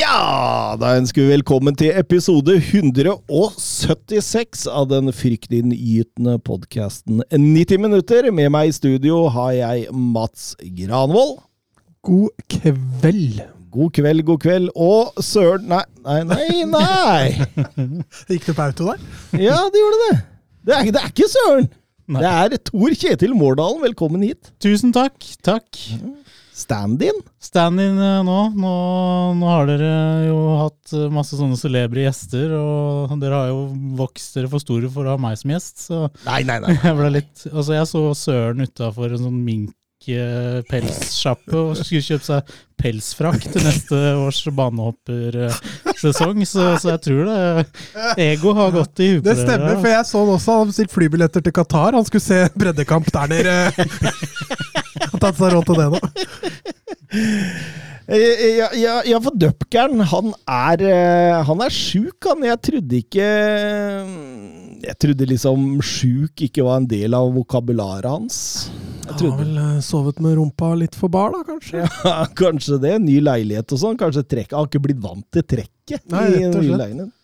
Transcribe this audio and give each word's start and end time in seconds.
Ja, 0.00 0.78
da 0.80 0.94
ønsker 0.96 1.26
vi 1.26 1.34
velkommen 1.34 1.74
til 1.76 1.90
episode 1.98 2.54
176 2.56 4.62
av 4.72 4.86
den 4.88 5.12
fryktinngytende 5.12 6.38
podkasten 6.40 7.20
90 7.28 7.82
minutter. 7.84 8.30
Med 8.32 8.48
meg 8.54 8.70
i 8.70 8.72
studio 8.72 9.26
har 9.34 9.50
jeg 9.58 9.90
Mats 9.92 10.54
Granvold. 10.78 11.34
God 12.06 12.30
kveld. 12.48 13.42
God 13.74 13.92
kveld, 13.98 14.24
god 14.30 14.40
kveld. 14.46 14.70
Og 14.72 15.12
søren 15.20 15.68
Nei, 15.68 15.84
nei, 16.00 16.24
nei! 16.32 16.64
nei. 16.70 17.44
Gikk 18.32 18.48
du 18.48 18.54
på 18.56 18.64
auto 18.70 18.88
der? 18.88 18.96
Ja, 19.36 19.68
det 19.68 19.84
gjorde 19.84 20.00
det. 20.06 20.16
Det 20.64 20.72
er, 20.78 20.82
det 20.96 21.00
er 21.02 21.08
ikke 21.12 21.28
søren! 21.34 21.68
Det 22.10 22.26
er 22.26 22.56
Tor 22.72 22.90
Kjetil 23.04 23.36
Mårdalen. 23.36 23.84
Velkommen 23.84 24.24
hit. 24.24 24.48
Tusen 24.64 24.96
takk. 24.96 25.20
Takk. 25.44 25.68
Stand-in. 26.60 27.16
Stand-in 27.40 27.96
eh, 27.96 28.20
nå. 28.26 28.38
nå. 28.58 28.74
Nå 29.40 29.48
har 29.48 29.68
dere 29.70 29.90
jo 30.28 30.38
hatt 30.60 30.94
eh, 30.96 31.08
masse 31.12 31.38
sånne 31.38 31.58
celebre 31.60 32.04
gjester, 32.04 32.52
og 32.58 33.16
dere 33.22 33.42
har 33.42 33.52
jo 33.52 33.62
vokst 33.98 34.36
dere 34.36 34.50
for 34.52 34.62
store 34.62 34.90
for 34.92 35.08
å 35.08 35.16
ha 35.16 35.20
meg 35.20 35.38
som 35.40 35.54
gjest, 35.54 35.86
så 35.88 36.02
Nei, 36.26 36.42
nei, 36.48 36.58
nei. 36.62 36.76
jeg 36.86 36.96
ble 36.98 37.12
litt 37.16 37.46
Altså, 37.50 37.74
jeg 37.76 37.88
så 37.88 38.02
Søren 38.18 38.66
utafor 38.66 39.14
en 39.14 39.24
sånn 39.28 39.40
mink-pelssjappe 40.00 41.56
og 41.56 41.76
skulle 41.78 42.02
kjøpe 42.04 42.24
seg 42.24 42.52
pelsfrakk 42.80 43.42
til 43.52 43.64
neste 43.66 43.96
års 44.16 44.40
banehoppersesong, 44.56 46.40
så, 46.48 46.70
så 46.80 46.94
jeg 46.94 47.02
tror 47.04 47.28
det 47.28 47.66
Ego 48.24 48.54
har 48.56 48.72
gått 48.72 49.02
i 49.04 49.10
huet 49.16 49.24
Det 49.26 49.36
stemmer, 49.36 49.76
for 49.76 49.90
jeg 49.92 50.06
så 50.08 50.22
han 50.22 50.32
også. 50.36 50.56
Han 50.62 50.70
bestilte 50.72 50.94
flybilletter 50.96 51.44
til 51.44 51.52
Qatar. 51.52 51.92
Han 51.98 52.06
skulle 52.08 52.24
se 52.24 52.40
breddekamp 52.56 53.10
der 53.12 53.26
nede. 53.34 53.58
Han 55.00 55.14
har 55.14 55.20
tatt 55.22 55.38
seg 55.38 55.52
råd 55.54 55.64
til 55.68 55.78
det 55.80 55.86
nå. 55.94 55.98
Eh, 58.10 58.42
Ja, 58.58 58.66
ja, 58.74 58.94
ja, 59.06 59.18
for 59.22 59.36
Dupkern, 59.38 60.00
han 60.10 60.32
er 60.50 60.82
eh, 60.82 61.36
Han 61.46 61.62
er 61.62 61.70
sjuk, 61.72 62.18
han. 62.26 62.42
Jeg 62.48 62.58
trodde 62.66 62.98
ikke 62.98 63.28
Jeg 64.82 64.96
trodde 65.00 65.28
liksom 65.30 65.78
sjuk 65.84 66.42
ikke 66.48 66.64
var 66.66 66.80
en 66.82 66.88
del 66.90 67.14
av 67.16 67.30
vokabularet 67.36 68.10
hans. 68.10 68.40
Jeg 69.10 69.30
har 69.30 69.38
vel 69.40 69.56
eh, 69.60 69.78
sovet 69.84 70.20
med 70.22 70.36
rumpa 70.38 70.72
litt 70.78 70.96
for 70.98 71.12
bar, 71.12 71.34
da, 71.34 71.42
kanskje? 71.46 71.84
ja, 71.84 72.16
Kanskje 72.40 72.78
det. 72.82 72.96
Ny 73.04 73.18
leilighet 73.26 73.74
og 73.76 73.82
sånn. 73.82 73.98
Kanskje 74.00 74.24
trekk. 74.26 74.54
Har 74.56 74.68
ikke 74.68 74.82
blitt 74.86 75.00
vant 75.02 75.26
til 75.34 75.46
trekket 75.56 76.06
Nei, 76.12 76.26
i 76.28 76.44
rett 76.44 76.60
og 76.60 76.68
slett. 76.68 77.16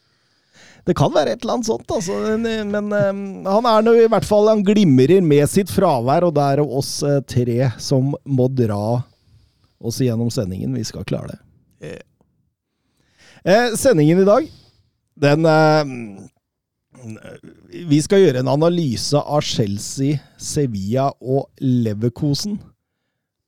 Det 0.87 0.95
kan 0.95 1.11
være 1.11 1.33
et 1.35 1.43
eller 1.43 1.57
annet 1.57 1.67
sånt, 1.67 1.89
altså. 1.91 2.19
Men, 2.39 2.71
men 2.71 2.93
eh, 2.95 3.23
han 3.51 3.71
er 3.71 3.87
nå 3.87 3.97
i 3.99 4.11
hvert 4.11 4.27
fall 4.27 4.53
Han 4.53 4.63
glimrer 4.67 5.25
med 5.25 5.51
sitt 5.51 5.73
fravær, 5.73 6.29
og 6.29 6.37
det 6.37 6.51
er 6.55 6.63
oss 6.63 6.99
tre 7.27 7.73
som 7.83 8.15
må 8.23 8.47
dra 8.55 9.01
oss 9.83 9.99
gjennom 10.03 10.31
sendingen. 10.33 10.75
Vi 10.79 10.85
skal 10.87 11.07
klare 11.09 11.35
det. 11.35 11.41
Eh, 13.47 13.75
sendingen 13.79 14.19
i 14.23 14.27
dag, 14.27 14.47
den 15.23 15.47
eh, 15.47 15.83
Vi 17.87 17.99
skal 18.03 18.23
gjøre 18.23 18.43
en 18.43 18.51
analyse 18.51 19.19
av 19.19 19.45
Chelsea, 19.45 20.19
Sevilla 20.39 21.11
og 21.21 21.49
Leverkosen. 21.61 22.59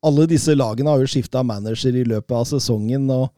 Alle 0.04 0.28
disse 0.30 0.54
lagene 0.54 0.92
har 0.92 1.02
jo 1.02 1.10
skifta 1.10 1.42
manager 1.42 1.96
i 1.98 2.06
løpet 2.06 2.36
av 2.36 2.46
sesongen. 2.52 3.10
og 3.10 3.28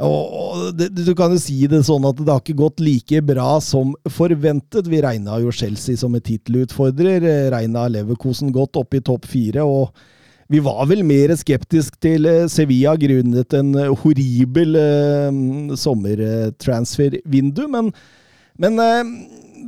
og 0.00 0.70
det, 0.78 0.88
Du 0.94 1.14
kan 1.14 1.32
jo 1.34 1.40
si 1.40 1.66
det 1.68 1.82
sånn 1.84 2.06
at 2.08 2.16
det 2.16 2.30
har 2.30 2.40
ikke 2.40 2.56
gått 2.56 2.80
like 2.80 3.20
bra 3.26 3.60
som 3.60 3.92
forventet. 4.08 4.88
Vi 4.88 5.02
regna 5.02 5.36
jo 5.42 5.52
Chelsea 5.52 5.96
som 5.96 6.14
en 6.14 6.24
tittelutfordrer, 6.24 7.50
regna 7.52 7.88
Leverkosen 7.88 8.52
godt 8.54 8.80
opp 8.80 8.94
i 8.96 9.02
topp 9.04 9.28
fire. 9.28 9.62
og 9.62 9.92
vi 10.50 10.58
var 10.58 10.82
vel 10.90 11.04
mer 11.06 11.30
skeptisk 11.38 11.94
til 12.02 12.26
eh, 12.26 12.48
Sevilla 12.50 12.96
grunnet 12.98 13.54
en 13.54 13.68
horribel 14.02 14.74
eh, 14.74 15.30
sommertransfervindu, 15.78 17.68
men, 17.70 17.92
men 18.60 18.78
eh, 18.84 19.12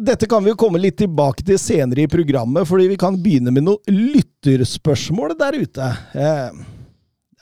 dette 0.03 0.29
kan 0.31 0.45
vi 0.45 0.53
jo 0.53 0.59
komme 0.61 0.81
litt 0.81 0.99
tilbake 1.01 1.45
til 1.47 1.59
senere 1.61 2.05
i 2.05 2.11
programmet, 2.11 2.67
fordi 2.69 2.89
vi 2.93 3.01
kan 3.01 3.19
begynne 3.21 3.53
med 3.55 3.67
noen 3.67 4.01
lytterspørsmål 4.17 5.37
der 5.41 5.59
ute. 5.63 5.91
Eh, 6.15 6.63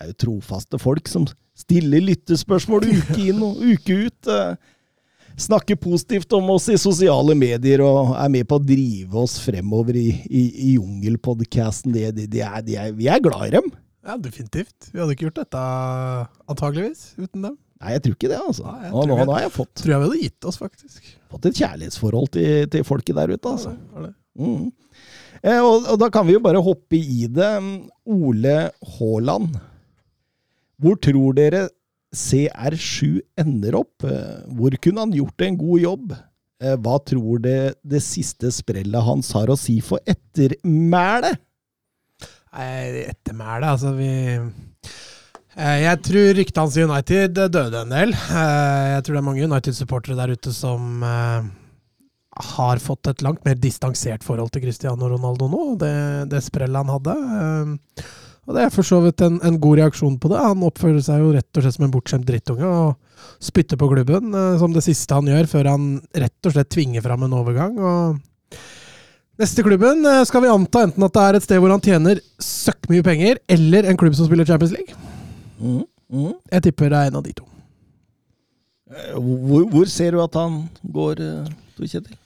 det 0.01 0.05
er 0.07 0.11
jo 0.13 0.19
trofaste 0.27 0.81
folk 0.81 1.09
som 1.11 1.27
stiller 1.61 2.03
lyttespørsmål 2.05 2.87
uke 2.89 3.19
inn 3.31 3.43
og 3.45 3.61
uke 3.61 4.05
ut. 4.07 4.31
eh, 4.33 4.77
Snakker 5.41 5.79
positivt 5.81 6.33
om 6.37 6.51
oss 6.53 6.67
i 6.69 6.77
sosiale 6.77 7.33
medier 7.39 7.81
og 7.85 8.11
er 8.19 8.29
med 8.33 8.45
på 8.49 8.59
å 8.59 8.65
drive 8.65 9.23
oss 9.23 9.39
fremover 9.41 9.97
i, 9.97 10.09
i, 10.29 10.43
i 10.69 10.75
er, 12.77 12.91
vi 12.99 13.09
er 13.09 13.23
glad 13.25 13.47
i 13.47 13.55
dem. 13.55 13.71
Ja, 14.05 14.19
definitivt. 14.21 14.91
Vi 14.93 15.01
hadde 15.01 15.15
ikke 15.17 15.29
gjort 15.29 15.41
dette 15.41 15.63
antageligvis 16.51 17.15
uten 17.17 17.47
dem. 17.47 17.57
Nei, 17.81 17.95
jeg 17.95 18.05
tror 18.05 18.19
ikke 18.19 18.29
det, 18.35 18.41
altså. 18.43 18.67
Nei, 18.67 18.83
jeg 18.85 18.93
Nå, 18.93 19.07
nå, 19.09 19.17
nå 19.25 19.37
har 19.39 19.47
jeg 19.47 19.55
fått, 19.55 19.73
Tror 19.81 19.95
jeg 19.95 20.03
vi 20.03 20.09
hadde 20.11 20.23
gitt 20.27 20.49
oss, 20.51 20.61
faktisk. 20.61 21.13
Fått 21.31 21.49
et 21.51 21.59
kjærlighetsforhold 21.63 22.31
til, 22.37 22.69
til 22.73 22.87
folket 22.87 23.17
der 23.19 23.35
ute, 23.35 23.55
altså. 23.57 23.75
Ja, 23.75 24.05
det 24.05 24.11
det. 24.11 24.15
Mm. 24.41 24.71
Eh, 25.41 25.59
og, 25.65 25.87
og 25.89 25.99
da 26.01 26.09
kan 26.13 26.27
vi 26.29 26.35
jo 26.37 26.43
bare 26.45 26.61
hoppe 26.63 26.99
i 27.01 27.27
det. 27.33 27.51
Ole 28.11 28.57
Haaland. 28.97 29.55
Hvor 30.81 30.97
tror 31.03 31.37
dere 31.37 31.67
CR7 32.17 33.21
ender 33.41 33.77
opp? 33.81 34.05
Eh, 34.07 34.41
Hvor 34.57 34.75
kunne 34.83 35.05
han 35.07 35.15
gjort 35.15 35.45
en 35.47 35.59
god 35.61 35.81
jobb? 35.85 36.15
Eh, 36.61 36.77
Hva 36.81 36.97
tror 37.07 37.43
dere 37.45 37.75
det 37.85 38.03
siste 38.05 38.51
sprellet 38.55 39.07
hans 39.07 39.31
har 39.37 39.53
å 39.53 39.59
si 39.61 39.79
for 39.85 40.03
ettermælet? 40.09 41.41
Nei, 42.51 43.05
ettermælet, 43.07 43.69
altså 43.77 43.93
vi 43.95 44.11
Jeg 45.59 45.99
tror 46.07 46.29
ryktet 46.39 46.61
hans 46.63 46.77
i 46.79 46.85
United 46.87 47.35
døde 47.51 47.81
en 47.83 47.91
del. 47.93 48.13
Eh, 48.15 48.87
Jeg 48.95 49.03
tror 49.05 49.17
det 49.17 49.21
er 49.21 49.27
mange 49.27 49.47
United-supportere 49.49 50.17
der 50.19 50.33
ute 50.37 50.53
som 50.55 51.03
eh, 51.03 51.49
har 52.55 52.79
fått 52.83 53.11
et 53.11 53.23
langt 53.27 53.43
mer 53.45 53.59
distansert 53.59 54.23
forhold 54.25 54.53
til 54.55 54.63
Cristiano 54.63 55.09
Ronaldo 55.11 55.49
nå, 55.51 55.63
det, 55.81 55.93
det 56.31 56.43
sprellet 56.47 56.79
han 56.85 56.95
hadde. 56.95 57.17
Eh, 57.19 58.07
Og 58.51 58.55
det 58.57 58.63
er 58.65 58.73
for 58.75 58.87
så 58.87 58.99
vidt 59.05 59.21
en, 59.23 59.37
en 59.47 59.59
god 59.63 59.79
reaksjon 59.83 60.17
på 60.23 60.31
det. 60.33 60.39
Han 60.43 60.63
oppfører 60.67 61.03
seg 61.05 61.21
jo 61.23 61.35
rett 61.35 61.59
og 61.59 61.63
slett 61.67 61.77
som 61.77 61.85
en 61.87 61.93
bortskjemt 61.95 62.27
drittunge 62.27 62.67
og 62.67 62.97
spytter 63.45 63.79
på 63.79 63.91
klubben 63.93 64.31
eh, 64.35 64.57
som 64.63 64.73
det 64.75 64.83
siste 64.87 65.15
han 65.19 65.29
gjør, 65.29 65.51
før 65.51 65.69
han 65.75 65.91
rett 66.15 66.47
og 66.49 66.55
slett 66.57 66.71
tvinger 66.73 67.05
fram 67.05 67.27
en 67.27 67.37
overgang. 67.43 67.77
og 67.79 68.59
Neste 69.41 69.63
klubben 69.67 70.07
eh, 70.07 70.23
skal 70.31 70.47
vi 70.47 70.51
anta 70.55 70.87
enten 70.87 71.05
at 71.11 71.15
det 71.19 71.27
er 71.27 71.39
et 71.39 71.47
sted 71.51 71.59
hvor 71.63 71.75
han 71.75 71.83
tjener 71.85 72.23
søkk 72.43 72.87
mye 72.91 73.03
penger, 73.07 73.43
eller 73.51 73.91
en 73.91 73.99
klubb 74.01 74.15
som 74.19 74.31
spiller 74.31 74.47
Champions 74.49 74.75
League. 74.79 74.95
Mm. 75.61 75.83
Mm. 76.11 76.33
Jeg 76.51 76.63
tipper 76.67 76.91
det 76.91 76.99
er 77.05 77.11
en 77.13 77.19
av 77.21 77.23
de 77.27 77.33
to. 77.39 77.45
Eh, 78.91 79.13
Hvor, 79.15 79.67
hvor 79.71 79.87
ser 79.93 80.17
du 80.17 80.23
at 80.25 80.35
han 80.35 80.65
går, 80.83 81.21
eh, 81.21 81.51
Tor 81.77 81.87
Kjetil? 81.93 82.17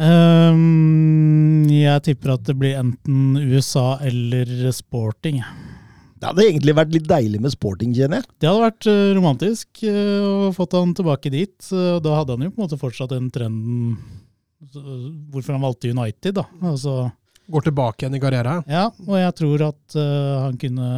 Um, 0.00 1.66
jeg 1.70 2.02
tipper 2.06 2.32
at 2.34 2.44
det 2.48 2.54
blir 2.58 2.78
enten 2.80 3.36
USA 3.52 3.98
eller 4.06 4.48
sporting. 4.76 5.40
Det 6.20 6.28
hadde 6.28 6.44
egentlig 6.50 6.74
vært 6.76 6.92
litt 6.92 7.06
deilig 7.08 7.40
med 7.40 7.52
sporting, 7.54 7.92
kjenner 7.96 8.20
jeg. 8.20 8.28
Det 8.42 8.48
hadde 8.50 8.64
vært 8.66 8.88
eh, 8.92 9.12
romantisk 9.16 9.84
å 9.88 10.50
fått 10.56 10.76
han 10.76 10.92
tilbake 10.96 11.32
dit. 11.32 11.56
og 11.72 12.02
Da 12.04 12.16
hadde 12.18 12.36
han 12.36 12.44
jo 12.44 12.50
på 12.52 12.60
en 12.60 12.66
måte 12.66 12.80
fortsatt 12.80 13.14
den 13.14 13.30
trenden 13.32 13.96
hvorfor 15.32 15.56
han 15.56 15.64
valgte 15.64 15.88
United. 15.94 16.34
da. 16.36 16.44
Altså, 16.68 17.10
Går 17.50 17.64
tilbake 17.70 18.04
igjen 18.04 18.18
i 18.18 18.20
karrieren. 18.22 18.66
ja, 18.68 18.90
Og 19.06 19.16
jeg 19.16 19.32
tror 19.40 19.64
at 19.70 19.96
han 19.96 20.58
kunne 20.60 20.90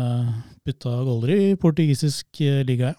putta 0.67 0.93
goller 1.07 1.33
i 1.35 1.57
portugisisk 1.61 2.43
uh, 2.45 2.61
liga. 2.67 2.95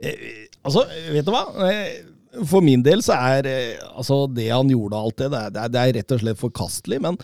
Eh, 0.00 0.48
altså, 0.64 0.86
vet 1.12 1.26
du 1.26 1.32
hva? 1.34 1.44
Eh, 1.68 2.00
For 2.46 2.62
min 2.64 2.82
del 2.86 3.02
så 3.04 3.16
er 3.18 3.48
eh, 3.50 3.80
altså 3.90 4.22
det 4.30 4.48
han 4.48 4.70
gjorde 4.70 4.96
alt 4.96 5.18
det, 5.18 5.30
det 5.34 5.40
er, 5.64 5.72
det 5.74 5.80
er, 5.80 5.94
rett 5.98 6.14
og 6.14 6.22
slett 6.22 6.40
forkastelig. 6.40 7.00
Men 7.02 7.18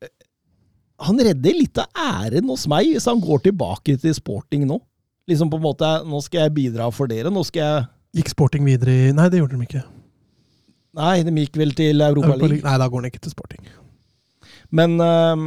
eh, 0.00 0.12
han 1.04 1.20
redder 1.20 1.58
litt 1.58 1.80
av 1.82 1.90
æren 2.24 2.48
hos 2.52 2.68
meg 2.70 2.92
hvis 2.92 3.08
han 3.10 3.22
går 3.22 3.44
tilbake 3.48 3.98
til 4.00 4.16
sporting 4.16 4.64
nå. 4.70 4.78
Liksom 5.28 5.48
på 5.48 5.56
en 5.56 5.64
måte 5.64 5.88
Nå 6.04 6.18
skal 6.20 6.42
jeg 6.46 6.52
bidra 6.58 6.90
for 6.92 7.08
dere. 7.08 7.32
Nå 7.32 7.42
skal 7.48 7.62
jeg 7.64 7.84
Gikk 8.14 8.28
Sporting 8.30 8.66
videre 8.68 8.92
i 9.08 9.12
Nei, 9.16 9.24
det 9.32 9.40
gjorde 9.40 9.56
de 9.56 9.66
ikke. 9.66 9.80
Nei, 10.94 11.14
de 11.26 11.32
gikk 11.40 11.56
vel 11.58 11.72
til 11.74 12.04
Europa 12.04 12.36
Europa. 12.36 12.50
Nei, 12.68 12.74
da 12.78 12.86
går 12.86 13.02
han 13.02 13.08
ikke 13.08 13.22
til 13.24 13.32
Sporting. 13.34 13.64
Men 14.70 14.94
eh, 15.02 15.46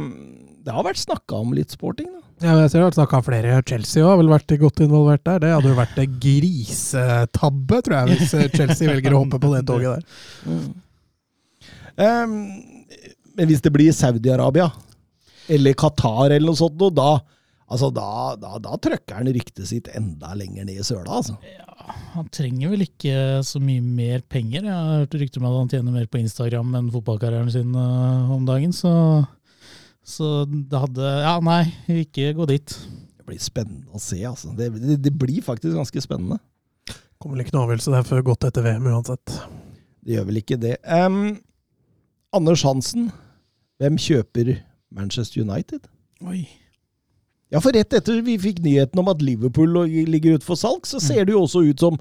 det 0.66 0.74
har 0.76 0.84
vært 0.84 1.00
snakka 1.00 1.40
om 1.40 1.54
litt 1.56 1.72
sporting, 1.72 2.10
da. 2.12 2.27
Ja, 2.38 2.54
jeg 2.62 2.70
ser 2.70 2.82
du 2.82 2.86
har 2.86 2.94
snakka 2.94 3.18
flere. 3.26 3.54
Chelsea 3.66 4.02
også 4.02 4.12
har 4.12 4.18
vel 4.20 4.30
vært 4.30 4.52
godt 4.60 4.82
involvert 4.84 5.24
der. 5.26 5.40
Det 5.42 5.54
hadde 5.56 5.72
jo 5.72 5.78
vært 5.78 5.96
en 5.98 6.18
grisetabbe, 6.22 7.80
tror 7.86 7.96
jeg, 7.96 8.18
hvis 8.18 8.34
eh, 8.38 8.50
Chelsea 8.54 8.90
velger 8.92 9.16
å 9.16 9.22
hoppe 9.24 9.40
på 9.42 9.50
det 9.56 9.64
toget 9.66 9.96
der. 9.96 10.68
Um, 11.98 12.36
men 13.34 13.50
hvis 13.50 13.64
det 13.64 13.72
blir 13.74 13.90
Saudi-Arabia 13.94 14.68
eller 15.50 15.74
Qatar 15.78 16.30
eller 16.30 16.46
noe 16.46 16.58
sånt, 16.58 16.76
noe, 16.78 16.94
da, 16.94 17.16
altså, 17.66 17.90
da, 17.94 18.36
da, 18.38 18.60
da 18.62 18.78
trøkker 18.86 19.18
han 19.18 19.32
ryktet 19.34 19.66
sitt 19.66 19.90
enda 19.98 20.30
lenger 20.38 20.68
ned 20.68 20.78
i 20.78 20.86
søla. 20.86 21.18
Altså. 21.18 21.34
Han 22.14 22.28
trenger 22.34 22.70
vel 22.74 22.84
ikke 22.84 23.16
så 23.46 23.58
mye 23.62 23.82
mer 23.82 24.22
penger. 24.30 24.62
Jeg 24.62 24.74
har 24.74 25.02
hørt 25.02 25.18
rykter 25.18 25.42
om 25.42 25.48
at 25.50 25.58
han 25.58 25.72
tjener 25.72 25.96
mer 25.96 26.06
på 26.10 26.20
Instagram 26.22 26.78
enn 26.78 26.92
fotballkarrieren 26.94 27.50
sin 27.50 27.74
uh, 27.74 28.30
om 28.34 28.46
dagen, 28.46 28.74
så, 28.76 28.92
så 30.08 30.46
det 30.48 30.80
hadde 30.86 31.10
Ja, 31.20 31.36
nei, 31.44 31.66
ikke 32.04 32.32
gå 32.38 32.46
dit. 32.48 32.74
Det 33.18 33.26
blir 33.28 33.40
spennende 33.42 33.92
å 33.92 34.00
se. 34.00 34.20
Altså. 34.24 34.54
Det, 34.56 34.70
det, 34.80 35.00
det 35.04 35.12
blir 35.12 35.44
faktisk 35.44 35.76
ganske 35.76 36.04
spennende. 36.04 36.40
Kommer 37.18 37.36
vel 37.36 37.44
ikke 37.44 37.56
noen 37.56 37.66
avgjørelse 37.66 37.92
der 37.92 38.06
før 38.08 38.24
godt 38.30 38.46
etter 38.48 38.64
VM 38.64 38.88
uansett. 38.88 39.34
Det 40.06 40.16
gjør 40.16 40.28
vel 40.30 40.40
ikke 40.40 40.60
det. 40.62 40.78
Um, 40.86 41.36
Anders 42.34 42.62
Hansen, 42.64 43.10
hvem 43.82 43.98
kjøper 44.00 44.54
Manchester 44.94 45.44
United? 45.44 45.84
Oi. 46.24 46.46
Ja, 47.52 47.60
for 47.64 47.72
rett 47.76 47.94
etter 47.96 48.22
vi 48.24 48.36
fikk 48.40 48.62
nyheten 48.64 49.00
om 49.00 49.08
at 49.12 49.22
Liverpool 49.24 49.76
ligger 49.88 50.36
ute 50.36 50.46
for 50.46 50.60
salg, 50.60 50.88
så 50.88 51.00
ser 51.00 51.24
det 51.24 51.32
jo 51.32 51.44
også 51.46 51.64
ut 51.68 51.84
som 51.84 51.96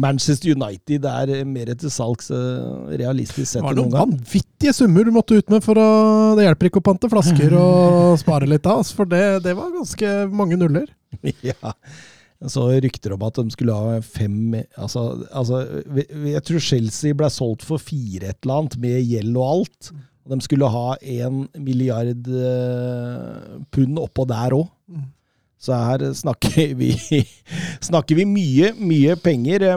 Manchester 0.00 0.54
United 0.54 1.04
er 1.08 1.32
mer 1.48 1.72
til 1.78 1.92
salgs 1.92 2.30
eh, 2.32 2.94
realistisk 3.00 3.50
sett 3.50 3.64
noen 3.64 3.74
gang. 3.74 3.90
Det 3.90 3.98
var 3.98 4.06
noen 4.06 4.14
vanvittige 4.14 4.74
summer 4.76 5.04
du 5.04 5.12
måtte 5.14 5.38
ut 5.38 5.52
med 5.52 5.64
for 5.64 5.80
å 5.80 5.88
Det 6.38 6.46
hjelper 6.46 6.70
ikke 6.70 6.80
å 6.80 6.86
pante 6.86 7.10
flasker 7.12 7.56
og 7.58 8.16
spare 8.22 8.48
litt 8.48 8.66
av, 8.68 8.82
altså, 8.82 9.02
for 9.02 9.12
det, 9.12 9.22
det 9.44 9.56
var 9.58 9.74
ganske 9.74 10.16
mange 10.32 10.60
nuller. 10.60 10.88
Ja. 11.44 11.74
Så 12.50 12.64
rykter 12.82 13.12
om 13.14 13.22
at 13.22 13.36
de 13.38 13.52
skulle 13.54 13.74
ha 13.76 13.98
fem 14.02 14.56
Altså, 14.80 15.02
altså 15.30 15.60
jeg 15.94 16.42
tror 16.48 16.64
Chelsea 16.64 17.14
ble 17.14 17.28
solgt 17.30 17.62
for 17.68 17.78
fire 17.78 18.32
et 18.32 18.38
eller 18.42 18.62
annet, 18.64 18.78
med 18.82 18.96
gjeld 19.06 19.36
og 19.36 19.44
alt. 19.46 19.92
De 20.32 20.38
skulle 20.42 20.70
ha 20.70 20.96
en 21.20 21.44
milliard 21.62 22.26
eh, 22.26 23.58
pund 23.74 24.00
oppå 24.02 24.26
der 24.30 24.56
òg. 24.56 24.70
Så 25.62 25.76
her 25.78 26.08
snakker 26.18 26.74
vi, 26.78 26.90
snakker 27.88 28.18
vi 28.18 28.26
mye, 28.26 28.72
mye 28.78 29.16
penger. 29.22 29.68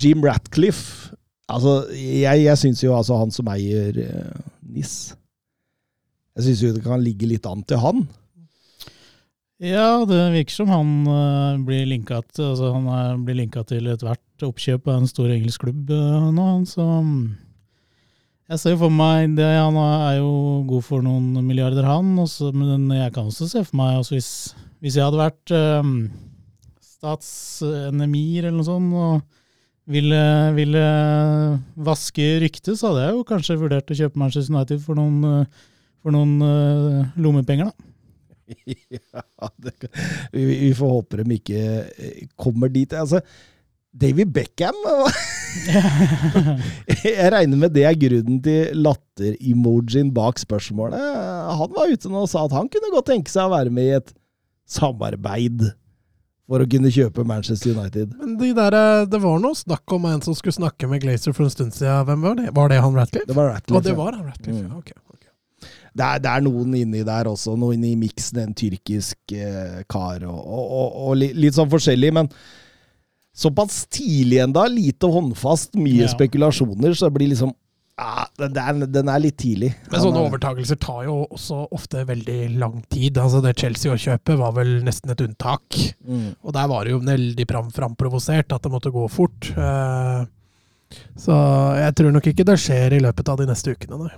Jim 0.00 0.24
Ratcliffe 0.24 1.14
Altså, 1.52 1.84
jeg, 1.92 2.44
jeg 2.46 2.58
syns 2.58 2.82
jo 2.84 2.94
altså 2.96 3.18
han 3.20 3.32
som 3.34 3.48
eier 3.52 3.98
eh, 4.00 4.44
NIS 4.64 4.94
Jeg 6.38 6.46
syns 6.46 6.62
jo 6.64 6.70
det 6.72 6.84
kan 6.86 7.02
ligge 7.04 7.28
litt 7.28 7.44
an 7.46 7.60
til 7.68 7.82
han. 7.82 8.06
Ja, 9.62 10.02
det 10.08 10.18
virker 10.34 10.56
som 10.56 10.72
han 10.72 10.88
uh, 11.06 11.60
blir 11.62 11.84
linka 11.86 12.18
til, 12.34 12.48
altså 12.50 12.72
han 12.74 12.88
er, 12.90 13.20
blir 13.22 13.38
linka 13.38 13.62
til 13.68 13.86
ethvert 13.92 14.42
oppkjøp 14.44 14.88
av 14.90 14.98
en 14.98 15.06
stor 15.08 15.30
engelsk 15.30 15.62
klubb 15.62 15.92
uh, 15.94 16.26
nå. 16.34 16.48
Så 16.66 16.82
mm, 16.82 17.20
jeg 18.50 18.60
ser 18.60 18.76
for 18.80 18.92
meg 18.92 19.36
det, 19.38 19.46
Han 19.46 19.78
er 19.80 20.18
jo 20.18 20.32
god 20.68 20.84
for 20.84 21.04
noen 21.04 21.38
milliarder, 21.46 21.86
han. 21.88 22.12
Også, 22.20 22.50
men 22.52 22.90
jeg 22.92 23.14
kan 23.14 23.30
også 23.30 23.48
se 23.50 23.64
for 23.64 23.80
meg 23.80 24.00
altså 24.00 24.18
hvis, 24.18 24.32
hvis 24.84 24.98
jeg 24.98 25.06
hadde 25.06 25.22
vært 25.22 25.54
um, 25.56 25.94
statsenemir 26.84 28.44
eller 28.44 28.58
noe 28.58 28.68
sånt 28.68 28.98
og 28.98 29.24
ville, 29.90 30.20
ville 30.56 30.84
vaske 31.86 32.28
ryktet, 32.44 32.76
så 32.78 32.90
hadde 32.90 33.06
jeg 33.06 33.16
jo 33.18 33.24
kanskje 33.28 33.58
vurdert 33.60 33.90
å 33.92 33.96
kjøpe 33.98 34.20
Manchester 34.20 34.54
United 34.54 34.80
for 34.84 34.96
noen, 34.96 35.18
øh, 35.28 35.66
for 36.04 36.14
noen 36.14 36.38
uh, 36.40 37.18
lommepenger, 37.20 37.68
da. 37.68 37.90
ja, 38.96 39.50
det, 39.64 39.74
vi, 40.32 40.44
vi 40.44 40.70
får 40.76 40.90
håpe 40.90 41.20
de 41.20 41.36
ikke 41.38 41.60
eh, 41.96 42.24
kommer 42.36 42.72
dit. 42.72 42.92
Altså, 42.96 43.20
David 43.94 44.32
Beckham? 44.34 44.74
Jeg 47.04 47.30
regner 47.32 47.58
med 47.60 47.72
det 47.76 47.84
er 47.86 47.94
grunnen 47.98 48.40
til 48.42 48.74
latter-emojien 48.84 50.10
bak 50.16 50.40
spørsmålet. 50.42 50.98
Han 51.60 51.70
var 51.76 51.92
ute 51.92 52.10
nå 52.10 52.24
og 52.24 52.30
sa 52.32 52.42
at 52.48 52.56
han 52.56 52.68
kunne 52.72 52.90
godt 52.94 53.08
tenke 53.12 53.30
seg 53.32 53.46
å 53.46 53.54
være 53.54 53.70
med 53.74 53.86
i 53.90 53.96
et 54.00 54.10
samarbeid 54.74 55.68
for 56.50 56.60
å 56.60 56.66
kunne 56.68 56.90
kjøpe 56.92 57.24
Manchester 57.24 57.72
United. 57.72 58.10
Men 58.20 58.34
de 58.40 58.50
der, 58.56 58.74
eh, 58.76 59.06
det 59.08 59.20
var 59.22 59.38
noe 59.40 59.56
snakk 59.56 59.94
om 59.96 60.04
en 60.10 60.20
som 60.26 60.34
skulle 60.36 60.52
snakke 60.58 60.88
med 60.90 61.00
Glazer 61.00 61.32
for 61.32 61.46
en 61.46 61.54
stund 61.54 61.72
siden. 61.72 62.04
Hvem 62.10 62.20
var 62.26 62.34
det? 62.40 62.50
Var 62.56 62.68
det 62.74 62.80
han 62.84 62.98
Ratcliffe? 62.98 63.28
Det 63.30 63.36
var 63.38 63.48
Ratcliffe. 63.54 63.78
Ratcliffe. 63.78 63.88
det 63.88 63.96
var 64.02 64.12
han 64.18 64.26
Ratcliffe, 64.28 64.60
Mm. 64.60 64.68
ja. 64.68 64.76
Ok. 64.76 64.90
ok. 65.14 65.24
det, 65.94 66.04
er, 66.04 66.18
det 66.26 66.30
er 66.34 66.40
noen 66.44 66.74
inni 66.76 67.00
der 67.06 67.30
også, 67.30 67.54
noen 67.56 67.84
i 67.88 67.94
miksen, 67.96 68.42
en 68.42 68.52
tyrkisk 68.58 69.32
eh, 69.32 69.80
kar 69.88 70.26
og, 70.28 70.36
og, 70.36 70.66
og, 70.82 71.00
og 71.08 71.16
litt 71.22 71.54
sånn 71.56 71.70
forskjellig, 71.72 72.12
men 72.12 72.28
såpass 73.34 73.84
tidlig 73.90 74.38
enda, 74.44 74.66
lite 74.70 75.06
håndfast, 75.10 75.74
mye 75.74 76.04
Ja. 76.06 76.08
spekulasjoner, 76.12 76.94
så 76.94 77.08
det 77.10 77.14
blir 77.18 77.28
liksom 77.34 77.52
ja, 77.96 78.24
den, 78.38 78.56
er, 78.58 78.86
den 78.90 79.08
er 79.08 79.20
litt 79.22 79.36
tidlig. 79.38 79.68
Men 79.90 80.00
sånne 80.02 80.18
Han 80.18 80.24
er- 80.24 80.30
overtagelser 80.32 80.78
tar 80.82 81.04
jo 81.04 81.28
også 81.30 81.60
ofte 81.70 82.00
veldig 82.04 82.58
lang 82.58 82.80
tid. 82.90 83.14
Altså 83.22 83.40
Det 83.40 83.52
Chelsea-kjøpet 83.56 84.36
var 84.40 84.50
vel 84.56 84.82
nesten 84.82 85.10
et 85.12 85.20
unntak. 85.22 85.62
Mm. 86.02 86.34
Og 86.42 86.52
der 86.56 86.66
var 86.66 86.82
det 86.84 86.90
jo 86.90 86.98
veldig 86.98 87.46
fram, 87.46 87.70
framprovosert 87.70 88.50
at 88.52 88.62
det 88.66 88.72
måtte 88.72 88.90
gå 88.90 89.08
fort. 89.08 89.52
Eh, 89.56 90.26
Så 91.16 91.34
jeg 91.78 91.94
tror 91.94 92.12
nok 92.12 92.26
ikke 92.26 92.44
det 92.46 92.58
skjer 92.58 92.92
i 92.94 93.00
løpet 93.00 93.28
av 93.28 93.38
de 93.38 93.46
neste 93.46 93.70
ukene, 93.74 93.96
nei. 93.98 94.10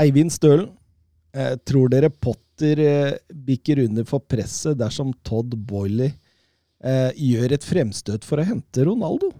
Eivind 0.00 0.30
Stølen, 0.32 0.70
eh, 1.34 1.54
tror 1.66 1.88
dere 1.92 2.10
Potter 2.10 2.78
eh, 2.82 3.14
bikker 3.32 3.84
under 3.84 4.04
for 4.04 4.20
presset 4.20 4.76
dersom 4.80 5.12
Todd 5.22 5.54
Boiley 5.66 6.12
eh, 6.84 7.10
gjør 7.16 7.56
et 7.56 7.66
fremstøt 7.66 8.26
for 8.28 8.40
å 8.42 8.46
hente 8.48 8.84
Ronaldo? 8.88 9.32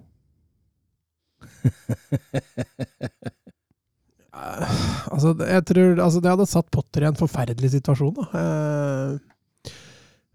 Eh, 4.30 4.76
Altså, 5.10 5.32
jeg 5.42 5.64
tror 5.68 5.98
altså, 6.00 6.20
Det 6.22 6.30
hadde 6.32 6.46
satt 6.48 6.70
Potter 6.72 7.04
i 7.04 7.08
en 7.10 7.18
forferdelig 7.18 7.72
situasjon. 7.74 8.14
Da. 8.20 8.26
Eh, 8.40 9.72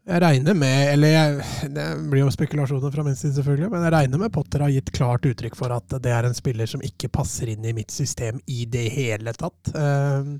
Jeg 0.05 0.21
regner 0.21 0.53
med 0.53 0.91
Eller 0.93 1.13
jeg, 1.15 1.45
det 1.73 1.85
blir 2.11 2.21
jo 2.25 2.33
spekulasjoner 2.33 2.91
fra 2.93 3.05
min 3.07 3.15
side, 3.17 3.33
selvfølgelig. 3.39 3.71
Men 3.71 3.85
jeg 3.87 3.93
regner 3.95 4.21
med 4.21 4.33
Potter 4.35 4.61
har 4.65 4.73
gitt 4.73 4.91
klart 4.93 5.25
uttrykk 5.25 5.55
for 5.57 5.73
at 5.73 5.95
det 6.03 6.11
er 6.13 6.27
en 6.27 6.37
spiller 6.37 6.69
som 6.69 6.83
ikke 6.85 7.09
passer 7.09 7.49
inn 7.55 7.65
i 7.65 7.73
mitt 7.73 7.93
system 7.95 8.41
i 8.45 8.65
det 8.69 8.85
hele 8.93 9.33
tatt. 9.33 9.71
Eh, 9.73 10.35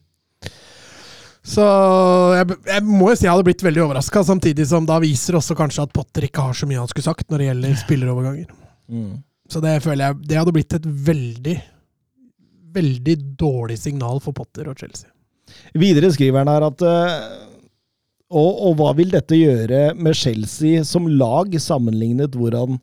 Så 1.46 1.64
jeg, 2.34 2.58
jeg 2.66 2.84
må 2.88 3.12
jo 3.12 3.16
si 3.20 3.28
jeg 3.28 3.34
hadde 3.36 3.46
blitt 3.46 3.64
veldig 3.64 3.84
overraska, 3.86 4.24
samtidig 4.26 4.66
som 4.70 4.88
da 4.90 4.98
viser 5.04 5.38
også 5.38 5.58
kanskje 5.58 5.86
at 5.86 5.94
Potter 5.94 6.26
ikke 6.26 6.42
har 6.48 6.58
så 6.58 6.66
mye 6.70 6.82
han 6.82 6.90
skulle 6.90 7.06
sagt 7.06 7.30
når 7.30 7.42
det 7.44 7.50
gjelder 7.52 7.76
spilleroverganger. 7.84 8.48
Så 9.52 9.62
det 9.62 9.76
føler 9.86 10.08
jeg 10.08 10.30
Det 10.30 10.38
hadde 10.40 10.54
blitt 10.56 10.74
et 10.74 10.86
veldig, 11.10 11.56
veldig 12.74 13.16
dårlig 13.38 13.78
signal 13.78 14.22
for 14.24 14.34
Potter 14.38 14.72
og 14.72 14.80
Chelsea. 14.82 15.12
Videre 15.78 16.10
skriver 16.12 16.42
han 16.42 16.50
her 16.50 16.66
at 16.66 16.82
eh, 16.82 17.14
og, 18.34 18.52
og 18.66 18.80
hva 18.80 18.90
vil 18.98 19.14
dette 19.14 19.38
gjøre 19.38 19.94
med 19.94 20.18
Chelsea 20.18 20.82
som 20.88 21.06
lag, 21.08 21.54
sammenlignet 21.62 22.34
hvordan 22.36 22.80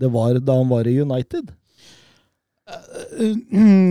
det 0.00 0.10
var 0.10 0.40
da 0.42 0.56
han 0.58 0.70
var 0.72 0.88
i 0.90 0.98
United? 1.04 1.52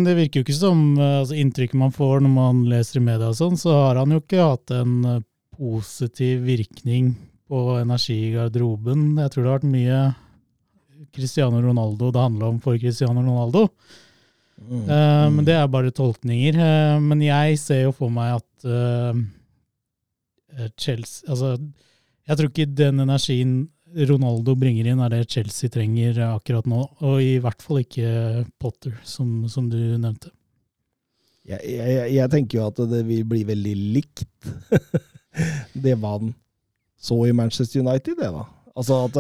Det 0.06 0.14
virker 0.18 0.40
jo 0.40 0.46
ikke 0.46 0.56
som 0.56 0.80
altså 1.00 1.36
Inntrykket 1.38 1.78
man 1.80 1.92
får 1.96 2.24
når 2.26 2.32
man 2.34 2.62
leser 2.72 3.00
i 3.00 3.04
media, 3.06 3.30
og 3.32 3.38
sånn, 3.38 3.58
så 3.60 3.74
har 3.76 4.00
han 4.02 4.16
jo 4.16 4.22
ikke 4.24 4.42
hatt 4.44 4.74
en 4.76 4.94
eh, 5.06 5.22
positiv 5.60 6.44
virkning 6.48 7.12
på 7.50 7.64
energi 7.80 8.16
i 8.30 8.34
garderoben. 8.36 9.18
Jeg 9.20 9.34
tror 9.34 9.44
det 9.44 9.50
har 9.52 9.58
vært 9.60 9.74
mye 9.74 10.02
Cristiano 11.16 11.62
Ronaldo 11.64 12.12
det 12.14 12.22
handla 12.22 12.52
om 12.54 12.60
for 12.62 12.78
Cristiano 12.80 13.24
Ronaldo. 13.26 13.66
Eh, 14.60 15.28
Men 15.32 15.46
det 15.48 15.56
er 15.56 15.68
bare 15.72 15.92
tolkninger. 15.96 16.56
Eh, 16.60 17.00
Men 17.00 17.22
jeg 17.24 17.60
ser 17.60 17.84
jo 17.88 17.94
for 17.96 18.10
meg 18.14 18.38
at 18.40 18.66
eh, 18.70 19.22
Chelsea 20.78 21.30
Altså, 21.32 21.56
jeg 22.28 22.38
tror 22.38 22.50
ikke 22.52 22.76
den 22.76 23.00
energien 23.00 23.54
Ronaldo 24.10 24.54
bringer 24.60 24.92
inn, 24.92 25.02
er 25.02 25.14
det 25.14 25.30
Chelsea 25.34 25.72
trenger 25.72 26.20
akkurat 26.30 26.68
nå. 26.70 26.84
Og 27.06 27.22
i 27.24 27.38
hvert 27.42 27.64
fall 27.64 27.82
ikke 27.82 28.44
Potter, 28.62 28.94
som, 29.08 29.48
som 29.50 29.70
du 29.72 29.78
nevnte. 29.78 30.32
Jeg, 31.50 31.64
jeg, 31.66 32.12
jeg 32.14 32.30
tenker 32.30 32.60
jo 32.60 32.68
at 32.68 32.82
det 32.92 33.02
vil 33.08 33.26
bli 33.26 33.42
veldig 33.48 33.76
likt 33.96 34.26
det 35.86 35.96
man 35.98 36.34
så 37.00 37.18
i 37.26 37.34
Manchester 37.34 37.82
United, 37.82 38.20
det 38.20 38.30
da. 38.36 38.46
Altså 38.78 39.04
at 39.08 39.20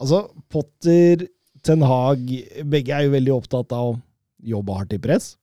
altså 0.00 0.24
Potter, 0.52 1.26
Ten 1.66 1.84
Hag, 1.86 2.24
begge 2.66 2.94
er 2.94 3.06
jo 3.06 3.14
veldig 3.14 3.34
opptatt 3.36 3.74
av 3.76 3.92
å 3.92 3.98
jobbe 4.46 4.78
hardt 4.78 4.96
i 4.96 5.02
press. 5.02 5.34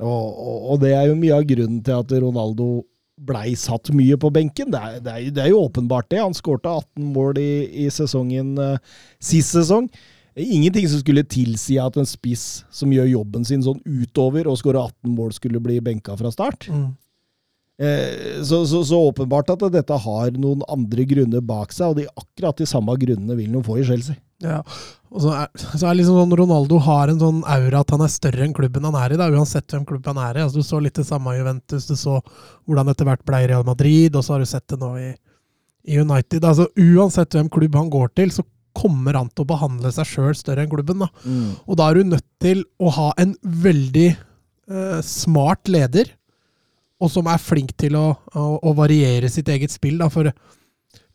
Og, 0.00 0.08
og, 0.10 0.56
og 0.72 0.82
det 0.82 0.92
er 0.96 1.08
jo 1.08 1.18
mye 1.18 1.38
av 1.38 1.46
grunnen 1.48 1.80
til 1.84 2.02
at 2.02 2.12
Ronaldo 2.24 2.68
blei 3.16 3.54
satt 3.56 3.90
mye 3.96 4.18
på 4.20 4.30
benken. 4.34 4.70
Det 4.72 4.80
er, 4.80 4.98
det 5.00 5.14
er, 5.14 5.30
det 5.32 5.44
er 5.44 5.52
jo 5.52 5.62
åpenbart 5.64 6.10
det. 6.12 6.20
Han 6.20 6.36
skårte 6.36 6.68
18 6.68 7.08
mål 7.14 7.40
i, 7.40 7.50
i 7.86 7.88
sesongen 7.92 8.54
uh, 8.60 8.76
sist 9.22 9.56
sesong. 9.56 9.88
Ingenting 10.36 10.84
som 10.92 11.00
skulle 11.00 11.24
tilsi 11.24 11.78
at 11.80 11.96
en 11.96 12.08
spiss 12.08 12.66
som 12.68 12.92
gjør 12.92 13.08
jobben 13.08 13.46
sin 13.48 13.64
sånn 13.64 13.80
utover 13.88 14.50
og 14.50 14.58
skårer 14.60 14.82
18 14.82 15.14
mål, 15.16 15.32
skulle 15.32 15.62
bli 15.64 15.78
benka 15.80 16.16
fra 16.20 16.32
start. 16.34 16.68
Eh, 17.80 18.42
så, 18.44 18.60
så, 18.68 18.82
så 18.84 19.00
åpenbart 19.08 19.54
at 19.54 19.64
dette 19.72 19.96
har 20.04 20.36
noen 20.36 20.64
andre 20.72 21.08
grunner 21.08 21.44
bak 21.44 21.72
seg, 21.72 21.92
og 21.92 22.00
de 22.00 22.06
akkurat 22.12 22.60
de 22.60 22.68
samme 22.68 22.92
grunnene 23.00 23.36
vil 23.38 23.48
noen 23.52 23.64
få 23.64 23.80
i 23.80 23.88
Chelsea. 23.88 24.20
Ja. 24.44 24.60
Og 25.14 25.22
så 25.22 25.30
er, 25.32 25.46
så 25.56 25.86
er 25.88 25.96
liksom 25.96 26.18
sånn 26.18 26.34
Ronaldo 26.36 26.78
har 26.84 27.08
en 27.08 27.20
sånn 27.20 27.38
aura 27.48 27.80
at 27.80 27.92
han 27.94 28.02
er 28.04 28.12
større 28.12 28.44
enn 28.44 28.56
klubben 28.56 28.84
han 28.84 28.98
er 29.00 29.14
i, 29.14 29.20
da, 29.20 29.30
uansett 29.32 29.70
hvem 29.72 29.86
klubb 29.88 30.08
han 30.10 30.18
er 30.20 30.40
i. 30.40 30.42
Altså, 30.44 30.60
du 30.60 30.66
så 30.66 30.80
litt 30.82 30.98
det 30.98 31.06
samme 31.08 31.32
i 31.32 31.38
Juventus, 31.38 31.86
du 31.88 31.94
så 31.96 32.18
hvordan 32.66 32.92
etter 32.92 33.08
hvert 33.08 33.24
ble 33.28 33.40
i 33.44 33.48
Real 33.52 33.64
Madrid, 33.66 34.16
og 34.18 34.26
så 34.26 34.34
har 34.34 34.44
du 34.44 34.50
sett 34.50 34.66
det 34.72 34.80
nå 34.82 34.90
i, 35.00 35.08
i 35.88 36.00
United. 36.02 36.44
Altså, 36.44 36.68
uansett 36.76 37.38
hvem 37.38 37.48
klubb 37.52 37.78
han 37.80 37.88
går 37.92 38.12
til, 38.18 38.34
så 38.34 38.44
kommer 38.76 39.16
han 39.16 39.30
til 39.32 39.46
å 39.46 39.48
behandle 39.54 39.88
seg 39.94 40.10
sjøl 40.10 40.34
større 40.36 40.66
enn 40.66 40.72
klubben. 40.72 41.00
da. 41.06 41.08
Og 41.64 41.78
da 41.80 41.88
er 41.88 41.96
du 41.96 42.10
nødt 42.12 42.26
til 42.44 42.60
å 42.76 42.92
ha 42.92 43.06
en 43.22 43.32
veldig 43.40 44.08
eh, 44.12 45.00
smart 45.06 45.70
leder, 45.72 46.12
og 47.00 47.08
som 47.12 47.28
er 47.28 47.40
flink 47.40 47.72
til 47.80 47.96
å, 47.96 48.06
å, 48.36 48.44
å 48.60 48.76
variere 48.76 49.28
sitt 49.32 49.48
eget 49.52 49.72
spill. 49.72 49.96
Da, 50.00 50.10
for 50.12 50.28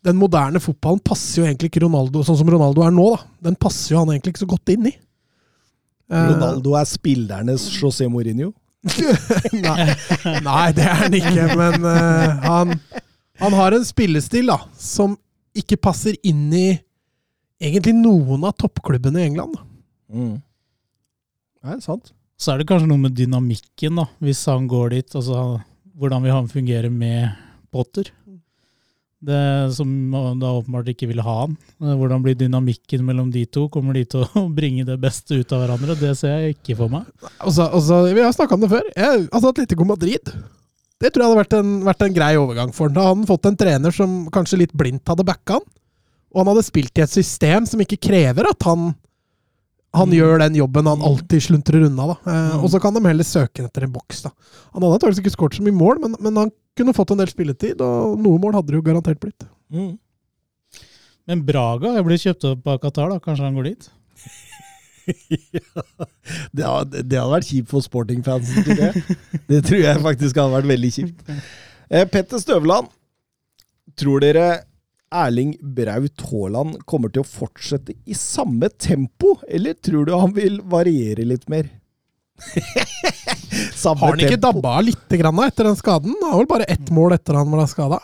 den 0.02 0.18
moderne 0.18 0.60
fotballen 0.62 1.02
passer 1.04 1.42
jo 1.42 1.46
egentlig 1.46 1.70
ikke 1.70 1.84
Ronaldo 1.84 2.24
sånn 2.26 2.38
som 2.40 2.50
Ronaldo 2.50 2.82
er 2.84 2.94
nå. 2.94 3.06
da. 3.14 3.48
Den 3.48 3.58
passer 3.60 3.94
jo 3.94 4.02
han 4.02 4.10
egentlig 4.10 4.34
ikke 4.34 4.44
så 4.44 4.50
godt 4.50 4.72
inn 4.74 4.88
i. 4.90 4.94
Eh, 6.12 6.28
Ronaldo 6.32 6.74
er 6.78 6.88
spillernes 6.90 7.68
José 7.76 8.08
Mourinho. 8.10 8.50
nei, 9.62 9.92
nei, 10.42 10.64
det 10.74 10.86
er 10.88 10.96
han 11.04 11.14
ikke, 11.14 11.44
men 11.54 11.84
uh, 11.86 12.40
han, 12.42 12.72
han 13.38 13.54
har 13.54 13.76
en 13.76 13.84
spillestil 13.86 14.50
da, 14.50 14.56
som 14.74 15.14
ikke 15.54 15.78
passer 15.78 16.16
inn 16.26 16.48
i 16.50 16.66
egentlig 17.62 17.94
noen 17.94 18.42
av 18.48 18.56
toppklubbene 18.58 19.22
i 19.22 19.28
England. 19.30 19.54
da. 19.54 19.68
Mm. 20.18 20.34
Nei, 21.62 21.78
sant. 21.84 22.10
Så 22.42 22.50
er 22.50 22.58
det 22.58 22.66
kanskje 22.66 22.90
noe 22.90 23.04
med 23.04 23.14
dynamikken, 23.14 24.02
da, 24.02 24.08
hvis 24.24 24.42
han 24.50 24.66
går 24.66 24.96
dit. 24.96 25.14
Altså 25.14 25.60
hvordan 25.94 26.24
vil 26.24 26.34
han 26.34 26.48
fungere 26.50 26.90
med 26.90 27.30
Potter? 27.72 28.10
Det 29.22 29.42
som 29.76 29.88
da 30.40 30.50
åpenbart 30.50 30.88
ikke 30.90 31.06
ville 31.06 31.22
ha 31.22 31.34
han. 31.44 31.52
Hvordan 31.78 32.24
blir 32.24 32.34
dynamikken 32.38 33.04
mellom 33.06 33.28
de 33.30 33.44
to? 33.46 33.68
Kommer 33.70 33.94
de 33.94 34.02
til 34.14 34.24
å 34.26 34.46
bringe 34.58 34.86
det 34.88 34.96
beste 35.02 35.38
ut 35.38 35.54
av 35.54 35.62
hverandre? 35.62 35.98
Det 35.98 36.10
ser 36.18 36.40
jeg 36.40 36.56
ikke 36.56 36.80
for 36.80 36.90
meg. 36.90 37.06
Altså, 37.38 37.68
altså, 37.68 38.00
vi 38.10 38.24
har 38.24 38.34
snakka 38.34 38.58
om 38.58 38.64
det 38.64 38.72
før. 38.72 38.88
Jeg, 38.96 39.28
altså 39.28 39.52
Atletico 39.52 39.86
Madrid 39.86 40.32
Det 41.02 41.10
tror 41.12 41.22
jeg 41.22 41.28
hadde 41.30 41.42
vært 41.42 41.54
en, 41.60 41.70
vært 41.86 42.02
en 42.06 42.16
grei 42.18 42.32
overgang 42.40 42.74
for 42.74 42.90
han. 42.90 42.98
Da 42.98 43.06
hadde 43.06 43.20
han 43.20 43.30
fått 43.30 43.48
en 43.50 43.60
trener 43.62 43.94
som 43.94 44.18
kanskje 44.34 44.64
litt 44.64 44.74
blindt 44.74 45.14
hadde 45.14 45.26
backa 45.28 45.60
han. 45.60 45.70
Og 46.32 46.42
han 46.42 46.50
hadde 46.54 46.66
spilt 46.66 46.98
i 46.98 47.04
et 47.04 47.12
system 47.12 47.68
som 47.68 47.80
ikke 47.84 48.00
krever 48.08 48.48
at 48.48 48.66
han 48.66 48.90
han 49.94 50.08
Mm. 50.08 50.14
gjør 50.18 50.38
den 50.40 50.54
jobben 50.56 50.86
han 50.88 51.02
alltid 51.02 51.42
sluntrer 51.42 51.84
unna. 51.86 52.06
da. 52.06 52.16
Eh, 52.26 52.56
Mm. 52.56 52.64
Og 52.64 52.70
så 52.70 52.80
kan 52.80 52.94
de 52.94 53.00
heller 53.06 53.24
søke 53.24 53.64
etter 53.64 53.84
en 53.84 53.92
boks. 53.92 54.22
da. 54.22 54.30
Han 54.72 54.82
hadde 54.82 54.94
antakeligvis 54.98 55.20
ikke 55.24 55.36
skåret 55.36 55.54
så 55.58 55.62
mye 55.66 55.76
mål, 55.76 56.00
men, 56.00 56.16
men 56.20 56.36
han 56.36 56.50
kunne 56.76 56.94
fått 56.96 57.10
en 57.12 57.18
del 57.18 57.26
spilletid, 57.28 57.80
og 57.80 58.18
noe 58.18 58.38
mål 58.40 58.54
hadde 58.54 58.66
det 58.72 58.78
jo 58.80 58.86
garantert 58.86 59.20
blitt. 59.20 59.44
Mm. 59.72 59.98
Men 61.28 61.42
Braga 61.46 61.92
er 61.98 62.02
blitt 62.02 62.22
kjøpt 62.24 62.44
opp 62.50 62.66
av 62.66 62.78
Qatar, 62.80 63.10
da. 63.10 63.18
Kanskje 63.20 63.44
han 63.44 63.54
går 63.54 63.64
dit? 63.64 63.90
Det, 66.54 66.62
hadde, 66.64 67.02
det 67.02 67.18
hadde 67.18 67.32
vært 67.34 67.48
kjipt 67.48 67.68
for 67.72 67.82
sportingfansen. 67.84 68.62
tror 68.64 68.78
jeg. 68.78 69.16
Det 69.48 69.60
tror 69.66 69.80
jeg 69.82 70.02
faktisk 70.04 70.38
hadde 70.38 70.54
vært 70.60 70.70
veldig 70.72 70.92
kjipt. 70.98 71.22
Eh, 71.92 72.06
Petter 72.08 72.38
Støvland, 72.40 72.86
tror 74.00 74.22
dere 74.24 74.62
Erling 75.12 75.52
Braut 75.76 76.22
Haaland 76.30 76.80
kommer 76.88 77.12
til 77.12 77.22
å 77.22 77.28
fortsette 77.28 77.94
i 78.08 78.16
samme 78.16 78.68
tempo, 78.80 79.34
eller 79.48 79.74
tror 79.78 80.06
du 80.08 80.12
han 80.16 80.32
vil 80.36 80.60
variere 80.72 81.26
litt 81.28 81.48
mer? 81.52 81.68
Har 83.84 83.96
han 84.00 84.20
ikke 84.22 84.38
dabba 84.40 84.76
av 84.78 84.86
litt 84.86 85.12
grann 85.20 85.38
etter 85.44 85.68
den 85.68 85.76
skaden? 85.78 86.14
Han 86.22 86.32
har 86.32 86.40
vel 86.42 86.50
bare 86.50 86.66
ett 86.70 86.90
mål 86.94 87.14
etter 87.16 87.36
han 87.38 87.50
ble 87.52 87.66
skada? 87.70 87.98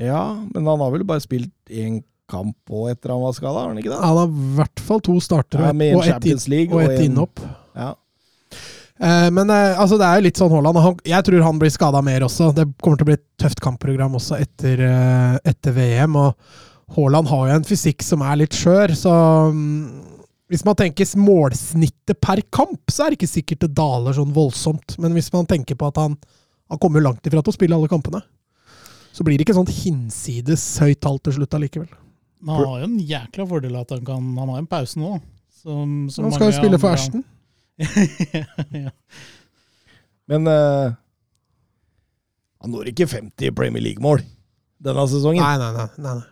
Ja, 0.00 0.22
men 0.54 0.66
han 0.66 0.80
har 0.82 0.90
vel 0.94 1.04
bare 1.06 1.22
spilt 1.22 1.52
én 1.70 2.00
kamp 2.32 2.56
og 2.72 2.88
etter 2.90 3.12
han 3.12 3.20
var 3.22 3.34
skada, 3.36 3.60
har 3.60 3.72
han 3.74 3.78
ikke 3.82 3.92
det? 3.92 3.98
Han 4.00 4.16
har 4.22 4.30
i 4.30 4.54
hvert 4.58 4.82
fall 4.86 5.02
to 5.04 5.18
starter 5.22 5.60
Ja, 5.60 5.72
og 5.98 6.06
et 6.06 6.14
ett- 6.16 7.04
en 7.04 7.18
og 7.20 7.42
men 9.00 9.50
eh, 9.50 9.80
altså, 9.80 9.96
det 9.98 10.06
er 10.06 10.18
jo 10.18 10.26
litt 10.26 10.38
sånn 10.40 10.52
Haaland. 10.52 11.00
Jeg 11.08 11.26
tror 11.26 11.46
han 11.46 11.58
blir 11.58 11.72
skada 11.72 12.02
mer 12.04 12.26
også. 12.26 12.52
Det 12.54 12.68
kommer 12.82 13.00
til 13.00 13.06
å 13.06 13.10
bli 13.10 13.16
et 13.18 13.26
tøft 13.40 13.62
kampprogram 13.64 14.18
også 14.18 14.38
etter, 14.42 14.82
eh, 14.86 15.38
etter 15.48 15.74
VM. 15.76 16.18
Og 16.20 16.94
Haaland 16.96 17.30
har 17.32 17.48
jo 17.48 17.56
en 17.56 17.66
fysikk 17.66 18.04
som 18.06 18.22
er 18.26 18.42
litt 18.42 18.56
skjør, 18.56 18.94
så 18.98 19.14
mm, 19.54 20.12
hvis 20.52 20.66
man 20.68 20.76
tenker 20.76 21.08
målsnittet 21.16 22.20
per 22.20 22.42
kamp, 22.52 22.92
så 22.92 23.06
er 23.06 23.12
det 23.12 23.20
ikke 23.20 23.32
sikkert 23.32 23.64
det 23.64 23.72
daler 23.78 24.16
sånn 24.16 24.34
voldsomt. 24.36 24.98
Men 25.00 25.16
hvis 25.16 25.32
man 25.32 25.48
tenker 25.48 25.78
på 25.80 25.88
at 25.88 25.98
han, 26.02 26.18
han 26.68 26.80
kommer 26.82 27.04
langt 27.04 27.24
ifra 27.26 27.40
til 27.40 27.54
å 27.54 27.56
spille 27.56 27.78
alle 27.78 27.90
kampene, 27.90 28.20
så 29.12 29.24
blir 29.24 29.36
det 29.36 29.46
ikke 29.46 29.56
sånn 29.56 29.68
hinsides 29.72 30.64
høyt 30.84 31.00
tall 31.04 31.18
til 31.24 31.40
slutt 31.40 31.56
allikevel. 31.56 31.88
Men 32.42 32.58
han 32.58 32.68
har 32.68 32.82
jo 32.82 32.88
en 32.90 33.00
jækla 33.06 33.46
fordel 33.48 33.76
at 33.78 33.92
han 33.94 34.00
kan 34.02 34.22
Han 34.34 34.48
har 34.50 34.58
en 34.58 34.66
pause 34.66 34.98
nå. 34.98 35.12
Som, 35.62 36.08
som 36.10 36.26
Han 36.26 36.34
skal 36.34 36.50
jo 36.50 36.56
spille 36.56 36.80
for 36.82 36.96
Ashton. 36.96 37.22
ja. 38.84 38.92
Men 40.30 40.46
uh, 40.46 40.92
han 42.62 42.70
når 42.70 42.92
ikke 42.92 43.08
50 43.10 43.56
Premier 43.58 43.82
League-mål 43.82 44.22
denne 44.82 45.06
sesongen. 45.10 45.42
Nei, 45.42 45.56
nei, 45.58 45.72
nei. 45.78 45.88
nei. 46.06 46.28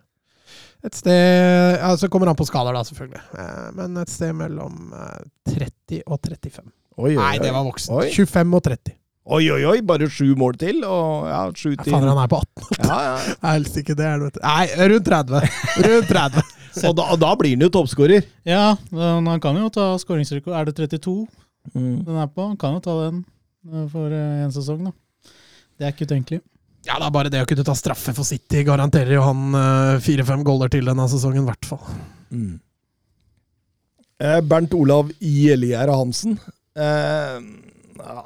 Et 0.81 0.97
sted 0.97 1.77
ja, 1.77 1.91
Så 2.01 2.09
kommer 2.09 2.31
han 2.31 2.39
på 2.39 2.47
skader, 2.49 2.73
da, 2.73 2.81
selvfølgelig. 2.87 3.21
Eh, 3.37 3.67
Men 3.77 3.99
et 4.01 4.13
sted 4.13 4.33
mellom 4.37 4.95
eh, 4.97 5.19
30 5.53 6.01
og 6.07 6.17
35. 6.25 6.71
Oi, 7.01 7.11
oi, 7.11 7.19
Nei, 7.19 7.35
det 7.43 7.53
var 7.53 7.67
voksen. 7.67 7.99
Oi. 8.01 8.09
25 8.15 8.57
og 8.57 8.65
30. 8.65 8.97
Oi, 9.31 9.45
oi, 9.53 9.61
oi, 9.69 9.77
bare 9.87 10.09
sju 10.11 10.33
mål 10.39 10.57
til, 10.59 10.81
og 10.89 11.29
ja, 11.29 11.43
sju 11.53 11.75
til. 11.75 11.93
Fader, 11.93 12.09
han 12.09 12.23
er 12.23 12.31
på 12.33 12.41
18. 12.41 12.81
Ja, 12.89 12.97
ja. 13.05 13.19
Jeg 13.45 13.51
helst 13.51 13.77
ikke 13.83 13.97
det. 13.99 14.09
Nei, 14.41 14.65
rundt 14.95 15.11
30. 15.11 15.45
Rundt 15.87 16.11
30. 16.11 16.47
Og 16.87 16.95
da, 16.97 17.05
da 17.19 17.31
blir 17.39 17.57
han 17.57 17.65
jo 17.67 17.71
toppskårer. 17.75 18.25
ja, 18.47 18.77
men 18.95 19.27
han 19.27 19.41
kan 19.43 19.57
jo 19.59 19.69
ta 19.75 19.93
skåringsrekord. 19.99 20.55
Er 20.57 20.71
det 20.71 20.77
32 20.79 21.27
Mm. 21.77 22.05
den 22.07 22.17
er 22.17 22.27
på? 22.33 22.41
Han 22.49 22.57
kan 22.57 22.73
jo 22.73 22.81
ta 22.81 22.93
den 23.03 23.19
eh, 23.69 23.83
for 23.93 24.09
én 24.09 24.47
en 24.47 24.53
sesong, 24.55 24.87
da. 24.89 24.93
Det 25.77 25.85
er 25.87 25.93
ikke 25.93 26.07
utenkelig. 26.09 26.39
Ja, 26.89 26.95
det 26.97 27.05
er 27.05 27.13
bare 27.13 27.29
det 27.35 27.43
å 27.45 27.49
kunne 27.51 27.67
ta 27.69 27.75
straffe 27.77 28.15
for 28.17 28.25
City 28.25 28.63
garanterer 28.65 29.13
jo 29.19 29.27
han 29.27 29.43
eh, 29.59 29.99
fire-fem 30.01 30.41
goller 30.47 30.73
til 30.73 30.89
denne 30.89 31.05
sesongen, 31.13 31.45
i 31.45 31.51
hvert 31.51 31.69
fall. 31.69 31.85
Mm. 32.33 32.55
Eh, 34.25 34.41
Bernt 34.49 34.73
Olav 34.77 35.13
Gjellegjerde 35.21 35.99
Hansen. 36.01 36.39
Eh, 36.77 37.37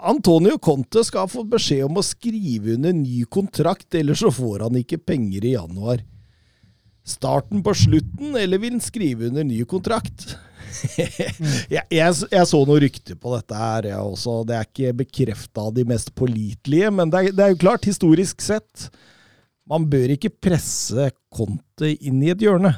Antonio 0.06 0.56
Conte 0.62 1.02
skal 1.06 1.26
få 1.30 1.42
beskjed 1.50 1.84
om 1.88 1.98
å 1.98 2.06
skrive 2.06 2.76
under 2.76 2.94
ny 2.94 3.24
kontrakt, 3.26 3.88
ellers 3.98 4.22
så 4.22 4.30
får 4.30 4.68
han 4.68 4.78
ikke 4.78 5.00
penger 5.02 5.44
i 5.50 5.56
januar. 5.56 6.02
Starten 7.04 7.60
på 7.64 7.74
slutten, 7.76 8.32
eller 8.40 8.60
vil 8.62 8.78
han 8.78 8.84
skrive 8.84 9.28
under 9.28 9.44
ny 9.44 9.60
kontrakt? 9.68 10.30
jeg, 10.98 11.84
jeg, 11.92 12.14
jeg 12.32 12.46
så 12.48 12.60
noen 12.64 12.80
rykter 12.82 13.18
på 13.20 13.34
dette 13.34 13.58
her, 13.58 13.90
jeg 13.90 14.00
også. 14.00 14.38
Det 14.48 14.56
er 14.56 14.68
ikke 14.68 14.94
bekrefta 15.04 15.66
av 15.68 15.74
de 15.76 15.84
mest 15.88 16.14
pålitelige, 16.16 16.92
men 16.94 17.12
det 17.12 17.20
er, 17.20 17.36
det 17.36 17.44
er 17.44 17.52
jo 17.52 17.60
klart, 17.66 17.86
historisk 17.88 18.42
sett 18.44 18.88
Man 19.70 19.86
bør 19.88 20.16
ikke 20.16 20.32
presse 20.44 21.10
Conte 21.32 21.92
inn 21.94 22.18
i 22.24 22.32
et 22.32 22.42
hjørne. 22.44 22.74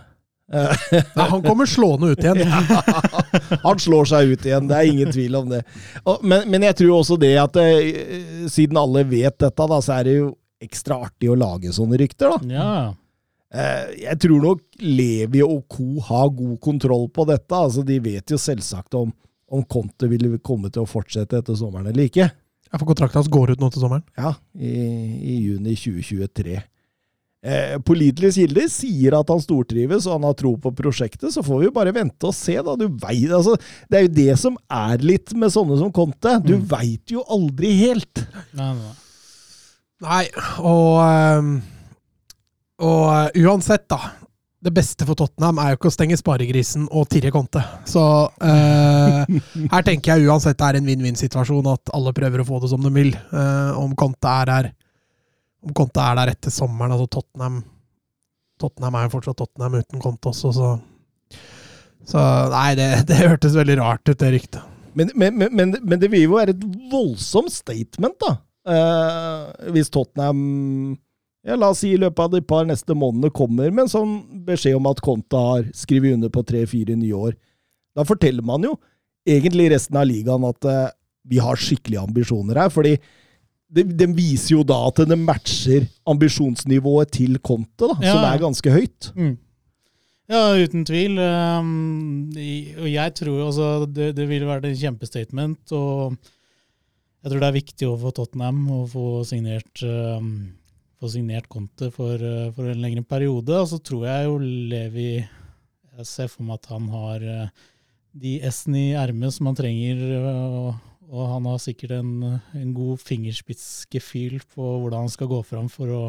Nei, 0.47 1.27
han 1.27 1.43
kommer 1.43 1.67
slående 1.67 2.13
ut 2.15 2.23
igjen. 2.23 2.45
Han 3.67 3.81
slår 3.83 4.07
seg 4.07 4.31
ut 4.31 4.45
igjen, 4.47 4.69
det 4.71 4.77
er 4.77 4.91
ingen 4.91 5.11
tvil 5.11 5.35
om 5.41 5.49
det. 5.51 5.65
Men, 6.23 6.47
men 6.51 6.67
jeg 6.69 6.79
tror 6.79 7.01
også 7.01 7.17
det 7.19 7.33
at 7.43 7.59
eh, 7.59 8.47
siden 8.51 8.79
alle 8.79 9.03
vet 9.11 9.35
dette, 9.43 9.67
da, 9.73 9.81
så 9.83 9.97
er 9.99 10.07
det 10.07 10.15
jo 10.21 10.29
ekstra 10.63 11.01
artig 11.09 11.33
å 11.33 11.39
lage 11.39 11.75
sånne 11.75 11.99
rykter. 11.99 12.37
da. 12.37 12.55
Ja, 12.55 12.71
jeg 14.03 14.19
tror 14.23 14.43
nok 14.43 14.61
Levi 14.83 15.43
og 15.45 15.63
co. 15.73 16.01
har 16.09 16.29
god 16.37 16.59
kontroll 16.61 17.09
på 17.15 17.27
dette. 17.29 17.53
altså 17.57 17.85
De 17.87 17.99
vet 18.05 18.31
jo 18.35 18.37
selvsagt 18.41 18.95
om, 18.99 19.13
om 19.49 19.63
Conte 19.65 20.09
vil 20.11 20.39
komme 20.45 20.71
til 20.71 20.83
å 20.83 20.91
fortsette 20.91 21.39
etter 21.41 21.55
sommeren 21.59 21.87
eller 21.93 22.09
ikke. 22.11 22.31
Ja, 22.67 22.79
for 22.81 22.87
kontrakten 22.91 23.21
hans 23.23 23.29
går 23.31 23.53
ut 23.55 23.61
nå 23.63 23.69
til 23.73 23.81
sommeren. 23.85 24.03
Ja, 24.19 24.33
i, 24.59 24.73
i 25.23 25.37
juni 25.47 25.77
2023. 25.79 26.57
Eh, 27.47 27.77
Pålitelige 27.87 28.35
kilder 28.41 28.67
sier 28.73 29.15
at 29.21 29.29
han 29.31 29.39
stortrives 29.45 30.09
og 30.09 30.17
han 30.17 30.25
har 30.27 30.35
tro 30.35 30.57
på 30.59 30.73
prosjektet, 30.75 31.31
så 31.31 31.45
får 31.47 31.61
vi 31.61 31.69
jo 31.69 31.75
bare 31.77 31.93
vente 31.95 32.27
og 32.27 32.35
se. 32.35 32.57
da. 32.59 32.75
Du 32.75 32.89
vet, 32.89 33.31
altså, 33.31 33.55
det 33.89 34.01
er 34.01 34.03
jo 34.09 34.15
det 34.17 34.39
som 34.43 34.57
er 34.67 34.99
litt 35.05 35.31
med 35.39 35.55
sånne 35.55 35.79
som 35.79 35.93
Conte. 35.95 36.41
Du 36.43 36.57
Mm. 36.59 36.67
veit 36.73 37.07
jo 37.15 37.23
aldri 37.31 37.71
helt. 37.87 38.25
nei, 38.53 38.73
nei. 38.75 38.95
Nei, 40.03 40.25
og 40.61 40.99
ehm, 41.07 41.53
Og 42.85 43.05
eh, 43.09 43.45
uansett, 43.47 43.87
da. 43.89 44.01
Det 44.67 44.73
beste 44.75 45.07
for 45.07 45.15
Tottenham 45.19 45.61
er 45.63 45.71
jo 45.71 45.79
ikke 45.79 45.91
å 45.93 45.95
stenge 45.95 46.17
sparegrisen 46.19 46.89
og 46.89 47.07
tirre 47.13 47.31
Conte. 47.35 47.63
Så 47.89 48.03
eh, 48.43 49.37
her 49.73 49.87
tenker 49.87 50.17
jeg 50.17 50.27
uansett 50.27 50.59
det 50.59 50.69
er 50.71 50.81
en 50.81 50.91
vinn-vinn-situasjon, 50.91 51.71
at 51.71 51.95
alle 51.97 52.15
prøver 52.17 52.43
å 52.43 52.49
få 52.49 52.61
det 52.65 52.73
som 52.73 52.83
de 52.85 52.93
vil. 52.95 53.13
Eh, 53.15 53.73
om 53.79 53.95
Conte 53.99 54.33
er 54.43 54.51
der 54.51 54.73
Om 55.67 55.73
Conte 55.77 56.03
er 56.03 56.19
der 56.19 56.35
etter 56.35 56.53
sommeren, 56.55 56.95
altså 56.95 57.09
Tottenham 57.19 57.63
Tottenham 58.61 58.97
er 58.97 59.07
jo 59.07 59.13
fortsatt 59.17 59.39
Tottenham 59.41 59.77
uten 59.81 60.01
Conte 60.01 60.31
også, 60.33 60.53
så 60.57 60.69
Så 62.07 62.23
nei, 62.53 62.71
det, 62.79 62.91
det 63.09 63.23
hørtes 63.23 63.57
veldig 63.57 63.79
rart 63.81 64.09
ut, 64.09 64.19
det 64.21 64.33
ryktet. 64.37 64.75
Men, 64.97 65.11
men, 65.15 65.35
men, 65.37 65.53
men, 65.53 65.75
men 65.85 66.01
det 66.01 66.09
vil 66.13 66.25
jo 66.25 66.37
være 66.39 66.55
et 66.55 66.63
voldsomt 66.93 67.53
statement, 67.53 68.17
da. 68.23 68.37
Eh, 68.67 69.73
hvis 69.75 69.93
Tottenham 69.95 70.97
ja, 71.47 71.57
La 71.57 71.71
oss 71.71 71.81
si 71.85 71.93
i 71.95 72.01
løpet 72.01 72.25
av 72.25 72.33
de 72.35 72.41
par 72.43 72.67
neste 72.69 72.95
månedene 72.99 73.31
kommer 73.35 73.71
med 73.71 73.87
en 73.87 73.93
sånn 73.93 74.15
beskjed 74.49 74.77
om 74.81 74.89
at 74.91 75.01
Conte 75.05 75.39
har 75.39 75.69
skrevet 75.77 76.17
under 76.17 76.33
på 76.35 76.43
tre-fire 76.47 76.97
nye 76.99 77.15
år. 77.15 77.37
Da 77.97 78.05
forteller 78.05 78.43
man 78.45 78.67
jo 78.67 78.75
egentlig 79.27 79.71
resten 79.73 79.97
av 79.99 80.09
ligaen 80.11 80.45
at 80.49 80.67
uh, 80.69 80.89
vi 81.27 81.39
har 81.43 81.59
skikkelige 81.59 82.03
ambisjoner 82.03 82.59
her. 82.65 82.69
fordi 82.75 82.97
den 83.67 84.13
viser 84.15 84.53
jo 84.57 84.61
da 84.63 84.77
at 84.87 85.01
den 85.09 85.25
matcher 85.27 85.89
ambisjonsnivået 86.07 87.11
til 87.17 87.39
Conte, 87.43 87.89
da, 87.91 87.97
Ja. 88.05 88.13
som 88.15 88.25
er 88.29 88.39
ganske 88.39 88.71
høyt. 88.71 89.09
Mm. 89.17 89.33
Ja, 90.31 90.43
uten 90.59 90.85
tvil. 90.87 91.19
Um, 91.19 92.31
og 92.83 92.87
jeg 92.91 93.15
tror 93.19 93.41
altså 93.47 93.67
det, 93.87 94.13
det 94.17 94.27
ville 94.31 94.47
vært 94.49 94.65
en 94.67 94.79
kjempestatement. 94.79 95.75
Og 95.75 96.17
jeg 97.23 97.31
tror 97.33 97.43
det 97.43 97.49
er 97.51 97.59
viktig 97.59 97.89
overfor 97.91 98.15
Tottenham 98.21 98.65
å 98.71 98.81
få 98.91 99.07
signert, 99.27 99.83
um, 99.83 100.53
få 101.01 101.11
signert 101.13 101.49
Conte 101.53 101.91
for, 101.95 102.21
uh, 102.21 102.51
for 102.57 102.71
en 102.71 102.83
lengre 102.83 103.05
periode. 103.07 103.55
Og 103.61 103.71
så 103.71 103.81
tror 103.83 104.07
jeg 104.09 104.29
jo 104.29 104.37
Levi 104.43 105.11
Jeg 105.17 106.09
ser 106.09 106.29
for 106.29 106.45
meg 106.45 106.61
at 106.61 106.69
han 106.75 106.91
har 106.93 107.25
uh, 107.25 107.65
de 108.17 108.37
S-ene 108.49 108.83
i 108.91 108.99
ermet 108.99 109.35
som 109.35 109.49
han 109.51 109.57
trenger. 109.59 110.03
Og, 110.27 110.69
og 111.07 111.33
han 111.35 111.49
har 111.49 111.63
sikkert 111.63 111.99
en, 112.01 112.13
en 112.57 112.77
god 112.77 113.01
fingerspitzgefühl 113.05 114.41
på 114.55 114.77
hvordan 114.83 115.07
han 115.07 115.13
skal 115.13 115.31
gå 115.31 115.41
fram 115.47 115.71
for 115.73 115.93
å 115.93 116.05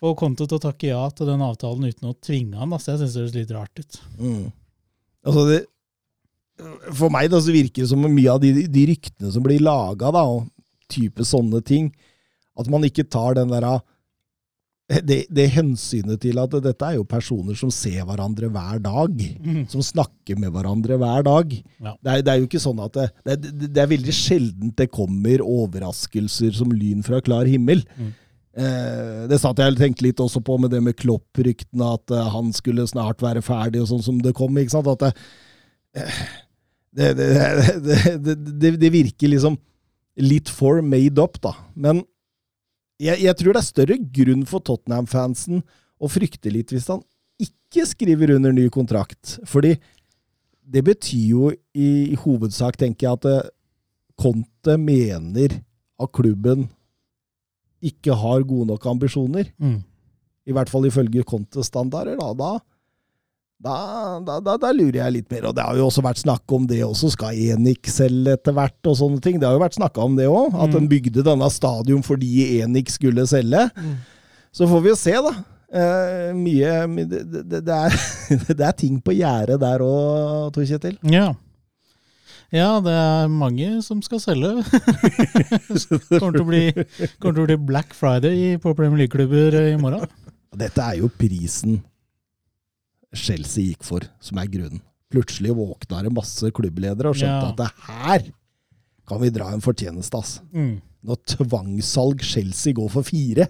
få 0.00 0.14
Conte 0.16 0.46
til 0.48 0.56
å 0.56 0.62
takke 0.62 0.92
ja 0.92 1.02
til 1.12 1.28
den 1.28 1.42
avtalen 1.44 1.90
uten 1.90 2.10
å 2.10 2.16
tvinge 2.24 2.56
han. 2.60 2.72
Altså, 2.72 2.94
jeg 2.94 3.02
syns 3.02 3.14
det 3.14 3.22
høres 3.22 3.36
litt 3.36 3.52
rart 3.56 3.82
ut. 3.82 4.00
Mm. 4.16 4.46
Altså 5.28 5.44
det, 5.48 5.58
for 6.96 7.12
meg 7.12 7.28
da, 7.32 7.40
så 7.42 7.52
virker 7.54 7.84
det 7.84 7.90
som 7.90 8.04
mye 8.04 8.32
av 8.32 8.40
de, 8.42 8.64
de 8.68 8.86
ryktene 8.90 9.32
som 9.34 9.44
blir 9.44 9.62
laga, 9.62 10.12
og 10.24 10.48
type 10.90 11.24
sånne 11.26 11.60
ting, 11.66 11.90
at 12.58 12.70
man 12.72 12.84
ikke 12.86 13.06
tar 13.08 13.38
den 13.38 13.52
der 13.52 13.66
det, 15.06 15.20
det 15.30 15.44
hensynet 15.54 16.18
til 16.24 16.38
at 16.42 16.54
dette 16.64 16.82
er 16.86 16.96
jo 16.96 17.04
personer 17.06 17.54
som 17.54 17.70
ser 17.70 18.02
hverandre 18.08 18.48
hver 18.50 18.80
dag. 18.82 19.20
Som 19.70 19.84
snakker 19.86 20.38
med 20.40 20.50
hverandre 20.50 20.96
hver 20.98 21.22
dag. 21.28 21.52
Ja. 21.78 21.92
Det, 21.94 22.10
er, 22.10 22.24
det 22.26 22.32
er 22.32 22.40
jo 22.40 22.48
ikke 22.48 22.62
sånn 22.62 22.82
at 22.82 22.98
det, 22.98 23.36
det, 23.46 23.70
er- 23.78 23.92
veldig 23.92 24.16
sjeldent 24.16 24.74
det 24.80 24.88
kommer 24.90 25.44
overraskelser 25.46 26.58
som 26.58 26.74
lyn 26.74 27.06
fra 27.06 27.22
klar 27.22 27.46
himmel. 27.46 27.84
Mm. 27.94 28.10
Eh, 28.58 29.22
det 29.30 29.38
satt 29.38 29.62
jeg 29.62 29.78
tenkte 29.78 30.08
litt 30.08 30.20
også 30.22 30.42
på 30.42 30.58
med 30.58 30.74
det 30.74 30.82
med 30.82 30.98
Klopp-ryktene, 30.98 31.94
at 31.94 32.10
uh, 32.10 32.26
han 32.34 32.50
skulle 32.56 32.88
snart 32.90 33.22
være 33.22 33.44
ferdig, 33.46 33.84
og 33.84 33.92
sånn 33.92 34.02
som 34.02 34.18
det 34.24 34.34
kom. 34.34 34.58
ikke 34.58 34.74
sant? 34.74 34.90
At 34.90 35.06
det, 35.06 35.12
eh, 36.02 36.22
det, 36.98 37.12
det, 37.14 37.28
det, 37.86 37.98
det, 38.26 38.38
det, 38.58 38.76
det 38.82 38.90
virker 38.90 39.30
liksom 39.30 39.54
litt 40.20 40.50
for 40.50 40.82
made 40.82 41.22
up, 41.22 41.38
da. 41.46 41.54
Men 41.78 42.02
jeg, 43.00 43.22
jeg 43.24 43.36
tror 43.38 43.56
det 43.56 43.62
er 43.62 43.68
større 43.68 43.96
grunn 44.20 44.44
for 44.48 44.64
Tottenham-fansen 44.64 45.62
å 46.00 46.10
frykte 46.10 46.52
litt 46.52 46.72
hvis 46.74 46.90
han 46.92 47.02
ikke 47.40 47.86
skriver 47.88 48.34
under 48.36 48.52
ny 48.54 48.66
kontrakt. 48.72 49.38
Fordi 49.48 49.74
det 50.70 50.82
betyr 50.86 51.24
jo 51.32 51.50
i, 51.50 52.12
i 52.12 52.18
hovedsak, 52.20 52.78
tenker 52.80 53.08
jeg, 53.08 53.18
at 53.18 53.28
eh, 53.30 53.48
Conte 54.20 54.76
mener 54.76 55.56
at 56.00 56.12
klubben 56.12 56.66
ikke 57.80 58.12
har 58.20 58.44
gode 58.44 58.68
nok 58.68 58.84
ambisjoner. 58.92 59.48
Mm. 59.56 59.80
I 60.44 60.56
hvert 60.56 60.72
fall 60.72 60.84
ifølge 60.88 61.24
Conte-standarder. 61.24 62.18
Da, 62.20 62.34
da, 62.36 62.50
da, 63.60 63.74
da, 64.24 64.38
da, 64.40 64.54
da 64.56 64.70
lurer 64.72 65.02
jeg 65.02 65.12
litt 65.18 65.30
mer. 65.34 65.50
Og 65.50 65.54
det 65.56 65.64
har 65.66 65.76
jo 65.76 65.86
også 65.90 66.02
vært 66.06 66.22
snakk 66.22 66.54
om 66.56 66.64
det 66.70 66.78
også. 66.86 67.10
Skal 67.12 67.36
Enik 67.36 67.90
selge 67.92 68.32
etter 68.38 68.54
hvert, 68.56 68.78
og 68.88 68.96
sånne 68.96 69.20
ting? 69.24 69.36
Det 69.40 69.44
har 69.48 69.56
jo 69.58 69.60
vært 69.62 69.76
snakka 69.76 70.00
om 70.06 70.14
det 70.16 70.28
òg. 70.30 70.54
At 70.56 70.70
Mm. 70.72 70.78
en 70.80 70.88
bygde 70.88 71.24
denne 71.26 71.50
stadion 71.52 72.02
fordi 72.02 72.60
Enik 72.62 72.88
skulle 72.90 73.26
selge. 73.28 73.66
Så 74.52 74.66
får 74.66 74.82
vi 74.82 74.88
jo 74.88 74.96
se, 74.96 75.12
da. 75.12 75.34
Eh, 75.70 76.32
mye 76.34 76.86
my- 76.90 77.04
det, 77.06 77.20
det, 77.30 77.60
det, 77.68 77.68
er, 77.68 77.94
det 78.58 78.64
er 78.66 78.72
ting 78.72 78.96
på 79.04 79.12
gjerdet 79.14 79.60
der 79.62 79.78
òg, 79.84 80.50
Tor 80.56 80.64
Kjetil. 80.66 80.96
Ja. 81.06 81.28
ja, 82.50 82.80
det 82.82 82.90
er 82.96 83.28
mange 83.30 83.68
som 83.86 84.00
skal 84.02 84.18
selge. 84.24 84.64
kommer, 86.18 86.32
til 86.32 86.42
å 86.42 86.48
bli, 86.48 86.64
kommer 87.20 87.36
til 87.36 87.44
å 87.44 87.46
bli 87.46 87.56
Black 87.70 87.94
Friday 87.94 88.56
på 88.58 88.72
Premier 88.74 89.04
League-klubber 89.04 89.60
i 89.68 89.76
morgen. 89.78 90.08
Dette 90.58 90.82
er 90.82 90.98
jo 91.04 91.12
prisen 91.14 91.78
Chelsea 93.16 93.70
gikk 93.72 93.84
for, 93.86 94.04
som 94.22 94.38
er 94.38 94.50
grunnen. 94.50 94.82
Plutselig 95.10 95.50
våkna 95.56 96.04
det 96.06 96.12
masse 96.14 96.50
klubbledere 96.54 97.10
og 97.10 97.16
skjønte 97.18 97.48
Ja. 97.48 97.50
at 97.50 97.56
det 97.56 97.70
her 97.88 98.28
kan 99.10 99.20
vi 99.20 99.30
dra 99.34 99.48
en 99.50 99.60
fortjeneste, 99.64 100.14
ass. 100.18 100.36
Mm. 100.54 100.80
Når 101.02 101.16
tvangssalg 101.26 102.22
Chelsea 102.22 102.72
går 102.76 102.88
for 102.92 103.02
fire, 103.02 103.48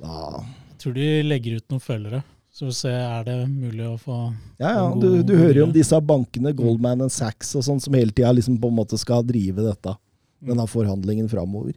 da 0.00 0.42
Jeg 0.74 0.78
tror 0.82 0.94
de 0.98 1.22
legger 1.24 1.56
ut 1.56 1.70
noen 1.72 1.80
følgere, 1.80 2.22
så 2.52 2.66
vi 2.68 2.74
ser 2.76 2.90
se 2.90 2.90
er 2.92 3.24
det 3.24 3.36
mulig 3.48 3.86
å 3.88 3.94
få 3.98 4.18
Ja, 4.60 4.74
ja, 4.74 4.82
du, 5.00 5.22
du 5.24 5.32
hører 5.38 5.62
jo 5.62 5.64
om 5.70 5.72
disse 5.72 5.96
bankene, 6.04 6.52
Goldman 6.54 7.06
and 7.06 7.14
Sachs 7.14 7.54
og 7.56 7.64
sånn, 7.64 7.80
som 7.80 7.94
hele 7.96 8.12
tida 8.12 8.34
liksom 8.36 8.58
på 8.60 8.68
en 8.68 8.76
måte 8.76 8.98
skal 9.00 9.24
drive 9.24 9.64
dette. 9.64 9.94
Mm. 10.42 10.50
Denne 10.52 10.66
forhandlingen 10.68 11.30
framover. 11.32 11.72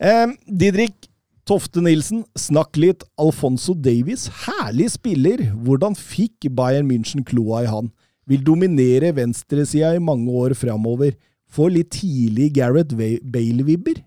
Eh, 0.00 0.26
Didrik 0.48 1.10
Tofte 1.48 1.80
Nilsen, 1.80 2.26
snakk 2.36 2.76
litt. 2.76 3.06
Alfonso 3.16 3.72
Davies, 3.72 4.26
herlig 4.44 4.90
spiller. 4.92 5.40
Hvordan 5.64 5.94
fikk 5.96 6.50
Bayern 6.52 6.88
München 6.90 7.24
kloa 7.24 7.62
i 7.64 7.70
han? 7.72 7.88
Vil 8.28 8.42
dominere 8.44 9.14
venstresida 9.16 9.94
i 9.96 10.02
mange 10.04 10.28
år 10.28 10.52
framover. 10.58 11.14
Får 11.48 11.72
litt 11.72 11.94
tidlig 11.96 12.50
Gareth 12.58 12.92
Bale-vibber. 12.92 14.02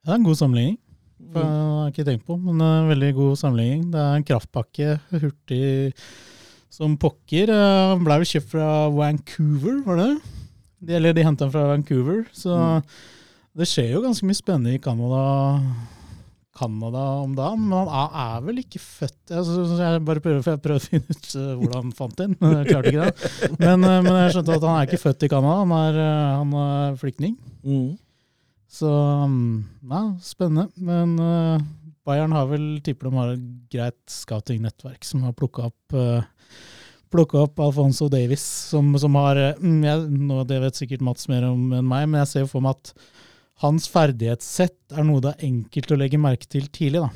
Det 0.00 0.10
er 0.10 0.16
en 0.16 0.26
god 0.26 0.40
sammenligning. 0.40 0.80
Det 1.30 1.44
har 1.44 1.84
jeg 1.86 1.94
ikke 1.94 2.06
tenkt 2.08 2.26
på, 2.26 2.34
men 2.42 2.58
en 2.64 2.90
veldig 2.90 3.12
god 3.14 3.38
sammenligning. 3.38 3.86
Det 3.92 4.02
er 4.02 4.18
en 4.18 4.26
kraftpakke, 4.26 4.96
hurtig 5.12 5.92
som 6.74 6.96
pokker. 6.98 7.52
Eh, 7.54 7.86
Han 7.92 8.02
ble 8.02 8.18
vel 8.22 8.30
kjøpt 8.32 8.50
fra 8.56 8.66
Vancouver, 8.96 9.78
var 9.86 10.02
det? 10.02 10.10
De, 10.80 10.96
eller 10.98 11.14
de 11.14 11.22
henta 11.28 11.46
den 11.46 11.54
fra 11.54 11.68
Vancouver. 11.70 12.24
Så 12.34 12.56
det 13.54 13.70
skjer 13.70 13.92
jo 13.94 14.02
ganske 14.02 14.26
mye 14.26 14.38
spennende 14.38 14.74
i 14.74 14.82
Canada, 14.82 15.22
Canada 16.60 17.04
om 17.22 17.32
dagen. 17.36 17.64
Men 17.70 17.88
han 17.88 18.20
er, 18.24 18.44
vel 18.46 18.60
ikke 18.62 18.82
født 18.82 19.34
jeg, 19.34 19.46
så, 19.48 19.64
så 19.70 19.80
jeg 19.80 20.04
bare 20.06 20.22
prøver, 20.24 20.44
for 20.44 20.54
jeg 20.54 20.62
prøver 20.66 20.82
å 20.82 20.84
finne 20.84 21.16
ut 21.16 21.32
eh, 21.32 21.50
hvordan 21.56 21.80
han 21.80 21.96
fant 21.96 22.22
inn, 22.26 22.36
men 22.40 22.56
Jeg 22.58 22.70
klarte 22.70 22.92
ikke 22.92 23.08
det. 23.08 23.32
Men, 23.56 23.88
eh, 23.88 23.98
men 24.06 24.20
jeg 24.20 24.36
skjønte 24.36 24.56
at 24.58 24.68
han 24.68 24.78
er 24.78 24.88
ikke 24.88 25.02
født 25.06 25.26
i 25.26 25.32
Canada, 25.32 25.58
han 25.64 25.74
er, 25.78 26.00
eh, 26.04 26.30
han 26.42 26.56
er 26.64 26.98
flyktning. 27.00 27.36
Mm. 27.64 27.90
Så 28.70 28.90
mm, 29.26 29.54
ja, 29.90 30.02
spennende. 30.22 30.68
Men 30.78 31.16
uh, 31.18 31.62
Bayern 32.06 32.34
har 32.36 32.46
vel 32.50 32.66
tipper 32.86 33.08
de 33.08 33.18
har 33.18 33.32
et 33.34 33.48
greit 33.72 34.14
scouting-nettverk 34.14 35.02
som 35.06 35.24
har 35.26 35.34
plukka 35.34 35.66
opp 35.72 35.96
uh, 35.98 36.22
opp 37.10 37.58
Alfonso 37.58 38.06
Davis, 38.08 38.44
som, 38.70 38.92
som 38.98 39.16
har 39.18 39.40
mm, 39.58 39.80
jeg, 39.82 40.04
nå, 40.14 40.44
Det 40.46 40.60
vet 40.62 40.78
sikkert 40.78 41.02
Mats 41.02 41.26
mer 41.26 41.48
om 41.48 41.72
enn 41.74 41.88
meg, 41.88 42.06
men 42.06 42.20
jeg 42.22 42.30
ser 42.30 42.44
jo 42.44 42.52
for 42.52 42.62
meg 42.62 42.78
at 42.78 42.92
hans 43.60 43.88
ferdighetssett 43.92 44.96
er 44.96 45.06
noe 45.06 45.22
det 45.24 45.34
er 45.34 45.46
enkelt 45.50 45.92
å 45.92 45.98
legge 46.00 46.20
merke 46.20 46.48
til 46.48 46.68
tidlig. 46.72 47.02
da. 47.04 47.10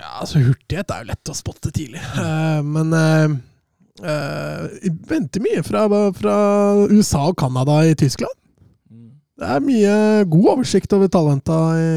Ja, 0.00 0.16
altså 0.24 0.40
Hurtighet 0.42 0.90
er 0.90 1.04
jo 1.04 1.10
lett 1.12 1.30
å 1.30 1.36
spotte 1.38 1.70
tidlig. 1.74 2.02
uh, 2.18 2.58
men 2.66 2.90
uh, 2.96 4.66
venter 5.10 5.44
mye 5.44 5.62
fra, 5.66 5.86
fra 6.16 6.36
USA 6.90 7.28
og 7.30 7.38
Canada 7.38 7.82
i 7.86 7.94
Tyskland. 7.98 8.34
Det 9.40 9.48
er 9.48 9.62
mye 9.64 9.92
god 10.28 10.48
oversikt 10.56 10.92
over 10.92 11.08
talenta 11.08 11.60
i 11.80 11.92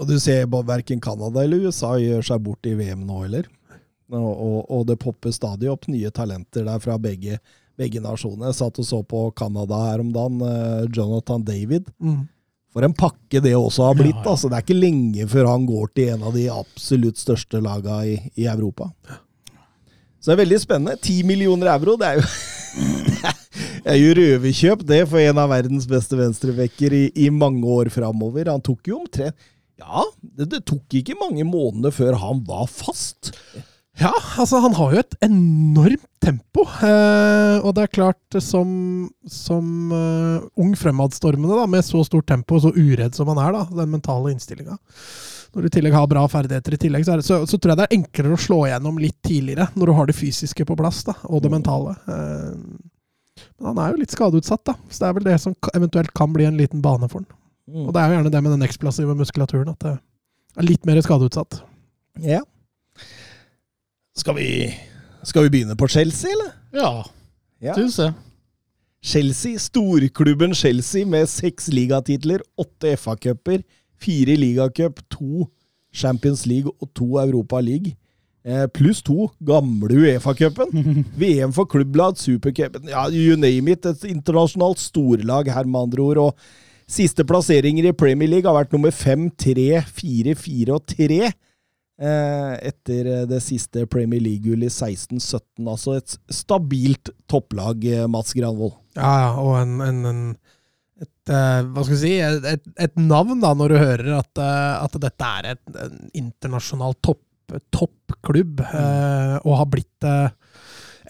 Og 0.00 0.06
du 0.08 0.14
ser 0.22 0.46
verken 0.48 1.00
Canada 1.00 1.42
eller 1.42 1.66
USA 1.66 1.98
gjør 2.00 2.22
seg 2.24 2.40
bort 2.46 2.64
i 2.64 2.72
VM 2.78 3.02
nå 3.04 3.18
heller. 3.26 3.50
Og, 4.10 4.30
og, 4.30 4.60
og 4.72 4.86
det 4.88 4.96
popper 5.02 5.34
stadig 5.34 5.68
opp 5.70 5.84
nye 5.90 6.10
talenter 6.10 6.64
der 6.66 6.80
fra 6.82 6.96
begge, 6.98 7.36
begge 7.80 8.02
nasjonene. 8.04 8.50
Jeg 8.50 8.58
satt 8.60 8.82
og 8.82 8.86
så 8.86 9.00
på 9.08 9.24
Canada 9.38 9.80
her 9.88 10.04
om 10.04 10.12
dagen. 10.14 10.42
eh, 10.44 10.84
Jonathan 10.92 11.42
David. 11.46 11.88
mm. 12.00 12.20
For 12.70 12.86
en 12.86 12.92
pakke 12.94 13.40
det 13.42 13.50
også 13.58 13.82
har 13.88 13.96
blitt. 13.98 14.14
Ja, 14.14 14.22
ja. 14.22 14.30
Altså, 14.30 14.46
det 14.46 14.60
er 14.60 14.62
ikke 14.62 14.76
lenge 14.78 15.24
før 15.26 15.48
han 15.50 15.64
går 15.66 15.88
til 15.98 16.12
en 16.12 16.20
av 16.28 16.36
de 16.36 16.44
absolutt 16.54 17.18
største 17.18 17.58
laga 17.58 17.96
i, 18.06 18.12
i 18.38 18.44
Europa. 18.46 18.86
Så 20.20 20.30
det 20.30 20.36
er 20.36 20.42
veldig 20.44 20.60
spennende. 20.62 20.94
10 21.02 21.24
millioner 21.26 21.72
euro, 21.72 21.96
det 21.98 22.12
er 22.12 22.20
jo 22.20 22.28
Det 23.80 23.88
er 23.90 23.96
jo 23.98 24.12
røverkjøp, 24.14 24.82
det, 24.86 25.00
for 25.08 25.18
en 25.18 25.38
av 25.40 25.50
verdens 25.50 25.86
beste 25.88 26.14
venstrebacker 26.14 26.94
i, 26.94 27.04
i 27.24 27.30
mange 27.32 27.64
år 27.66 27.88
framover. 27.90 28.52
Han 28.52 28.62
tok 28.62 28.86
jo 28.92 29.00
omtrent 29.00 29.34
Ja, 29.80 30.04
det, 30.20 30.50
det 30.52 30.60
tok 30.68 31.00
ikke 31.00 31.16
mange 31.18 31.46
måneder 31.48 31.94
før 31.96 32.18
han 32.20 32.44
var 32.46 32.68
fast. 32.70 33.32
Ja, 34.00 34.12
altså 34.40 34.62
han 34.64 34.74
har 34.78 34.94
jo 34.94 35.00
et 35.02 35.16
enormt 35.24 36.06
tempo. 36.24 36.64
Eh, 36.84 37.56
og 37.60 37.74
det 37.76 37.84
er 37.84 37.92
klart, 37.92 38.38
som, 38.40 38.70
som 39.28 39.92
uh, 39.92 40.46
ung 40.60 40.72
fremadstormende 40.78 41.58
da, 41.58 41.66
med 41.68 41.84
så 41.84 42.00
stort 42.06 42.28
tempo, 42.30 42.56
og 42.56 42.64
så 42.64 42.72
uredd 42.72 43.16
som 43.16 43.28
han 43.32 43.40
er, 43.42 43.58
da, 43.58 43.66
den 43.82 43.92
mentale 43.92 44.32
innstillinga 44.32 44.78
Når 45.52 45.62
du 45.62 45.68
i 45.68 45.74
tillegg 45.74 45.96
har 45.96 46.08
bra 46.08 46.22
ferdigheter, 46.32 46.76
i 46.76 46.80
tillegg, 46.80 47.04
så, 47.04 47.18
det, 47.20 47.26
så, 47.28 47.42
så 47.48 47.58
tror 47.58 47.74
jeg 47.74 47.80
det 47.80 47.88
er 47.88 47.98
enklere 47.98 48.36
å 48.36 48.40
slå 48.40 48.62
igjennom 48.68 49.00
litt 49.02 49.18
tidligere, 49.26 49.68
når 49.74 49.90
du 49.90 49.96
har 49.98 50.08
det 50.08 50.16
fysiske 50.16 50.64
på 50.68 50.78
plass, 50.80 51.02
da, 51.08 51.16
og 51.28 51.44
det 51.44 51.52
mentale. 51.52 51.96
Eh, 52.08 52.54
men 53.60 53.68
han 53.72 53.82
er 53.82 53.92
jo 53.92 54.00
litt 54.00 54.16
skadeutsatt, 54.16 54.64
da, 54.70 54.76
så 54.88 55.02
det 55.02 55.10
er 55.10 55.18
vel 55.18 55.28
det 55.28 55.36
som 55.42 55.56
eventuelt 55.74 56.14
kan 56.16 56.32
bli 56.32 56.48
en 56.48 56.56
liten 56.60 56.80
bane 56.84 57.08
for 57.10 57.20
han. 57.20 57.28
Mm. 57.70 57.84
Og 57.84 57.92
det 57.94 58.00
er 58.00 58.08
jo 58.08 58.16
gjerne 58.16 58.32
det 58.32 58.40
med 58.46 58.56
den 58.56 58.66
eksplosive 58.66 59.18
muskulaturen, 59.18 59.74
at 59.76 59.84
det 59.84 59.92
er 60.56 60.66
litt 60.66 60.88
mer 60.88 61.00
skadeutsatt. 61.04 61.60
Ja. 62.24 62.40
Skal 64.20 64.36
vi, 64.36 64.48
skal 65.24 65.46
vi 65.46 65.52
begynne 65.54 65.76
på 65.78 65.88
Chelsea, 65.88 66.30
eller? 66.34 66.52
Ja, 66.76 66.90
Ja. 67.62 67.74
syns 67.76 67.98
jeg. 68.00 68.12
Chelsea, 69.02 69.56
storklubben 69.58 70.52
Chelsea 70.54 71.06
med 71.08 71.28
seks 71.28 71.68
ligatitler, 71.72 72.42
åtte 72.60 72.92
FA-cuper, 73.00 73.62
fire 74.00 74.34
ligacup, 74.36 75.00
to 75.12 75.46
Champions 75.92 76.44
League 76.46 76.70
og 76.80 76.90
to 76.94 77.06
Europa 77.20 77.60
League. 77.64 77.94
Eh, 78.44 78.66
pluss 78.72 79.02
to 79.04 79.28
gamle 79.44 79.88
Uefa-cupen. 80.00 80.70
VM 81.20 81.52
for 81.52 81.64
klubblag, 81.68 82.16
supercupen, 82.20 82.88
ja, 82.92 83.06
you 83.12 83.36
name 83.36 83.72
it. 83.72 83.86
Et 83.86 84.04
internasjonalt 84.12 84.80
storlag 84.80 85.48
her, 85.52 85.64
med 85.68 85.80
andre 85.80 86.02
ord. 86.02 86.16
Og 86.18 86.36
siste 86.88 87.24
plasseringer 87.24 87.88
i 87.88 87.96
Premier 87.96 88.28
League 88.28 88.48
har 88.48 88.56
vært 88.56 88.72
nummer 88.76 88.92
fem, 88.92 89.28
tre, 89.30 89.82
fire, 89.96 90.34
fire 90.36 90.76
og 90.76 90.86
tre. 90.88 91.32
Eh, 92.00 92.52
etter 92.64 93.08
det 93.28 93.42
siste 93.44 93.82
Premier 93.92 94.22
League-gullet 94.24 94.70
i 94.70 94.72
16-17. 94.72 95.66
Altså 95.68 95.98
et 95.98 96.14
stabilt 96.32 97.10
topplag, 97.28 97.84
eh, 97.84 98.06
Mats 98.08 98.32
Granvold. 98.36 98.78
Ja, 98.96 99.10
ja, 99.26 99.34
og 99.36 99.58
en, 99.60 99.74
en, 99.84 100.00
en 100.08 100.22
et, 101.00 101.32
eh, 101.32 101.60
hva 101.64 101.84
skal 101.84 101.96
vi 101.96 102.00
si, 102.00 102.14
et, 102.24 102.70
et, 102.80 102.96
navn 103.00 103.40
da, 103.40 103.52
når 103.56 103.72
du 103.72 103.78
hører 103.80 104.10
at, 104.18 104.40
eh, 104.40 104.84
at 104.84 104.96
dette 105.00 105.32
er 105.40 105.50
et, 105.54 105.62
en 105.84 105.98
internasjonal 106.22 106.96
topp, 107.04 107.22
toppklubb, 107.74 108.60
eh, 108.64 109.36
og 109.42 109.58
har 109.60 109.68
blitt 109.72 110.08
eh, 110.08 110.28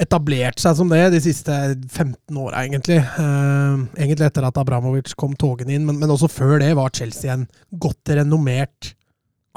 etablert 0.01 0.63
seg 0.63 0.79
som 0.79 0.91
det 0.91 1.03
de 1.15 1.23
siste 1.23 1.55
15 1.91 2.39
åra, 2.39 2.65
egentlig. 2.65 2.99
Eh, 2.99 3.87
egentlig 3.99 4.31
etter 4.31 4.47
at 4.47 4.59
Abramovic 4.63 5.15
kom 5.19 5.35
togende 5.39 5.75
inn, 5.77 5.87
men, 5.87 5.99
men 6.03 6.15
også 6.15 6.31
før 6.31 6.59
det 6.63 6.73
var 6.79 6.95
Chelsea 6.97 7.35
en 7.35 7.47
godt 7.83 8.15
renommert 8.19 8.95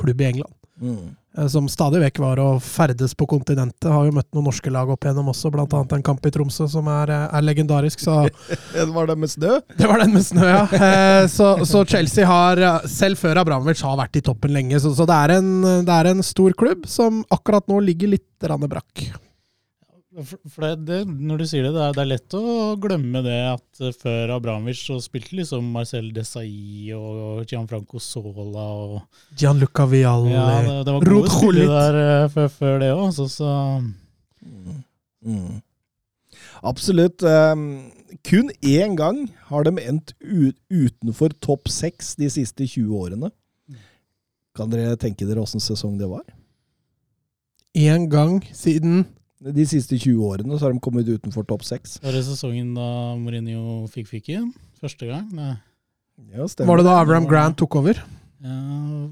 klubb 0.02 0.22
i 0.22 0.30
England. 0.34 0.58
eh, 0.82 1.23
Som 1.50 1.66
stadig 1.72 1.98
vekk 2.04 2.20
var 2.22 2.38
å 2.38 2.48
ferdes 2.62 3.16
på 3.18 3.26
kontinentet. 3.30 3.88
Har 3.90 4.06
jo 4.06 4.14
møtt 4.14 4.30
noen 4.36 4.46
norske 4.52 4.70
lag 4.70 4.92
opp 4.94 5.02
igjennom 5.08 5.32
også, 5.32 5.50
annet 5.50 5.96
en 5.98 6.06
kamp 6.06 6.26
i 6.30 6.32
Tromsø 6.34 6.68
som 6.70 6.86
er, 6.94 7.10
eh, 7.10 7.26
er 7.40 7.42
legendarisk. 7.48 8.04
Så 8.04 8.20
Det 8.76 8.86
var 8.94 9.10
den 9.10 9.24
med 9.24 9.34
snø? 9.34 9.58
det 9.78 9.90
var 9.90 10.04
den 10.04 10.14
med 10.14 10.26
snø, 10.26 10.46
ja. 10.46 10.64
Eh, 10.84 11.26
Så, 11.32 11.66
så 11.66 11.82
Chelsea 11.90 12.28
har, 12.30 12.62
eh, 12.62 12.88
selv 12.88 13.18
før 13.18 13.42
Abramovic, 13.42 13.82
har 13.82 13.98
vært 13.98 14.22
i 14.22 14.26
toppen 14.26 14.54
lenge. 14.54 14.78
Så, 14.84 14.94
så 14.94 15.08
det, 15.10 15.18
er 15.26 15.38
en, 15.40 15.52
det 15.88 15.98
er 15.98 16.12
en 16.14 16.22
stor 16.26 16.54
klubb 16.60 16.86
som 16.90 17.24
akkurat 17.34 17.66
nå 17.72 17.82
ligger 17.82 18.14
litt 18.14 18.30
brakk. 18.70 19.08
For, 20.14 20.62
det, 20.62 20.72
det, 20.86 20.98
når 21.10 21.42
du 21.42 21.46
sier 21.50 21.66
det, 21.66 21.72
det 21.74 21.82
er, 21.82 21.96
det 21.96 22.02
er 22.04 22.10
lett 22.12 22.36
å 22.38 22.44
glemme 22.82 23.24
det 23.26 23.40
at 23.50 23.82
eh, 23.82 23.96
før 23.98 24.36
Abramovic 24.36 24.84
så 24.84 25.00
spilte 25.02 25.40
liksom 25.40 25.72
Marcel 25.74 26.12
Desai 26.14 26.92
og 26.94 27.48
Gianfranco 27.50 28.02
Sola 28.04 28.68
og 28.84 29.00
Gianluca 29.40 29.88
Vialli 29.90 30.36
Ja, 30.36 30.46
det, 30.62 30.76
det 30.86 30.96
var 30.98 31.10
gode 31.10 31.34
spillere 31.34 31.74
der 31.74 32.00
eh, 32.04 32.30
før, 32.36 32.54
før 32.60 32.80
det 32.84 32.94
òg, 32.94 33.10
så, 33.18 33.28
så 33.32 33.52
Mm. 35.24 35.62
Absolutt. 36.64 37.24
Um, 37.24 37.92
kun 38.28 38.52
én 38.62 38.96
gang 39.00 39.26
har 39.50 39.64
de 39.64 39.74
endt 39.80 40.14
utenfor 40.70 41.34
topp 41.44 41.72
seks 41.72 42.16
de 42.20 42.30
siste 42.32 42.68
20 42.68 42.92
årene. 43.00 43.32
Kan 44.54 44.70
dere 44.70 44.98
tenke 45.02 45.26
dere 45.26 45.42
åssen 45.42 45.64
sesong 45.64 45.98
det 45.98 46.10
var? 46.12 46.26
Én 47.74 48.06
gang 48.12 48.44
siden 48.54 49.08
De 49.44 49.66
siste 49.68 49.98
20 50.00 50.24
årene 50.24 50.56
så 50.58 50.68
har 50.70 50.74
de 50.74 50.80
kommet 50.80 51.08
utenfor 51.10 51.44
topp 51.48 51.64
seks. 51.68 51.98
var 52.04 52.12
det 52.16 52.24
sesongen 52.24 52.74
da 52.78 53.16
Mourinho 53.20 53.84
fikk 53.92 54.08
fyken? 54.08 54.54
Første 54.80 55.08
gang? 55.10 55.28
Nei. 55.36 55.56
Ja, 56.32 56.46
stemmer. 56.48 56.70
Var 56.70 56.78
det 56.80 56.86
da 56.88 56.94
Avram 57.02 57.26
Grant 57.28 57.58
tok 57.60 57.76
over? 57.82 58.00
Ja, 58.44 59.10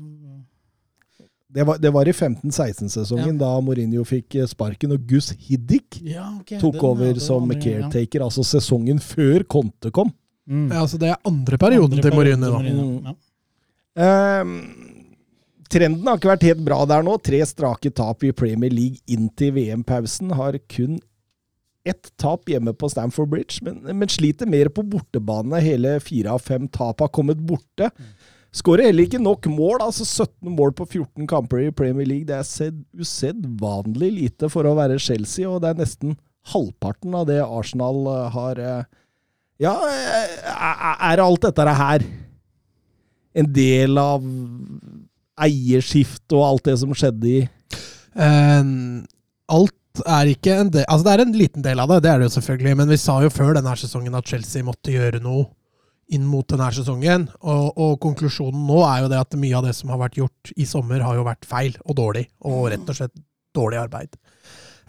Det 1.51 1.65
var, 1.67 1.77
det 1.83 1.89
var 1.91 2.07
i 2.07 2.13
15-16-sesongen, 2.15 3.35
da 3.41 3.49
Mourinho 3.59 4.05
fikk 4.07 4.37
eh, 4.39 4.45
sparken, 4.47 4.93
og 4.95 5.01
Gus 5.09 5.33
Hiddik 5.35 5.97
ja, 6.07 6.29
ok, 6.39 6.53
tok 6.61 6.77
den, 6.77 6.85
over 6.87 7.19
som 7.19 7.49
ja. 7.51 7.57
caretaker, 7.59 8.23
altså 8.23 8.45
sesongen 8.47 9.01
før 9.03 9.43
Conte 9.51 9.91
kom. 9.91 10.13
Mm. 10.47 10.69
Ja, 10.71 10.79
altså 10.85 10.97
Det 11.01 11.09
er 11.11 11.19
andre 11.27 11.57
perioden 11.59 11.97
Andre 11.99 12.05
til 12.07 12.15
Mourinho. 12.15 12.45
da. 12.47 12.61
Mourinho, 12.61 12.87
Mm. 13.01 13.11
Ja. 13.11 13.15
Ehm, 14.01 14.55
trenden 15.71 16.07
har 16.07 16.19
ikke 16.19 16.33
vært 16.33 16.49
helt 16.49 16.65
bra 16.67 16.81
der 16.89 17.05
nå. 17.05 17.15
Tre 17.23 17.39
strake 17.47 17.93
tap 17.97 18.25
i 18.27 18.33
Premier 18.35 18.73
League 18.73 19.01
inntil 19.11 19.55
VM-pausen. 19.55 20.33
Har 20.37 20.59
kun 20.71 20.99
ett 21.87 22.11
tap 22.21 22.49
hjemme 22.51 22.75
på 22.77 22.89
Stamford 22.91 23.31
Bridge, 23.31 23.63
men, 23.65 23.79
men 23.97 24.11
sliter 24.11 24.49
mer 24.49 24.69
på 24.73 24.83
bortebane. 24.85 25.61
Hele 25.63 25.95
fire 26.03 26.35
av 26.35 26.43
fem 26.45 26.67
tap 26.69 27.01
har 27.01 27.09
kommet 27.15 27.41
borte. 27.41 27.89
Skårer 28.51 28.89
heller 28.89 29.07
ikke 29.07 29.21
nok 29.21 29.47
mål, 29.47 29.79
altså 29.79 30.03
17 30.03 30.51
mål 30.57 30.73
på 30.75 30.85
14 30.89 31.27
kamper 31.31 31.63
i 31.63 31.71
Premier 31.75 32.09
League. 32.09 32.27
Det 32.27 32.35
er 32.35 32.47
sed- 32.47 32.83
usedvanlig 32.99 34.11
lite 34.17 34.49
for 34.51 34.67
å 34.67 34.75
være 34.77 34.99
Chelsea, 34.99 35.47
og 35.47 35.63
det 35.63 35.71
er 35.71 35.79
nesten 35.85 36.17
halvparten 36.51 37.15
av 37.15 37.29
det 37.29 37.39
Arsenal 37.45 38.01
eh, 38.11 38.27
har 38.35 38.59
eh, 38.59 38.83
Ja, 39.61 39.75
eh, 39.87 40.35
er 41.11 41.21
alt 41.21 41.45
dette 41.45 41.75
her 41.77 42.03
en 43.37 43.47
del 43.55 43.99
av 44.01 44.25
eierskift 45.39 46.33
og 46.35 46.45
alt 46.47 46.67
det 46.67 46.77
som 46.81 46.91
skjedde 46.97 47.29
i 47.29 47.39
um, 48.15 49.01
alt 49.51 50.03
er 50.07 50.29
ikke 50.31 50.53
en 50.55 50.69
del 50.71 50.85
Altså, 50.87 51.05
det 51.07 51.13
er 51.13 51.23
en 51.25 51.33
liten 51.35 51.65
del 51.65 51.81
av 51.83 51.89
det, 51.91 52.01
det 52.05 52.11
er 52.11 52.21
det 52.21 52.29
jo 52.29 52.35
selvfølgelig. 52.37 52.77
Men 52.79 52.91
vi 52.91 52.99
sa 53.01 53.17
jo 53.23 53.31
før 53.33 53.55
denne 53.57 53.73
sesongen 53.79 54.15
at 54.15 54.29
Chelsea 54.29 54.63
måtte 54.63 54.93
gjøre 54.93 55.19
noe 55.23 55.49
inn 56.11 56.23
mot 56.27 56.47
denne 56.47 56.69
sesongen. 56.75 57.27
Og, 57.41 57.67
og 57.75 57.97
konklusjonen 58.03 58.65
nå 58.67 58.81
er 58.87 59.03
jo 59.03 59.11
det 59.11 59.19
at 59.19 59.37
mye 59.39 59.57
av 59.59 59.67
det 59.67 59.75
som 59.77 59.91
har 59.93 60.01
vært 60.01 60.19
gjort 60.19 60.53
i 60.55 60.67
sommer, 60.67 61.03
har 61.03 61.19
jo 61.19 61.27
vært 61.27 61.47
feil 61.47 61.75
og 61.85 61.97
dårlig. 61.99 62.25
Og 62.47 62.69
rett 62.73 62.87
og 62.87 62.99
slett 62.99 63.15
dårlig 63.55 63.81
arbeid. 63.81 64.15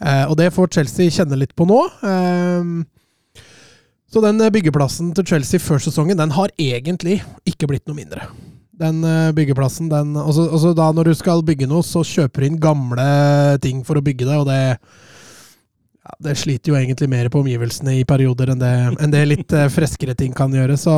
Eh, 0.02 0.24
og 0.26 0.36
det 0.38 0.52
får 0.54 0.72
Chelsea 0.78 1.14
kjenne 1.14 1.38
litt 1.38 1.54
på 1.58 1.66
nå. 1.68 1.80
Eh, 2.06 3.42
så 4.12 4.22
den 4.22 4.42
byggeplassen 4.54 5.14
til 5.16 5.28
Chelsea 5.34 5.62
før 5.62 5.82
sesongen, 5.82 6.18
den 6.20 6.34
har 6.36 6.52
egentlig 6.60 7.22
ikke 7.48 7.70
blitt 7.70 7.86
noe 7.88 7.98
mindre. 7.98 8.26
Den 8.82 9.04
eh, 9.06 9.30
byggeplassen, 9.36 9.88
den 9.92 10.16
altså, 10.18 10.48
altså 10.50 10.72
da 10.74 10.90
Når 10.94 11.12
du 11.12 11.14
skal 11.18 11.44
bygge 11.46 11.68
noe, 11.70 11.84
så 11.86 12.02
kjøper 12.06 12.42
du 12.42 12.48
inn 12.48 12.60
gamle 12.62 13.06
ting 13.62 13.84
for 13.86 14.00
å 14.00 14.04
bygge 14.04 14.26
det, 14.26 14.38
og 14.40 14.48
det 14.50 14.60
ja, 16.02 16.16
Det 16.26 16.36
sliter 16.40 16.72
jo 16.72 16.78
egentlig 16.80 17.10
mer 17.12 17.30
på 17.30 17.44
omgivelsene 17.44 18.00
i 18.00 18.04
perioder 18.08 18.54
enn 18.54 18.62
det, 18.62 18.74
enn 18.98 19.14
det 19.14 19.24
litt 19.28 19.54
eh, 19.54 19.70
freskere 19.72 20.18
ting 20.18 20.34
kan 20.34 20.54
gjøre. 20.54 20.78
Så 20.80 20.94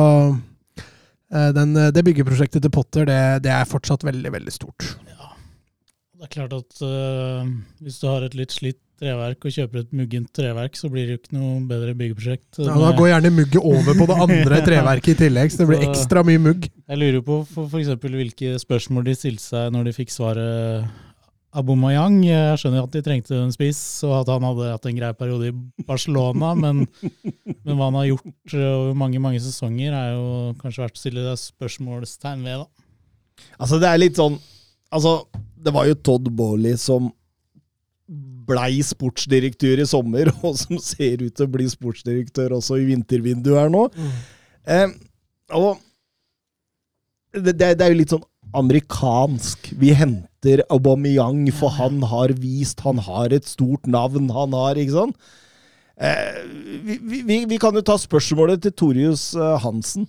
eh, 0.81 1.49
den, 1.55 1.77
det 1.93 2.05
byggeprosjektet 2.09 2.65
til 2.65 2.73
Potter, 2.73 3.05
det, 3.09 3.21
det 3.45 3.53
er 3.53 3.69
fortsatt 3.69 4.07
veldig, 4.07 4.33
veldig 4.39 4.55
stort. 4.55 4.95
Det 6.15 6.29
er 6.29 6.31
klart 6.31 6.53
at 6.55 6.79
uh, 6.81 7.45
hvis 7.85 7.99
du 8.01 8.05
har 8.07 8.23
et 8.25 8.33
litt 8.33 8.53
slitt 8.55 8.79
treverk 9.01 9.47
og 9.47 9.55
kjøper 9.55 9.81
et 9.81 9.95
muggent 9.95 10.29
treverk, 10.35 10.77
så 10.79 10.89
blir 10.91 11.07
det 11.07 11.15
jo 11.15 11.21
ikke 11.21 11.37
noe 11.37 11.55
bedre 11.69 11.95
byggeprosjekt. 11.97 12.61
Ja, 12.61 12.75
da 12.79 12.91
går 12.97 13.09
gjerne 13.11 13.33
mugget 13.35 13.59
over 13.61 13.97
på 13.97 14.07
det 14.11 14.19
andre 14.27 14.61
treverket 14.69 15.15
i 15.15 15.17
tillegg, 15.25 15.51
så 15.51 15.63
det 15.63 15.69
blir 15.71 15.87
ekstra 15.89 16.23
mye 16.27 16.41
mugg. 16.41 16.69
Jeg 16.69 17.01
lurer 17.01 17.25
på 17.25 17.41
for, 17.49 17.67
for 17.71 17.81
eksempel 17.81 18.15
hvilke 18.19 18.55
spørsmål 18.61 19.09
de 19.09 19.17
stilte 19.17 19.45
seg 19.45 19.73
når 19.75 19.89
de 19.89 19.95
fikk 19.97 20.15
svaret 20.15 20.87
Abomayang. 21.55 22.17
Jeg 22.25 22.59
skjønner 22.59 22.83
at 22.83 22.95
de 22.95 23.01
trengte 23.03 23.37
en 23.39 23.53
spiss, 23.53 23.81
og 24.07 24.17
at 24.21 24.31
han 24.33 24.43
hadde 24.43 24.71
hatt 24.73 24.87
en 24.89 24.97
grei 24.97 25.11
periode 25.15 25.51
i 25.51 25.83
Barcelona, 25.87 26.51
men, 26.63 26.83
men 26.91 27.75
hva 27.75 27.89
han 27.89 27.99
har 28.01 28.09
gjort 28.11 28.57
over 28.59 28.97
mange 28.99 29.21
mange 29.23 29.43
sesonger, 29.43 29.95
er 29.95 30.15
jo 30.15 30.55
kanskje 30.61 30.83
verdt 30.83 30.99
å 30.99 31.03
stille 31.03 31.27
deg 31.27 31.43
spørsmålstegn 31.43 32.43
ved. 32.47 32.65
da. 32.65 33.45
Altså, 33.59 33.79
det 33.79 33.91
er 33.91 34.03
litt 34.03 34.19
sånn 34.19 34.37
Altså, 34.95 35.25
det 35.59 35.73
var 35.75 35.87
jo 35.89 35.95
Todd 35.97 36.29
Bowley 36.37 36.77
som 36.79 37.09
blei 38.07 38.83
sportsdirektør 38.85 39.81
i 39.81 39.87
sommer, 39.89 40.29
og 40.45 40.57
som 40.59 40.79
ser 40.81 41.23
ut 41.25 41.33
til 41.35 41.47
å 41.47 41.53
bli 41.57 41.67
sportsdirektør 41.71 42.57
også 42.59 42.79
i 42.81 42.87
vintervinduet 42.91 43.59
her 43.63 43.73
nå. 43.73 43.87
Eh, 44.65 44.93
og 45.55 45.81
det, 47.35 47.57
det, 47.59 47.73
er 47.81 47.91
jo 47.91 47.99
litt 47.99 48.13
sånn 48.13 48.27
amerikansk. 48.55 49.71
Vi 49.81 49.91
henter 49.97 50.63
Aubameyang, 50.71 51.49
for 51.55 51.73
han 51.75 51.99
har 52.07 52.31
vist 52.39 52.85
Han 52.85 53.01
har 53.03 53.33
et 53.35 53.47
stort 53.49 53.89
navn, 53.89 54.29
han 54.31 54.53
har 54.55 54.79
Ikke 54.79 54.95
sant? 54.95 55.33
Eh, 55.95 56.39
vi, 56.83 56.99
vi, 57.23 57.41
vi, 57.47 57.57
kan 57.59 57.75
jo 57.75 57.83
ta 57.85 57.97
spørsmålet 57.99 58.63
til 58.63 58.73
Torius 58.75 59.29
eh, 59.35 59.57
Hansen. 59.63 60.07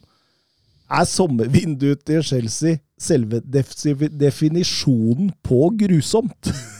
Er 0.86 1.06
sommervinduet 1.06 2.04
til 2.06 2.22
Chelsea 2.22 2.78
selve 2.98 3.40
definisjonen 3.42 5.32
på 5.46 5.70
grusomt? 5.82 6.52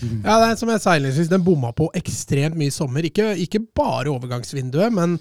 Ja, 0.00 0.38
det 0.40 0.48
er 0.48 0.56
som 0.60 0.70
jeg 0.72 0.82
sa 0.82 0.94
innledningsvis, 0.96 1.30
den 1.32 1.44
bomma 1.44 1.72
på 1.76 1.90
ekstremt 1.98 2.58
mye 2.58 2.72
i 2.72 2.74
sommer. 2.74 3.06
Ikke, 3.06 3.32
ikke 3.44 3.62
bare 3.76 4.12
overgangsvinduet, 4.12 4.94
men, 4.96 5.18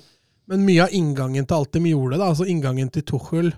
men 0.50 0.66
mye 0.68 0.88
av 0.88 0.96
inngangen 0.96 1.48
til 1.48 1.60
alt 1.60 1.76
de 1.76 1.84
gjorde. 1.92 2.20
Da. 2.20 2.32
Altså 2.32 2.48
Inngangen 2.50 2.92
til 2.94 3.06
Tuchel 3.08 3.54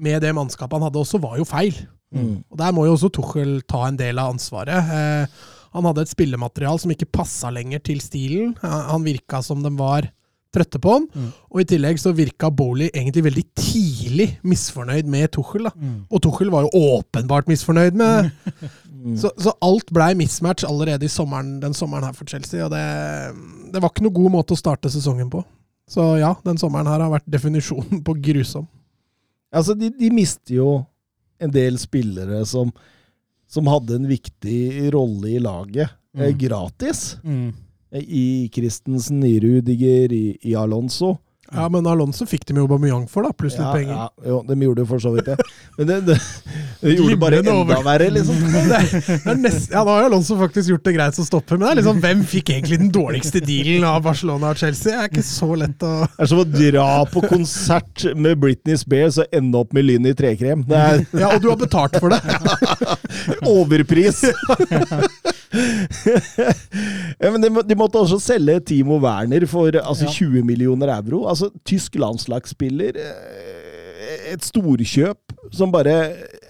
med 0.00 0.22
det 0.24 0.34
mannskapet 0.36 0.78
han 0.78 0.86
hadde 0.88 1.02
også, 1.02 1.20
var 1.22 1.38
jo 1.40 1.46
feil. 1.48 1.76
Mm. 2.14 2.42
Og 2.50 2.58
Der 2.58 2.74
må 2.74 2.86
jo 2.86 2.94
også 2.96 3.10
Tuchel 3.14 3.60
ta 3.68 3.86
en 3.88 3.98
del 4.00 4.18
av 4.18 4.34
ansvaret. 4.34 4.94
Eh, 4.94 5.42
han 5.70 5.86
hadde 5.86 6.02
et 6.06 6.10
spillematerial 6.12 6.80
som 6.82 6.90
ikke 6.90 7.10
passa 7.14 7.50
lenger 7.54 7.82
til 7.86 8.00
stilen. 8.02 8.56
Han 8.62 9.06
virka 9.06 9.42
som 9.46 9.62
den 9.62 9.76
var 9.78 10.08
trøtte 10.54 10.80
på 10.82 10.92
han. 10.96 11.04
Mm. 11.14 11.28
Og 11.50 11.60
i 11.62 11.66
tillegg 11.70 11.98
så 12.02 12.10
virka 12.16 12.50
Boley 12.50 12.88
egentlig 12.90 13.22
veldig 13.28 13.44
tidlig 13.54 14.28
misfornøyd 14.42 15.06
med 15.10 15.30
Tuchel. 15.36 15.68
Mm. 15.74 15.96
Og 16.10 16.22
Tuchel 16.24 16.50
var 16.50 16.66
jo 16.66 16.84
åpenbart 16.98 17.50
misfornøyd 17.50 17.98
med 18.00 18.30
Mm. 19.00 19.14
så, 19.16 19.30
så 19.40 19.54
alt 19.64 19.88
blei 19.96 20.10
mismatch 20.12 20.60
allerede 20.68 21.06
i 21.06 21.08
sommeren, 21.08 21.54
den 21.62 21.72
sommeren 21.72 22.04
her 22.04 22.12
for 22.12 22.28
Chelsea. 22.28 22.60
Og 22.66 22.68
det, 22.68 22.80
det 23.72 23.80
var 23.80 23.88
ikke 23.94 24.02
noe 24.04 24.12
god 24.12 24.34
måte 24.34 24.52
å 24.52 24.58
starte 24.60 24.90
sesongen 24.92 25.30
på. 25.32 25.40
Så 25.88 26.04
ja, 26.20 26.34
den 26.44 26.58
sommeren 26.60 26.90
her 26.90 27.00
har 27.00 27.08
vært 27.14 27.24
definisjonen 27.32 28.02
på 28.04 28.12
grusom. 28.20 28.66
Altså, 29.56 29.72
de, 29.72 29.88
de 29.96 30.10
mister 30.12 30.58
jo 30.58 30.66
en 31.40 31.48
del 31.54 31.78
spillere 31.80 32.42
som, 32.44 32.68
som 33.48 33.72
hadde 33.72 33.96
en 34.02 34.10
viktig 34.10 34.90
rolle 34.92 35.32
i 35.32 35.40
laget, 35.48 35.96
eh, 36.18 36.28
Mm. 36.34 36.36
gratis. 36.44 37.00
Mm. 37.24 37.54
I 37.98 38.48
Christensen, 38.54 39.22
i 39.26 39.40
Rudiger, 39.42 40.12
i, 40.12 40.38
i 40.42 40.54
Alonso. 40.54 41.16
Ja, 41.50 41.64
Men 41.66 41.82
Alonso 41.90 42.22
fikk 42.30 42.44
de 42.46 42.54
jo 42.54 42.62
Aubameyang 42.62 43.08
for, 43.10 43.26
da, 43.26 43.32
pluss 43.34 43.56
litt 43.58 43.64
Ja, 43.66 43.72
penger. 43.74 43.94
ja, 43.96 44.04
jo, 44.30 44.36
de 44.46 44.54
gjorde 44.62 44.84
for 44.86 45.02
så 45.02 45.10
vidt 45.16 45.26
det. 45.32 45.34
Men 45.80 45.88
det, 45.88 45.96
det, 46.06 46.16
det 46.78 46.92
gjorde 46.94 47.10
det 47.16 47.18
bare 47.24 47.40
enda 47.40 47.78
verre, 47.82 48.06
liksom. 48.14 48.36
Det 48.70 49.16
det 49.24 49.34
nest, 49.40 49.72
ja, 49.74 49.82
Da 49.82 49.96
har 49.96 50.06
Alonso 50.06 50.36
faktisk 50.38 50.70
gjort 50.70 50.84
det 50.86 50.94
greit 50.94 51.18
å 51.18 51.24
stoppe, 51.26 51.58
men 51.58 51.64
det 51.66 51.72
er 51.72 51.80
liksom, 51.80 51.98
hvem 52.04 52.22
fikk 52.30 52.52
egentlig 52.54 52.78
den 52.84 52.92
dårligste 52.94 53.42
dealen 53.42 53.88
av 53.90 53.98
Barcelona 54.06 54.52
og 54.54 54.62
Chelsea? 54.62 54.92
Det 54.92 55.00
er 55.02 55.10
ikke 55.10 55.26
så 55.26 55.50
lett 55.58 55.82
å 55.82 55.92
Det 56.06 56.22
er 56.22 56.30
som 56.30 56.44
å 56.44 56.46
dra 56.54 56.86
på 57.10 57.24
konsert 57.26 58.06
med 58.14 58.38
Britney 58.46 58.78
Spears 58.78 59.18
og 59.24 59.34
ende 59.34 59.64
opp 59.64 59.74
med 59.74 59.88
lyn 59.90 60.06
i 60.06 60.14
trekrem. 60.14 60.62
Er 60.70 61.02
Ja, 61.18 61.32
og 61.34 61.42
du 61.42 61.50
har 61.50 61.58
betalt 61.58 61.98
for 61.98 62.14
det! 62.14 62.22
overpris! 63.58 64.22
ja, 67.20 67.30
men 67.30 67.40
de, 67.42 67.50
de 67.66 67.76
måtte 67.78 68.00
også 68.02 68.18
selge 68.22 68.58
Timo 68.70 68.98
Werner 69.02 69.46
for 69.50 69.70
altså, 69.80 70.06
Ja. 70.08 70.12
20 70.12 70.44
millioner 70.46 70.92
euro. 70.96 71.24
Altså, 71.30 71.50
tysk 71.66 71.96
landslagsspiller. 72.00 72.96
eh, 72.96 74.32
Et 74.32 74.44
storkjøp 74.44 75.34
som 75.54 75.72
bare 75.74 75.96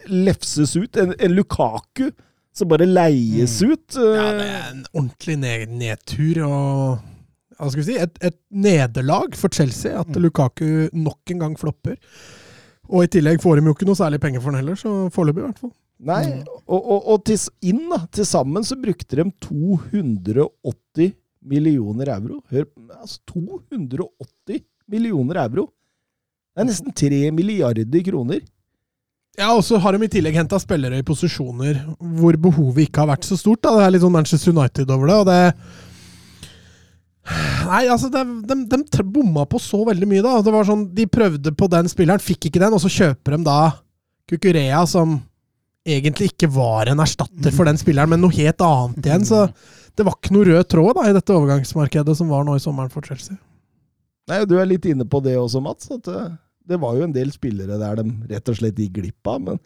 lefses 0.09 0.75
ut. 0.77 0.97
En, 1.01 1.15
en 1.19 1.33
Lukaku 1.37 2.11
som 2.57 2.69
bare 2.69 2.87
leies 2.89 3.61
ut. 3.63 3.97
eh, 3.97 4.17
Ja, 4.17 4.27
det 4.39 4.49
er 4.51 4.69
en 4.75 4.85
ordentlig 4.95 5.39
ned, 5.39 5.67
nedtur 5.81 6.43
og 6.49 6.99
hva 7.61 7.69
skal 7.69 7.83
vi 7.83 7.89
si, 7.91 7.97
et, 8.01 8.15
et 8.25 8.37
nederlag 8.57 9.35
for 9.37 9.53
Chelsea 9.53 9.93
at 9.93 10.15
Lukaku 10.17 10.89
nok 10.97 11.29
en 11.35 11.43
gang 11.43 11.57
flopper. 11.61 11.99
Og 12.89 13.05
i 13.05 13.11
tillegg 13.13 13.43
får 13.43 13.61
de 13.61 13.67
jo 13.69 13.75
ikke 13.77 13.85
noe 13.87 13.99
særlig 13.99 14.19
penger 14.23 14.41
for 14.41 14.51
den 14.51 14.63
heller, 14.63 14.79
så 14.81 15.11
foreløpig 15.13 15.43
i 15.43 15.45
hvert 15.45 15.61
fall. 15.61 15.73
Nei, 16.01 16.23
og, 16.65 16.79
og, 16.79 17.01
og 17.13 17.25
til, 17.29 17.41
inn 17.69 17.83
da, 17.91 17.99
til 18.15 18.25
sammen 18.29 18.65
så 18.65 18.79
brukte 18.81 19.19
de 19.19 19.27
280 19.45 21.13
millioner 21.51 22.15
euro. 22.15 22.41
Hør, 22.53 22.65
altså 22.97 23.21
280 23.35 24.65
millioner 24.91 25.43
euro! 25.45 25.69
Det 26.51 26.65
er 26.65 26.71
nesten 26.71 26.97
3 26.97 27.21
milliarder 27.37 28.07
kroner. 28.07 28.41
Ja, 29.39 29.53
og 29.55 29.63
så 29.65 29.79
har 29.81 29.95
de 29.95 30.05
i 30.05 30.11
tillegg 30.11 30.35
henta 30.37 30.59
spillere 30.61 30.99
i 31.01 31.07
posisjoner 31.07 31.79
hvor 32.19 32.37
behovet 32.41 32.89
ikke 32.89 33.05
har 33.05 33.13
vært 33.13 33.29
så 33.29 33.39
stort. 33.39 33.63
Da. 33.63 33.77
Det 33.79 33.87
er 33.87 33.95
litt 33.95 34.05
sånn 34.05 34.17
Manchester 34.17 34.57
United 34.57 34.91
over 34.91 35.13
det, 35.13 35.21
og 35.21 35.31
det 35.31 35.41
Nei, 37.71 37.85
altså, 37.93 38.09
de, 38.11 38.25
de, 38.49 38.79
de 38.83 39.03
bomma 39.07 39.45
på 39.47 39.61
så 39.63 39.85
veldig 39.87 40.09
mye, 40.09 40.23
da. 40.25 40.39
Det 40.43 40.53
var 40.55 40.67
sånn, 40.67 40.89
De 40.97 41.05
prøvde 41.07 41.53
på 41.55 41.69
den 41.71 41.91
spilleren, 41.93 42.23
fikk 42.23 42.49
ikke 42.49 42.63
den, 42.63 42.75
og 42.75 42.83
så 42.83 42.91
kjøper 42.91 43.37
de 43.37 43.47
da 43.47 43.59
Kukurea, 44.31 44.81
som 44.89 45.19
egentlig 45.97 46.31
ikke 46.33 46.51
var 46.55 46.91
en 46.91 47.03
erstatter 47.03 47.55
for 47.55 47.69
den 47.69 47.79
spilleren, 47.81 48.13
men 48.13 48.23
noe 48.25 48.35
helt 48.37 48.63
annet 48.65 49.07
igjen. 49.07 49.27
Så 49.29 49.45
det 49.99 50.07
var 50.07 50.17
ikke 50.19 50.35
noe 50.37 50.49
rød 50.49 50.69
tråd 50.73 50.95
da, 50.99 51.07
i 51.11 51.17
dette 51.17 51.37
overgangsmarkedet 51.37 52.17
som 52.19 52.31
var 52.33 52.47
nå 52.47 52.57
i 52.57 52.63
sommeren 52.63 52.93
for 52.93 53.07
Chelsea. 53.07 53.39
Nei, 54.31 54.45
Du 54.47 54.57
er 54.61 54.69
litt 54.69 54.87
inne 54.87 55.07
på 55.09 55.23
det 55.25 55.37
også, 55.39 55.63
Mats. 55.65 55.91
at 55.91 56.07
det, 56.07 56.21
det 56.71 56.79
var 56.81 56.97
jo 56.97 57.07
en 57.07 57.15
del 57.17 57.33
spillere 57.35 57.81
der 57.81 58.03
de 58.03 58.13
rett 58.31 58.53
og 58.53 58.61
slett 58.61 58.79
gikk 58.79 58.99
glipp 59.01 59.31
av. 59.33 59.41
Men 59.49 59.63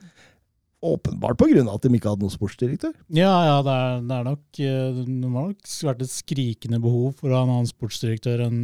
åpenbart 0.84 1.40
av 1.40 1.52
at 1.72 1.82
de 1.84 1.96
ikke 1.96 2.12
hadde 2.12 2.24
noen 2.26 2.32
sportsdirektør. 2.34 2.92
Ja, 3.16 3.32
ja, 3.48 3.56
det 3.64 3.74
er, 3.74 4.00
det 4.04 4.16
er 4.18 4.26
nok 4.28 4.60
eh, 4.60 4.98
Det 5.00 5.30
må 5.32 5.46
nok 5.48 5.74
vært 5.88 6.04
et 6.04 6.12
skrikende 6.12 6.80
behov 6.84 7.14
for 7.20 7.30
å 7.30 7.38
ha 7.38 7.44
en 7.46 7.54
annen 7.56 7.70
sportsdirektør 7.70 8.44
enn 8.48 8.58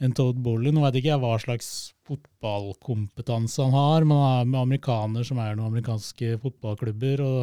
en 0.00 0.14
Todd 0.16 0.40
Bowley. 0.40 0.72
Nå 0.72 0.84
vet 0.86 1.00
ikke 1.00 1.12
jeg 1.12 1.22
hva 1.22 1.34
slags 1.42 1.70
fotballkompetanse 2.10 3.62
han 3.62 3.76
har, 3.76 4.06
Man 4.08 4.24
er 4.26 4.50
med 4.50 4.60
amerikaner 4.60 5.26
som 5.26 5.38
er 5.38 5.54
noen 5.54 5.70
amerikanske 5.70 6.36
fotballklubber, 6.42 7.22
og 7.24 7.40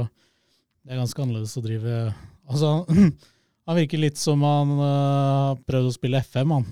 det 0.84 0.93
er 0.93 1.01
ganske 1.01 1.23
annerledes 1.23 1.58
å 1.58 1.65
drive 1.65 1.97
Altså, 2.47 2.69
han 3.67 3.75
virker 3.75 3.99
litt 3.99 4.19
som 4.19 4.43
han 4.47 4.69
eh, 4.77 4.93
har 5.51 5.58
prøvd 5.67 5.89
å 5.89 5.95
spille 5.97 6.21
FM, 6.23 6.53
han, 6.56 6.69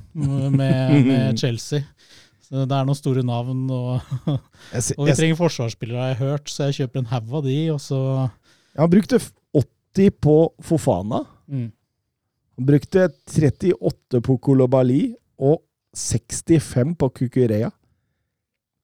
med, 0.56 0.94
med 1.04 1.36
Chelsea. 1.42 1.84
Så 2.46 2.64
det 2.64 2.78
er 2.78 2.88
noen 2.88 2.96
store 2.96 3.26
navn, 3.26 3.66
og, 3.74 4.00
og 4.96 5.04
vi 5.10 5.18
trenger 5.18 5.40
forsvarsspillere, 5.40 6.00
har 6.00 6.14
jeg 6.14 6.22
hørt, 6.22 6.52
så 6.52 6.70
jeg 6.70 6.78
kjøper 6.80 7.02
en 7.02 7.12
haug 7.12 7.40
av 7.42 7.48
de, 7.50 7.58
og 7.74 7.82
så 7.84 8.00
han 8.76 8.92
brukte 8.92 9.20
80 9.54 10.12
på 10.22 10.54
Fofana. 10.64 11.26
mm. 11.48 11.72
Han 12.56 12.66
brukte 12.66 13.10
38 13.28 14.22
på 14.24 14.38
Kolobali 14.38 15.16
og 15.44 15.62
65 15.96 16.96
på 16.96 17.10
Kukurea. 17.10 17.72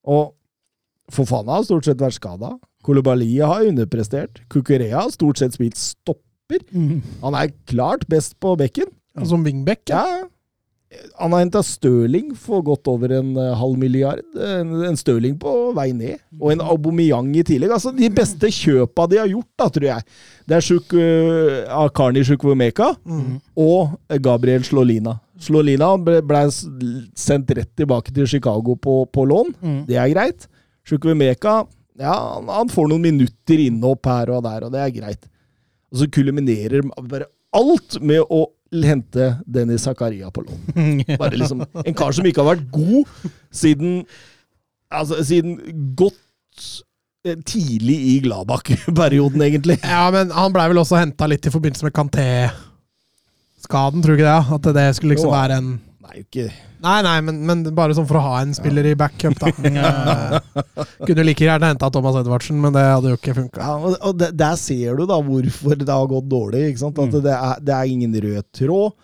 Og 0.08 0.34
Fofana 1.12 1.58
har 1.60 1.66
stort 1.68 1.86
sett 1.86 2.02
vært 2.02 2.16
skada. 2.16 2.54
Kolobali 2.86 3.34
har 3.40 3.68
underprestert. 3.68 4.42
Kukurea 4.50 5.04
har 5.04 5.12
stort 5.14 5.42
sett 5.42 5.58
spilt 5.58 5.78
stopper. 5.78 6.64
Han 7.22 7.36
er 7.38 7.52
klart 7.68 8.08
best 8.08 8.38
på 8.40 8.56
bekken. 8.60 8.88
Som 9.28 9.44
wingback. 9.44 9.84
Ja. 9.92 10.06
Ja. 10.08 10.22
Han 11.22 11.32
har 11.32 11.46
henta 11.46 11.62
Stirling 11.64 12.34
for 12.36 12.64
godt 12.68 12.88
over 12.92 13.14
en 13.16 13.36
eh, 13.40 13.54
halv 13.56 13.78
milliard. 13.80 14.24
En, 14.36 14.74
en 14.90 14.98
Stirling 15.00 15.38
på 15.40 15.72
vei 15.78 15.92
ned. 15.96 16.20
Og 16.40 16.52
en 16.52 16.64
Aubameyang 16.66 17.30
i 17.40 17.46
tillegg. 17.48 17.72
Altså, 17.72 17.94
de 17.96 18.10
beste 18.12 18.50
kjøpa 18.52 19.08
de 19.12 19.22
har 19.22 19.30
gjort, 19.32 19.48
da, 19.60 19.70
tror 19.72 19.88
jeg, 19.88 20.08
det 20.52 20.58
er 20.60 20.66
Shuk, 20.68 20.92
uh, 21.00 21.64
Akarni 21.86 22.26
Shukwemeka 22.28 22.92
Mm. 23.08 23.38
og 23.64 23.96
Gabriel 24.22 24.64
Slolina. 24.68 25.16
Slolina 25.42 25.94
ble, 25.98 26.20
ble 26.28 26.42
sendt 27.18 27.50
rett 27.58 27.72
tilbake 27.80 28.12
til 28.14 28.28
Chicago 28.30 28.76
på, 28.76 29.06
på 29.10 29.24
lån. 29.32 29.54
Mm. 29.64 29.78
Det 29.88 29.96
er 29.98 30.12
greit. 30.12 30.48
Shukwemeka 30.88 31.62
ja, 32.02 32.16
han, 32.48 32.70
får 32.72 32.88
noen 32.90 33.04
minutter 33.04 33.60
innopp 33.62 34.08
her 34.10 34.32
og 34.36 34.44
der, 34.46 34.66
og 34.68 34.74
det 34.74 34.82
er 34.84 34.94
greit. 34.96 35.28
Og 35.92 36.00
så 36.02 36.08
kulminerer 36.14 36.86
bare 37.04 37.28
alt 37.58 37.98
med 38.02 38.24
å 38.32 38.46
hente 38.72 39.32
Dennis 39.46 39.84
Zakaria 39.88 40.30
på 40.32 40.46
lån. 40.46 40.62
Bare 41.22 41.36
liksom 41.36 41.66
En 41.84 41.98
kar 42.00 42.16
som 42.16 42.26
ikke 42.30 42.40
har 42.46 42.54
vært 42.56 42.70
god 42.72 43.26
siden 43.52 44.06
Altså, 44.92 45.20
siden 45.24 45.58
godt 46.00 46.16
eh, 46.16 46.80
tidlig 47.46 47.98
i 48.16 48.18
Gladbakk-perioden, 48.26 49.42
egentlig. 49.46 49.78
Ja, 49.86 50.08
men 50.14 50.32
han 50.34 50.54
blei 50.56 50.68
vel 50.72 50.82
også 50.82 50.98
henta 51.00 51.28
litt 51.30 51.46
i 51.46 51.54
forbindelse 51.54 51.86
med 51.88 51.96
Kanté-skaden, 51.98 54.02
tror 54.02 54.14
du 54.16 54.20
ikke 54.20 54.30
det? 54.30 54.42
At 54.58 54.66
det 54.78 54.88
skulle 54.98 55.16
liksom 55.16 55.34
være 55.34 55.56
en 55.62 55.70
Nei, 56.02 56.16
ikke 56.26 56.48
Nei, 56.82 56.98
nei, 57.06 57.18
men, 57.22 57.36
men 57.46 57.60
bare 57.78 57.94
sånn 57.94 58.08
for 58.10 58.18
å 58.18 58.24
ha 58.26 58.40
en 58.42 58.56
spiller 58.58 58.88
i 58.90 58.96
backup, 58.98 59.38
da. 59.38 59.52
Eh, 59.70 60.42
Kunne 61.06 61.26
like 61.28 61.46
gjerne 61.46 61.70
henta 61.70 61.92
Thomas 61.94 62.18
Edvardsen, 62.24 62.58
men 62.58 62.74
det 62.74 62.82
hadde 62.82 63.12
jo 63.14 63.20
ikke 63.20 63.36
funka. 63.38 63.62
Ja, 63.62 63.76
og, 63.78 63.94
og 64.02 64.18
der, 64.18 64.34
der 64.34 64.58
ser 64.58 64.98
du 64.98 65.06
da 65.06 65.20
hvorfor 65.22 65.78
det 65.78 65.86
har 65.94 66.10
gått 66.10 66.26
dårlig. 66.32 66.64
ikke 66.72 66.82
sant? 66.82 66.98
At 67.06 67.14
det, 67.22 67.36
er, 67.36 67.62
det 67.62 67.76
er 67.78 67.86
ingen 67.94 68.18
rød 68.26 68.42
tråd. 68.58 68.98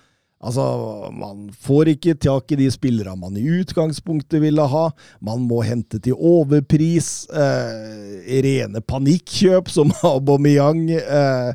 Altså, 0.48 0.66
Man 1.12 1.48
får 1.52 1.92
ikke 1.96 2.16
tak 2.24 2.54
i 2.56 2.60
de 2.60 2.70
spillerne 2.72 3.18
man 3.20 3.36
i 3.40 3.44
utgangspunktet 3.60 4.42
ville 4.44 4.64
ha. 4.72 4.86
Man 5.24 5.44
må 5.50 5.62
hente 5.68 6.00
til 6.04 6.16
overpris. 6.16 7.28
Eh, 7.30 8.42
rene 8.46 8.82
panikkjøp, 8.82 9.72
som 9.74 9.92
Aubameyang. 10.08 10.86
Eh, 10.98 11.52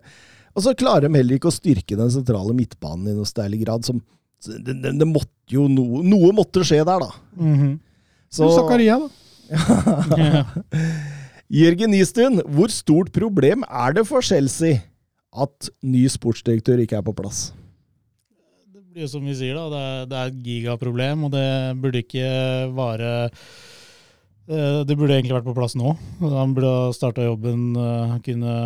og 0.52 0.66
så 0.66 0.74
klarer 0.76 1.08
de 1.08 1.16
heller 1.16 1.38
ikke 1.38 1.48
å 1.48 1.54
styrke 1.54 1.96
den 1.96 2.12
sentrale 2.12 2.52
midtbanen 2.56 3.08
i 3.08 3.16
noe 3.16 3.28
særlig 3.28 3.62
grad. 3.64 3.86
som 3.88 4.02
det, 4.42 4.74
det, 4.82 4.92
det 4.98 5.06
måtte 5.08 5.54
jo 5.54 5.68
noe, 5.70 6.02
noe 6.04 6.32
måtte 6.34 6.64
skje 6.66 6.82
der, 6.84 7.06
da. 7.06 7.10
Mhm. 7.38 7.72
Så, 8.32 8.48
Zakaria, 8.56 8.96
da. 8.96 9.08
Jørgen 11.52 11.92
Nystuen, 11.92 12.40
hvor 12.48 12.72
stort 12.72 13.10
problem 13.12 13.64
er 13.68 13.92
det 13.98 14.06
for 14.08 14.24
Chelsea 14.24 14.78
at 15.32 15.68
ny 15.84 16.06
sportsdirektør 16.08 16.80
ikke 16.80 16.96
er 16.96 17.04
på 17.04 17.12
plass? 17.16 17.50
Blir 18.92 19.06
som 19.08 19.24
vi 19.24 19.32
sier, 19.32 19.56
da. 19.56 19.70
Det 19.72 19.78
er, 19.80 20.00
det 20.04 20.16
er 20.18 20.30
et 20.30 20.40
gigaproblem, 20.44 21.22
og 21.24 21.30
det 21.32 21.46
burde 21.80 22.02
ikke 22.02 22.26
vare 22.76 23.12
eh, 23.24 24.82
Det 24.84 24.96
burde 24.98 25.16
egentlig 25.16 25.38
vært 25.38 25.46
på 25.46 25.54
plass 25.56 25.72
nå. 25.80 25.94
Han 26.20 26.52
burde 26.52 26.72
ha 26.74 26.90
starta 26.92 27.24
jobben, 27.24 27.70
eh, 27.72 28.12
kunne 28.26 28.56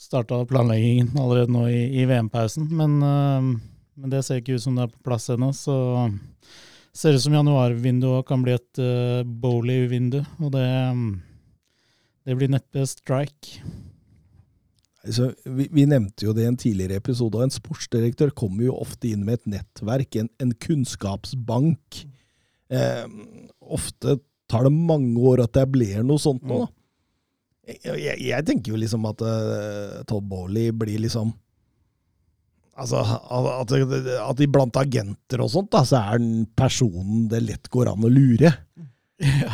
starta 0.00 0.38
planleggingen 0.48 1.12
allerede 1.20 1.52
nå 1.52 1.66
i, 1.68 1.82
i 2.00 2.06
VM-pausen. 2.08 2.70
Men, 2.72 2.96
eh, 3.04 3.50
men 4.00 4.14
det 4.14 4.22
ser 4.24 4.40
ikke 4.40 4.56
ut 4.56 4.64
som 4.64 4.80
det 4.80 4.88
er 4.88 4.94
på 4.94 5.04
plass 5.10 5.28
ennå, 5.36 5.52
så 5.52 5.76
ser 6.96 7.18
ut 7.18 7.26
som 7.26 7.36
januarvinduet 7.36 8.24
kan 8.30 8.40
bli 8.40 8.56
et 8.56 8.80
uh, 8.80 9.20
Bowley-vindu, 9.22 10.22
og 10.40 10.56
det, 10.56 10.64
det 12.24 12.40
blir 12.40 12.50
neppe 12.56 12.88
strike. 12.88 13.60
Altså, 15.00 15.30
vi, 15.48 15.64
vi 15.72 15.86
nevnte 15.88 16.26
jo 16.26 16.34
det 16.36 16.44
i 16.44 16.50
en 16.50 16.58
tidligere 16.60 17.00
episode, 17.00 17.38
og 17.38 17.46
en 17.46 17.54
sportsdirektør 17.54 18.34
kommer 18.36 18.66
jo 18.66 18.76
ofte 18.82 19.08
inn 19.08 19.22
med 19.24 19.38
et 19.38 19.54
nettverk, 19.56 20.18
en, 20.20 20.28
en 20.42 20.52
kunnskapsbank. 20.60 22.02
Eh, 22.70 23.06
ofte 23.60 24.18
tar 24.50 24.66
det 24.66 24.74
mange 24.74 25.16
år 25.30 25.44
at 25.46 25.54
det 25.56 25.66
blir 25.72 26.02
noe 26.04 26.20
sånt 26.20 26.44
nå. 26.46 26.66
Mm. 26.66 26.76
Jeg, 27.70 28.16
jeg, 28.26 28.44
tenker 28.48 28.72
jo 28.72 28.80
liksom 28.80 29.04
at 29.06 29.22
uh, 29.22 30.00
Todd 30.08 30.26
Bowley 30.26 30.72
blir 30.74 30.98
liksom 31.04 31.30
Altså, 32.80 33.02
at, 33.04 33.72
at 34.24 34.40
iblant 34.40 34.78
agenter 34.80 35.42
og 35.44 35.50
sånt, 35.52 35.68
da, 35.74 35.82
så 35.84 35.98
er 36.00 36.20
den 36.22 36.46
personen 36.56 37.26
det 37.28 37.42
lett 37.44 37.68
går 37.68 37.90
an 37.90 38.06
å 38.06 38.08
lure. 38.08 38.54
Ja. 39.20 39.50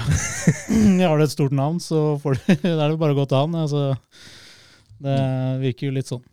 Har 1.08 1.18
du 1.18 1.24
et 1.24 1.32
stort 1.32 1.56
navn, 1.56 1.80
så 1.82 2.20
du, 2.22 2.36
det 2.46 2.70
er 2.70 2.84
det 2.84 3.00
bare 3.00 3.16
å 3.16 3.18
gå 3.18 3.24
til 3.26 3.40
han. 3.40 3.56
Altså, 3.64 3.96
det 5.02 5.20
virker 5.62 5.88
jo 5.88 5.96
litt 5.96 6.10
sånn. 6.10 6.24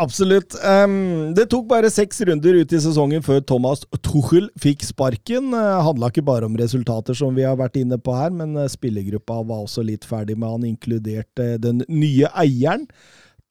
Absolutt. 0.00 0.54
Um, 0.64 1.34
det 1.36 1.50
tok 1.52 1.66
bare 1.68 1.90
seks 1.92 2.22
runder 2.24 2.56
ut 2.62 2.72
i 2.72 2.78
sesongen 2.80 3.24
før 3.24 3.42
Thomas 3.44 3.82
Tuchel 4.00 4.46
fikk 4.60 4.84
sparken. 4.86 5.50
Uh, 5.52 5.80
Handla 5.84 6.08
ikke 6.12 6.24
bare 6.24 6.48
om 6.48 6.56
resultater, 6.56 7.16
som 7.16 7.34
vi 7.36 7.44
har 7.44 7.58
vært 7.60 7.76
inne 7.82 7.98
på 8.00 8.14
her, 8.16 8.32
men 8.32 8.54
uh, 8.56 8.68
spillergruppa 8.70 9.42
var 9.44 9.66
også 9.66 9.84
litt 9.84 10.06
ferdig 10.08 10.38
med 10.38 10.54
han, 10.54 10.68
inkludert 10.70 11.42
uh, 11.42 11.58
den 11.60 11.84
nye 11.90 12.30
eieren. 12.40 12.86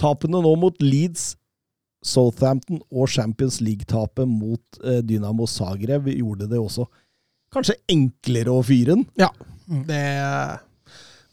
Tapene 0.02 0.42
nå 0.42 0.56
mot 0.58 0.82
Leeds, 0.82 1.36
Southampton 2.06 2.82
og 2.90 3.12
Champions 3.12 3.60
League-tapet 3.62 4.26
mot 4.26 4.82
uh, 4.82 5.04
Dynamo 5.06 5.46
Zagreb 5.50 6.10
gjorde 6.16 6.50
det 6.50 6.62
også 6.62 6.88
kanskje 7.54 7.78
enklere 7.92 8.54
å 8.54 8.66
fyre 8.66 8.96
den. 8.96 9.08
Ja, 9.20 9.30
det 9.90 10.04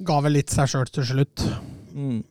ga 0.07 0.17
vel 0.25 0.37
litt 0.37 0.53
seg 0.53 0.69
sjøl 0.73 0.91
til 0.93 1.07
slutt. 1.09 1.45
Mm. 1.97 2.25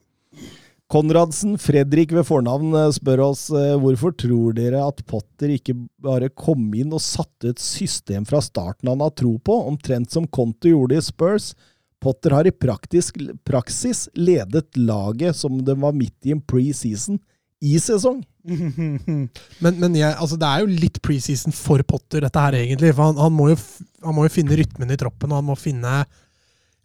Konradsen 0.92 1.56
Fredrik 1.58 2.12
ved 2.14 2.28
fornavn 2.28 2.74
eh, 2.78 2.92
spør 2.94 3.24
oss 3.32 3.48
eh, 3.50 3.74
hvorfor 3.82 4.12
tror 4.14 4.54
dere 4.54 4.84
at 4.86 5.02
Potter 5.08 5.56
ikke 5.56 5.74
bare 6.02 6.30
kom 6.30 6.68
inn 6.78 6.94
og 6.94 7.02
satte 7.02 7.50
et 7.50 7.62
system 7.62 8.26
fra 8.28 8.38
starten 8.44 8.92
han 8.92 9.02
har 9.02 9.14
tro 9.18 9.34
på, 9.42 9.56
omtrent 9.66 10.14
som 10.14 10.28
Conte 10.30 10.70
gjorde 10.70 11.00
i 11.00 11.02
Spurs? 11.02 11.54
Potter 12.02 12.36
har 12.36 12.46
i 12.46 12.54
praktisk, 12.54 13.18
praksis 13.42 14.04
ledet 14.14 14.76
laget 14.78 15.34
som 15.34 15.58
det 15.66 15.74
var 15.80 15.96
midt 15.96 16.28
i 16.28 16.36
en 16.36 16.44
preseason 16.44 17.18
i 17.64 17.78
sesong. 17.80 18.20
Men, 19.64 19.78
men 19.80 19.94
jeg, 19.96 20.12
altså 20.12 20.36
det 20.38 20.46
er 20.46 20.62
jo 20.62 20.76
litt 20.84 21.00
preseason 21.02 21.54
for 21.56 21.82
Potter, 21.88 22.22
dette 22.22 22.42
her 22.44 22.54
egentlig. 22.60 22.92
For 22.94 23.08
han, 23.08 23.16
han, 23.18 23.32
må, 23.34 23.48
jo, 23.50 23.56
han 24.04 24.14
må 24.14 24.26
jo 24.28 24.34
finne 24.36 24.58
rytmen 24.60 24.92
i 24.92 24.98
troppen, 25.00 25.32
og 25.32 25.40
han 25.40 25.48
må 25.48 25.56
finne 25.58 25.94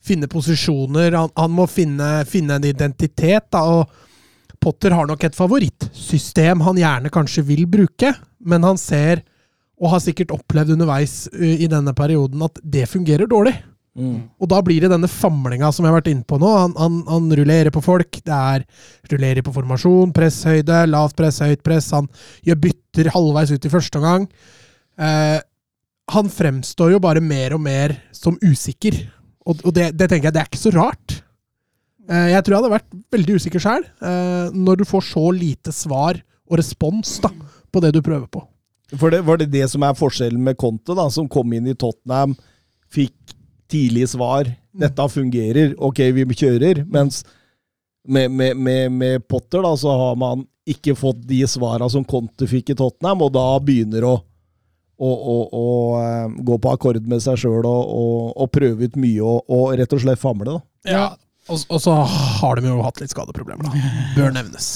finne 0.05 0.29
posisjoner. 0.31 1.15
Han, 1.17 1.33
han 1.37 1.53
må 1.55 1.67
finne, 1.69 2.13
finne, 2.29 2.57
en 2.57 2.69
identitet. 2.69 3.49
Da, 3.53 3.63
og 3.63 4.61
Potter 4.61 4.93
har 4.93 5.09
nok 5.09 5.23
et 5.25 5.37
favorittsystem 5.37 6.61
han 6.65 6.79
gjerne 6.79 7.11
kanskje 7.13 7.45
vil 7.47 7.65
bruke, 7.69 8.13
men 8.45 8.65
han 8.67 8.77
ser, 8.77 9.23
og 9.81 9.95
har 9.95 10.03
sikkert 10.03 10.33
opplevd 10.35 10.75
underveis 10.75 11.25
i 11.33 11.65
denne 11.69 11.95
perioden, 11.97 12.43
at 12.45 12.59
det 12.61 12.89
fungerer 12.89 13.29
dårlig. 13.29 13.55
Mm. 13.97 14.29
Og 14.39 14.47
da 14.47 14.61
blir 14.63 14.83
det 14.83 14.91
denne 14.93 15.09
famlinga 15.11 15.67
som 15.73 15.83
jeg 15.83 15.91
har 15.91 15.97
vært 15.97 16.11
inne 16.13 16.27
på 16.27 16.37
nå. 16.39 16.49
Han, 16.55 16.75
han, 16.79 16.99
han, 17.09 17.31
rullerer 17.41 17.73
på 17.75 17.81
folk. 17.83 18.21
Det 18.23 18.37
er 18.37 18.63
rullerer 19.11 19.43
på 19.43 19.53
formasjon, 19.55 20.13
presshøyde, 20.15 20.85
lavt 20.87 21.17
press, 21.19 21.41
høyt 21.43 21.63
press. 21.65 21.89
Han 21.97 22.07
gjør 22.47 22.61
bytter 22.67 23.11
halvveis 23.15 23.51
ut 23.51 23.67
i 23.67 23.73
første 23.73 23.99
omgang. 23.99 24.29
Eh, 25.01 25.39
han 26.11 26.31
fremstår 26.31 26.95
jo 26.95 27.01
bare 27.03 27.23
mer 27.23 27.57
og 27.57 27.63
mer 27.65 27.97
som 28.15 28.39
usikker. 28.43 29.01
Og, 29.51 29.65
og 29.67 29.75
det, 29.75 29.91
det, 29.97 30.07
tenker 30.07 30.29
jeg 30.29 30.37
det 30.37 30.43
er 30.43 30.49
ikke 30.49 30.61
så 30.61 30.73
rart. 30.75 31.17
Eh, 32.09 32.29
jeg 32.33 32.43
tror 32.43 32.55
jeg 32.55 32.61
hadde 32.61 32.75
vært 32.77 32.95
veldig 33.15 33.37
usikker 33.39 33.63
sjøl, 33.63 33.85
eh, 33.85 34.47
når 34.55 34.81
du 34.81 34.87
får 34.87 35.05
så 35.11 35.25
lite 35.35 35.73
svar 35.75 36.21
og 36.51 36.57
respons 36.59 37.17
da, 37.23 37.31
på 37.71 37.83
det 37.83 37.93
du 37.95 38.01
prøver 38.03 38.27
på. 38.31 38.43
For 38.99 39.13
det, 39.13 39.21
Var 39.27 39.39
det 39.39 39.51
det 39.53 39.67
som 39.71 39.83
er 39.87 39.95
forskjellen 39.95 40.41
med 40.43 40.57
Conte, 40.59 40.95
da, 40.97 41.07
som 41.13 41.29
kom 41.31 41.53
inn 41.55 41.69
i 41.71 41.77
Tottenham, 41.77 42.35
fikk 42.91 43.35
tidlig 43.71 44.09
svar 44.11 44.49
'Dette 44.71 45.05
fungerer, 45.11 45.73
ok, 45.79 45.99
vi 46.15 46.23
kjører', 46.31 46.85
mens 46.87 47.25
med, 48.07 48.31
med, 48.31 48.55
med, 48.57 48.91
med 48.91 49.27
Potter 49.27 49.61
da, 49.63 49.73
så 49.77 49.91
har 49.91 50.15
man 50.15 50.45
ikke 50.67 50.95
fått 50.95 51.25
de 51.27 51.41
svara 51.47 51.89
som 51.91 52.05
Conte 52.07 52.47
fikk 52.47 52.71
i 52.71 52.77
Tottenham, 52.79 53.23
og 53.25 53.33
da 53.35 53.45
begynner 53.59 54.07
å 54.07 54.13
og, 55.01 55.25
og, 55.33 55.55
og 55.57 56.37
gå 56.45 56.57
på 56.61 56.75
akkord 56.75 57.01
med 57.09 57.23
seg 57.23 57.39
sjøl 57.41 57.65
og, 57.65 58.31
og, 58.35 58.47
prøve 58.53 58.85
ut 58.87 58.99
mye 59.01 59.33
og, 59.41 59.73
rett 59.79 59.97
og 59.97 60.03
slett 60.03 60.21
famle. 60.21 60.53
da. 60.53 60.59
Ja, 60.91 61.05
og, 61.49 61.81
så 61.81 61.95
har 62.05 62.61
de 62.61 62.69
jo 62.69 62.81
hatt 62.85 63.01
litt 63.01 63.13
skadeproblemer, 63.13 63.65
da. 63.65 63.93
Bør 64.17 64.35
nevnes. 64.35 64.71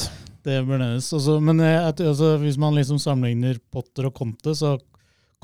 Det 0.46 0.60
bør 0.66 0.82
nevnes. 0.82 1.08
Altså, 1.14 1.40
men 1.42 1.62
altså, 1.62 2.36
hvis 2.42 2.58
man 2.62 2.76
liksom 2.78 3.00
sammenligner 3.02 3.58
Potter 3.74 4.10
og 4.10 4.18
Conte, 4.18 4.54
så 4.58 4.76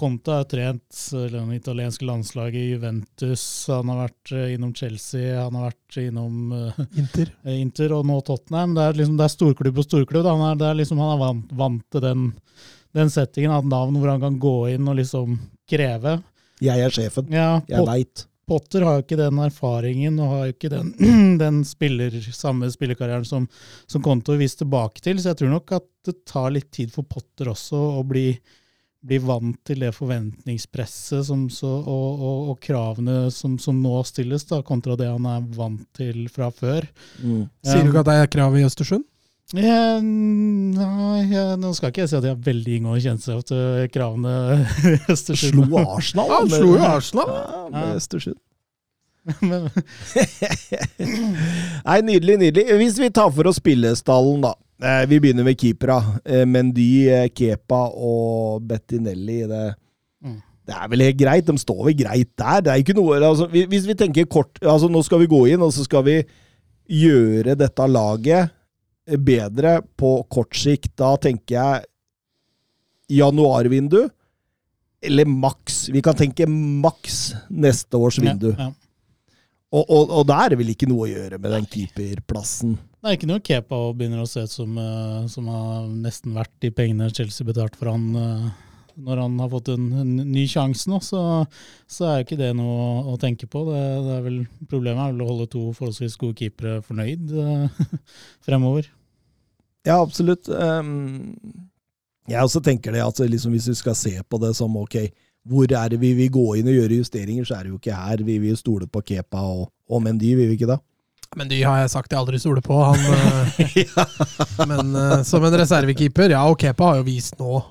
Conte 0.02 0.34
har 0.34 0.46
trent 0.50 1.02
det 1.12 1.42
italienske 1.56 2.06
landslaget 2.06 2.58
i 2.58 2.70
Juventus, 2.72 3.44
han 3.70 3.90
har 3.92 4.00
vært 4.08 4.32
eh, 4.34 4.54
innom 4.56 4.72
Chelsea, 4.78 5.36
han 5.38 5.58
har 5.60 5.68
vært 5.68 5.98
innom 6.02 6.54
uh, 6.56 6.80
Inter. 6.98 7.34
Inter 7.64 7.94
og 7.98 8.08
nå 8.10 8.18
Tottenham. 8.26 8.74
Det 8.78 8.88
er, 8.88 8.98
liksom, 8.98 9.20
det 9.20 9.28
er 9.28 9.36
storklubb 9.36 9.82
og 9.82 9.86
storklubb. 9.86 10.30
Han 10.30 10.46
er, 10.48 10.64
er 10.72 10.80
liksom, 10.80 11.02
han 11.04 11.14
er 11.14 11.22
vant, 11.22 11.54
vant 11.60 11.86
til 11.94 12.06
den 12.08 12.32
den 12.98 13.12
settingen 13.14 13.54
av 13.56 13.68
navn 13.68 13.98
hvor 14.00 14.14
han 14.14 14.24
kan 14.24 14.40
gå 14.42 14.58
inn 14.74 14.90
og 14.90 15.00
liksom 15.00 15.40
kreve. 15.70 16.20
Jeg 16.62 16.84
er 16.86 16.94
sjefen. 16.94 17.32
Ja, 17.34 17.62
jeg 17.70 17.88
veit. 17.88 18.26
Potter 18.52 18.84
har 18.84 18.98
jo 18.98 19.04
ikke 19.06 19.20
den 19.20 19.38
erfaringen 19.40 20.18
og 20.20 20.32
har 20.34 20.48
jo 20.48 20.56
ikke 20.56 20.72
den, 20.74 20.90
den 21.44 21.62
spiller, 21.68 22.16
samme 22.36 22.68
spillekarrieren 22.74 23.28
som, 23.28 23.46
som 23.88 24.04
Konto 24.04 24.36
viste 24.40 24.66
tilbake 24.66 25.04
til, 25.04 25.22
så 25.22 25.32
jeg 25.32 25.42
tror 25.42 25.54
nok 25.54 25.78
at 25.78 25.88
det 26.08 26.18
tar 26.28 26.50
litt 26.52 26.72
tid 26.74 26.92
for 26.92 27.08
Potter 27.08 27.52
også 27.54 27.80
å 28.00 28.02
bli, 28.08 28.26
bli 29.08 29.22
vant 29.24 29.62
til 29.68 29.86
det 29.86 29.94
forventningspresset 29.96 31.30
som, 31.30 31.46
så, 31.54 31.70
og, 31.70 32.10
og, 32.18 32.50
og, 32.52 32.60
kravene 32.66 33.30
som, 33.32 33.56
som, 33.62 33.80
nå 33.80 34.02
stilles, 34.10 34.44
da, 34.50 34.60
kontra 34.68 34.98
det 35.00 35.08
han 35.14 35.30
er 35.30 35.48
vant 35.56 35.88
til 35.96 36.26
fra 36.34 36.52
før. 36.52 36.90
Mm. 37.22 37.46
Sier 37.64 37.86
du 37.86 37.94
ikke 37.94 38.04
at 38.04 38.12
det 38.12 38.20
er 38.20 38.36
krav 38.36 38.60
i 38.60 38.66
Østersund? 38.68 39.08
Nei, 39.52 41.26
nå 41.60 41.74
skal 41.76 41.92
ikke 41.92 42.06
jeg 42.06 42.12
si 42.12 42.16
at 42.16 42.24
jeg 42.24 42.32
har 42.32 42.46
veldig 42.46 42.78
inngående 42.78 43.04
kjennskap 43.04 43.44
til 43.50 43.90
kravene 43.92 44.36
Østersund. 45.12 45.58
Slo 45.58 45.82
Arsenal? 45.82 46.32
Han 46.32 46.54
slo 46.54 46.70
jo 46.78 46.86
Arsenal. 46.88 47.34
Ja, 47.36 47.66
med 47.74 47.98
Østersund. 48.00 48.40
Nei, 51.88 51.98
nydelig, 52.08 52.38
nydelig. 52.42 52.64
Hvis 52.80 52.96
vi 53.02 53.10
tar 53.14 53.30
for 53.36 53.52
oss 53.52 53.60
spillestallen, 53.60 54.40
da. 54.48 54.54
Eh, 54.82 55.04
vi 55.12 55.20
begynner 55.22 55.46
med 55.46 55.60
keepera. 55.60 56.00
Eh, 56.26 56.46
Mendy, 56.48 57.10
eh, 57.12 57.28
Kepa 57.36 57.84
og 57.92 58.64
Bettinelli. 58.70 59.42
Det, 59.52 59.66
mm. 60.24 60.40
det 60.72 60.78
er 60.80 60.88
vel 60.94 61.06
helt 61.06 61.20
greit. 61.20 61.46
De 61.52 61.58
står 61.60 61.84
vel 61.90 62.00
greit 62.06 62.32
der. 62.40 62.64
Det 62.64 62.72
er 62.72 62.86
ikke 62.86 62.98
noe 62.98 63.20
altså, 63.20 63.46
Hvis 63.52 63.86
vi 63.90 64.00
tenker 64.00 64.26
kort 64.32 64.64
altså 64.64 64.88
Nå 64.90 65.04
skal 65.06 65.22
vi 65.22 65.30
gå 65.30 65.44
inn, 65.52 65.62
og 65.62 65.76
så 65.76 65.86
skal 65.86 66.08
vi 66.08 66.18
gjøre 66.92 67.60
dette 67.60 67.86
laget 67.88 68.56
bedre 69.06 69.80
på 69.98 70.16
kort 70.32 70.56
sikt. 70.58 70.94
Da 71.00 71.16
tenker 71.22 71.58
jeg 71.58 71.88
januarvindu, 73.22 74.06
eller 75.02 75.26
maks. 75.26 75.90
Vi 75.90 76.04
kan 76.06 76.16
tenke 76.18 76.48
maks 76.48 77.34
neste 77.50 77.98
års 77.98 78.22
vindu. 78.22 78.52
Ja, 78.54 78.70
ja. 78.70 78.74
Og, 79.72 79.86
og, 79.88 80.10
og 80.12 80.26
da 80.28 80.42
er 80.44 80.52
det 80.52 80.60
vel 80.60 80.74
ikke 80.74 80.88
noe 80.90 81.06
å 81.06 81.12
gjøre 81.12 81.38
med 81.40 81.54
den 81.56 81.68
keeperplassen. 81.72 82.74
Det 83.02 83.08
er 83.08 83.16
ikke 83.16 83.30
noe 83.30 83.42
Kepa 83.42 83.78
begynner 83.98 84.22
å 84.22 84.28
se 84.30 84.44
ut 84.44 84.52
som, 84.52 84.76
uh, 84.76 85.24
som 85.32 85.48
har 85.50 85.86
nesten 85.90 86.36
vært 86.36 86.52
de 86.62 86.74
pengene 86.76 87.08
Chelsea 87.16 87.48
betalte 87.48 87.80
for 87.80 87.90
han 87.94 88.04
uh, 88.14 88.50
når 88.96 89.24
han 89.24 89.40
har 89.42 89.50
fått 89.52 89.72
en, 89.74 89.88
en 90.02 90.14
ny 90.32 90.46
sjanse 90.50 90.90
nå, 90.92 91.00
så, 91.06 91.24
så, 91.90 92.08
er 92.10 92.24
ikke 92.26 92.40
det 92.40 92.52
noe 92.58 92.76
å, 92.76 93.14
å 93.14 93.18
tenke 93.22 93.50
på. 93.50 93.64
Det, 93.70 93.82
det, 94.06 94.18
er 94.18 94.24
vel, 94.26 94.40
problemet 94.72 95.04
er 95.04 95.16
vel 95.16 95.26
å 95.26 95.30
holde 95.32 95.50
to 95.52 95.66
forholdsvis 95.78 96.18
gode 96.22 96.40
keepere 96.42 96.80
fornøyd 96.86 97.34
uh, 97.38 97.82
fremover. 98.46 98.90
Ja, 99.88 99.98
absolutt. 99.98 100.50
Um, 100.52 101.34
jeg 102.30 102.44
også 102.44 102.62
tenker 102.64 102.94
det 102.94 103.04
at 103.04 103.20
liksom 103.24 103.56
hvis 103.56 103.72
vi 103.72 103.78
skal 103.80 103.98
se 103.98 104.14
på 104.24 104.40
det 104.42 104.54
som 104.58 104.76
ok, 104.78 105.00
hvor 105.50 105.66
er 105.66 105.90
det 105.90 105.98
vi 106.02 106.14
vil 106.18 106.30
gå 106.32 106.46
inn 106.60 106.70
og 106.70 106.78
gjøre 106.78 107.02
justeringer, 107.02 107.46
så 107.48 107.58
er 107.58 107.66
det 107.66 107.74
jo 107.74 107.80
ikke 107.80 107.98
her. 107.98 108.22
Vi 108.26 108.38
vil 108.44 108.58
stole 108.60 108.88
på 108.88 109.02
Kepa 109.02 109.42
og, 109.42 109.72
og 109.90 110.04
Mendy, 110.06 110.36
vil 110.38 110.52
vi 110.52 110.60
ikke 110.60 110.70
da? 110.70 110.78
Mendy 111.40 111.62
har 111.64 111.80
jeg 111.80 111.92
sagt 111.94 112.12
jeg 112.12 112.20
aldri 112.20 112.40
stoler 112.42 112.64
på. 112.66 112.76
Han, 112.76 113.00
ja. 113.80 114.06
Eh, 114.06 114.66
men 114.68 114.92
uh, 114.94 115.22
som 115.28 115.46
en 115.48 115.56
reservekeeper, 115.62 116.36
ja, 116.36 116.44
og 116.44 116.60
Kepa 116.60 116.92
har 116.92 117.00
jo 117.00 117.08
vist 117.08 117.40
nå, 117.40 117.62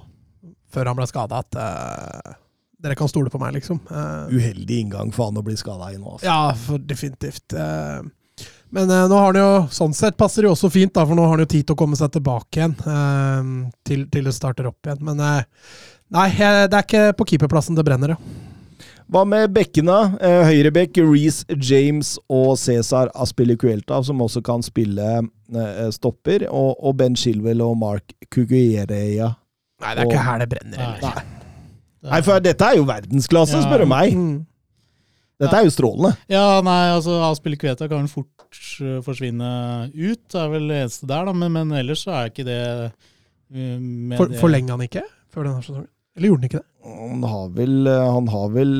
før 0.72 0.90
han 0.90 0.98
ble 0.98 1.08
skada, 1.10 1.42
at 1.42 1.58
uh, 1.58 2.38
dere 2.80 2.96
kan 2.98 3.10
stole 3.10 3.32
på 3.32 3.40
meg, 3.42 3.58
liksom. 3.58 3.82
Uh, 3.90 4.30
Uheldig 4.32 4.80
inngang 4.86 5.12
for 5.14 5.30
han 5.30 5.40
å 5.40 5.44
bli 5.44 5.56
skada 5.58 5.92
i 5.92 5.98
nå. 5.98 6.16
Altså. 6.16 6.26
Ja, 6.26 6.54
for 6.56 6.82
definitivt. 6.82 7.52
Uh, 7.52 8.08
men 8.70 8.90
eh, 8.90 9.08
nå 9.10 9.16
har 9.18 9.32
han 9.32 9.38
jo, 9.40 9.48
sånn 9.74 9.94
sett 9.96 10.18
passer 10.18 10.44
det 10.44 10.50
jo 10.50 10.54
også 10.54 10.70
fint, 10.70 10.92
da, 10.94 11.02
for 11.06 11.18
nå 11.18 11.24
har 11.26 11.34
han 11.34 11.42
jo 11.42 11.50
tid 11.50 11.66
til 11.66 11.74
å 11.74 11.80
komme 11.80 11.98
seg 11.98 12.12
tilbake 12.14 12.60
igjen. 12.60 12.76
Eh, 12.78 13.48
til, 13.86 14.04
til 14.12 14.28
det 14.28 14.34
starter 14.36 14.70
opp 14.70 14.86
igjen. 14.86 15.02
Men 15.08 15.22
eh, 15.26 15.72
nei, 16.14 16.28
det 16.38 16.70
er 16.70 16.86
ikke 16.86 17.02
på 17.18 17.32
keeperplassen 17.32 17.78
det 17.78 17.86
brenner, 17.86 18.14
ja. 18.14 18.46
Hva 19.10 19.24
med 19.26 19.50
bekkene? 19.50 19.96
Eh, 20.22 20.44
Høyrebekk, 20.46 21.00
Reece 21.02 21.58
James 21.58 22.12
og 22.30 22.54
Cæsar 22.62 23.10
Aspilicuelta, 23.18 23.98
som 24.06 24.22
også 24.22 24.38
kan 24.46 24.62
spille 24.62 25.08
eh, 25.18 25.88
stopper. 25.90 26.46
Og, 26.46 26.92
Ben 26.94 27.18
Shilwell 27.18 27.64
og 27.66 27.74
Mark 27.80 28.14
Cucuierea. 28.30 29.32
Nei, 29.80 29.94
det 29.96 30.02
er 30.04 30.10
ikke 30.10 30.24
her 30.28 30.38
det 30.44 30.48
brenner. 30.52 30.94
Nei. 31.02 31.22
Nei, 32.10 32.20
for 32.24 32.40
dette 32.44 32.64
er 32.72 32.76
jo 32.78 32.86
verdensklasse, 32.88 33.58
Ja. 33.58 33.66
spør 33.66 33.82
du 33.84 33.90
meg. 33.90 34.14
Mm. 34.16 34.46
Dette 35.40 35.56
er 35.56 35.64
jo 35.64 35.72
strålende. 35.72 36.14
Ja, 36.28 36.60
nei, 36.64 36.80
altså 36.92 37.14
Aspil 37.30 37.56
Kveta 37.60 37.86
kan 37.88 38.08
fort 38.12 38.58
eh, 38.84 38.98
forsvinne 39.04 39.48
ut, 39.88 40.20
det 40.28 40.36
er 40.40 40.50
vel 40.52 40.66
det 40.68 40.82
eneste 40.84 41.06
der, 41.08 41.24
da. 41.30 41.32
Men, 41.32 41.52
men 41.56 41.72
ellers 41.80 42.02
så 42.04 42.12
er 42.18 42.28
ikke 42.32 42.44
det 42.44 42.58
eh, 42.92 43.78
med 43.80 44.18
For, 44.20 44.28
det- 44.28 44.40
Forlenga 44.42 44.76
han 44.76 44.84
ikke 44.84 45.04
før 45.32 45.48
denne 45.48 45.62
sesongen? 45.64 45.88
Eller 46.18 46.28
gjorde 46.28 46.42
han 46.42 46.48
ikke 46.50 46.60
det? 46.60 46.66
Han 46.90 47.22
har 47.30 47.48
vel, 47.54 47.74
han 47.88 48.28
har 48.32 48.48
vel 48.52 48.72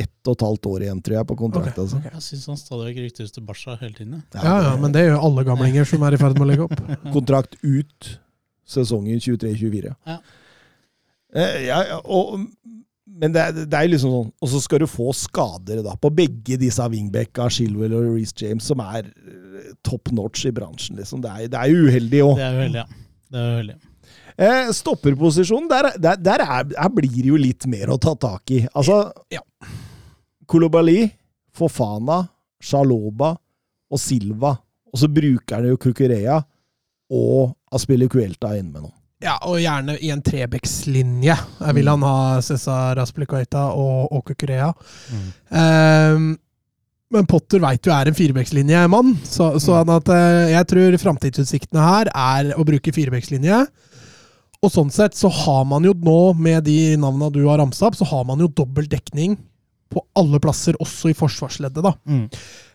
ett 0.00 0.30
og 0.30 0.36
et 0.38 0.42
halvt 0.46 0.66
år 0.70 0.84
igjen, 0.86 1.02
tror 1.04 1.16
jeg, 1.18 1.26
på 1.28 1.36
kontrakt. 1.38 1.74
Okay, 1.74 1.82
altså. 1.84 1.98
okay. 2.00 2.12
Jeg 2.14 2.24
syns 2.24 2.46
han 2.50 2.58
stadig 2.62 2.86
vekk 2.88 3.00
ryktes 3.04 3.34
til 3.34 3.44
Barca 3.46 3.74
hele 3.82 3.94
tiden. 3.98 4.22
ja. 4.34 4.42
Ja, 4.42 4.54
ja, 4.70 4.72
men 4.80 4.94
det 4.94 5.02
gjør 5.06 5.22
alle 5.28 5.44
gamlinger 5.46 5.84
som 5.90 6.02
er 6.08 6.16
i 6.16 6.20
ferd 6.22 6.38
med 6.38 6.46
å 6.46 6.50
legge 6.50 6.66
opp. 6.66 6.82
Kontrakt 7.16 7.58
ut 7.62 8.08
sesongen 8.68 9.20
23-24. 9.22 9.92
Ja. 10.08 10.18
Eh, 11.36 11.66
ja, 11.68 11.78
og, 12.08 12.38
men 13.20 13.32
det, 13.34 13.42
er- 13.42 13.66
det 13.68 13.76
er 13.76 13.88
liksom 13.90 14.12
sånn 14.14 14.28
Og 14.40 14.48
så 14.48 14.60
skal 14.64 14.80
du 14.80 14.86
få 14.88 15.10
skader 15.12 15.82
da 15.84 15.92
på 16.00 16.08
begge 16.16 16.56
disse 16.60 16.86
wingbacka, 16.88 17.50
Shilwell 17.52 17.92
og 17.98 18.06
Reece 18.14 18.32
James, 18.46 18.64
som 18.70 18.80
er 18.84 19.10
eh, 19.10 19.74
top 19.84 20.08
notch 20.16 20.46
i 20.48 20.52
bransjen. 20.56 20.96
liksom. 20.96 21.20
Det 21.24 21.30
er, 21.34 21.50
det 21.52 21.60
er 21.60 21.84
uheldig 21.84 22.22
òg. 22.24 22.34
Det 22.40 22.46
er 22.48 22.56
uheldig, 22.62 22.80
ja. 22.80 23.04
Det 23.28 23.42
er 23.42 23.52
uheldig. 23.58 23.76
Eh, 24.38 24.68
stopperposisjonen, 24.78 25.68
der, 25.68 25.90
der, 25.98 26.16
der, 26.22 26.44
er, 26.46 26.64
der, 26.70 26.88
blir 26.94 27.10
det 27.18 27.26
jo 27.32 27.36
litt 27.42 27.66
mer 27.68 27.90
å 27.92 27.98
ta 28.00 28.14
tak 28.14 28.54
i. 28.54 28.62
Altså 28.72 29.00
Ja. 29.34 29.42
Kolobali, 30.48 31.02
Fofana, 31.52 32.22
Shaloba 32.62 33.34
og 33.90 34.00
Silva. 34.00 34.54
Og 34.88 35.00
så 35.02 35.08
bruker 35.12 35.58
han 35.58 35.68
jo 35.68 35.76
Kukurea 35.82 36.38
og 37.12 37.50
Aspilicuelta 37.74 38.54
inne 38.56 38.72
med 38.72 38.86
noe. 38.86 38.94
Ja, 39.18 39.34
og 39.50 39.58
gjerne 39.58 39.96
i 39.98 40.12
en 40.14 40.22
trebekslinje. 40.22 41.34
Jeg 41.34 41.74
vil 41.74 41.88
han 41.90 42.04
ha 42.06 42.38
Cesar 42.44 43.00
Aspilicueta 43.02 43.64
og, 43.74 44.12
Åke 44.20 44.36
Kurea. 44.38 44.70
Mm. 45.10 45.24
Um, 45.50 46.28
men 47.10 47.26
Potter 47.26 47.62
veit 47.62 47.86
jo 47.88 47.92
er 47.94 48.10
en 48.10 48.16
firebekslinjemann, 48.16 49.14
så, 49.24 49.54
så 49.62 49.78
han 49.78 49.90
at, 49.94 50.10
eh, 50.12 50.50
jeg 50.52 50.66
tror 50.68 50.96
framtidsutsiktene 51.00 51.80
her 51.80 52.10
er 52.12 52.50
å 52.52 52.66
bruke 52.68 52.92
firebekslinje. 52.92 53.62
Og 54.60 54.72
sånn 54.74 54.90
sett 54.92 55.16
så 55.16 55.30
har 55.32 55.64
man 55.70 55.86
jo 55.88 55.94
nå, 55.96 56.18
med 56.36 56.66
de 56.68 56.98
navna 57.00 57.30
du 57.32 57.40
har 57.46 57.62
ramsa 57.62 57.88
opp, 57.88 57.96
så 57.96 58.04
har 58.10 58.26
man 58.28 58.44
jo 58.44 58.50
dobbel 58.52 58.90
dekning 58.92 59.38
på 59.88 60.02
alle 60.20 60.36
plasser, 60.44 60.76
også 60.84 61.08
i 61.10 61.14
forsvarsleddet. 61.16 61.82
da. 61.82 61.92
Mm. 62.04 62.24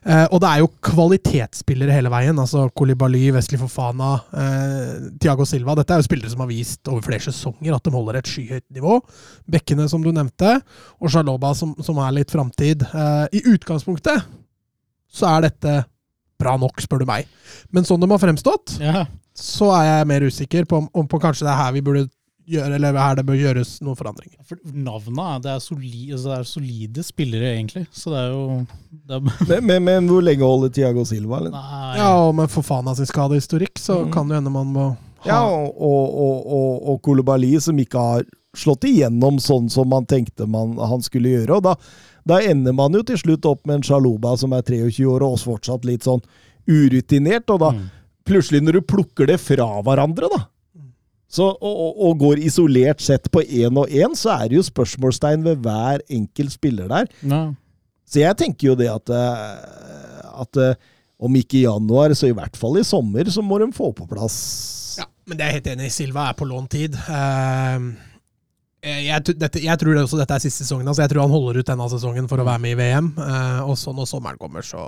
Eh, 0.05 0.25
og 0.33 0.39
det 0.41 0.49
er 0.49 0.59
jo 0.63 0.69
kvalitetsspillere 0.81 1.93
hele 1.93 2.09
veien. 2.09 2.39
altså 2.39 2.65
Kolibaly, 2.73 3.31
Wesley 3.35 3.59
Fofana, 3.61 4.15
eh, 4.33 5.11
Tiago 5.21 5.45
Silva. 5.45 5.75
Dette 5.77 5.93
er 5.93 6.01
jo 6.01 6.07
spillere 6.07 6.31
som 6.33 6.41
har 6.41 6.49
vist 6.49 6.87
over 6.89 7.01
flere 7.05 7.21
sesonger 7.21 7.75
at 7.75 7.83
de 7.85 7.91
holder 7.93 8.17
et 8.17 8.25
skyhøyt 8.31 8.65
nivå. 8.73 8.97
Bekkene, 9.49 9.85
som 9.89 10.01
du 10.01 10.11
nevnte, 10.11 10.55
og 10.99 11.09
Sjaloba, 11.13 11.53
som, 11.55 11.75
som 11.85 11.97
er 12.01 12.11
litt 12.17 12.31
framtid. 12.33 12.81
Eh, 12.81 13.27
I 13.37 13.43
utgangspunktet 13.53 14.25
så 15.13 15.29
er 15.37 15.45
dette 15.49 15.83
bra 16.41 16.57
nok, 16.57 16.81
spør 16.81 17.03
du 17.03 17.05
meg. 17.05 17.27
Men 17.71 17.85
sånn 17.85 18.01
de 18.01 18.09
har 18.09 18.19
fremstått, 18.19 18.79
Ja. 18.81 19.05
så 19.37 19.69
er 19.77 19.85
jeg 19.99 20.07
mer 20.09 20.25
usikker 20.25 20.65
på 20.65 20.81
om, 20.81 20.89
om 20.93 21.07
på 21.07 21.21
kanskje 21.21 21.45
det 21.45 21.53
er 21.53 21.61
her 21.61 21.71
vi 21.77 21.81
burde 21.85 22.07
gjøre, 22.49 22.75
eller 22.75 22.97
her 22.99 23.15
det 23.15 23.25
bør 23.25 23.37
gjøres 23.39 23.81
noen 23.81 23.95
forandringer. 23.95 24.37
For 24.45 24.57
navna 24.73 25.39
det 25.43 25.51
er, 25.53 25.59
solide, 25.63 26.13
altså 26.17 26.29
det 26.31 26.37
er 26.39 26.43
solide 26.49 27.03
spillere, 27.07 27.53
egentlig. 27.55 27.85
Så 27.95 28.11
det 28.13 28.19
er 28.19 28.29
jo 28.33 28.43
det 28.91 29.15
er, 29.17 29.47
Men, 29.49 29.65
men, 29.69 29.83
men 29.87 30.07
hvor 30.11 30.21
lenge 30.25 30.43
holder 30.43 30.69
Tiago 30.75 31.03
Silva? 31.05 31.39
Eller? 31.39 31.51
Nei. 31.55 31.97
Ja, 31.97 32.11
og 32.27 32.35
med 32.35 32.49
Fofana 32.51 32.95
sin 32.95 33.05
skadehistorikk, 33.09 33.79
så 33.79 34.03
Mm. 34.05 34.11
kan 34.13 34.27
det 34.27 34.35
hende 34.41 34.51
man 34.51 34.67
må 34.73 34.87
ha 35.23 35.29
Ja, 35.29 35.41
og, 35.47 35.75
og, 35.79 36.47
og, 36.51 36.89
og, 36.91 37.01
Kolobali, 37.01 37.53
som 37.63 37.77
ikke 37.79 37.99
har 37.99 38.23
slått 38.55 38.83
igjennom 38.85 39.39
sånn 39.41 39.69
som 39.71 39.87
man 39.89 40.05
tenkte 40.05 40.45
man, 40.45 40.75
han 40.77 41.01
skulle 41.01 41.31
gjøre. 41.31 41.55
og 41.57 41.63
da, 41.63 41.75
da 42.27 42.37
ender 42.43 42.73
man 42.75 42.93
jo 42.93 43.01
til 43.03 43.17
slutt 43.17 43.45
opp 43.49 43.65
med 43.65 43.79
en 43.79 43.81
Shaloba 43.87 44.35
som 44.37 44.51
er 44.53 44.61
23 44.61 45.05
år 45.09 45.23
og 45.23 45.37
også 45.37 45.53
fortsatt 45.55 45.85
litt 45.87 46.03
sånn 46.03 46.21
urutinert. 46.67 47.49
Og 47.49 47.59
da 47.59 47.71
Mm. 47.71 47.89
plutselig, 48.25 48.61
når 48.63 48.71
du 48.73 48.81
plukker 48.81 49.27
det 49.27 49.39
fra 49.39 49.81
hverandre, 49.83 50.29
da, 50.29 50.45
så, 51.33 51.47
og, 51.49 51.97
og, 51.97 52.17
går 52.21 52.43
isolert 52.45 53.01
sett 53.01 53.25
på 53.33 53.41
én 53.41 53.73
og 53.81 53.89
én, 53.89 54.13
så 54.17 54.35
er 54.35 54.51
det 54.51 54.59
jo 54.59 54.65
spørsmålstegn 54.67 55.41
ved 55.47 55.63
hver 55.65 56.03
enkelt 56.13 56.53
spiller 56.53 56.91
der. 56.91 57.09
Ja. 57.25 57.43
Så 58.05 58.21
jeg 58.21 58.37
tenker 58.37 58.69
jo 58.69 58.75
det 58.77 58.91
at, 58.93 59.09
eh, 59.09 60.29
at 60.43 60.61
eh, 60.61 60.77
om 61.23 61.39
ikke 61.39 61.57
i 61.57 61.65
januar, 61.65 62.13
så 62.13 62.29
i 62.29 62.37
hvert 62.37 62.57
fall 62.59 62.77
i 62.77 62.85
sommer, 62.85 63.31
så 63.33 63.41
må 63.41 63.57
de 63.61 63.71
få 63.73 63.89
på 63.97 64.05
plass 64.09 64.37
Ja, 64.99 65.07
men 65.25 65.39
det 65.39 65.45
er 65.45 65.53
jeg 65.53 65.61
helt 65.61 65.71
enig 65.73 65.89
i. 65.89 65.95
Silva 65.95 66.29
er 66.29 66.37
på 66.37 66.45
lånt 66.45 66.69
tid. 66.75 66.97
Ehm, 67.09 67.93
jeg, 68.83 69.35
dette, 69.39 69.61
jeg 69.63 69.79
tror 69.79 70.03
også 70.03 70.19
dette 70.19 70.37
er 70.37 70.43
siste 70.43 70.67
sesongen. 70.67 70.85
Altså 70.91 71.05
jeg 71.05 71.13
tror 71.13 71.23
han 71.25 71.33
holder 71.33 71.61
ut 71.63 71.69
denne 71.73 71.91
sesongen 71.95 72.29
for 72.29 72.43
å 72.43 72.45
være 72.45 72.61
med 72.61 72.75
i 72.75 72.79
VM. 72.81 73.13
eh, 73.17 73.61
og 73.63 73.77
så 73.79 73.95
når 73.95 74.11
sommeren 74.11 74.41
kommer, 74.41 74.61
så 74.61 74.85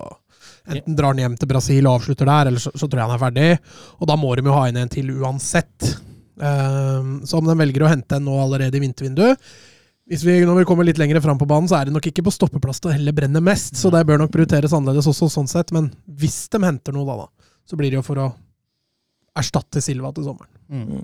enten 0.70 0.98
drar 0.98 1.16
han 1.16 1.26
hjem 1.26 1.40
til 1.42 1.50
Brasil 1.50 1.88
og 1.88 2.02
avslutter 2.02 2.30
der, 2.30 2.52
eller 2.52 2.62
så, 2.62 2.74
så 2.76 2.86
tror 2.86 3.02
jeg 3.02 3.10
han 3.10 3.18
er 3.18 3.24
ferdig. 3.26 3.54
Og 3.98 4.12
da 4.12 4.20
må 4.20 4.36
de 4.36 4.46
jo 4.46 4.60
ha 4.60 4.68
inn 4.70 4.84
en 4.84 4.92
til 4.92 5.16
uansett. 5.16 5.96
Ehm, 6.42 7.16
så 7.26 7.40
om 7.40 7.48
de 7.48 7.56
velger 7.60 7.86
å 7.86 7.90
hente 7.92 8.18
en 8.18 8.26
nå 8.28 8.36
allerede 8.44 8.76
i 8.76 8.84
vintervinduet 8.84 9.40
hvis 10.06 10.22
vi, 10.22 10.36
Når 10.46 10.60
vi 10.60 10.66
kommer 10.70 10.86
litt 10.86 11.00
lenger 11.02 11.18
fram 11.22 11.40
på 11.42 11.48
banen, 11.50 11.66
så 11.66 11.80
er 11.80 11.88
det 11.88 11.96
nok 11.96 12.06
ikke 12.12 12.28
på 12.28 12.34
stoppeplass 12.34 12.78
det 12.84 12.94
heller 12.94 13.16
brenner 13.16 13.42
mest. 13.42 13.74
Så 13.80 13.90
det 13.90 14.04
bør 14.06 14.20
nok 14.22 14.30
prioriteres 14.36 14.74
annerledes 14.78 15.10
også, 15.10 15.32
sånn 15.34 15.50
sett. 15.50 15.74
Men 15.74 15.90
hvis 16.06 16.44
de 16.54 16.62
henter 16.62 16.94
noe 16.94 17.08
da, 17.10 17.26
da 17.26 17.56
så 17.66 17.80
blir 17.80 17.90
det 17.90 17.98
jo 17.98 18.06
for 18.06 18.22
å 18.22 18.28
erstatte 19.36 19.82
Silva 19.82 20.14
til 20.14 20.28
sommeren. 20.28 20.52
Mm. 20.70 21.02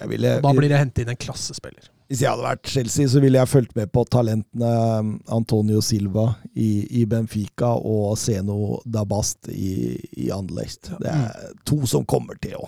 Jeg 0.00 0.10
ville, 0.10 0.34
da 0.42 0.52
blir 0.56 0.72
det 0.72 0.80
hentet 0.80 1.04
inn 1.04 1.14
en 1.14 1.22
klassespiller. 1.22 1.86
Hvis 2.10 2.24
jeg 2.24 2.32
hadde 2.32 2.48
vært 2.48 2.72
Chelsea, 2.72 3.06
så 3.06 3.22
ville 3.22 3.38
jeg 3.38 3.52
fulgt 3.52 3.76
med 3.78 3.92
på 3.94 4.02
talentene 4.10 4.70
um, 4.98 5.12
Antonio 5.30 5.78
Silva 5.84 6.32
i, 6.50 6.88
i 6.98 7.04
Benfica 7.06 7.76
og 7.76 8.16
Zeno 8.18 8.80
Dabast 8.82 9.52
i, 9.54 9.94
i 10.18 10.32
Anderlecht. 10.34 10.90
Det 10.98 11.14
er 11.14 11.54
to 11.68 11.78
som 11.86 12.02
kommer 12.10 12.40
til 12.42 12.58
å 12.58 12.66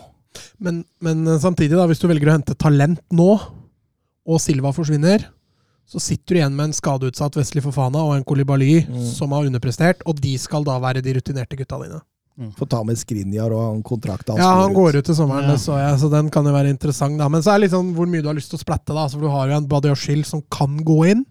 Men, 0.59 0.85
men 1.01 1.25
samtidig, 1.39 1.77
da, 1.77 1.87
hvis 1.91 2.01
du 2.03 2.09
velger 2.09 2.29
å 2.31 2.37
hente 2.39 2.55
talent 2.59 3.01
nå, 3.13 3.31
og 4.27 4.39
Silva 4.41 4.71
forsvinner, 4.73 5.25
så 5.89 5.99
sitter 6.01 6.35
du 6.35 6.39
igjen 6.41 6.55
med 6.57 6.71
en 6.71 6.73
skadeutsatt 6.77 7.35
Wesley 7.37 7.61
Fofana 7.65 7.99
og 8.07 8.15
en 8.17 8.25
Kolibaly 8.25 8.87
Mm. 8.87 9.03
som 9.13 9.33
har 9.35 9.45
underprestert, 9.45 10.01
og 10.07 10.21
de 10.23 10.37
skal 10.39 10.65
da 10.65 10.79
være 10.81 11.03
de 11.03 11.13
rutinerte 11.19 11.57
gutta 11.59 11.79
dine. 11.83 12.01
få 12.57 12.65
ta 12.67 12.83
med 12.83 12.97
Skrinjar 12.97 13.53
og 13.53 13.61
han 13.75 13.83
hans. 14.33 14.41
Ja, 14.41 14.63
han 14.63 14.73
går 14.73 14.97
ut 14.97 15.05
til 15.05 15.15
sommeren, 15.15 15.51
Ja. 15.51 15.57
så 15.61 15.77
jeg, 15.77 15.99
så 16.01 16.09
den 16.11 16.31
kan 16.31 16.45
jo 16.47 16.53
være 16.53 16.71
interessant. 16.71 17.19
da. 17.19 17.29
Men 17.29 17.43
så 17.43 17.51
er 17.53 17.59
det 17.59 17.69
litt 17.69 17.75
sånn 17.77 17.95
hvor 17.95 18.07
mye 18.09 18.23
du 18.23 18.29
har 18.29 18.35
lyst 18.35 18.49
til 18.51 18.59
å 18.59 18.63
splatte. 18.65 18.95
da, 18.95 19.07
så 19.07 19.21
Du 19.21 19.29
har 19.29 19.49
jo 19.49 19.57
en 19.59 19.67
Badiashil 19.69 20.25
som 20.25 20.41
kan 20.51 20.79
gå 20.83 21.11
inn 21.11 21.27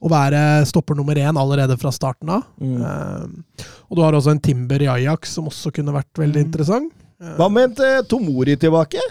og 0.00 0.10
være 0.10 0.64
stopper 0.66 0.94
nummer 0.96 1.14
én 1.14 1.36
allerede 1.36 1.76
fra 1.78 1.90
starten 1.92 2.30
av. 2.30 2.44
Mm. 2.58 2.80
Um, 2.80 3.44
og 3.90 3.96
du 3.96 4.02
har 4.02 4.12
også 4.12 4.30
en 4.30 4.40
Timber 4.40 4.80
i 4.80 4.86
Ajax 4.88 5.34
som 5.34 5.44
også 5.46 5.70
kunne 5.70 5.92
vært 5.92 6.14
veldig 6.14 6.40
Mm. 6.42 6.46
interessant. 6.46 6.92
Hva 7.22 7.48
med 7.52 7.70
en 7.70 7.84
eh, 7.86 8.02
Tomori 8.08 8.56
tilbake? 8.58 9.02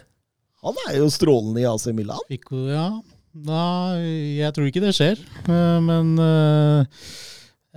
Han 0.65 0.77
er 0.89 0.97
jo 0.99 1.07
strålende 1.09 1.63
i 1.63 1.67
AC 1.69 1.87
Milan. 1.95 2.19
Fico, 2.29 2.65
ja. 2.69 2.89
Nei, 3.31 4.37
jeg 4.41 4.51
tror 4.55 4.67
ikke 4.67 4.83
det 4.83 4.91
skjer. 4.97 5.21
Eh, 5.47 5.77
Men 5.85 6.11
eh, 6.19 7.05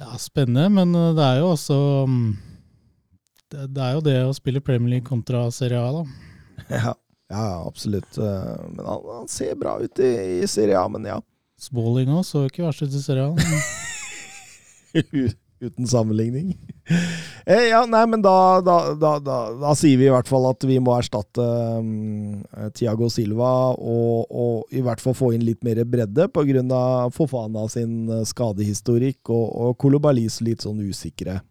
Ja, 0.01 0.11
spennende. 0.18 0.66
Men 0.74 0.97
det 1.16 1.22
er 1.28 1.39
jo 1.43 1.53
også 1.53 1.78
mm, 2.11 2.26
det, 3.55 3.78
er 3.78 3.95
jo 3.95 4.03
det 4.05 4.18
å 4.26 4.35
spille 4.35 4.64
Premier 4.64 4.97
League 4.97 5.07
kontra 5.07 5.47
Serie 5.55 5.78
A, 5.78 6.01
da. 6.01 6.05
Ja, 6.74 6.97
ja 7.30 7.47
absolutt. 7.62 8.18
Men 8.18 8.82
han, 8.82 9.07
han 9.20 9.30
ser 9.30 9.55
bra 9.61 9.78
ut 9.78 10.03
i, 10.03 10.12
i 10.43 10.51
Serie 10.51 10.80
A, 10.80 10.89
men 10.91 11.07
ja. 11.07 11.20
Smalling 11.61 12.11
òg 12.11 12.26
så 12.26 12.49
ikke 12.49 12.66
verst 12.66 12.82
ut 12.82 12.99
i 12.99 13.05
Serie 13.05 13.30
A. 13.30 13.35
Uten 15.63 15.87
sammenligning. 15.87 16.57
Eh, 17.45 17.67
ja, 17.69 17.83
nei, 17.85 18.07
men 18.09 18.23
da, 18.25 18.63
da, 18.65 18.75
da, 18.97 19.19
da, 19.21 19.73
sier 19.77 19.99
vi 20.01 20.07
i 20.07 20.13
hvert 20.13 20.29
fall 20.29 20.47
at 20.49 20.65
vi 20.65 20.79
må 20.81 20.95
erstatte 20.97 21.45
um, 21.77 22.39
Tiago 22.73 23.11
Silva, 23.13 23.51
og, 23.77 24.33
og 24.33 24.73
i 24.73 24.81
hvert 24.81 25.03
fall 25.05 25.13
få 25.19 25.35
inn 25.37 25.45
litt 25.45 25.61
mer 25.61 25.83
bredde 25.85 26.25
pga. 26.33 26.79
Fofana 27.13 27.67
sin 27.69 28.09
eh, 28.09 28.25
skadehistorikk 28.25 29.29
og, 29.29 29.45
og 29.45 29.77
Kolobalis 29.85 30.41
litt 30.41 30.65
sånn 30.65 30.81
usikre 30.89 31.43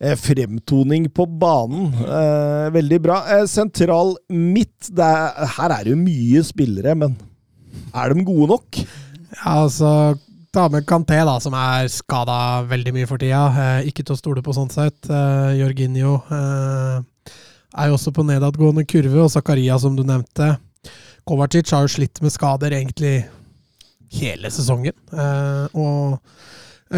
eh, 0.00 0.16
fremtoning 0.16 1.10
på 1.10 1.26
banen. 1.26 1.92
Eh, 1.94 2.70
veldig 2.74 3.00
bra. 3.02 3.20
Eh, 3.34 3.44
sentral 3.50 4.16
midt, 4.30 4.90
er, 4.94 5.46
her 5.58 5.76
er 5.76 5.84
det 5.84 5.94
jo 5.94 6.00
mye 6.00 6.42
spillere, 6.46 6.96
men 6.98 7.16
er 7.94 8.14
de 8.14 8.26
gode 8.26 8.54
nok? 8.54 8.82
Ja, 9.34 9.62
altså 9.64 9.92
Ta 10.50 10.64
med 10.68 10.82
Kanté, 10.88 11.14
da, 11.22 11.36
som 11.38 11.54
er 11.54 11.86
skada 11.94 12.36
veldig 12.66 12.92
mye 12.96 13.06
for 13.06 13.22
tida. 13.22 13.44
Eh, 13.54 13.90
ikke 13.90 14.02
til 14.02 14.16
å 14.16 14.18
stole 14.18 14.42
på 14.42 14.54
sånn 14.56 14.70
sett. 14.72 15.06
Eh, 15.06 15.52
Jorginho 15.60 16.16
eh, 16.26 17.36
er 17.78 17.90
jo 17.90 17.94
også 17.94 18.10
på 18.16 18.24
nedadgående 18.26 18.82
kurve, 18.90 19.20
og 19.22 19.30
Zakaria, 19.30 19.76
som 19.78 19.94
du 19.94 20.02
nevnte. 20.02 20.56
Kovacic 21.28 21.70
har 21.70 21.86
jo 21.86 21.92
slitt 21.94 22.18
med 22.24 22.34
skader 22.34 22.74
egentlig 22.80 23.20
hele 24.16 24.50
sesongen. 24.50 24.96
Eh, 25.14 25.78
og 25.78 26.18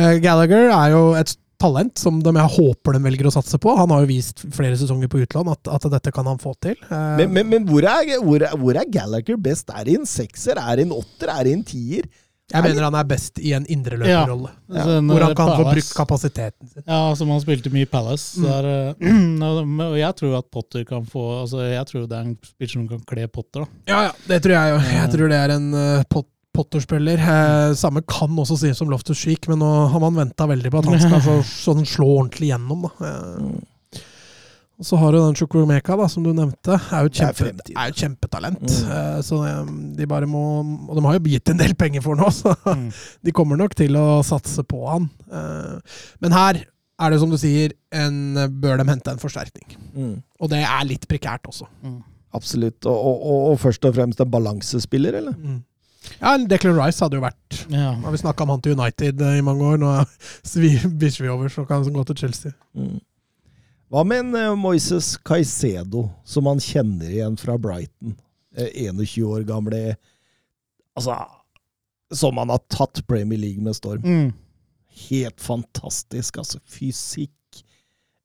eh, 0.01 0.17
Gallagher 0.25 0.73
er 0.73 0.97
jo 0.97 1.05
et 1.21 1.37
talent 1.63 2.01
som 2.01 2.23
de, 2.25 2.33
jeg 2.33 2.55
håper 2.57 2.97
de 2.97 3.05
velger 3.05 3.29
å 3.29 3.35
satse 3.37 3.61
på. 3.61 3.77
Han 3.77 3.93
har 3.93 4.07
jo 4.07 4.13
vist 4.15 4.41
flere 4.57 4.81
sesonger 4.81 5.13
på 5.13 5.21
utland 5.27 5.53
at, 5.53 5.69
at 5.77 5.91
dette 5.93 6.11
kan 6.17 6.25
han 6.33 6.41
få 6.41 6.57
til. 6.65 6.81
Eh, 6.89 7.15
Men, 7.21 7.37
men, 7.37 7.53
men 7.53 7.69
hvor, 7.69 7.85
er, 7.85 8.17
hvor, 8.25 8.41
er, 8.49 8.57
hvor 8.65 8.81
er 8.81 8.89
Gallagher 8.97 9.37
best? 9.37 9.69
Er 9.77 9.85
det 9.93 10.01
en 10.01 10.09
sekser? 10.09 10.57
Er 10.57 10.81
det 10.81 10.89
en 10.89 10.97
åtter? 11.03 11.29
Er 11.37 11.45
det 11.51 11.59
en 11.61 11.67
tier? 11.69 12.09
Jeg 12.53 12.63
mener 12.67 12.85
han 12.87 12.97
er 13.01 13.07
best 13.09 13.41
i 13.43 13.53
en 13.57 13.65
indreløperrolle. 13.67 14.51
Ja. 14.73 14.85
Så 14.85 14.97
en, 14.99 15.09
Hvor 15.11 15.25
han 15.25 15.35
kan 15.35 15.49
kan 15.49 15.53
få 15.57 15.65
Palace- 15.65 15.75
brukt 15.79 15.95
kapasiteten 15.97 16.69
sin. 16.73 16.83
Ja, 16.87 17.01
som 17.19 17.31
han 17.33 17.41
spilte 17.45 17.73
mye 17.75 17.87
i 17.87 17.91
Palace. 17.91 18.39
Mm. 18.39 18.45
Der, 18.49 18.69
eh, 19.01 19.81
og 19.93 19.97
jeg 20.01 20.19
tror 20.21 20.37
at 20.39 20.51
Potter 20.53 20.85
kan 20.89 21.07
få 21.09 21.25
altså 21.43 21.65
Jeg 21.73 21.87
tror 21.91 22.07
det 22.07 22.19
er 22.19 22.29
en 22.29 22.37
spiller 22.45 22.73
som 22.77 22.87
kan 22.89 23.01
kle 23.09 23.27
Potter. 23.33 23.65
da. 23.65 23.67
Ja, 23.93 24.03
ja, 24.09 24.13
det 24.29 24.43
tror 24.45 24.57
jeg 24.59 24.77
òg. 24.77 24.93
Jeg 24.99 25.11
tror 25.17 25.33
det 25.33 25.41
er 25.43 25.57
en 25.57 25.73
uh, 25.75 26.05
pot 26.11 26.29
Potter-spiller. 26.53 27.17
Eh, 27.17 27.71
samme 27.81 28.03
kan 28.05 28.29
også 28.37 28.59
sies 28.61 28.81
om 28.85 28.91
Loftus 28.93 29.17
Cheek, 29.23 29.47
men 29.49 29.57
nå 29.63 29.69
har 29.89 30.01
man 30.03 30.19
venta 30.19 30.45
veldig 30.51 30.69
på 30.75 30.83
at 30.83 30.89
han 30.91 31.01
skal 31.07 31.23
så, 31.25 31.37
sånn 31.49 31.87
slå 31.89 32.11
ordentlig 32.19 32.51
gjennom. 32.51 32.83
Da. 32.85 33.09
Eh, 33.09 33.47
og 34.83 34.87
så 34.89 34.99
har 34.99 35.15
du 35.15 35.19
den 35.23 35.37
Chukwumeka, 35.39 35.95
da, 36.01 36.09
som 36.11 36.25
du 36.27 36.33
nevnte. 36.35 36.75
Er 36.75 37.05
jo 37.07 37.11
et 37.11 37.15
Det 37.15 37.23
er 37.23 37.29
kjempe, 37.31 37.39
fremtiden. 37.45 37.77
er 37.79 37.87
jo 37.87 37.95
et 37.95 38.01
kjempetalent. 38.03 38.65
Mm. 38.67 38.91
Eh, 38.97 39.19
så 39.23 39.39
eh, 39.47 39.71
de 40.01 40.07
bare 40.11 40.27
må 40.27 40.43
Og 40.89 40.97
de 40.99 41.05
har 41.07 41.15
jo 41.21 41.23
gitt 41.31 41.53
en 41.55 41.61
del 41.63 41.75
penger 41.79 42.03
for 42.03 42.19
den 42.19 42.27
òg, 42.27 42.35
så 42.43 42.57
Mm. 42.67 42.89
de 43.23 43.33
kommer 43.33 43.57
nok 43.61 43.77
til 43.79 43.95
å 43.97 44.07
satse 44.27 44.65
på 44.67 44.83
han. 44.91 45.07
Eh, 45.31 45.99
men 46.21 46.33
her 46.35 46.65
er 47.03 47.11
det 47.15 47.19
som 47.23 47.31
du 47.31 47.39
sier, 47.39 47.73
en, 47.95 48.35
bør 48.63 48.83
de 48.83 48.89
hente 48.91 49.11
en 49.15 49.23
forsterkning. 49.23 49.77
Mm. 49.95 50.17
Og 50.43 50.51
det 50.51 50.61
er 50.67 50.85
litt 50.91 51.07
prekært 51.11 51.47
også. 51.47 51.67
Absolutt. 52.35 52.87
Og, 52.87 52.97
og, 52.97 53.39
og, 53.53 53.59
først 53.61 53.85
og 53.87 53.95
fremst 53.97 54.21
en 54.23 54.31
balansespiller, 54.31 55.15
eller? 55.23 55.35
Mm. 55.39 55.61
Ja, 56.19 56.35
Declan 56.51 56.75
Rice 56.81 56.99
hadde 57.05 57.15
jo 57.21 57.23
vært 57.23 57.61
Ja. 57.71 57.93
Har 58.03 58.11
vi 58.11 58.19
snakka 58.19 58.43
om 58.43 58.51
han 58.57 58.61
til 58.65 58.75
United 58.75 59.21
i 59.23 59.41
mange 59.47 59.63
år. 59.63 59.79
Nå 59.79 59.91
bikker 60.99 61.23
vi 61.23 61.29
over, 61.31 61.49
så 61.53 61.65
kan 61.69 61.83
han 61.85 61.95
gå 61.95 62.05
til 62.11 62.17
Chelsea. 62.25 62.53
Mm. 62.75 62.99
Hva 63.93 64.07
med 64.09 64.23
en 64.23 64.37
eh, 64.39 64.55
Moises 64.57 65.19
Caicedo, 65.21 66.07
som 66.25 66.47
man 66.49 66.61
kjenner 66.65 67.11
igjen 67.13 67.35
fra 67.37 67.59
Brighton? 67.61 68.15
Eh, 68.57 68.71
21 68.89 69.27
år 69.29 69.45
gamle 69.49 69.81
Altså, 70.97 71.17
som 72.13 72.37
han 72.41 72.53
har 72.53 72.61
tatt 72.73 73.03
Premier 73.09 73.41
League 73.41 73.65
med 73.65 73.77
storm. 73.77 74.05
Mm. 74.05 74.33
Helt 75.09 75.41
fantastisk. 75.41 76.37
Altså, 76.41 76.61
fysikk, 76.69 77.61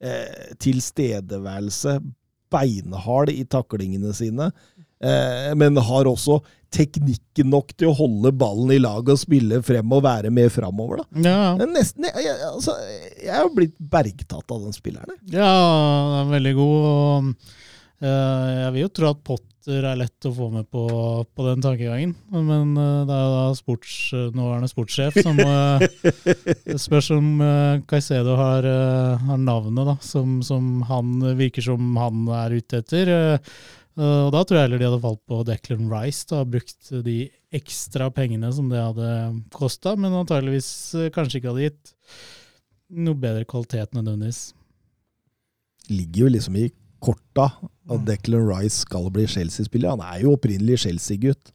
eh, 0.04 0.50
tilstedeværelse, 0.60 1.98
beinhard 2.52 3.32
i 3.32 3.44
taklingene 3.48 4.12
sine. 4.16 4.50
Eh, 4.98 5.54
men 5.54 5.76
har 5.76 6.08
også 6.10 6.40
teknikken 6.74 7.48
nok 7.52 7.70
til 7.78 7.92
å 7.92 7.96
holde 7.96 8.32
ballen 8.36 8.74
i 8.74 8.80
lag 8.82 9.06
og 9.08 9.20
spille 9.20 9.62
frem 9.64 9.94
og 9.94 10.02
være 10.04 10.32
med 10.34 10.50
framover. 10.52 11.00
Da. 11.00 11.22
Ja, 11.24 11.36
er 11.54 11.70
Nesten, 11.70 12.08
jeg, 12.10 12.34
altså, 12.50 12.74
jeg 13.22 13.34
har 13.34 13.52
blitt 13.54 13.76
bergtatt 13.78 14.52
av 14.52 14.66
den 14.66 14.76
spilleren. 14.76 15.16
ja, 15.32 15.48
den 15.48 16.18
er 16.18 16.34
veldig 16.34 16.56
god. 16.58 16.88
Og, 16.90 17.54
uh, 18.04 18.48
jeg 18.64 18.74
vil 18.74 18.84
jo 18.84 18.90
tro 18.98 19.14
at 19.14 19.22
Potter 19.24 19.86
er 19.86 19.98
lett 20.00 20.28
å 20.28 20.34
få 20.34 20.50
med 20.52 20.68
på, 20.72 20.84
på 21.24 21.48
den 21.48 21.64
tankegangen. 21.64 22.12
Men 22.34 22.76
uh, 22.76 23.06
det 23.08 23.16
er 23.16 23.24
jo 23.24 23.32
da 23.32 23.46
sports, 23.56 23.96
nåværende 24.36 24.68
sportssjef 24.74 25.22
som 25.24 25.40
uh, 25.48 26.76
spørs 26.84 27.12
om 27.16 27.32
uh, 27.40 27.80
Caicedo 27.88 28.36
har, 28.36 28.68
har 29.24 29.40
navnet 29.40 29.88
da, 29.94 29.96
som, 30.04 30.40
som 30.44 30.82
han 30.90 31.16
virker 31.40 31.64
som 31.70 31.96
han 31.96 32.28
er 32.44 32.60
ute 32.60 32.84
etter. 32.84 33.16
Eh, 33.98 34.20
og 34.28 34.30
da 34.34 34.44
tror 34.46 34.60
jeg 34.60 34.68
heller 34.68 34.80
de 34.80 34.88
hadde 34.88 35.02
falt 35.02 35.22
på 35.26 35.40
Declan 35.48 35.88
Rice, 35.90 36.24
da, 36.30 36.44
brukt 36.46 36.92
de 37.04 37.18
ekstra 37.58 38.10
pengene 38.14 38.50
som 38.54 38.68
det 38.70 38.82
hadde 38.82 39.10
kosta, 39.54 39.96
men 39.98 40.14
antageligvis 40.20 40.70
eh, 40.94 41.10
kanskje 41.14 41.40
ikke 41.40 41.50
hadde 41.52 41.66
gitt 41.66 41.94
noe 42.94 43.18
bedre 43.18 43.44
kvalitet 43.48 43.96
nødvendigvis. 43.96 44.52
Ligger 45.90 46.26
jo 46.26 46.32
liksom 46.36 46.56
i 46.60 46.68
korta 47.02 47.50
at 47.88 48.04
Declan 48.06 48.46
Rice 48.48 48.84
skal 48.84 49.08
bli 49.14 49.26
Chelsea-spiller. 49.30 49.96
Han 49.96 50.04
er 50.04 50.24
jo 50.24 50.34
opprinnelig 50.36 50.82
Chelsea-gutt. 50.84 51.52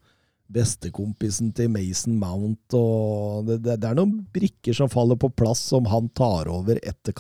Bestekompisen 0.54 1.50
til 1.56 1.72
Mason 1.74 2.18
Mount 2.20 2.76
og 2.78 3.48
det, 3.48 3.62
det, 3.66 3.78
det 3.82 3.90
er 3.90 3.98
noen 3.98 4.20
brikker 4.36 4.76
som 4.78 4.92
faller 4.92 5.18
på 5.18 5.32
plass 5.34 5.64
som 5.72 5.88
han 5.90 6.12
tar 6.14 6.52
over 6.52 6.82
etter 6.84 7.16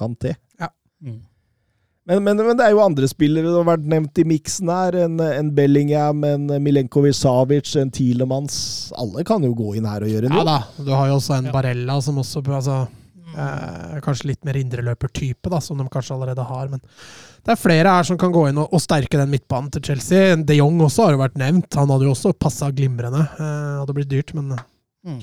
Ja, 0.59 0.69
Mm. 1.03 1.19
Men, 2.05 2.19
men, 2.25 2.35
men 2.35 2.57
det 2.59 2.65
er 2.65 2.73
jo 2.75 2.81
andre 2.83 3.07
spillere 3.07 3.47
som 3.47 3.61
har 3.63 3.77
vært 3.77 3.85
nevnt 3.87 4.19
i 4.19 4.25
miksen 4.27 4.67
her. 4.73 4.97
En, 5.05 5.13
en 5.23 5.51
Bellingham, 5.55 6.23
en 6.27 6.49
Milenkovic 6.63 7.15
Savic, 7.15 7.69
en 7.79 7.91
Tielemanns. 7.95 8.57
Alle 8.99 9.23
kan 9.27 9.43
jo 9.47 9.53
gå 9.55 9.75
inn 9.79 9.87
her 9.87 10.03
og 10.03 10.11
gjøre 10.11 10.31
noe. 10.33 10.41
Ja 10.41 10.47
da, 10.49 10.83
du 10.83 10.91
har 10.91 11.07
jo 11.13 11.19
også 11.21 11.37
en 11.37 11.47
Ja. 11.47 11.53
Barella 11.55 11.95
som 12.03 12.19
også 12.19 12.43
altså, 12.43 12.81
eh, 13.37 14.01
Kanskje 14.03 14.33
litt 14.33 14.43
mer 14.43 14.59
indreløpertype, 14.59 15.47
da, 15.53 15.61
som 15.63 15.79
de 15.79 15.87
kanskje 15.93 16.17
allerede 16.17 16.43
har. 16.49 16.67
Men 16.75 16.83
det 16.83 17.55
er 17.55 17.61
flere 17.63 17.95
her 17.95 18.03
som 18.11 18.19
kan 18.19 18.35
gå 18.35 18.49
inn 18.51 18.59
og, 18.59 18.67
og 18.75 18.83
sterke 18.83 19.19
den 19.23 19.31
midtbanen 19.31 19.71
til 19.71 19.87
Chelsea. 19.87 20.35
De 20.35 20.59
Jong 20.59 20.83
også 20.83 21.07
har 21.07 21.15
jo 21.15 21.23
vært 21.23 21.39
nevnt. 21.39 21.79
Han 21.79 21.91
hadde 21.95 22.09
jo 22.09 22.17
også 22.17 22.35
passa 22.35 22.67
glimrende. 22.75 23.23
Eh, 23.39 23.79
hadde 23.79 23.95
blitt 23.95 24.11
dyrt, 24.11 24.35
men 24.35 24.51
eh, 24.57 24.67
Mm. 25.03 25.17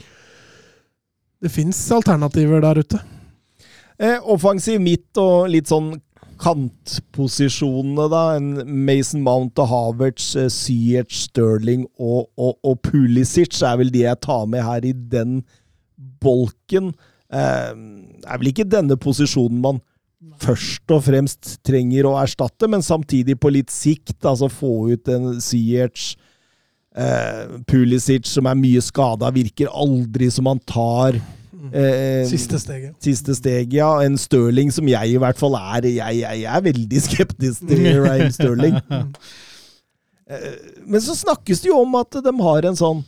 det 1.40 1.48
fins 1.52 1.78
alternativer 1.96 2.60
der 2.60 2.80
ute. 2.82 2.98
Eh, 4.00 4.18
offensiv 4.28 4.80
midt 4.80 5.16
og 5.20 5.46
litt 5.48 5.68
sånn 5.72 5.94
kantposisjonene, 6.40 8.06
da. 8.12 8.22
En 8.38 8.50
Mason 8.86 9.22
Mount 9.24 9.60
og 9.60 9.70
Havertz, 9.70 10.32
eh, 10.40 11.04
Sterling 11.10 11.86
og, 11.98 12.30
og, 12.36 12.56
og 12.64 12.80
Pulisic 12.86 13.60
er 13.62 13.78
vel 13.80 13.92
de 13.92 14.06
jeg 14.06 14.20
tar 14.24 14.46
med 14.50 14.64
her 14.64 14.86
i 14.88 14.92
den 14.92 15.40
bolken. 16.22 16.92
Eh, 17.32 17.70
er 18.26 18.40
vel 18.40 18.52
ikke 18.52 18.68
denne 18.68 18.96
posisjonen 19.00 19.60
man 19.62 19.80
først 20.40 20.92
og 20.92 21.04
fremst 21.06 21.58
trenger 21.64 22.08
å 22.08 22.16
erstatte, 22.20 22.68
men 22.68 22.84
samtidig 22.84 23.38
på 23.40 23.52
litt 23.52 23.72
sikt, 23.72 24.18
altså 24.24 24.50
få 24.52 24.90
ut 24.92 25.08
en 25.12 25.38
Ziyech 25.40 26.14
eh, 26.96 27.60
Pulisic 27.68 28.28
som 28.28 28.48
er 28.48 28.58
mye 28.58 28.82
skada, 28.84 29.32
virker 29.32 29.72
aldri 29.72 30.28
som 30.32 30.48
han 30.50 30.60
tar 30.68 31.20
eh, 31.72 32.24
Siste 32.30 32.58
steget. 32.62 32.96
Siste 33.04 33.34
steg, 33.36 33.72
ja. 33.76 33.90
En 34.04 34.16
Stirling 34.18 34.72
som 34.74 34.88
jeg 34.88 35.14
i 35.14 35.20
hvert 35.20 35.38
fall 35.40 35.54
er. 35.58 35.86
Jeg, 35.90 36.18
jeg, 36.22 36.40
jeg 36.44 36.50
er 36.56 36.66
veldig 36.66 37.00
skeptisk 37.04 37.68
til 37.68 37.86
Ryan 38.06 38.32
Stirling. 38.36 38.80
Eh, 40.30 40.52
Men 40.86 41.02
så 41.02 41.10
snakkes 41.18 41.58
det 41.64 41.72
jo 41.72 41.80
om 41.82 41.96
at 41.98 42.14
de 42.22 42.30
har 42.38 42.66
en 42.68 42.76
sånn 42.78 43.00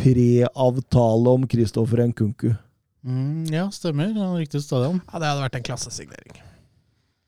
preavtale 0.00 1.34
om 1.36 1.44
Christopher 1.46 2.02
Nkunku. 2.08 2.48
Mm, 3.06 3.44
ja, 3.52 3.68
stemmer. 3.70 4.10
Er 4.10 4.32
riktig 4.40 4.64
stadion. 4.64 4.98
Ja, 5.06 5.20
det 5.22 5.28
hadde 5.30 5.44
vært 5.44 5.58
en 5.60 5.66
klassesignering. 5.68 6.40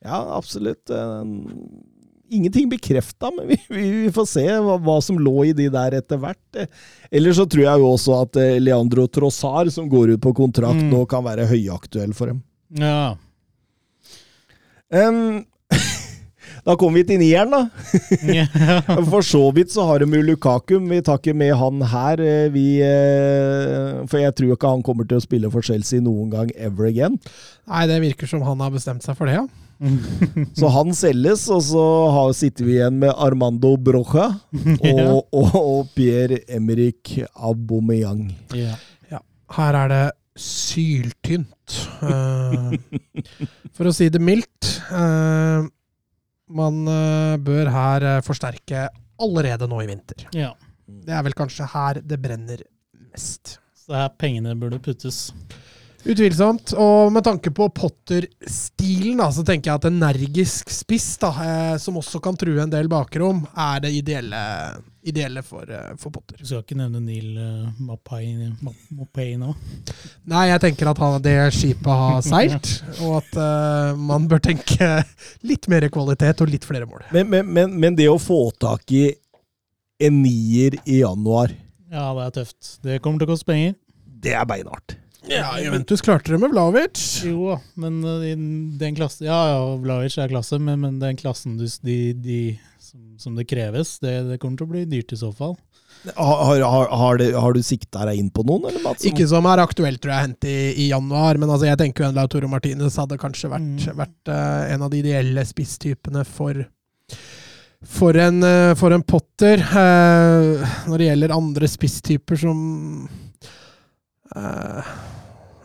Ja, 0.02 0.18
absolutt. 0.34 0.90
Ingenting 2.32 2.68
bekrefta, 2.72 3.28
men 3.36 3.48
vi, 3.50 3.58
vi, 3.68 3.82
vi 4.06 4.10
får 4.16 4.26
se 4.30 4.44
hva, 4.64 4.78
hva 4.80 4.94
som 5.04 5.18
lå 5.20 5.34
i 5.50 5.52
de 5.56 5.66
der 5.72 5.98
etter 5.98 6.16
hvert. 6.22 6.62
Eller 7.12 7.36
så 7.36 7.44
tror 7.46 7.66
jeg 7.66 7.82
jo 7.82 7.90
også 7.92 8.14
at 8.22 8.38
eh, 8.40 8.54
Leandro 8.62 9.04
Trossar, 9.12 9.68
som 9.74 9.88
går 9.92 10.14
ut 10.16 10.22
på 10.24 10.32
kontrakt 10.40 10.80
Mm. 10.80 10.88
nå, 10.94 11.02
kan 11.10 11.24
være 11.26 11.44
høyaktuell 11.50 12.14
for 12.16 12.32
dem. 12.32 12.40
Ja. 12.80 13.14
Um, 14.92 15.44
da 16.66 16.74
kommer 16.76 17.00
vi 17.00 17.04
til 17.08 17.20
nieren, 17.22 17.52
da. 17.52 17.62
For 19.12 19.24
så 19.24 19.40
vidt 19.56 19.72
så 19.72 19.86
har 19.88 20.02
de 20.02 20.08
jo 20.12 20.22
Lukaku, 20.26 20.74
vi 20.88 20.98
tar 21.04 21.20
ikke 21.20 21.34
med 21.36 21.54
han 21.58 21.80
her. 21.92 22.20
eh, 22.20 22.48
Vi, 22.52 22.66
eh, 22.84 24.02
for 24.08 24.20
jeg 24.20 24.34
tror 24.36 24.52
ikke 24.56 24.72
han 24.76 24.84
kommer 24.84 25.08
til 25.08 25.20
å 25.20 25.24
spille 25.24 25.50
for 25.52 25.64
Chelsea 25.64 26.00
noen 26.04 26.30
gang 26.32 26.52
ever 26.56 26.88
again. 26.90 27.16
Nei, 27.68 27.86
det 27.90 28.00
virker 28.04 28.28
som 28.30 28.44
han 28.46 28.60
har 28.60 28.72
bestemt 28.74 29.04
seg 29.04 29.16
for 29.16 29.28
det, 29.30 29.38
ja. 29.40 29.46
Så 30.58 30.68
han 30.70 30.92
selges, 30.94 31.48
og 31.52 31.62
så 31.66 31.82
har, 32.14 32.32
sitter 32.38 32.66
vi 32.68 32.76
igjen 32.78 33.00
med 33.02 33.12
Armando 33.16 33.74
Brocha 33.76 34.28
og, 34.92 35.28
og, 35.34 35.54
og 35.58 35.92
Pierre-Emerick 35.96 37.16
Aubameyang. 37.34 38.28
ja. 38.56 38.76
Her 39.52 39.76
er 39.82 39.90
det 39.92 40.04
syltynt. 40.40 41.74
eh, 42.00 42.70
for 43.76 43.90
å 43.90 43.92
si 43.92 44.06
det 44.08 44.22
mildt. 44.24 44.70
Eh, 44.88 45.66
man 46.56 46.78
eh, 46.88 47.34
bør 47.44 47.68
her 47.74 48.06
forsterke 48.24 48.86
allerede 49.22 49.68
nå 49.68 49.82
i 49.84 49.88
vinter. 49.92 50.28
ja. 50.32 50.54
Det 50.92 51.12
er 51.14 51.22
vel 51.24 51.32
kanskje 51.36 51.64
her 51.72 52.00
det 52.04 52.18
brenner 52.20 52.60
mest. 53.12 53.54
Så 53.78 53.94
her 53.96 54.10
pengene 54.20 54.52
burde 54.58 54.80
puttes. 54.82 55.30
Utvilsomt. 56.04 56.72
Og 56.78 57.12
med 57.14 57.24
tanke 57.24 57.50
på 57.54 57.68
Potter-stilen, 57.74 59.20
så 59.32 59.44
tenker 59.46 59.70
jeg 59.70 59.80
at 59.80 59.88
energisk 59.90 60.72
spiss, 60.74 61.14
da, 61.22 61.30
eh, 61.44 61.74
som 61.82 61.98
også 62.00 62.20
kan 62.22 62.36
true 62.38 62.62
en 62.62 62.72
del 62.72 62.90
bakrom, 62.90 63.44
er 63.54 63.84
det 63.84 63.92
ideelle, 63.94 64.40
ideelle 65.06 65.44
for, 65.46 65.68
eh, 65.70 65.92
for 66.00 66.14
Potter. 66.14 66.40
Du 66.40 66.48
skal 66.48 66.64
ikke 66.64 66.78
nevne 66.80 67.02
Neil 67.04 67.36
uh, 67.38 67.68
Mapai, 67.78 69.36
nå? 69.38 69.54
Nei, 70.32 70.46
jeg 70.50 70.62
tenker 70.66 70.90
at 70.90 71.02
han, 71.02 71.18
det 71.22 71.36
skipet 71.54 72.02
har 72.02 72.22
seilt, 72.26 72.72
og 73.00 73.20
at 73.20 73.38
uh, 73.38 73.98
man 73.98 74.26
bør 74.30 74.42
tenke 74.42 74.88
litt 75.48 75.70
mer 75.70 75.86
kvalitet 75.92 76.42
og 76.42 76.50
litt 76.50 76.66
flere 76.66 76.88
mål. 76.88 77.06
Men, 77.14 77.30
men, 77.30 77.46
men, 77.46 77.76
men 77.78 77.98
det 77.98 78.10
å 78.10 78.18
få 78.22 78.48
tak 78.58 78.90
i 78.90 79.06
en 80.02 80.18
nier 80.18 80.74
i 80.82 80.98
januar 80.98 81.52
Ja, 81.92 82.08
det 82.16 82.24
er 82.24 82.34
tøft. 82.40 82.74
Det 82.82 82.98
kommer 83.04 83.22
til 83.22 83.30
å 83.30 83.34
koste 83.36 83.52
penger. 83.52 83.78
Det 84.22 84.34
er 84.34 84.48
beinhardt. 84.48 84.96
Ja, 85.30 85.52
Juventus 85.62 86.02
klarte 86.02 86.32
det 86.32 86.38
med 86.42 86.50
Vlavic. 86.50 86.98
Jo 87.24 87.58
men 87.78 88.00
uh, 88.04 88.24
i 88.26 88.32
den 88.78 88.96
klassen 88.98 89.28
Ja, 89.28 89.38
ja, 89.52 89.60
Vlavic 89.82 90.16
er 90.18 90.32
klasse, 90.32 90.58
men, 90.58 90.80
men 90.82 90.96
den 91.02 91.18
klassen 91.20 91.54
du, 91.60 91.66
de, 91.86 91.98
de, 92.24 92.38
som, 92.82 93.00
som 93.22 93.36
det 93.38 93.46
kreves, 93.50 93.98
det, 94.02 94.16
det 94.30 94.40
kommer 94.42 94.58
til 94.58 94.66
å 94.66 94.72
bli 94.74 94.82
dyrt 94.90 95.14
i 95.14 95.20
så 95.20 95.30
fall. 95.36 95.54
Har, 96.16 96.58
har, 96.66 96.88
har, 96.90 97.18
det, 97.20 97.28
har 97.38 97.54
du 97.54 97.60
sikta 97.62 98.02
deg 98.08 98.18
inn 98.18 98.30
på 98.34 98.42
noen, 98.48 98.64
eller 98.72 98.82
Mats? 98.82 99.04
Ikke 99.06 99.22
som 99.30 99.46
er 99.46 99.62
aktuelt, 99.62 100.00
tror 100.02 100.16
jeg, 100.16 100.26
hente 100.26 100.50
i, 100.50 100.64
i 100.82 100.88
januar. 100.90 101.38
Men 101.38 101.52
altså, 101.52 101.68
jeg 101.68 101.78
tenker 101.78 102.02
jo 102.02 102.08
en 102.10 102.16
Lautoro 102.18 102.50
Martinez 102.50 102.98
hadde 102.98 103.20
kanskje 103.22 103.52
vært, 103.52 103.68
Mm. 103.86 103.98
vært 104.00 104.32
uh, 104.32 104.72
en 104.74 104.82
av 104.82 104.90
de 104.90 104.98
ideelle 105.04 105.44
spisstypene 105.46 106.24
for 106.26 106.64
for 107.82 108.14
en, 108.14 108.36
eh, 108.46 108.74
for 108.78 108.94
en 108.94 109.02
Potter. 109.02 109.58
Eh, 109.58 110.74
når 110.86 110.98
det 111.02 111.06
gjelder 111.08 111.32
andre 111.34 111.66
spisstyper 111.66 112.38
som 112.38 112.60
eh, 114.36 114.92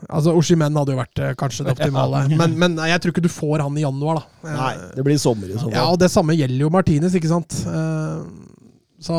Altså, 0.08 0.32
Oshimen 0.38 0.76
hadde 0.78 0.94
jo 0.94 1.00
vært 1.00 1.22
eh, 1.24 1.34
kanskje 1.40 1.66
det 1.66 1.74
optimale. 1.78 2.24
Men, 2.38 2.54
men 2.60 2.78
jeg 2.92 3.02
tror 3.04 3.16
ikke 3.16 3.26
du 3.26 3.34
får 3.34 3.66
han 3.66 3.80
i 3.80 3.84
januar, 3.84 4.22
da. 4.22 4.46
Eh, 4.46 4.56
Nei, 4.60 4.72
det 4.96 5.08
blir 5.08 5.20
sommer 5.22 5.50
i 5.50 5.58
så 5.58 5.72
ja, 5.72 5.82
fall. 5.82 5.96
og 5.96 6.00
det 6.04 6.12
samme 6.14 6.38
gjelder 6.38 6.64
jo 6.68 6.72
Martinez, 6.74 7.18
ikke 7.18 7.34
sant. 7.34 7.60
Eh, 7.68 8.64
så 9.08 9.18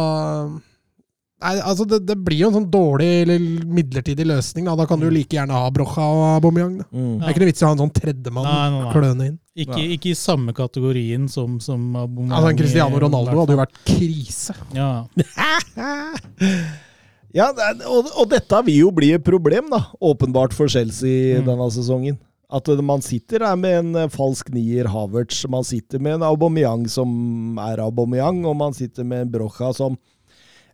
Nei, 1.39 1.53
altså 1.63 1.85
det, 1.87 2.01
det 2.03 2.17
blir 2.27 2.41
jo 2.41 2.49
en 2.49 2.57
sånn 2.57 2.65
dårlig 2.67 3.09
eller 3.23 3.43
midlertidig 3.71 4.25
løsning. 4.27 4.65
Da, 4.67 4.73
da 4.81 4.89
kan 4.91 4.99
du 4.99 5.07
jo 5.07 5.13
like 5.15 5.37
gjerne 5.37 5.55
ha 5.55 5.69
Brocha 5.71 6.03
og 6.03 6.25
Aubameyang. 6.33 6.81
Da. 6.81 6.87
Mm. 6.91 7.13
Det 7.21 7.29
er 7.29 7.31
ikke 7.35 7.43
noe 7.45 7.51
vits 7.53 7.63
i 7.63 7.67
å 7.67 7.69
ha 7.69 7.77
en 7.77 7.83
sånn 7.85 7.93
tredjemann 7.95 8.49
Nei, 8.49 8.57
nei, 8.73 8.81
nei. 8.81 8.91
kløne 8.97 9.29
inn. 9.31 9.37
Ikke, 9.59 9.85
ikke 9.95 10.11
i 10.11 10.17
samme 10.19 10.55
kategorien 10.55 11.31
som, 11.31 11.61
som 11.63 11.85
Aubameyang 11.95 12.35
Altså, 12.41 12.57
Cristiano 12.59 12.99
Ronaldo 13.07 13.39
hadde 13.39 13.55
jo 13.55 13.63
vært 13.63 13.79
krise. 13.87 14.59
Ja. 14.75 14.91
Ja, 17.37 17.51
og, 17.87 18.07
og 18.17 18.31
dette 18.31 18.63
vil 18.65 18.79
jo 18.87 18.91
bli 18.95 19.11
et 19.17 19.25
problem, 19.27 19.69
da. 19.71 19.83
Åpenbart 20.01 20.55
for 20.57 20.69
Chelsea 20.73 21.39
Mm. 21.41 21.47
denne 21.51 21.67
sesongen. 21.75 22.19
At 22.51 22.67
man 22.81 23.03
sitter 23.05 23.43
der 23.45 23.57
med 23.61 23.75
en 23.79 23.97
eh, 23.97 24.09
falsk 24.09 24.49
nier, 24.55 24.89
Havertz. 24.89 25.43
Man 25.53 25.65
sitter 25.69 26.01
med 26.01 26.15
en 26.17 26.23
Aubameyang 26.25 26.87
som 26.89 27.59
er 27.61 27.83
Aubameyang, 27.85 28.41
og 28.49 28.57
man 28.57 28.73
sitter 28.73 29.05
med 29.05 29.27
en 29.27 29.33
Brocha 29.35 29.73
som 29.77 29.99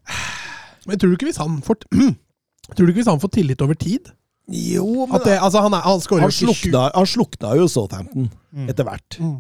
Men 0.87 0.99
tror 1.01 1.11
du 1.11 1.17
ikke 1.17 1.31
hvis 1.33 1.41
han 1.43 1.59
får 1.65 1.81
Tror 2.77 2.85
du 2.87 2.93
ikke 2.93 3.01
hvis 3.03 3.11
han 3.11 3.21
får 3.23 3.33
tillit 3.35 3.63
over 3.65 3.75
tid? 3.75 4.13
Jo, 4.49 5.07
men 5.09 5.21
det, 5.25 5.39
altså 5.41 5.63
han, 5.65 5.73
er, 5.73 5.81
han 5.89 6.01
han, 6.21 6.33
slukna, 6.33 6.91
han 6.95 7.07
slukna 7.09 7.55
jo 7.59 7.67
Southampton 7.69 8.31
Mm. 8.55 8.69
etter 8.71 8.85
hvert. 8.87 9.17
Mm. 9.19 9.39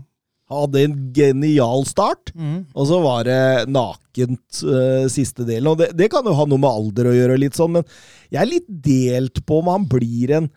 Hadde 0.53 0.82
en 0.84 0.97
genial 1.16 1.86
start, 1.88 2.32
Mm. 2.36 2.66
og 2.76 2.86
så 2.90 2.99
var 3.01 3.24
det 3.24 3.68
nakent 3.72 4.59
uh, 4.62 5.07
siste 5.09 5.47
delen. 5.49 5.70
Og 5.72 5.78
det, 5.80 5.92
det 5.97 6.11
kan 6.12 6.24
jo 6.28 6.34
ha 6.36 6.45
noe 6.47 6.61
med 6.61 6.68
alder 6.68 7.09
å 7.09 7.14
gjøre, 7.16 7.38
litt 7.40 7.57
sånn, 7.57 7.78
men 7.78 7.86
jeg 8.30 8.42
er 8.42 8.51
litt 8.51 8.66
delt 8.68 9.40
på 9.49 9.62
om 9.62 9.70
han 9.72 9.86
blir 9.88 10.34
en 10.36 10.51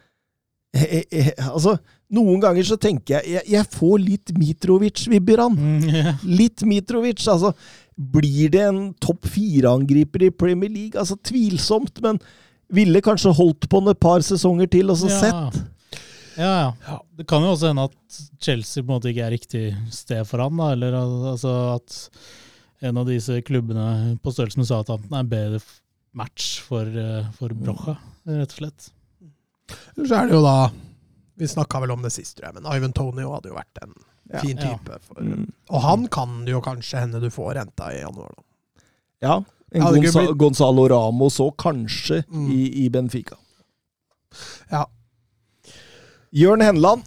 eh, 0.76 1.04
eh, 1.12 1.30
Altså, 1.48 1.78
noen 2.12 2.42
ganger 2.44 2.64
så 2.68 2.76
tenker 2.80 3.18
jeg 3.22 3.34
Jeg, 3.38 3.44
jeg 3.54 3.70
får 3.74 3.96
litt 4.04 4.34
Mitrovic-vibber, 4.38 5.40
han. 5.46 5.56
Mm, 5.56 5.88
yeah. 5.96 6.20
Litt 6.28 6.64
Mitrovic. 6.68 7.24
Altså, 7.32 7.54
blir 7.98 8.52
det 8.54 8.66
en 8.68 8.82
topp 9.02 9.26
fire-angriper 9.32 10.28
i 10.28 10.34
Premier 10.36 10.70
League? 10.70 11.00
Altså, 11.00 11.16
tvilsomt, 11.26 12.02
men 12.04 12.20
ville 12.76 13.00
kanskje 13.02 13.32
holdt 13.38 13.70
på 13.72 13.80
en 13.80 13.94
et 13.94 14.00
par 14.04 14.20
sesonger 14.20 14.68
til, 14.68 14.92
og 14.92 15.00
så 15.00 15.08
Ja. 15.10 15.20
sett. 15.24 15.62
Ja, 16.38 16.74
ja. 16.86 16.98
Det 17.18 17.26
kan 17.28 17.42
jo 17.42 17.54
også 17.56 17.72
hende 17.72 17.88
at 17.90 18.18
Chelsea 18.44 18.84
på 18.84 18.92
en 18.92 18.96
måte 19.00 19.10
ikke 19.10 19.26
er 19.26 19.34
riktig 19.34 19.64
sted 19.94 20.22
for 20.30 20.44
han, 20.44 20.58
da. 20.60 20.68
Eller 20.76 20.94
altså 21.02 21.54
at 21.76 21.96
en 22.86 22.98
av 23.02 23.08
disse 23.10 23.40
klubbene 23.42 24.18
på 24.22 24.34
størrelse 24.36 24.60
med 24.62 24.68
Southampton 24.70 25.18
er 25.18 25.24
en 25.26 25.32
bedre 25.32 25.62
match 26.18 26.60
for, 26.66 26.86
eh, 26.86 27.26
for 27.38 27.50
Brocha, 27.58 27.98
rett 28.30 28.54
og 28.54 28.60
slett. 28.62 28.90
Eller 29.98 30.08
så 30.08 30.20
er 30.22 30.28
det 30.30 30.38
jo 30.38 30.44
da 30.46 30.58
Vi 31.38 31.46
snakka 31.46 31.80
vel 31.84 31.92
om 31.94 32.02
det 32.02 32.10
sist, 32.16 32.38
tror 32.38 32.48
jeg, 32.48 32.56
men 32.62 32.72
Ivan 32.74 32.94
Tonio 32.98 33.30
hadde 33.36 33.50
jo 33.52 33.58
vært 33.58 33.82
en 33.84 33.92
fin 34.40 34.40
fin 34.42 34.58
Ja. 34.58 34.72
type. 34.78 34.96
For, 35.06 35.22
Mm. 35.22 35.52
Og 35.70 35.82
han 35.82 36.08
kan 36.08 36.46
det 36.46 36.52
jo 36.52 36.62
kanskje 36.62 37.00
hende 37.00 37.20
du 37.22 37.30
får 37.30 37.54
renta 37.60 37.92
i 37.94 38.00
januar, 38.02 38.32
da. 38.36 38.44
Ja. 39.22 39.36
En 39.72 39.82
Gonza 39.82 40.20
blitt- 40.20 40.38
Gonzalo 40.38 40.88
Ramos 40.90 41.38
òg, 41.38 41.56
kanskje, 41.58 42.24
Mm. 42.28 42.50
i, 42.52 42.86
i 42.86 42.90
Benfica. 42.90 43.38
Ja. 44.72 44.86
Jørn 46.36 46.64
Henland, 46.66 47.06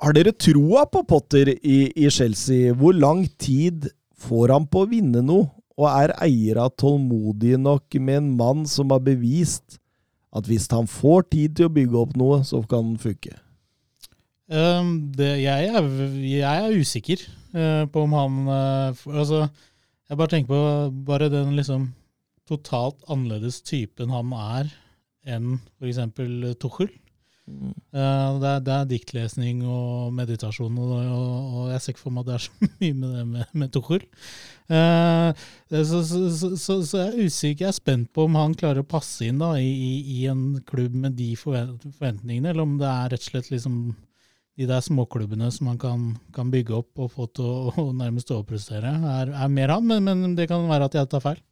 har 0.00 0.14
dere 0.16 0.32
troa 0.32 0.84
på 0.90 1.04
Potter 1.08 1.52
i, 1.54 1.78
i 1.92 2.08
Chelsea? 2.10 2.72
Hvor 2.72 2.96
lang 2.96 3.26
tid 3.40 3.90
får 4.24 4.54
han 4.54 4.66
på 4.68 4.84
å 4.84 4.90
vinne 4.90 5.22
noe? 5.24 5.50
Og 5.74 5.88
er 5.90 6.14
eiere 6.22 6.68
tålmodige 6.78 7.58
nok 7.58 7.96
med 7.98 8.20
en 8.20 8.28
mann 8.38 8.62
som 8.70 8.92
har 8.94 9.02
bevist 9.02 9.80
at 10.34 10.46
hvis 10.50 10.68
han 10.70 10.86
får 10.90 11.26
tid 11.34 11.56
til 11.58 11.68
å 11.68 11.74
bygge 11.74 11.98
opp 11.98 12.14
noe, 12.18 12.40
så 12.46 12.60
kan 12.66 12.92
han 12.92 13.00
funke? 13.02 13.36
Um, 14.50 15.12
det, 15.16 15.30
jeg, 15.42 15.70
er, 15.70 15.86
jeg 16.20 16.64
er 16.68 16.78
usikker 16.78 17.22
uh, 17.56 17.84
på 17.88 18.02
om 18.04 18.12
han 18.12 18.34
uh, 18.44 19.04
Altså, 19.08 19.46
jeg 20.10 20.18
bare 20.20 20.32
tenker 20.34 20.50
på 20.50 20.58
bare 21.06 21.30
den 21.32 21.54
liksom 21.56 21.86
totalt 22.44 22.98
annerledes 23.08 23.62
typen 23.64 24.12
han 24.12 24.34
er 24.36 24.68
enn 25.24 25.56
f.eks. 25.80 26.02
Tuchel. 26.60 26.90
Eh, 27.44 28.38
det, 28.40 28.48
er, 28.48 28.60
det 28.64 28.72
er 28.72 28.86
diktlesning 28.88 29.60
og 29.68 30.14
meditasjon, 30.16 30.78
og, 30.80 30.94
og, 30.96 31.58
og 31.60 31.66
jeg 31.74 31.82
ser 31.82 31.94
ikke 31.94 32.02
for 32.06 32.14
meg 32.14 32.24
at 32.24 32.30
det 32.30 32.36
er 32.38 32.44
så 32.46 32.68
mye 32.80 32.96
med 33.02 33.12
det 33.18 33.24
med, 33.32 33.52
med 33.52 33.74
Tuchol. 33.74 34.06
Eh, 34.72 35.44
så, 35.74 36.00
så, 36.08 36.22
så, 36.32 36.78
så, 36.80 37.02
jeg 37.02 37.10
er 37.10 37.28
usikker, 37.28 37.66
jeg 37.66 37.70
er 37.70 37.76
spent 37.76 38.10
på 38.16 38.24
om 38.24 38.40
han 38.40 38.56
klarer 38.56 38.80
å 38.80 38.88
passe 38.88 39.28
inn 39.28 39.42
da, 39.44 39.52
i, 39.60 40.00
i 40.16 40.24
en 40.32 40.46
klubb 40.66 40.96
med 41.04 41.18
de 41.20 41.34
forventningene, 41.36 42.54
eller 42.54 42.64
om 42.64 42.78
det 42.80 42.88
er 42.88 43.14
rett 43.14 43.26
og 43.26 43.30
slett 43.30 43.52
liksom 43.52 43.78
de 44.54 44.68
der 44.70 44.82
småklubbene 44.86 45.48
som 45.50 45.72
han 45.72 45.78
kan, 45.82 46.02
kan 46.34 46.50
bygge 46.52 46.76
opp 46.78 47.00
og 47.02 47.10
få 47.12 47.26
til 47.34 47.44
å, 47.44 47.72
og 47.82 47.94
nærmest 47.98 48.30
overprestere, 48.32 48.94
er, 49.18 49.34
er 49.34 49.52
mer 49.52 49.74
han, 49.74 49.84
men, 49.90 50.08
men 50.08 50.38
det 50.38 50.48
kan 50.48 50.64
være 50.70 50.88
at 50.88 50.96
jeg 50.96 51.10
tar 51.12 51.24
feil. 51.24 51.42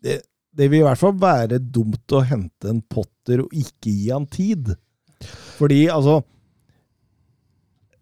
Det, 0.00 0.20
det 0.56 0.68
vil 0.70 0.80
i 0.80 0.86
hvert 0.86 0.98
fall 0.98 1.14
være 1.20 1.58
dumt 1.62 2.12
å 2.16 2.24
hente 2.26 2.68
en 2.72 2.80
Potter 2.82 3.44
og 3.44 3.52
ikke 3.54 3.90
gi 3.92 4.10
han 4.10 4.26
tid. 4.26 4.72
Fordi, 5.58 5.84
altså 5.92 6.20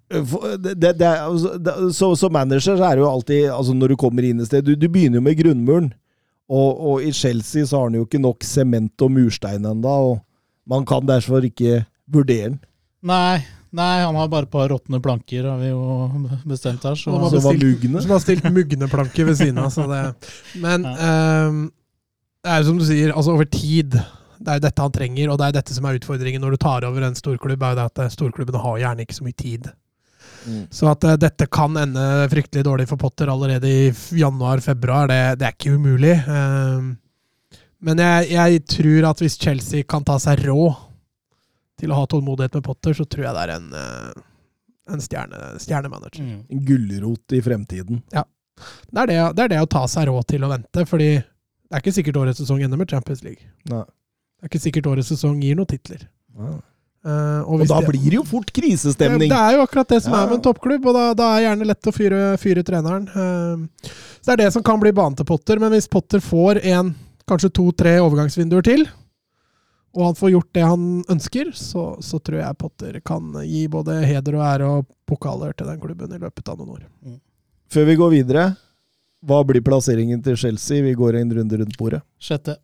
det, 0.08 0.74
det, 0.80 0.92
det, 0.98 1.08
altså, 1.08 1.90
så, 1.92 2.16
Som 2.16 2.32
manager 2.32 2.78
så 2.78 2.84
er 2.86 2.96
det 2.96 3.02
jo 3.02 3.08
alltid 3.10 3.48
altså 3.52 3.74
Når 3.76 3.92
du 3.92 3.96
kommer 4.00 4.24
inn 4.24 4.38
et 4.40 4.48
sted 4.48 4.64
Du, 4.64 4.70
du 4.78 4.86
begynner 4.88 5.18
jo 5.20 5.24
med 5.26 5.36
grunnmuren. 5.36 5.90
Og, 6.48 6.78
og 6.80 7.02
i 7.04 7.10
Chelsea 7.12 7.66
så 7.68 7.76
har 7.76 7.90
han 7.90 7.98
jo 7.98 8.06
ikke 8.06 8.20
nok 8.24 8.46
sement 8.46 9.04
og 9.04 9.10
murstein 9.12 9.66
ennå, 9.68 9.96
og 10.08 10.14
man 10.72 10.86
kan 10.88 11.04
derfor 11.04 11.44
ikke 11.44 11.82
vurdere 12.08 12.46
den. 12.54 12.54
Nei, 13.04 13.42
nei, 13.76 13.90
han 14.00 14.16
har 14.16 14.30
bare 14.32 14.48
et 14.48 14.54
par 14.54 14.70
råtne 14.72 14.96
planker, 15.04 15.44
har 15.44 15.60
vi 15.60 15.68
jo 15.74 15.82
bestemt 16.48 16.86
her. 16.88 16.96
Så, 16.96 17.12
Og 17.12 17.26
har 17.26 17.34
bestilt- 17.36 17.66
mugne. 17.66 18.00
Som 18.00 18.14
har 18.16 18.24
stilt 18.24 18.48
mugneplanker 18.48 19.28
ved 19.28 19.36
siden 19.42 19.60
av. 19.60 19.68
Så 19.76 19.84
det. 19.92 20.00
Men 20.64 20.88
ehm, 20.88 21.60
det 22.44 22.52
er 22.52 22.62
jo 22.62 22.70
som 22.70 22.78
du 22.78 22.86
sier, 22.86 23.10
altså 23.12 23.34
over 23.34 23.48
tid. 23.50 23.98
Det 24.38 24.52
er 24.52 24.60
jo 24.60 24.64
dette 24.68 24.84
han 24.84 24.94
trenger, 24.94 25.32
og 25.32 25.40
det 25.40 25.48
er 25.48 25.58
dette 25.58 25.74
som 25.74 25.88
er 25.88 25.98
utfordringen 25.98 26.42
når 26.44 26.54
du 26.54 26.62
tar 26.62 26.86
over 26.86 27.04
en 27.04 27.18
storklubb. 27.18 27.62
er 27.62 27.74
jo 27.74 27.78
det 27.80 27.86
at 27.90 28.02
eh, 28.04 28.14
Storklubbene 28.14 28.62
har 28.62 28.80
gjerne 28.84 29.04
ikke 29.04 29.16
så 29.16 29.26
mye 29.26 29.38
tid. 29.38 29.70
Mm. 30.46 30.62
Så 30.70 30.86
at 30.88 31.04
uh, 31.04 31.16
dette 31.18 31.48
kan 31.50 31.74
ende 31.76 32.04
fryktelig 32.30 32.64
dårlig 32.64 32.86
for 32.88 33.00
Potter 33.00 33.30
allerede 33.32 33.68
i 33.68 33.90
januar-februar, 34.20 35.10
det, 35.10 35.20
det 35.40 35.48
er 35.48 35.56
ikke 35.56 35.74
umulig. 35.74 36.14
Uh, 36.28 36.94
men 37.84 38.02
jeg, 38.02 38.30
jeg 38.34 38.62
tror 38.70 39.08
at 39.10 39.22
hvis 39.22 39.38
Chelsea 39.40 39.86
kan 39.86 40.06
ta 40.06 40.16
seg 40.22 40.44
råd 40.46 40.78
til 41.78 41.92
å 41.94 41.98
ha 41.98 42.06
tålmodighet 42.10 42.58
med 42.58 42.66
Potter, 42.66 42.94
så 42.94 43.06
tror 43.06 43.26
jeg 43.26 43.34
det 43.34 43.42
er 43.44 43.54
en, 43.56 43.68
uh, 43.74 44.54
en 44.94 45.02
stjerne, 45.02 45.42
stjernemanager. 45.62 46.22
Mm. 46.22 46.38
En 46.54 46.62
gulrot 46.70 47.34
i 47.34 47.42
fremtiden. 47.42 48.00
Det 48.14 49.02
er 49.02 49.10
det, 49.10 49.18
det 49.34 49.44
er 49.44 49.52
det 49.56 49.60
å 49.66 49.70
ta 49.70 49.84
seg 49.90 50.08
råd 50.08 50.30
til 50.30 50.46
å 50.46 50.52
vente, 50.54 50.86
fordi 50.86 51.10
det 51.68 51.76
er 51.76 51.82
ikke 51.84 51.96
sikkert 51.98 52.16
årets 52.22 52.40
sesong 52.40 52.62
ender 52.64 52.78
med 52.80 52.88
Champions 52.90 53.22
League. 53.24 53.44
Nei. 53.68 53.82
Det 53.84 54.46
er 54.46 54.50
ikke 54.52 54.62
sikkert 54.64 54.86
årets 54.92 55.10
sesong 55.12 55.40
gir 55.42 55.56
noen 55.58 55.68
titler. 55.68 56.06
Eh, 56.38 57.40
Og 57.46 57.60
hvis 57.60 57.68
da 57.70 57.80
det- 57.80 57.88
blir 57.90 58.04
det 58.10 58.16
jo 58.18 58.22
fort 58.24 58.52
krisestemning. 58.52 59.28
Det 59.30 59.38
er 59.38 59.56
jo 59.56 59.62
akkurat 59.66 59.88
det 59.88 60.02
som 60.02 60.12
Ja. 60.12 60.22
er 60.24 60.26
med 60.28 60.36
en 60.36 60.42
toppklubb, 60.42 60.86
og 60.86 60.94
da, 60.94 61.14
da 61.14 61.36
er 61.36 61.40
det 61.40 61.46
gjerne 61.48 61.66
lett 61.66 61.82
å 61.82 61.92
fyre, 61.94 62.38
fyre 62.38 62.62
treneren. 62.64 63.08
Uh, 63.08 63.68
så 64.20 64.24
det 64.26 64.32
er 64.40 64.44
det 64.44 64.52
som 64.52 64.62
kan 64.62 64.80
bli 64.80 64.90
banen 64.92 65.16
til 65.16 65.24
Potter, 65.24 65.58
men 65.60 65.72
hvis 65.72 65.88
Potter 65.88 66.18
får 66.20 66.64
en, 66.64 66.94
kanskje 67.26 67.52
to-tre 67.52 67.98
overgangsvinduer 68.00 68.62
til, 68.64 68.86
og 69.94 70.04
han 70.04 70.14
får 70.14 70.30
gjort 70.32 70.52
det 70.54 70.62
han 70.64 71.04
ønsker, 71.08 71.52
så, 71.54 71.98
så 72.02 72.20
tror 72.22 72.40
jeg 72.42 72.58
Potter 72.58 73.00
kan 73.00 73.32
gi 73.44 73.66
både 73.68 74.04
heder 74.04 74.34
og 74.36 74.44
ære 74.44 74.68
og 74.78 74.86
pokaler 75.06 75.52
til 75.56 75.66
den 75.66 75.80
klubben 75.80 76.12
i 76.12 76.18
løpet 76.18 76.48
av 76.48 76.58
noen 76.58 76.76
år. 76.78 76.84
Før 77.70 77.84
vi 77.86 77.96
går 77.96 78.10
videre, 78.10 78.56
hva 79.26 79.42
blir 79.46 79.64
plasseringen 79.66 80.22
til 80.22 80.36
Chelsea? 80.38 80.84
Vi 80.84 80.94
går 80.98 81.18
en 81.18 81.32
runde 81.40 81.60
rundt 81.60 81.78
bordet. 81.78 82.02
Sjette. 82.22 82.58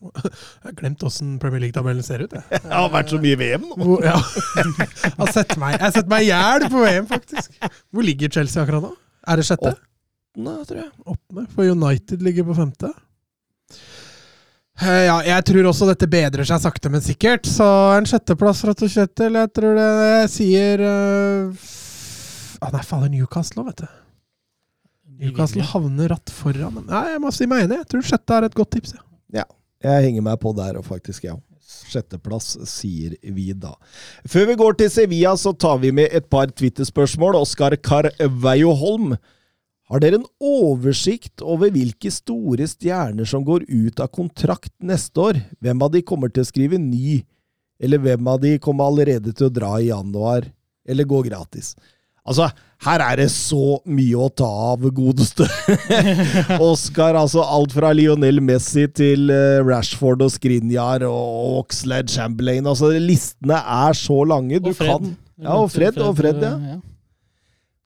Jeg 0.00 0.64
har 0.64 0.74
glemt 0.78 1.02
åssen 1.04 1.34
Premier 1.42 1.60
League-tabellen 1.66 2.02
ser 2.02 2.24
ut. 2.24 2.32
Jeg. 2.32 2.42
jeg. 2.56 2.72
har 2.72 2.88
vært 2.92 3.12
så 3.12 3.20
mye 3.20 3.36
i 3.36 3.40
VM 3.40 3.68
nå. 3.68 3.76
Hvor, 3.84 4.06
ja. 4.06 4.16
Jeg 5.04 5.14
har 5.18 5.32
sett 5.34 5.54
meg 5.60 5.76
Jeg 5.76 5.84
har 5.84 5.94
sett 5.98 6.10
meg 6.10 6.24
i 6.24 6.30
hjel 6.30 6.66
på 6.72 6.82
VM, 6.86 7.06
faktisk. 7.10 7.70
Hvor 7.92 8.06
ligger 8.06 8.32
Chelsea 8.32 8.64
akkurat 8.64 8.88
nå? 8.88 8.94
Er 9.28 9.40
det 9.40 9.46
sjette? 9.50 9.74
Åttende, 9.76 10.56
tror 10.70 10.80
jeg. 10.80 10.90
Åttende? 11.04 11.46
For 11.52 11.74
United 11.76 12.24
ligger 12.24 12.48
på 12.48 12.56
femte. 12.56 12.92
Eh, 14.80 15.04
Ja, 15.10 15.20
jeg 15.26 15.46
tror 15.50 15.68
også 15.68 15.90
dette 15.90 16.08
bedrer 16.08 16.48
seg 16.48 16.64
sakte, 16.64 16.92
men 16.92 17.04
sikkert. 17.04 17.44
Så 17.46 17.68
en 17.98 18.08
sjetteplass, 18.08 18.64
fra. 18.64 18.72
Eller 18.72 19.44
jeg 19.44 19.54
tror 19.58 19.76
det 19.76 19.88
jeg 20.00 20.30
sier 20.32 20.84
uh, 20.86 21.64
ah, 22.64 22.72
Nei, 22.72 22.86
faller 22.88 23.12
Newcastle 23.12 23.66
òg, 23.66 23.74
vet 23.74 23.84
du. 23.84 23.99
Newcastle 25.20 25.66
havner 25.68 26.10
ratt 26.14 26.32
foran. 26.32 26.80
dem. 26.80 26.88
Nei, 26.88 27.04
jeg 27.12 27.22
må 27.22 27.32
si 27.34 27.48
meg 27.50 27.66
enig. 27.66 27.82
Jeg 27.82 27.90
tror 27.92 28.06
sjette 28.08 28.36
er 28.36 28.48
et 28.48 28.56
godt 28.56 28.72
tips. 28.76 28.96
Ja. 28.96 29.04
ja. 29.42 29.46
Jeg 29.84 30.06
henger 30.08 30.24
meg 30.26 30.40
på 30.42 30.52
der, 30.56 30.78
og 30.80 30.86
faktisk, 30.88 31.28
ja. 31.28 31.36
Sjetteplass, 31.90 32.54
sier 32.66 33.14
vi 33.22 33.50
da. 33.54 33.74
Før 34.28 34.48
vi 34.48 34.56
går 34.58 34.78
til 34.78 34.90
Sevilla, 34.92 35.34
så 35.38 35.52
tar 35.54 35.78
vi 35.82 35.92
med 35.94 36.10
et 36.16 36.26
par 36.32 36.50
Twitter-spørsmål. 36.50 37.38
Oskar 37.38 37.76
Carveio 37.84 38.72
Holm. 38.78 39.14
Har 39.90 40.02
dere 40.02 40.20
en 40.20 40.26
oversikt 40.38 41.42
over 41.42 41.72
hvilke 41.74 42.12
store 42.14 42.66
stjerner 42.70 43.26
som 43.26 43.42
går 43.46 43.64
ut 43.66 44.02
av 44.02 44.12
kontrakt 44.14 44.72
neste 44.86 45.18
år? 45.18 45.40
Hvem 45.58 45.82
av 45.82 45.90
de 45.94 46.04
kommer 46.06 46.30
til 46.30 46.44
å 46.44 46.50
skrive 46.50 46.78
ny, 46.78 47.20
eller 47.82 48.02
hvem 48.02 48.28
av 48.30 48.38
de 48.42 48.54
kommer 48.62 48.86
allerede 48.86 49.34
til 49.34 49.48
å 49.48 49.54
dra 49.54 49.72
i 49.80 49.88
januar, 49.88 50.46
eller 50.86 51.08
gå 51.10 51.24
gratis? 51.26 51.74
Altså, 52.28 52.50
her 52.84 53.02
er 53.04 53.18
det 53.20 53.28
så 53.32 53.78
mye 53.88 54.16
å 54.16 54.28
ta 54.32 54.48
av, 54.72 54.84
godeste 54.96 55.46
Oscar. 56.70 57.16
Altså 57.20 57.44
alt 57.44 57.74
fra 57.76 57.92
Lionel 57.96 58.40
Messi 58.44 58.86
til 58.96 59.32
eh, 59.34 59.60
Rashford 59.66 60.24
og 60.24 60.32
Skrinjar 60.32 61.04
og 61.08 61.58
Oxlade 61.64 62.12
Chamberlain. 62.12 62.68
Altså, 62.68 62.92
listene 62.96 63.58
er 63.60 63.96
så 63.98 64.20
lange. 64.28 64.60
Du 64.60 64.70
Og 64.72 64.78
Fred. 64.78 64.94
kan 64.94 65.16
Ja, 65.40 65.56
og 65.56 65.70
Fred, 65.72 65.96
og 66.04 66.16
Fred, 66.18 66.44
ja. 66.44 66.78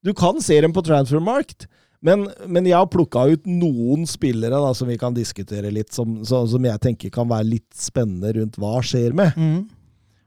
Du 0.05 0.13
kan 0.15 0.41
se 0.43 0.59
dem 0.61 0.75
på 0.75 0.83
Transfermarkt, 0.85 1.69
men, 2.05 2.27
men 2.51 2.67
jeg 2.69 2.77
har 2.77 2.91
plukka 2.93 3.23
ut 3.31 3.47
noen 3.49 4.03
spillere 4.11 4.59
da, 4.61 4.75
som 4.77 4.91
vi 4.91 4.99
kan 5.01 5.15
diskutere 5.17 5.71
litt, 5.73 5.95
som, 5.95 6.19
som 6.27 6.67
jeg 6.69 6.83
tenker 6.83 7.15
kan 7.15 7.31
være 7.31 7.47
litt 7.55 7.71
spennende 7.79 8.35
rundt 8.37 8.59
hva 8.61 8.83
skjer 8.85 9.17
med. 9.17 9.39
Mm. 9.39 9.63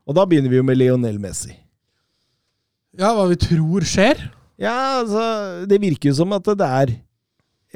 Og 0.08 0.18
da 0.18 0.26
begynner 0.26 0.49
vi 0.49 0.58
jo 0.58 0.66
med 0.66 0.80
Lionel 0.80 1.20
Messi. 1.22 1.53
Ja, 2.98 3.14
hva 3.14 3.28
vi 3.30 3.38
tror 3.39 3.86
skjer. 3.86 4.24
Ja, 4.58 5.04
altså, 5.04 5.24
det 5.70 5.78
virker 5.84 6.10
jo 6.10 6.18
som 6.18 6.34
at 6.34 6.48
det 6.58 6.68
er 6.68 6.95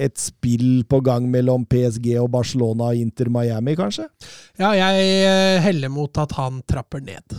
et 0.02 0.18
spill 0.18 0.82
på 0.90 1.02
gang 1.06 1.28
mellom 1.30 1.66
PSG 1.70 2.16
og 2.22 2.32
Barcelona 2.34 2.90
og 2.90 2.98
Inter 2.98 3.30
Miami, 3.30 3.76
kanskje? 3.78 4.08
Ja, 4.60 4.72
jeg 4.78 5.08
eh, 5.28 5.62
heller 5.62 5.92
mot 5.94 6.18
at 6.22 6.34
han 6.40 6.62
trapper 6.66 7.04
ned. 7.04 7.38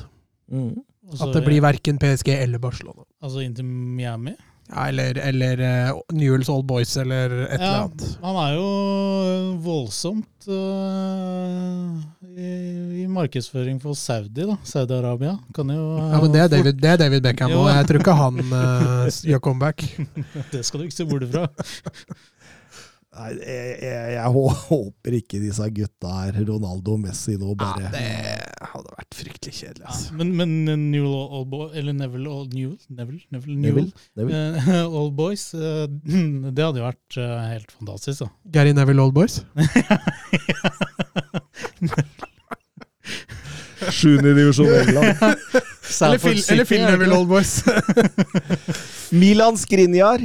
Mm. 0.52 0.76
Altså, 1.10 1.26
At 1.26 1.36
det 1.36 1.44
blir 1.48 1.64
verken 1.64 1.98
PSG 1.98 2.30
eller 2.36 2.62
Barcelona. 2.62 3.04
Altså 3.24 3.42
Inter 3.42 3.66
Miami. 3.66 4.36
Ja, 4.70 4.88
eller 4.88 5.18
eller 5.18 5.60
uh, 5.60 6.00
Newells 6.16 6.48
Old 6.48 6.64
Boys 6.66 6.96
eller 6.96 7.32
et 7.44 7.58
eller 7.58 7.82
annet. 7.82 8.04
han 8.22 8.38
er 8.40 8.54
jo 8.56 8.68
voldsomt 9.64 10.46
uh, 10.48 11.98
i, 12.32 12.52
i 13.02 13.06
markedsføring 13.10 13.80
for 13.82 13.98
Saudi, 13.98 14.46
da. 14.48 14.56
Saudi-Arabia. 14.64 15.36
Kan 15.54 15.74
jo 15.74 15.82
Ja, 15.98 16.20
men 16.22 16.32
det 16.32 16.44
er 16.46 16.52
David, 16.54 16.80
det 16.80 16.94
er 16.94 17.02
David 17.04 17.26
Beckham, 17.26 17.52
og 17.58 17.68
jeg 17.68 17.88
tror 17.90 18.00
ikke 18.04 18.18
han 18.22 18.40
uh, 18.54 19.22
gjør 19.32 19.44
comeback. 19.50 19.84
Det 20.54 20.64
skal 20.64 20.80
du 20.80 20.88
ikke 20.88 20.96
se 21.02 21.08
bort 21.10 21.28
fra. 21.34 21.48
Nei, 23.12 23.30
jeg, 23.44 23.72
jeg, 23.84 24.12
jeg 24.14 24.28
håper 24.32 25.14
ikke 25.18 25.38
disse 25.42 25.66
gutta 25.76 26.12
her, 26.16 26.36
Ronaldo 26.48 26.94
og 26.94 27.02
Messi, 27.02 27.34
nå 27.36 27.52
Ja, 27.60 27.90
det 27.92 28.04
hadde 28.70 28.94
vært 28.94 29.16
fryktelig 29.18 29.52
kjedelig. 29.58 29.82
Ja, 29.84 29.90
Altså. 29.92 30.14
men, 30.16 30.30
men 30.38 30.54
Newell 30.94 31.12
Old 31.12 31.76
eller 31.76 31.92
Neville 31.92 32.30
Old 32.32 32.54
Newell, 32.56 32.78
Neville, 32.88 33.20
Neville, 33.28 33.58
Neville. 33.60 33.92
Newell, 33.92 33.92
Neville. 34.16 34.78
Uh, 34.88 34.96
Old 35.02 35.12
Boys, 35.18 35.44
uh, 35.52 35.84
det 36.56 36.64
hadde 36.64 36.80
jo 36.80 36.86
vært 36.86 37.18
uh, 37.20 37.34
helt 37.50 37.74
fantastisk, 37.76 38.24
da. 38.24 38.30
Gary 38.56 38.72
Neville 38.80 39.04
Old 39.04 39.12
Boys. 39.18 39.42
Sjuende 43.92 44.32
divisjon 44.38 44.72
England. 44.72 45.20
Eller 46.02 46.18
Phil, 46.22 46.38
eller 46.48 46.64
Phil 46.64 46.80
Neville 46.86 47.12
Old 47.18 47.28
Boys. 47.28 47.58
Milan 49.12 49.58
Skrinjar. 49.60 50.22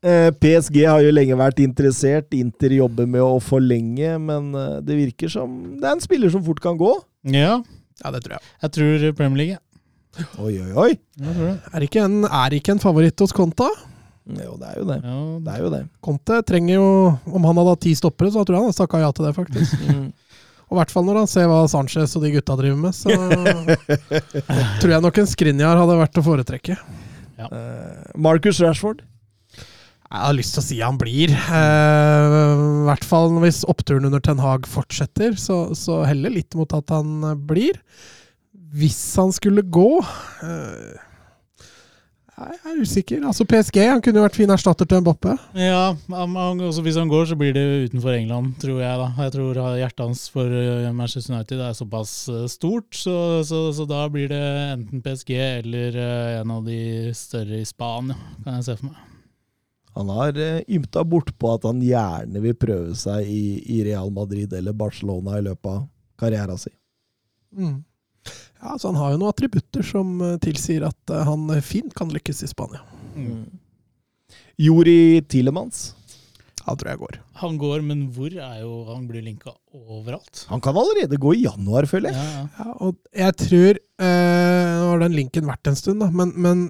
Eh, 0.00 0.30
PSG 0.32 0.86
har 0.88 1.02
jo 1.04 1.12
lenge 1.12 1.36
vært 1.36 1.60
interessert. 1.60 2.32
Inter 2.36 2.72
jobber 2.72 3.08
med 3.10 3.20
å 3.20 3.36
forlenge, 3.44 4.14
men 4.22 4.54
eh, 4.56 4.78
det 4.84 4.96
virker 4.96 5.32
som 5.32 5.58
det 5.80 5.84
er 5.88 5.98
en 5.98 6.04
spiller 6.04 6.32
som 6.32 6.44
fort 6.46 6.62
kan 6.64 6.78
gå. 6.80 6.94
Ja, 7.28 7.58
ja, 8.00 8.12
det 8.14 8.22
tror 8.24 8.38
jeg. 8.38 8.46
jeg 8.64 8.72
tror 8.78 9.04
Premier 9.18 9.42
League. 9.42 9.60
Oi, 10.40 10.54
oi, 10.56 10.70
oi. 10.72 10.90
Jeg 11.20 11.34
tror 11.36 11.46
det. 11.50 11.56
Er 11.76 11.84
ikke 11.86 12.04
en, 12.06 12.16
er 12.24 12.56
ikke 12.56 12.74
en 12.74 12.82
favoritt 12.82 13.20
hos 13.22 13.34
Conta? 13.36 13.68
Jo, 14.30 14.54
det 14.60 14.70
er 14.70 14.78
jo 14.80 14.86
det. 14.88 14.96
Ja, 15.04 15.18
Det 15.44 15.52
er 15.52 15.60
jo 15.64 15.70
det. 15.72 15.82
Conte 16.04 16.36
trenger 16.46 16.74
jo 16.76 16.88
Om 17.26 17.46
han 17.48 17.56
hadde 17.58 17.72
hatt 17.72 17.80
ti 17.82 17.92
stoppere, 17.98 18.30
så 18.30 18.44
tror 18.44 18.56
jeg 18.56 18.60
han 18.62 18.68
hadde 18.70 18.78
takka 18.78 19.00
ja 19.02 19.12
til 19.16 19.26
det, 19.26 19.34
faktisk. 19.36 19.84
Og 20.70 20.76
i 20.76 20.78
hvert 20.78 20.92
fall 20.94 21.06
når 21.08 21.16
han 21.18 21.30
ser 21.30 21.48
hva 21.50 21.64
Sanchez 21.66 22.12
og 22.14 22.22
de 22.22 22.30
gutta 22.36 22.54
driver 22.54 22.78
med, 22.78 22.94
så 22.94 23.10
tror 24.80 24.92
jeg 24.94 25.02
nok 25.02 25.16
en 25.18 25.26
Skrinjar 25.26 25.80
hadde 25.80 25.96
vært 25.98 26.20
å 26.20 26.22
foretrekke. 26.22 26.76
Eh, 27.42 28.12
Marcus 28.14 28.60
Rashford. 28.62 29.02
Jeg 30.10 30.26
har 30.26 30.34
lyst 30.34 30.56
til 30.56 30.58
å 30.62 30.66
si 30.66 30.76
han 30.82 30.96
blir. 30.98 31.30
Eh, 31.30 32.32
I 32.34 32.86
hvert 32.88 33.04
fall 33.06 33.36
hvis 33.44 33.60
oppturen 33.70 34.08
under 34.08 34.22
Ten 34.22 34.40
Hag 34.42 34.66
fortsetter, 34.66 35.36
så, 35.38 35.68
så 35.78 36.00
heller 36.02 36.34
litt 36.34 36.56
mot 36.58 36.72
at 36.74 36.90
han 36.90 37.20
eh, 37.28 37.36
blir. 37.38 37.78
Hvis 38.74 38.98
han 39.18 39.30
skulle 39.34 39.62
gå 39.62 40.00
eh, 40.42 40.96
Jeg 42.40 42.58
er 42.72 42.80
usikker. 42.82 43.22
Altså 43.22 43.46
PSG 43.46 43.78
han 43.86 44.02
kunne 44.02 44.18
jo 44.18 44.24
vært 44.24 44.38
fin 44.40 44.50
erstatter 44.50 44.88
til 44.90 45.04
Mbappe. 45.04 45.36
Ja, 45.54 45.92
også 46.10 46.82
hvis 46.82 46.98
han 46.98 47.12
går, 47.12 47.28
så 47.30 47.38
blir 47.38 47.54
det 47.54 47.62
utenfor 47.86 48.16
England, 48.16 48.56
tror 48.62 48.80
jeg. 48.82 48.96
da. 49.04 49.12
Jeg 49.28 49.34
tror 49.36 49.60
hjertet 49.78 50.04
hans 50.08 50.24
for 50.34 50.50
eh, 50.50 50.88
Manchester 50.90 51.36
United 51.36 51.62
er 51.68 51.78
såpass 51.78 52.16
eh, 52.34 52.48
stort, 52.50 52.90
så, 52.98 53.14
så, 53.46 53.62
så 53.78 53.86
da 53.86 54.02
blir 54.10 54.26
det 54.34 54.42
enten 54.72 55.06
PSG 55.06 55.38
eller 55.38 56.02
en 56.40 56.56
av 56.58 56.66
de 56.66 56.80
større 57.14 57.62
i 57.62 57.70
Spania, 57.70 58.18
kan 58.42 58.58
jeg 58.58 58.72
se 58.72 58.78
for 58.82 58.90
meg. 58.90 59.06
Han 59.98 60.10
har 60.14 60.36
uh, 60.38 60.60
ymta 60.70 61.02
bortpå 61.04 61.54
at 61.56 61.66
han 61.66 61.80
gjerne 61.82 62.42
vil 62.44 62.56
prøve 62.58 62.94
seg 62.98 63.26
i, 63.26 63.44
i 63.74 63.80
Real 63.88 64.12
Madrid 64.14 64.52
eller 64.54 64.76
Barcelona 64.76 65.38
i 65.40 65.46
løpet 65.48 65.70
av 65.72 65.86
karrieren 66.20 66.60
sin. 66.60 66.76
Mm. 67.56 67.78
Ja, 68.60 68.74
altså 68.74 68.90
Han 68.92 69.00
har 69.00 69.14
jo 69.14 69.20
noen 69.22 69.32
attributter 69.32 69.86
som 69.86 70.18
eh, 70.22 70.36
tilsier 70.44 70.84
at 70.86 71.12
eh, 71.12 71.24
han 71.24 71.48
fint 71.64 71.94
kan 71.96 72.12
lykkes 72.12 72.44
i 72.44 72.50
Spania. 72.50 72.82
Mm. 73.16 73.46
Juri 74.60 75.22
Tilemans. 75.32 75.94
Han 76.66 76.76
tror 76.76 76.90
jeg 76.92 77.00
går. 77.00 77.16
Han 77.40 77.56
går, 77.58 77.80
men 77.82 78.02
hvor 78.12 78.28
er 78.30 78.58
jo 78.60 78.72
Han 78.90 79.06
blir 79.08 79.24
linka 79.24 79.54
overalt. 79.72 80.44
Han 80.50 80.60
kan 80.60 80.76
allerede 80.76 81.16
gå 81.16 81.32
i 81.34 81.46
januar, 81.46 81.88
føler 81.88 82.12
jeg. 82.12 82.20
Ja, 82.20 82.42
ja. 82.42 82.48
Ja, 82.58 82.74
og 82.84 82.98
jeg 83.16 83.36
tror 83.40 83.80
øh, 83.80 84.74
Nå 84.80 84.90
har 84.92 85.02
den 85.06 85.16
linken 85.16 85.48
vært 85.48 85.70
en 85.72 85.80
stund, 85.80 86.04
da, 86.04 86.10
men, 86.12 86.34
men 86.36 86.68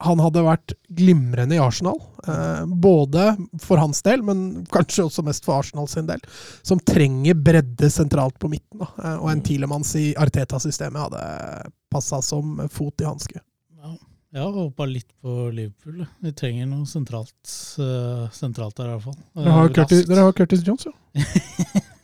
han 0.00 0.20
hadde 0.22 0.42
vært 0.46 0.72
glimrende 0.96 1.56
i 1.56 1.60
Arsenal. 1.60 1.98
Eh, 2.28 2.62
både 2.66 3.34
for 3.60 3.80
hans 3.80 4.00
del, 4.06 4.22
men 4.24 4.64
kanskje 4.72 5.04
også 5.06 5.24
mest 5.26 5.44
for 5.44 5.60
Arsenal 5.60 5.88
sin 5.92 6.08
del. 6.08 6.22
Som 6.66 6.80
trenger 6.80 7.36
bredde 7.36 7.90
sentralt 7.92 8.38
på 8.40 8.48
midten. 8.52 8.80
Da. 8.80 8.88
Eh, 8.96 9.18
og 9.18 9.30
en 9.32 9.44
Tilemanns 9.44 9.92
i 10.00 10.10
Arteta-systemet 10.20 11.04
hadde 11.08 11.72
passa 11.92 12.22
som 12.24 12.62
fot 12.72 13.04
i 13.04 13.08
hanske. 13.08 13.42
Ja. 13.80 13.94
Jeg 14.30 14.44
har 14.44 14.54
håpa 14.54 14.86
litt 14.86 15.08
på 15.20 15.50
Liverpool. 15.50 16.04
Vi 16.22 16.32
trenger 16.38 16.68
noe 16.70 16.86
sentralt, 16.86 17.54
eh, 17.82 18.26
sentralt 18.32 18.76
der, 18.78 18.92
i 18.92 18.96
hvert 18.96 19.08
fall. 19.08 19.16
Dere 19.36 19.56
har, 19.56 19.72
Curtis, 19.74 20.04
dere 20.06 20.26
har 20.28 20.36
Curtis 20.38 20.62
Jones, 20.66 20.86
jo. 20.86 20.94
ja, 21.18 21.86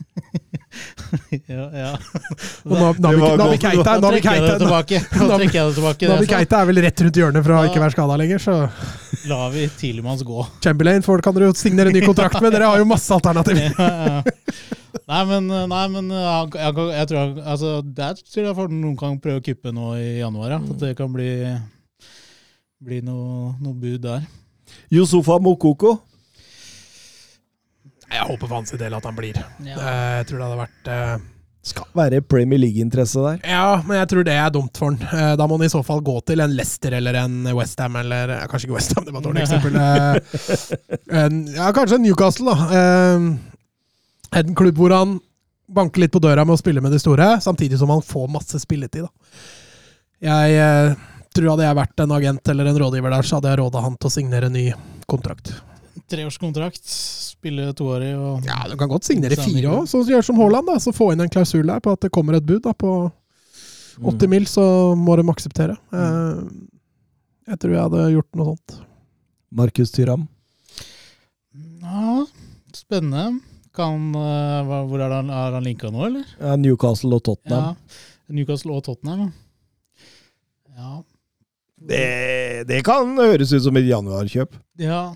ja. 1.49 1.93
Og 2.67 2.97
Navi-. 3.03 3.59
Keita 3.63 3.97
Nå 4.01 4.11
trekker 4.13 4.37
jeg 4.37 4.47
det 4.47 4.57
tilbake. 4.63 5.01
Navi 6.11 6.25
er 6.27 6.31
Keita 6.31 6.61
er 6.63 6.71
vel 6.71 6.81
rett 6.87 7.03
rundt 7.05 7.21
hjørnet 7.21 7.47
fra 7.47 7.59
å 7.61 7.65
Ja. 7.65 7.71
ikke 7.71 7.83
være 7.85 7.95
skada 7.97 8.17
lenger, 8.21 8.43
så. 8.43 8.57
La 9.31 9.49
vi 9.53 9.67
Tilemanns 9.81 10.25
gå. 10.27 10.47
Chamberlain 10.65 11.05
for, 11.07 11.23
kan 11.25 11.35
dere 11.37 11.51
jo 11.51 11.57
signere 11.59 11.93
ny 11.95 12.03
kontrakt 12.07 12.41
med. 12.43 12.53
Dere 12.55 12.71
har 12.71 12.83
jo 12.83 12.89
masse 12.89 13.11
alternativer. 13.15 13.73
Ja, 13.77 13.93
ja. 14.17 14.37
Nei, 15.07 15.21
men, 15.29 15.45
nei, 15.71 15.83
men 15.93 16.09
jeg, 16.11 16.55
jeg, 16.57 16.75
jeg 16.97 17.07
tror 17.11 17.35
altså, 17.53 17.73
Der 17.85 18.17
tror 18.17 18.47
jeg 18.49 18.55
for 18.57 18.73
noen 18.73 18.95
kan 18.99 19.19
prøve 19.23 19.39
å 19.39 19.45
kuppe 19.45 19.71
nå 19.75 19.91
i 20.01 20.07
januar. 20.23 20.57
Ja. 20.57 20.59
At 20.59 20.81
det 20.83 20.95
kan 20.99 21.13
bli, 21.13 21.29
bli 22.83 23.03
noe, 23.07 23.53
noe 23.61 23.77
bud 23.77 24.01
der. 24.07 24.25
Yusufa 24.91 25.37
Mokoko. 25.43 25.93
Jeg 28.13 28.27
håper 28.29 28.47
for 28.47 28.55
hans 28.61 28.71
del 28.79 28.95
at 28.95 29.05
han 29.09 29.17
blir. 29.19 29.39
Ja. 29.67 29.77
Eh, 29.77 30.13
Jeg 30.21 30.27
tror 30.29 30.39
det 30.39 30.47
hadde 30.47 30.61
vært 30.61 30.91
eh, 30.95 31.17
Skal 31.67 31.89
være 31.99 32.21
Premier 32.23 32.61
League-interesse 32.63 33.19
der. 33.25 33.41
Ja, 33.51 33.81
men 33.83 33.97
jeg 33.99 34.09
tror 34.13 34.25
det 34.29 34.37
er 34.39 34.53
dumt 34.55 34.79
for 34.79 34.93
han. 34.93 35.01
Eh, 35.11 35.33
Da 35.41 35.47
må 35.51 35.57
han 35.59 35.67
i 35.67 35.73
så 35.73 35.81
fall 35.87 36.01
gå 36.07 36.15
til 36.31 36.41
en 36.45 36.55
Leicester 36.55 36.95
eller 37.01 37.19
en 37.25 37.41
Westham 37.59 37.97
eller 37.99 38.37
Kanskje 38.47 38.69
ikke 38.69 38.77
Westham, 38.79 39.05
det 39.09 39.15
var 39.17 39.25
et 39.25 39.27
dårlig 39.27 39.43
eksempel. 39.43 39.79
En, 41.25 41.41
ja, 41.57 41.73
kanskje 41.75 41.99
Newcastle, 42.03 42.55
da. 42.55 42.79
En 44.39 44.55
klubb 44.59 44.79
hvor 44.79 44.95
han 44.95 45.19
banker 45.67 46.05
litt 46.05 46.13
på 46.15 46.23
døra 46.23 46.45
med 46.47 46.55
å 46.55 46.61
spille 46.61 46.81
med 46.83 46.93
de 46.95 46.99
store, 47.03 47.41
samtidig 47.43 47.79
som 47.81 47.91
han 47.91 48.03
får 48.07 48.29
masse 48.31 48.59
spilletid. 48.63 49.03
da. 49.07 49.43
Jeg 50.27 50.97
tror 51.35 51.51
hadde 51.53 51.67
jeg 51.67 51.77
vært 51.79 52.03
en 52.05 52.15
agent 52.17 52.49
eller 52.53 52.71
en 52.71 52.79
rådgiver 52.81 53.13
der, 53.13 53.27
så 53.27 53.37
hadde 53.41 53.51
jeg 53.53 53.59
råda 53.61 53.83
han 53.85 53.97
til 53.99 54.09
å 54.09 54.15
signere 54.15 54.47
en 54.51 54.55
ny 54.57 54.69
kontrakt. 55.11 55.51
Treårskontrakt, 56.11 56.83
spille 56.87 57.73
toårig 57.77 58.13
og 58.17 58.45
Ja, 58.47 58.61
du 58.71 58.77
kan 58.81 58.89
godt 58.91 59.05
signere 59.09 59.37
fire 59.39 59.73
òg, 59.81 59.89
så 59.91 60.01
gjør 60.07 60.25
som 60.25 60.37
Haaland. 60.41 60.67
da, 60.67 60.79
Så 60.83 60.93
få 60.95 61.13
inn 61.13 61.21
en 61.25 61.29
klausul 61.33 61.67
der 61.67 61.81
på 61.81 61.93
at 61.93 62.01
det 62.07 62.11
kommer 62.15 62.37
et 62.39 62.47
bud 62.47 62.63
da, 62.63 62.73
på 62.73 63.11
80 64.03 64.29
mil, 64.29 64.45
så 64.47 64.95
må 64.97 65.17
de 65.17 65.25
akseptere. 65.33 65.77
Eh, 65.93 66.43
Jeg 67.49 67.59
tror 67.63 67.73
jeg 67.73 67.83
hadde 67.83 68.05
gjort 68.13 68.35
noe 68.35 68.47
sånt. 68.57 68.81
Markus 69.55 69.91
Tyram. 69.95 70.25
Ja, 71.83 72.25
spennende. 72.75 73.41
Kan, 73.77 74.09
eh, 74.17 74.73
hvor 74.89 75.01
er 75.01 75.13
han, 75.13 75.31
er 75.31 75.53
han 75.55 75.63
linka 75.65 75.91
nå, 75.93 76.07
eller? 76.09 76.25
Ja, 76.41 76.57
Newcastle 76.57 77.15
og 77.15 77.23
Tottenham. 77.23 77.77
Ja, 77.77 78.35
Newcastle 78.35 78.73
og 78.75 78.83
Tottenham. 78.85 79.33
Ja. 80.77 81.03
Det, 81.79 82.67
det 82.69 82.83
kan 82.85 83.15
høres 83.21 83.53
ut 83.53 83.63
som 83.63 83.77
et 83.77 83.85
januarkjøp. 83.89 84.57
ja. 84.81 85.15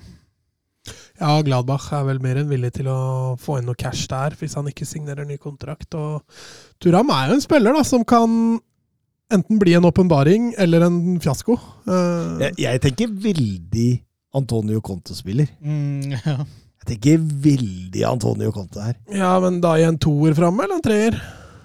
Ja, 1.21 1.35
Gladbach 1.45 1.91
er 1.93 2.07
vel 2.09 2.21
mer 2.25 2.39
enn 2.41 2.49
villig 2.49 2.71
til 2.79 2.87
å 2.89 3.37
få 3.41 3.59
inn 3.61 3.67
noe 3.69 3.77
cash 3.79 4.07
der, 4.09 4.33
hvis 4.41 4.55
han 4.57 4.69
ikke 4.71 4.87
signerer 4.89 5.27
ny 5.29 5.37
kontrakt. 5.41 5.93
Og 5.99 6.23
Turam 6.81 7.11
er 7.13 7.29
jo 7.29 7.37
en 7.39 7.45
spiller 7.45 7.77
da, 7.77 7.83
som 7.85 8.07
kan 8.09 8.59
enten 9.31 9.61
bli 9.61 9.75
en 9.77 9.85
åpenbaring 9.87 10.55
eller 10.59 10.87
en 10.89 10.97
fiasko. 11.23 11.59
Uh... 11.87 12.41
Jeg, 12.43 12.57
jeg 12.65 12.81
tenker 12.87 13.13
veldig 13.29 13.91
Antonio 14.41 14.81
Conte-spiller. 14.81 15.51
Mm, 15.61 16.17
ja. 16.17 16.39
Jeg 16.81 16.89
tenker 16.95 17.21
veldig 17.45 18.03
Antonio 18.09 18.51
Conte 18.57 18.81
her. 18.81 18.97
ja, 19.13 19.35
men 19.45 19.59
da 19.61 19.75
i 19.77 19.85
en 19.85 19.99
toer 20.01 20.33
framme, 20.39 20.65
eller 20.65 20.79
en 20.81 20.85
treer? 20.87 21.19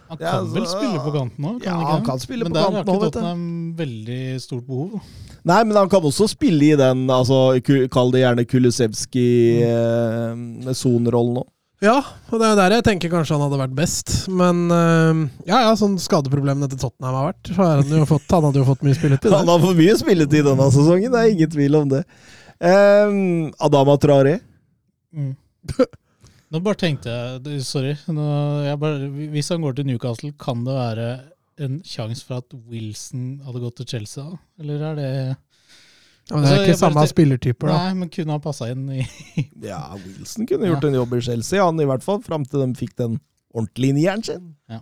Han 0.10 0.20
Ja, 0.22 0.36
kan 0.36 0.50
vel 0.52 0.66
altså, 0.66 0.76
spille 0.78 1.00
på 1.02 1.12
kanten 1.16 1.46
òg? 1.50 1.64
ja, 1.66 1.76
han 1.80 2.04
kan 2.06 2.20
spille 2.22 2.46
på 2.46 2.52
Men 2.52 2.58
kanten 2.60 2.76
der 2.76 2.82
også, 2.84 2.84
har 2.84 2.84
vet 2.84 2.92
ikke 2.92 3.00
du. 3.00 3.06
Tottenham 3.16 3.46
veldig 3.80 4.20
stort 4.44 4.68
behov. 4.68 4.92
da. 5.00 5.35
Nei, 5.46 5.62
men 5.68 5.78
han 5.78 5.90
kan 5.92 6.06
også 6.06 6.26
spille 6.32 6.64
i 6.72 6.76
den, 6.80 7.00
altså, 7.14 7.38
kall 7.94 8.10
det 8.14 8.22
gjerne 8.24 8.50
Kulusevski-sonerollen 8.50 11.38
òg. 11.44 11.50
Ja, 11.84 11.98
og 12.32 12.40
det 12.40 12.48
er 12.48 12.56
der 12.58 12.72
jeg 12.78 12.86
tenker 12.88 13.12
kanskje 13.12 13.36
han 13.36 13.44
hadde 13.46 13.60
vært 13.60 13.76
best. 13.78 14.08
Men 14.32 14.72
eh, 14.74 15.14
ja, 15.50 15.58
ja, 15.68 15.74
sånn 15.78 15.98
skadeproblemene 16.02 16.70
til 16.72 16.80
Tottenham 16.82 17.16
har 17.20 17.28
vært, 17.34 17.46
så 17.52 17.60
har 17.60 17.84
han 17.84 18.00
jo 18.00 18.06
fått, 18.10 18.30
han 18.32 18.46
hadde 18.48 18.60
jo 18.62 18.70
fått 18.70 18.86
mye 18.88 18.98
spilletid. 18.98 19.30
Han 19.36 19.46
der. 19.46 19.52
har 19.52 19.60
for 19.68 19.76
mye 19.78 19.96
spilletid 20.00 20.44
denne 20.48 20.68
sesongen, 20.74 21.12
det 21.14 21.20
er 21.22 21.34
ingen 21.36 21.52
tvil 21.58 21.74
om 21.82 21.88
det. 21.92 22.02
Um, 22.56 23.20
Adama 23.68 23.96
Traoré. 24.02 24.36
Mm. 25.14 25.34
Nå 26.54 26.58
bare 26.64 26.78
tenkte 26.80 27.12
jeg 27.12 27.60
Sorry. 27.66 27.96
Nå, 28.08 28.24
jeg 28.64 28.80
bare, 28.80 29.10
hvis 29.34 29.50
han 29.52 29.64
går 29.66 29.74
til 29.76 29.88
Newcastle, 29.90 30.32
kan 30.40 30.64
det 30.66 30.76
være 30.78 31.08
en 31.60 31.78
sjanse 31.88 32.26
for 32.26 32.42
at 32.44 32.54
Wilson 32.68 33.42
hadde 33.46 33.62
gått 33.64 33.78
til 33.82 33.88
Chelsea? 33.94 34.24
da? 34.24 34.38
Eller 34.60 34.82
er 34.92 34.96
det 35.00 35.10
Ja, 36.26 36.36
men 36.36 36.42
det 36.44 36.50
er 36.50 36.56
Altså, 36.58 36.64
ikke 36.66 36.78
samme 36.80 36.98
bare 37.00 37.12
spillertyper, 37.12 37.68
da. 37.70 37.78
Nei, 37.86 37.94
men 38.02 38.10
kunne 38.10 38.32
han 38.36 38.42
passa 38.44 38.68
inn 38.74 38.88
i 38.90 39.06
Ja, 39.72 39.80
Wilson 40.02 40.48
kunne 40.50 40.68
gjort 40.72 40.84
en 40.90 40.98
jobb 40.98 41.14
i 41.14 41.22
Chelsea, 41.22 41.62
han 41.64 41.80
i 41.80 41.86
hvert 41.88 42.04
fall, 42.04 42.22
fram 42.26 42.46
til 42.50 42.64
de 42.66 42.72
fikk 42.80 42.96
den 42.98 43.20
ordentlige 43.56 43.94
nieren 44.00 44.24
sin. 44.26 44.56
Ja. 44.70 44.82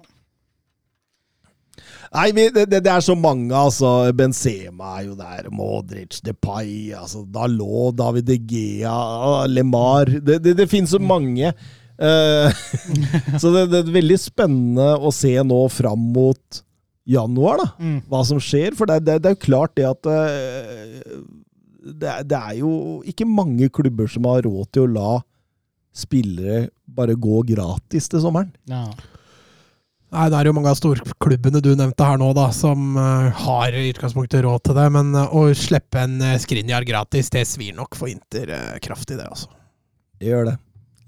Nei, 2.14 2.28
vi- 2.38 2.50
det, 2.54 2.68
det, 2.70 2.84
det 2.86 2.92
er 2.94 3.02
så 3.02 3.16
mange, 3.18 3.50
altså. 3.58 4.12
Benzema 4.14 5.00
er 5.00 5.08
jo 5.08 5.16
der, 5.18 5.48
Modric, 5.52 6.20
Depay, 6.26 6.92
altså 6.94 7.24
Dalot, 7.34 7.96
David 7.98 8.28
De 8.30 8.38
Gea, 8.38 9.46
Lemar 9.50 10.06
Det, 10.06 10.38
det, 10.44 10.54
det 10.58 10.70
finnes 10.70 10.94
så 10.94 11.00
mange. 11.02 11.48
Eh, 11.50 11.54
så 13.42 13.52
det, 13.54 13.68
det 13.72 13.82
er 13.84 13.96
veldig 13.96 14.20
spennende 14.20 14.88
å 14.98 15.12
se 15.14 15.36
nå 15.46 15.60
fram 15.72 16.10
mot 16.16 16.64
januar, 17.06 17.60
da 17.60 17.70
mm. 17.78 17.98
hva 18.10 18.24
som 18.28 18.40
skjer. 18.42 18.78
For 18.80 18.90
det, 18.90 19.04
det, 19.08 19.20
det 19.24 19.32
er 19.32 19.38
jo 19.38 19.46
klart 19.46 19.76
det 19.78 19.88
at 19.90 20.10
eh, 20.10 21.16
det, 21.84 22.10
er- 22.10 22.28
det 22.28 22.40
er 22.40 22.60
jo 22.62 22.74
ikke 23.10 23.28
mange 23.30 23.70
klubber 23.74 24.10
som 24.12 24.30
har 24.32 24.46
råd 24.48 24.72
til 24.74 24.88
å 24.88 24.94
la 24.98 25.16
spillere 25.94 26.70
bare 26.90 27.14
gå 27.14 27.44
gratis 27.54 28.10
til 28.10 28.24
sommeren. 28.24 28.54
ja. 28.72 28.88
Nei, 30.14 30.28
Det 30.30 30.38
er 30.38 30.46
jo 30.46 30.54
mange 30.54 30.70
av 30.70 30.78
storklubbene 30.78 31.58
du 31.66 31.72
nevnte 31.74 32.06
her 32.06 32.20
nå, 32.22 32.28
da, 32.38 32.52
som 32.54 32.98
eh, 33.02 33.40
har 33.48 33.74
i 33.74 33.88
utgangspunktet 33.90 34.44
råd 34.46 34.68
til 34.68 34.78
det. 34.78 34.86
Men 34.94 35.10
eh, 35.18 35.34
å 35.34 35.48
slippe 35.58 36.04
en 36.06 36.20
uh, 36.22 36.36
Skrinjar 36.42 36.86
gratis, 36.86 37.32
det 37.34 37.48
svir 37.50 37.74
nok 37.74 37.98
for 37.98 38.12
Inter 38.12 38.52
uh, 38.54 38.76
kraftig, 38.84 39.18
det, 39.18 39.26
altså. 39.26 39.50
Det 40.22 40.30
gjør 40.30 40.52
det. 40.52 40.56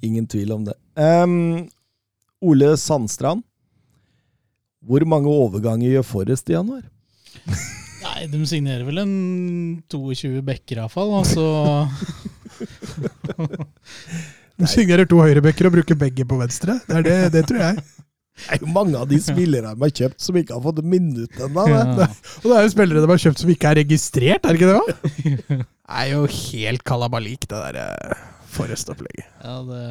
Ingen 0.05 0.27
tvil 0.29 0.51
om 0.55 0.65
det. 0.67 0.75
Um, 0.95 1.65
Ole 2.45 2.75
Sandstrand. 2.79 3.43
Hvor 4.85 5.01
mange 5.09 5.31
overganger 5.31 5.95
gjør 5.95 6.05
Forrest 6.05 6.49
i 6.51 6.57
januar? 6.57 6.83
Nei, 8.05 8.27
de 8.29 8.43
signerer 8.47 8.85
vel 8.85 9.01
en 9.01 9.15
22 9.91 10.43
bekker 10.45 10.83
iallfall. 10.83 11.15
Altså, 11.23 11.45
De 14.55 14.63
signerer 14.71 15.03
to 15.09 15.17
høyrebekker 15.19 15.67
og 15.67 15.73
bruker 15.75 15.97
begge 15.99 16.23
på 16.27 16.37
venstre. 16.39 16.77
Det, 16.87 16.95
er 17.01 17.05
det, 17.07 17.17
det 17.33 17.41
tror 17.49 17.59
jeg. 17.63 17.75
Det 18.35 18.51
er 18.51 18.59
jo 18.65 18.69
mange 18.75 18.99
av 18.99 19.05
de 19.07 19.15
spillerne 19.23 19.71
de 19.75 19.81
har 19.85 19.91
kjøpt 19.95 20.19
som 20.23 20.35
ikke 20.39 20.55
har 20.57 20.63
fått 20.63 20.79
et 20.81 20.89
minutt 20.91 21.35
ennå. 21.39 21.63
ja. 21.71 21.81
Og 22.43 22.47
det 22.49 22.55
er 22.57 22.63
jo 22.65 22.73
spillere 22.73 23.03
de 23.03 23.09
har 23.13 23.21
kjøpt 23.25 23.39
som 23.41 23.51
ikke 23.53 23.69
er 23.71 23.79
registrert, 23.81 24.43
er 24.43 24.49
det 24.51 24.59
ikke 24.59 24.73
det? 24.75 24.83
Det 25.85 25.93
er 26.01 26.07
jo 26.15 26.21
helt 26.25 26.81
kalabalik, 26.81 27.45
det 27.45 27.57
der 27.61 27.75
uh, 27.77 28.17
Forrest-opplegget. 28.55 29.27
ja, 29.43 29.55
det 29.67 29.81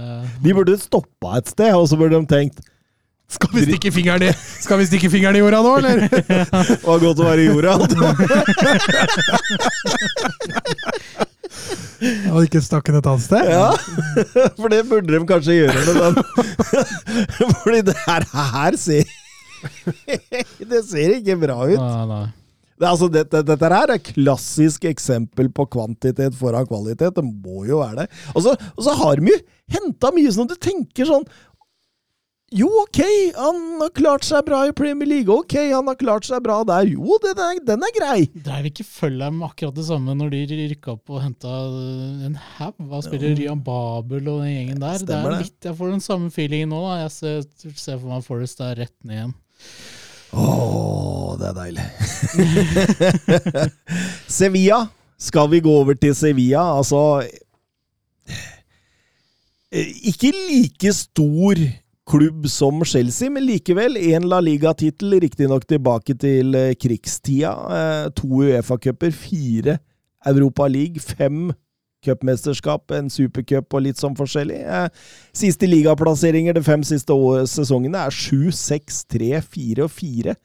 De 0.44 0.54
burde 0.56 0.78
stoppa 0.80 1.38
et 1.40 1.48
sted, 1.52 1.72
og 1.76 1.88
så 1.90 1.96
burde 2.00 2.16
de 2.20 2.26
tenkt 2.30 2.58
Skal 3.34 3.50
vi 3.54 3.62
stikke 3.66 3.90
fingeren 3.92 4.22
i, 4.26 4.30
skal 4.60 4.78
vi 4.80 4.84
stikke 4.88 5.08
fingeren 5.12 5.36
i 5.36 5.40
jorda 5.42 5.60
nå, 5.64 5.72
eller? 5.80 5.96
det 6.08 6.80
var 6.84 6.98
godt 7.02 7.22
å 7.22 7.28
være 7.28 7.40
i 7.40 7.48
jorda. 7.48 7.72
Og 12.34 12.44
ikke 12.44 12.60
stakk 12.64 12.88
den 12.90 12.98
et 12.98 13.06
annet 13.08 13.24
sted? 13.24 13.48
Ja, 13.48 13.70
for 14.58 14.68
det 14.72 14.82
burde 14.90 15.08
de 15.14 15.20
kanskje 15.28 15.54
gjøre 15.56 15.74
med 15.86 15.94
den. 16.02 16.14
Fordi 17.62 17.80
det 17.88 17.94
her, 18.04 18.26
her 18.34 18.76
ser 18.80 19.04
Det 20.74 20.80
ser 20.84 21.14
ikke 21.20 21.38
bra 21.46 21.56
ut. 21.70 21.78
Nei, 21.80 22.04
nei. 22.10 22.24
Det, 22.74 22.88
altså, 22.90 23.08
dette, 23.12 23.42
dette 23.46 23.70
her 23.70 23.94
er 23.94 24.02
klassisk 24.02 24.86
eksempel 24.90 25.50
på 25.54 25.66
kvantitet 25.70 26.34
foran 26.38 26.66
kvalitet. 26.66 27.14
Det 27.14 27.24
må 27.24 27.64
jo 27.68 27.80
være 27.84 28.04
det. 28.04 28.10
Og 28.34 28.46
så, 28.46 28.54
og 28.74 28.86
så 28.86 28.94
har 28.98 29.20
de 29.20 29.30
jo 29.34 29.40
henta 29.74 30.10
mye 30.14 30.32
sånn 30.34 30.48
at 30.48 30.56
du 30.56 30.64
tenker 30.70 31.08
sånn 31.08 31.26
Jo, 32.54 32.68
ok, 32.84 33.00
han 33.34 33.62
har 33.80 33.90
klart 33.96 34.26
seg 34.26 34.44
bra 34.46 34.60
i 34.68 34.74
Premier 34.76 35.08
League. 35.10 35.32
Ok, 35.32 35.56
han 35.72 35.88
har 35.90 35.96
klart 35.98 36.26
seg 36.28 36.42
bra 36.44 36.60
der. 36.68 36.86
Jo, 36.92 37.16
den 37.22 37.40
er, 37.42 37.62
den 37.66 37.86
er 37.86 37.94
grei. 37.96 38.18
Dreiv 38.34 38.68
ikke 38.70 39.10
dem 39.16 39.40
akkurat 39.46 39.74
det 39.78 39.86
samme 39.88 40.14
når 40.18 40.34
de 40.36 40.68
rykka 40.74 40.94
opp 40.94 41.14
og 41.14 41.24
henta 41.24 41.56
en 42.28 42.38
haug? 42.58 42.76
Hva 42.90 43.02
spiller 43.06 43.34
Ryan 43.38 43.64
Babel 43.64 44.30
og 44.30 44.44
den 44.44 44.52
gjengen 44.52 44.84
der? 44.84 45.02
Det 45.02 45.18
er 45.18 45.36
litt, 45.40 45.58
Jeg 45.66 45.78
får 45.80 45.94
den 45.96 46.04
samme 46.04 46.30
feelingen 46.34 46.74
nå. 46.74 46.84
da. 46.90 47.02
Jeg 47.06 47.14
ser, 47.16 47.44
ser 47.74 47.98
for 47.98 48.12
meg 48.12 48.26
Forest 48.26 48.62
er 48.66 48.78
rett 48.84 48.96
ned 49.02 49.18
igjen. 49.18 49.36
Åh, 50.34 51.38
det 51.38 51.46
er 51.50 51.56
deilig. 51.58 51.86
Sevilla. 54.38 54.84
Skal 55.24 55.48
vi 55.52 55.60
gå 55.62 55.70
over 55.70 55.94
til 55.94 56.14
Sevilla? 56.18 56.62
Altså 56.76 57.22
eh, 59.72 59.92
Ikke 60.10 60.32
like 60.34 60.92
stor 60.92 61.60
klubb 62.04 62.46
som 62.50 62.82
Chelsea, 62.84 63.30
men 63.32 63.46
likevel 63.46 63.96
en 64.12 64.26
La 64.28 64.40
Liga-tittel, 64.44 65.16
riktignok 65.22 65.64
tilbake 65.68 66.16
til 66.20 66.54
eh, 66.58 66.74
krigstida. 66.76 67.54
Eh, 67.78 68.10
To 68.18 68.28
Uefa-cuper, 68.42 69.14
fire 69.16 69.78
Europa 70.26 70.66
League, 70.68 71.00
fem 71.00 71.52
cupmesterskap, 72.04 72.92
en 72.94 73.10
supercup 73.12 73.74
og 73.74 73.86
litt 73.86 74.00
sånn 74.00 74.16
forskjellig. 74.18 74.60
Eh, 74.62 74.88
Siste 75.36 75.68
ligaplasseringer 75.68 76.56
de 76.56 76.62
fem 76.64 76.84
siste 76.86 77.16
sesongene 77.50 78.04
er 78.06 78.14
7, 78.14 78.52
6, 78.54 79.00
3, 79.10 79.32
4 79.42 79.86
og 79.86 79.90
4. 79.92 80.36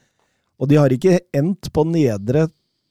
Og 0.60 0.72
de 0.72 0.80
har 0.80 0.92
ikke 0.92 1.20
endt 1.36 1.72
på 1.76 1.86
nedre 1.88 2.48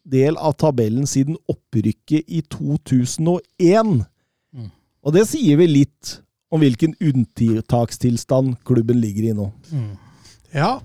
del 0.08 0.38
av 0.40 0.56
tabellen 0.60 1.06
siden 1.08 1.36
opprykket 1.50 2.24
i 2.28 2.40
2001. 2.48 4.06
Mm. 4.56 4.70
Og 5.04 5.16
det 5.16 5.26
sier 5.28 5.60
vi 5.60 5.68
litt 5.68 6.18
om 6.48 6.62
hvilken 6.62 6.94
unntakstilstand 7.04 8.56
klubben 8.68 9.02
ligger 9.02 9.28
i 9.28 9.34
nå. 9.36 9.50
Mm. 9.68 9.90
Ja, 10.56 10.78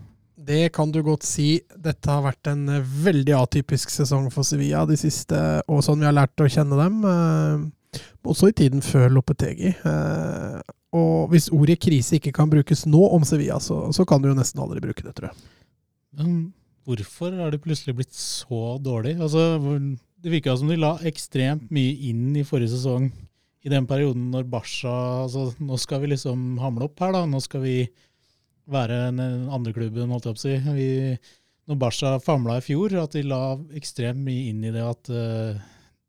det 0.48 0.74
kan 0.76 0.92
du 0.92 1.02
godt 1.06 1.26
si. 1.28 1.62
Dette 1.76 2.12
har 2.12 2.24
vært 2.26 2.50
en 2.52 2.68
eh, 2.72 2.92
veldig 3.06 3.36
atypisk 3.38 3.92
sesong 3.94 4.30
for 4.34 4.48
Sevilla 4.48 4.84
de 4.90 4.98
siste, 5.00 5.40
og 5.68 5.84
sånn 5.86 6.04
vi 6.04 6.10
har 6.10 6.16
lært 6.16 6.44
å 6.44 6.50
kjenne 6.52 6.80
dem. 6.80 7.02
Eh, 7.10 8.02
også 8.28 8.50
i 8.50 8.56
tiden 8.58 8.84
før 8.86 9.12
Lopetegi. 9.14 9.74
Eh, 9.74 10.60
og 10.94 11.34
hvis 11.34 11.50
ordet 11.54 11.80
krise 11.82 12.20
ikke 12.20 12.34
kan 12.36 12.52
brukes 12.52 12.86
nå 12.90 13.02
om 13.16 13.26
Sevilla, 13.28 13.60
så, 13.64 13.88
så 13.96 14.06
kan 14.08 14.22
du 14.22 14.30
jo 14.30 14.38
nesten 14.38 14.62
aldri 14.64 14.84
bruke 14.84 15.06
det, 15.06 15.16
tror 15.18 15.32
jeg. 15.32 15.52
Men 16.20 16.34
hvorfor 16.86 17.34
har 17.40 17.54
det 17.54 17.64
plutselig 17.64 17.96
blitt 17.98 18.14
så 18.18 18.78
dårlig? 18.84 19.16
Altså, 19.18 19.58
det 20.22 20.34
virka 20.34 20.56
som 20.60 20.70
de 20.70 20.78
la 20.80 20.96
ekstremt 21.10 21.72
mye 21.74 21.96
inn 22.10 22.34
i 22.38 22.46
forrige 22.48 22.76
sesong. 22.76 23.10
I 23.64 23.72
den 23.72 23.88
perioden 23.88 24.28
når 24.34 24.44
Barca 24.52 24.92
altså, 25.24 25.46
Nå 25.64 25.78
skal 25.80 26.02
vi 26.04 26.10
liksom 26.12 26.58
hamle 26.60 26.90
opp 26.90 27.00
her, 27.00 27.14
da. 27.16 27.24
Nå 27.30 27.40
skal 27.44 27.64
vi 27.64 27.78
være 28.72 29.00
den 29.12 29.50
andre 29.52 29.74
klubben, 29.76 30.12
holdt 30.14 30.30
jeg 30.30 30.38
på 30.38 30.42
å 30.42 30.46
si. 30.46 30.56
Vi, 30.78 30.90
når 31.70 31.80
Barca 31.82 32.16
famla 32.24 32.60
i 32.60 32.66
fjor, 32.66 32.96
at 33.02 33.16
de 33.16 33.26
la 33.28 33.42
ekstremt 33.78 34.24
mye 34.24 34.50
inn 34.52 34.64
i 34.64 34.74
det 34.74 34.84
at 34.86 35.12
uh, 35.14 35.62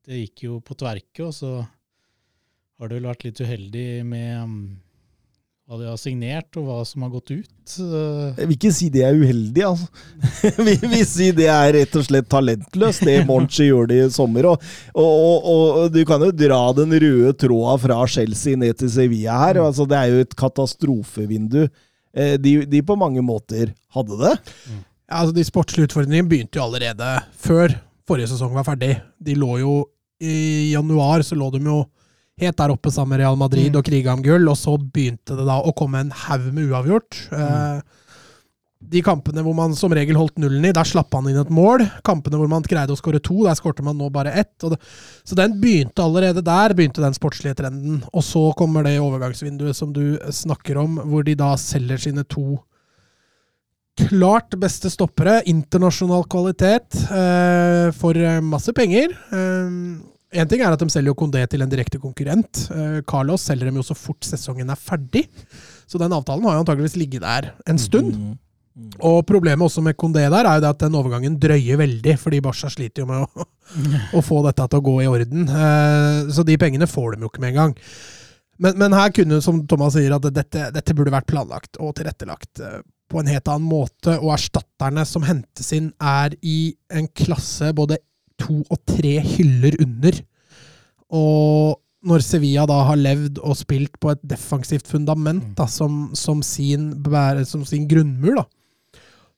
det 0.04 0.24
gikk 0.24 0.46
jo 0.48 0.62
på 0.64 0.76
tverke, 0.78 1.28
og 1.28 1.34
så 1.34 1.58
har 1.62 2.90
det 2.90 2.98
vel 2.98 3.12
vært 3.12 3.28
litt 3.28 3.40
uheldig 3.40 3.88
med 4.08 4.32
um, 4.42 4.56
hva 5.64 5.78
de 5.80 5.86
har 5.88 5.96
signert, 5.96 6.50
og 6.60 6.66
hva 6.68 6.80
som 6.84 7.06
har 7.06 7.12
gått 7.14 7.32
ut. 7.32 7.76
Jeg 7.78 8.48
vil 8.50 8.56
ikke 8.58 8.72
si 8.76 8.90
det 8.92 9.04
er 9.06 9.16
uheldig, 9.16 9.62
altså. 9.64 9.86
Vi 10.66 10.74
vil 10.82 11.06
si 11.08 11.30
det 11.36 11.48
er 11.48 11.70
rett 11.78 11.96
og 11.96 12.04
slett 12.04 12.28
talentløst, 12.28 13.06
det 13.08 13.22
Monchi 13.28 13.70
gjorde 13.70 13.96
i 13.96 14.10
sommer. 14.12 14.50
Og, 14.50 14.68
og, 14.92 15.08
og, 15.08 15.64
og 15.84 15.94
du 15.94 16.02
kan 16.08 16.22
jo 16.26 16.34
dra 16.36 16.60
den 16.76 16.92
røde 16.92 17.32
tråda 17.40 17.78
fra 17.86 18.02
Chelsea 18.10 18.60
ned 18.60 18.76
til 18.82 18.92
Sevilla 18.92 19.38
her. 19.46 19.62
Altså, 19.64 19.88
det 19.88 19.96
er 20.02 20.12
jo 20.12 20.26
et 20.26 20.36
katastrofevindu. 20.36 21.64
Eh, 22.16 22.36
De, 22.38 22.64
de 22.66 22.82
på 22.86 22.96
mange 22.98 23.22
måter 23.26 23.72
hadde 23.94 24.18
det. 24.20 24.34
Ja, 24.70 25.20
altså 25.22 25.34
De 25.34 25.44
sportslige 25.44 25.88
utfordringene 25.90 26.28
begynte 26.30 26.58
jo 26.60 26.64
allerede 26.68 27.08
før 27.36 27.74
forrige 28.08 28.28
sesong 28.32 28.54
var 28.54 28.64
ferdig. 28.64 28.94
De 29.18 29.34
lå 29.34 29.58
jo 29.60 29.74
I 30.24 30.70
januar 30.72 31.24
så 31.26 31.34
lå 31.36 31.50
de 31.52 31.60
jo 31.66 31.80
helt 32.40 32.56
der 32.58 32.72
oppe 32.74 32.90
sammen 32.90 33.14
med 33.14 33.20
Real 33.24 33.36
Madrid 33.38 33.70
Mm. 33.72 33.78
og 33.78 33.84
kriga 33.84 34.12
om 34.12 34.22
gull, 34.22 34.48
og 34.48 34.56
så 34.56 34.76
begynte 34.78 35.36
det 35.36 35.44
da 35.46 35.58
å 35.62 35.72
komme 35.76 36.00
en 36.00 36.10
haug 36.10 36.46
med 36.54 36.70
uavgjort. 36.70 37.18
Eh, 37.32 37.80
de 38.90 39.02
kampene 39.04 39.42
hvor 39.44 39.56
man 39.56 39.74
som 39.78 39.92
regel 39.94 40.18
holdt 40.18 40.38
nullen 40.42 40.66
i, 40.68 40.72
der 40.74 40.88
slapp 40.88 41.14
han 41.16 41.28
inn 41.30 41.40
et 41.40 41.52
mål. 41.54 41.84
Kampene 42.06 42.38
hvor 42.40 42.50
man 42.50 42.66
greide 42.66 42.94
å 42.94 42.98
skåre 42.98 43.22
to, 43.24 43.40
der 43.46 43.56
skårte 43.58 43.84
man 43.86 43.98
nå 44.00 44.10
bare 44.14 44.34
ett. 44.42 44.54
Det, 44.60 44.78
så 45.24 45.38
den 45.38 45.56
begynte 45.62 46.04
allerede 46.04 46.44
der, 46.44 46.76
begynte 46.76 47.04
den 47.04 47.16
sportslige 47.16 47.58
trenden. 47.62 48.02
Og 48.12 48.24
så 48.26 48.46
kommer 48.58 48.86
det 48.86 48.98
overgangsvinduet 49.02 49.78
som 49.78 49.92
du 49.94 50.18
snakker 50.34 50.80
om, 50.82 51.00
hvor 51.10 51.26
de 51.26 51.36
da 51.38 51.54
selger 51.60 52.06
sine 52.06 52.26
to 52.28 52.60
klart 54.08 54.56
beste 54.58 54.90
stoppere. 54.90 55.40
Internasjonal 55.50 56.26
kvalitet 56.30 56.98
eh, 57.04 57.92
for 57.94 58.18
eh, 58.18 58.42
masse 58.42 58.74
penger. 58.74 59.14
Én 60.34 60.50
ting 60.50 60.64
er 60.64 60.74
at 60.74 60.82
de 60.82 60.90
selger 60.90 61.12
jo 61.12 61.18
Condé 61.18 61.44
til 61.46 61.62
en 61.62 61.70
direkte 61.70 62.00
konkurrent. 62.02 62.64
Eh, 62.74 62.98
Carlos 63.06 63.44
selger 63.46 63.70
dem 63.70 63.78
jo 63.78 63.84
så 63.86 63.94
fort 63.94 64.26
sesongen 64.26 64.72
er 64.72 64.80
ferdig. 64.80 65.28
Så 65.86 66.00
den 66.00 66.14
avtalen 66.14 66.46
har 66.48 66.56
jo 66.56 66.64
antageligvis 66.64 66.96
ligget 66.98 67.22
der 67.22 67.52
en 67.70 67.78
stund. 67.78 68.16
Og 69.06 69.20
problemet 69.26 69.62
også 69.62 69.82
med 69.86 69.94
Kondé 69.94 70.24
der 70.26 70.48
er 70.48 70.56
jo 70.58 70.64
det 70.64 70.72
at 70.72 70.80
den 70.82 70.96
overgangen 70.98 71.36
drøyer 71.38 71.78
veldig, 71.78 72.16
fordi 72.18 72.40
Barca 72.42 72.70
sliter 72.72 73.04
jo 73.04 73.10
med 73.10 73.22
å, 73.22 73.46
å 74.18 74.22
få 74.24 74.40
dette 74.48 74.66
til 74.66 74.80
å 74.80 74.86
gå 74.88 74.96
i 75.04 75.10
orden. 75.10 75.46
Eh, 75.46 76.32
Så 76.34 76.42
de 76.46 76.58
pengene 76.58 76.88
får 76.90 77.14
de 77.14 77.26
jo 77.26 77.30
ikke 77.30 77.44
med 77.44 77.54
en 77.54 77.60
gang. 77.60 77.76
Men, 78.58 78.76
men 78.78 78.94
her 78.94 79.14
kunne, 79.14 79.40
som 79.42 79.62
Thomas 79.70 79.94
sier, 79.96 80.14
at 80.14 80.26
dette, 80.34 80.68
dette 80.74 80.94
burde 80.94 81.14
vært 81.14 81.30
planlagt 81.30 81.78
og 81.82 81.94
tilrettelagt 81.98 82.62
eh, 82.62 82.82
på 83.10 83.20
en 83.20 83.30
helt 83.30 83.50
annen 83.50 83.68
måte, 83.68 84.16
og 84.18 84.34
erstatterne 84.34 85.04
som 85.06 85.26
hentes 85.26 85.70
inn, 85.76 85.92
er 86.02 86.34
i 86.42 86.74
en 86.90 87.06
klasse 87.14 87.70
både 87.76 88.00
to 88.42 88.62
og 88.64 88.80
tre 88.90 89.20
hyller 89.22 89.78
under. 89.84 90.18
Og 91.14 91.78
når 92.04 92.24
Sevilla 92.26 92.66
da 92.68 92.80
har 92.88 92.98
levd 93.00 93.38
og 93.38 93.56
spilt 93.56 93.94
på 94.02 94.10
et 94.12 94.26
defensivt 94.28 94.90
fundament 94.90 95.54
da, 95.56 95.68
som, 95.70 96.08
som, 96.18 96.42
sin, 96.44 96.90
som 97.48 97.62
sin 97.68 97.86
grunnmur, 97.88 98.42
da, 98.42 98.46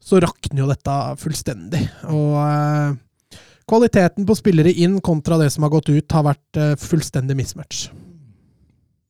så 0.07 0.21
rakner 0.23 0.63
jo 0.63 0.69
dette 0.71 0.97
fullstendig. 1.19 1.83
Og 2.15 2.37
eh, 2.39 3.41
kvaliteten 3.67 4.27
på 4.29 4.37
spillere 4.39 4.71
inn 4.71 5.01
kontra 5.05 5.39
det 5.41 5.51
som 5.55 5.67
har 5.67 5.75
gått 5.75 5.91
ut, 5.91 6.07
har 6.15 6.29
vært 6.29 6.61
eh, 6.63 6.77
fullstendig 6.81 7.37
mismatch. 7.39 7.89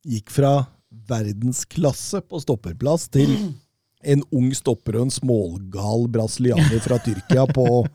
Gikk 0.06 0.32
fra 0.32 0.54
verdensklasse 1.06 2.22
på 2.24 2.40
stopperplass 2.42 3.10
til 3.12 3.34
en 4.06 4.22
ung 4.34 4.52
stopper 4.54 4.98
og 4.98 5.06
en 5.06 5.14
smågal 5.14 6.06
brasilianer 6.12 6.82
fra 6.82 6.98
Tyrkia 7.02 7.46
på 7.50 7.66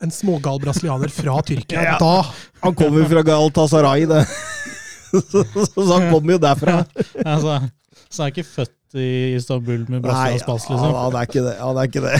En 0.00 0.08
smågal 0.08 0.56
brasilianer 0.62 1.10
fra 1.12 1.42
Tyrkia. 1.44 1.82
Ja. 1.84 1.96
Da 2.00 2.22
Han 2.64 2.72
kommer 2.72 3.04
fra 3.04 3.20
Galtasaray, 3.20 4.06
det. 4.08 4.22
Så, 5.10 5.42
han 5.92 6.06
kommer 6.12 6.32
jo 6.32 6.38
derfra. 6.40 6.84
altså, 7.24 7.56
så 8.08 8.22
er 8.22 8.32
ikke 8.32 8.46
født 8.46 8.72
i 8.98 9.34
Istanbul 9.36 9.84
med 9.88 10.02
brasiliansk 10.02 10.46
pass, 10.48 10.66
liksom. 10.70 10.94
han 10.96 11.16
er 11.16 11.28
ikke 11.28 11.42
det. 11.44 11.54
Han 11.60 11.78
er 11.78 11.90
ikke 11.90 12.02
det. 12.04 12.16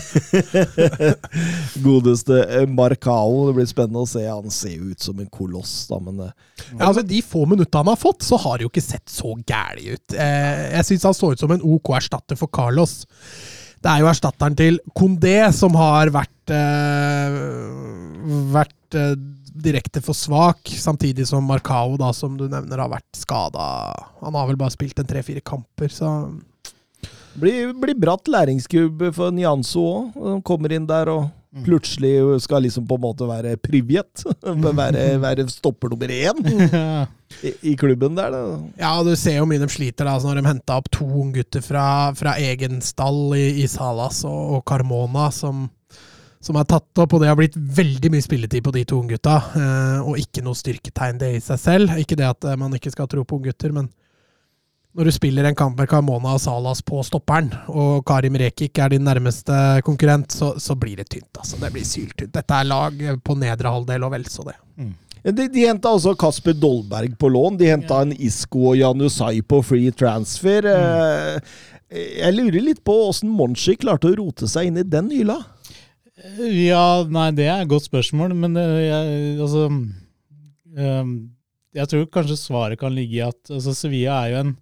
Godeste 1.86 2.40
eh, 2.44 2.66
Marcao. 2.70 3.46
Det 3.48 3.56
blir 3.58 3.70
spennende 3.70 4.04
å 4.04 4.08
se. 4.08 4.22
Han 4.28 4.54
ser 4.54 4.76
jo 4.76 4.92
ut 4.92 5.02
som 5.02 5.18
en 5.18 5.30
koloss, 5.32 5.74
da, 5.90 5.98
men 6.04 6.20
eh, 6.28 6.34
Ja, 6.76 6.90
altså 6.90 7.02
De 7.06 7.22
få 7.26 7.46
minuttene 7.50 7.82
han 7.82 7.92
har 7.94 8.00
fått, 8.00 8.22
så 8.26 8.38
har 8.44 8.58
det 8.58 8.68
jo 8.68 8.72
ikke 8.72 8.84
sett 8.86 9.10
så 9.10 9.34
gæli 9.38 9.96
ut. 9.96 10.14
Eh, 10.14 10.68
jeg 10.76 10.90
syns 10.92 11.08
han 11.10 11.16
så 11.16 11.32
ut 11.32 11.42
som 11.42 11.56
en 11.56 11.64
OK 11.74 11.94
erstatter 11.98 12.38
for 12.38 12.52
Carlos. 12.54 13.00
Det 13.80 13.88
er 13.90 14.02
jo 14.02 14.10
erstatteren 14.10 14.56
til 14.58 14.78
Kondé 14.96 15.38
som 15.56 15.74
har 15.80 16.12
vært 16.12 16.52
eh, 16.54 17.38
vært 18.52 18.98
eh, 18.98 19.14
direkte 19.60 20.02
for 20.04 20.16
svak, 20.16 20.70
samtidig 20.78 21.26
som 21.28 21.44
Marcao, 21.48 21.96
da, 22.00 22.12
som 22.16 22.36
du 22.38 22.46
nevner, 22.48 22.78
har 22.78 22.92
vært 22.92 23.18
skada. 23.18 23.64
Han 24.22 24.36
har 24.38 24.46
vel 24.50 24.60
bare 24.60 24.74
spilt 24.74 25.00
en 25.00 25.08
tre-fire 25.08 25.42
kamper, 25.44 25.90
så 25.92 26.12
blir, 27.38 27.74
blir 27.78 27.98
bratt 27.98 28.30
læringskurve 28.30 29.12
for 29.14 29.30
Nyanso 29.34 29.84
òg. 29.84 30.16
Han 30.34 30.42
kommer 30.46 30.72
inn 30.76 30.88
der 30.90 31.12
og 31.12 31.28
Mm. 31.50 31.64
plutselig 31.66 32.12
skal 32.44 32.62
liksom 32.62 32.84
på 32.86 32.94
en 32.94 33.02
måte 33.02 33.26
være 33.26 33.56
privet. 33.58 34.22
være, 34.78 35.16
være 35.18 35.48
stopper 35.50 35.90
nummer 35.90 36.06
én 36.06 36.38
i, 37.42 37.72
i 37.72 37.74
klubben 37.74 38.14
der. 38.14 38.30
Da. 38.30 38.42
Ja, 38.78 38.92
du 39.02 39.10
ser 39.18 39.40
jo 39.40 39.48
mye 39.50 39.58
de 39.58 39.66
sliter 39.66 40.06
da, 40.06 40.12
altså 40.14 40.30
når 40.30 40.38
de 40.38 40.46
henta 40.46 40.76
opp 40.78 40.86
to 40.94 41.08
unggutter 41.24 41.64
fra, 41.66 42.12
fra 42.14 42.36
egen 42.38 42.78
stall 42.86 43.34
i, 43.34 43.64
i 43.64 43.66
Salas 43.66 44.22
og, 44.30 44.60
og 44.60 44.62
Carmona, 44.70 45.26
som, 45.34 45.66
som 46.38 46.54
er 46.62 46.70
tatt 46.70 47.02
opp, 47.02 47.18
og 47.18 47.24
det 47.24 47.32
har 47.32 47.40
blitt 47.42 47.58
veldig 47.58 48.14
mye 48.14 48.28
spilletid 48.28 48.62
på 48.68 48.76
de 48.78 48.86
to 48.86 49.00
unggutta. 49.02 49.40
Eh, 49.58 49.98
og 50.06 50.22
ikke 50.22 50.46
noe 50.46 50.54
styrketegn 50.54 51.18
det 51.18 51.32
i 51.34 51.42
seg 51.42 51.58
selv. 51.66 51.98
Ikke 51.98 52.14
det 52.20 52.30
at 52.30 52.46
eh, 52.46 52.60
man 52.62 52.78
ikke 52.78 52.94
skal 52.94 53.10
tro 53.10 53.26
på 53.26 53.40
unggutter, 53.42 53.74
men 53.74 53.90
når 54.96 55.06
du 55.06 55.12
spiller 55.14 55.46
en 55.46 55.54
kamp 55.54 55.78
med 55.78 55.86
Carmona 55.90 56.32
og 56.34 56.40
Salas 56.42 56.80
på 56.82 57.02
stopperen, 57.06 57.52
og 57.70 58.02
Karim 58.08 58.38
Rekik 58.40 58.78
er 58.82 58.90
din 58.90 59.04
nærmeste 59.06 59.54
konkurrent, 59.86 60.34
så, 60.34 60.52
så 60.58 60.74
blir 60.74 60.98
det 60.98 61.06
tynt. 61.12 61.30
altså. 61.38 61.60
Det 61.62 61.70
blir 61.74 61.86
syltynt. 61.86 62.32
Dette 62.34 62.56
er 62.56 62.66
lag 62.66 63.04
på 63.22 63.36
nedre 63.38 63.70
halvdel 63.70 64.08
og 64.08 64.12
vel 64.16 64.26
så 64.30 64.48
det. 64.48 64.56
De, 65.20 65.46
de 65.52 65.66
henta 65.68 65.92
også 65.92 66.14
Kasper 66.18 66.56
Dolberg 66.56 67.14
på 67.20 67.28
lån. 67.28 67.58
De 67.60 67.68
henta 67.68 68.00
en 68.02 68.14
Isko 68.16 68.70
og 68.72 68.78
Janusai 68.80 69.42
på 69.44 69.60
free 69.62 69.92
transfer. 69.92 70.66
Mm. 70.66 71.50
Jeg 71.90 72.36
lurer 72.36 72.62
litt 72.64 72.80
på 72.86 72.94
åssen 73.08 73.32
Monchi 73.34 73.76
klarte 73.78 74.10
å 74.10 74.16
rote 74.16 74.48
seg 74.50 74.70
inn 74.70 74.80
i 74.80 74.86
den 74.86 75.10
hylla. 75.12 75.40
Ja, 76.40 77.02
nei, 77.08 77.30
det 77.36 77.46
er 77.48 77.62
et 77.62 77.70
godt 77.70 77.86
spørsmål, 77.88 78.34
men 78.36 78.56
jeg, 78.58 79.36
altså 79.40 79.70
um, 79.70 81.12
Jeg 81.72 81.88
tror 81.88 82.10
kanskje 82.12 82.36
svaret 82.36 82.80
kan 82.80 82.92
ligge 82.92 83.16
i 83.16 83.22
at 83.24 83.40
altså, 83.48 83.72
Sevilla 83.76 84.18
er 84.24 84.34
jo 84.34 84.42
en 84.42 84.52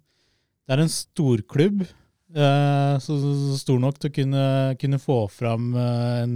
Det 0.69 0.75
er 0.75 0.83
en 0.83 0.91
storklubb. 0.93 1.79
eh, 1.81 2.95
så, 3.01 3.15
så 3.17 3.55
stor 3.57 3.79
nok 3.81 3.95
til 3.97 4.11
å 4.11 4.13
kunne, 4.13 4.43
kunne 4.77 4.99
få 5.01 5.23
fram 5.33 5.71
eh, 5.73 6.19
en 6.21 6.35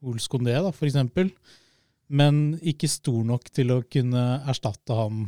Ols 0.00 0.24
Condé, 0.32 0.56
f.eks. 0.56 0.96
Men 2.08 2.38
ikke 2.64 2.88
stor 2.88 3.20
nok 3.28 3.50
til 3.52 3.74
å 3.74 3.82
kunne 3.84 4.22
erstatte 4.48 4.96
han 4.96 5.26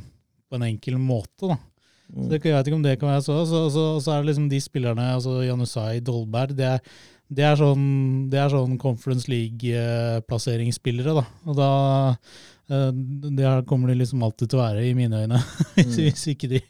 på 0.49 0.57
en 0.57 0.65
enkel 0.71 0.97
måte. 0.97 1.51
da. 1.53 1.59
Så 2.07 2.31
det, 2.31 2.41
jeg 2.47 2.55
vet 2.55 2.71
ikke 2.71 2.79
om 2.79 2.87
det 2.87 2.97
kan 2.97 3.13
være 3.13 3.27
så. 3.27 3.37
Så, 3.45 3.61
så, 3.75 3.85
så 4.01 4.15
er 4.15 4.23
det 4.23 4.31
liksom 4.31 4.49
de 4.49 4.63
spillerne, 4.65 5.11
altså 5.19 5.37
Janusai, 5.45 6.01
Dolberg, 6.07 6.57
det 6.57 6.69
er, 6.71 6.99
det 7.29 7.45
er 7.45 7.61
sånn, 7.61 7.87
det 8.33 8.41
er 8.41 8.53
sånn 8.57 8.77
Conference 8.81 9.29
League-plasseringsspillere, 9.29 11.13
da. 11.19 11.27
Og 11.45 11.59
da 11.61 11.71
eh, 12.71 12.93
Det 12.95 13.49
her 13.51 13.67
kommer 13.69 13.93
de 13.93 14.01
liksom 14.01 14.25
alltid 14.25 14.49
til 14.49 14.61
å 14.61 14.65
være, 14.65 14.87
i 14.87 14.97
mine 14.97 15.27
øyne. 15.27 15.43
hvis, 15.77 15.99
hvis 16.07 16.25
ikke 16.33 16.55
de, 16.57 16.63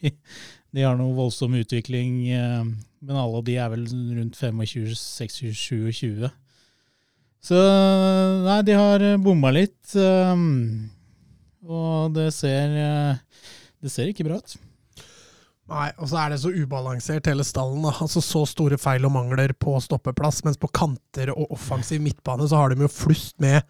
de 0.74 0.82
har 0.84 0.96
noe 0.98 1.14
voldsom 1.16 1.54
utvikling. 1.60 2.28
eh, 2.30 2.64
Men 3.06 3.16
alle 3.16 3.42
de 3.46 3.56
er 3.56 3.68
vel 3.70 3.86
rundt 3.86 4.36
25, 4.36 4.96
26, 4.96 5.54
27. 5.54 6.30
Så 7.46 7.58
nei, 8.44 8.60
de 8.66 8.72
har 8.74 9.04
bomma 9.22 9.52
litt. 9.54 9.94
eh, 9.94 10.36
Og 11.66 12.12
det 12.14 12.32
ser 12.34 12.74
eh, 12.78 13.16
Det 13.82 13.90
ser 13.92 14.08
ikke 14.10 14.24
bra 14.26 14.36
ut. 14.40 14.56
Nei, 15.66 15.88
og 15.98 16.06
så 16.06 16.20
er 16.22 16.30
det 16.30 16.38
så 16.40 16.52
ubalansert 16.54 17.26
hele 17.26 17.42
stallen. 17.46 17.82
da. 17.82 17.90
Altså 18.00 18.20
Så 18.22 18.44
store 18.46 18.78
feil 18.78 19.04
og 19.04 19.12
mangler 19.12 19.50
på 19.58 19.74
stoppeplass, 19.82 20.44
mens 20.46 20.56
på 20.62 20.70
kanter 20.70 21.32
og 21.34 21.50
offensiv 21.56 22.00
midtbane 22.04 22.46
så 22.46 22.56
har 22.60 22.70
de 22.70 22.82
jo 22.86 22.88
flust 22.92 23.34
med 23.42 23.62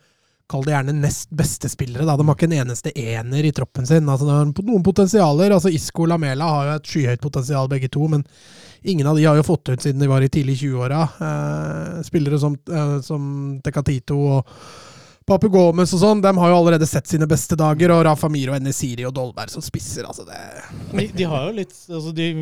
Kall 0.46 0.62
det 0.62 0.76
gjerne 0.76 0.92
nest 0.94 1.30
beste 1.34 1.68
spillere. 1.68 2.04
da. 2.06 2.14
De 2.16 2.26
har 2.28 2.36
ikke 2.36 2.46
en 2.46 2.60
eneste 2.60 2.92
ener 2.94 3.48
i 3.48 3.52
troppen 3.52 3.86
sin. 3.86 4.08
Altså, 4.08 4.26
noen 4.30 4.84
potensialer. 4.86 5.50
altså 5.50 5.72
Isco 5.74 6.04
og 6.04 6.12
Lamela 6.12 6.46
har 6.52 6.68
jo 6.68 6.76
et 6.78 6.90
skyhøyt 6.92 7.22
potensial, 7.24 7.68
begge 7.68 7.90
to. 7.90 8.06
Men 8.12 8.22
ingen 8.86 9.06
av 9.10 9.18
de 9.18 9.24
har 9.26 9.36
jo 9.36 9.46
fått 9.46 9.72
ut 9.72 9.82
siden 9.82 10.02
de 10.02 10.10
var 10.10 10.22
i 10.22 10.30
tidlig 10.30 10.60
20-åra. 10.62 11.02
Eh, 11.28 12.02
spillere 12.06 12.38
som, 12.38 12.54
eh, 12.54 13.00
som 13.02 13.58
Tecatito 13.64 14.20
og 14.36 14.54
Papu 15.26 15.48
Gomez 15.50 15.90
og 15.90 15.98
sånn, 15.98 16.20
de 16.22 16.30
har 16.38 16.50
jo 16.52 16.58
allerede 16.60 16.86
sett 16.86 17.10
sine 17.10 17.26
beste 17.26 17.58
dager. 17.58 17.90
Og 17.90 18.04
Rafa 18.06 18.30
Miro, 18.30 18.54
Enesiri 18.54 19.02
og 19.08 19.16
Dolberg 19.18 19.50
som 19.50 19.64
spisser. 19.66 20.06
altså 20.06 20.22
det... 20.28 20.38
De, 20.92 21.08
de, 21.10 21.26
har 21.26 21.48
jo 21.48 21.56
litt, 21.58 21.74
altså 21.90 22.14
de 22.14 22.32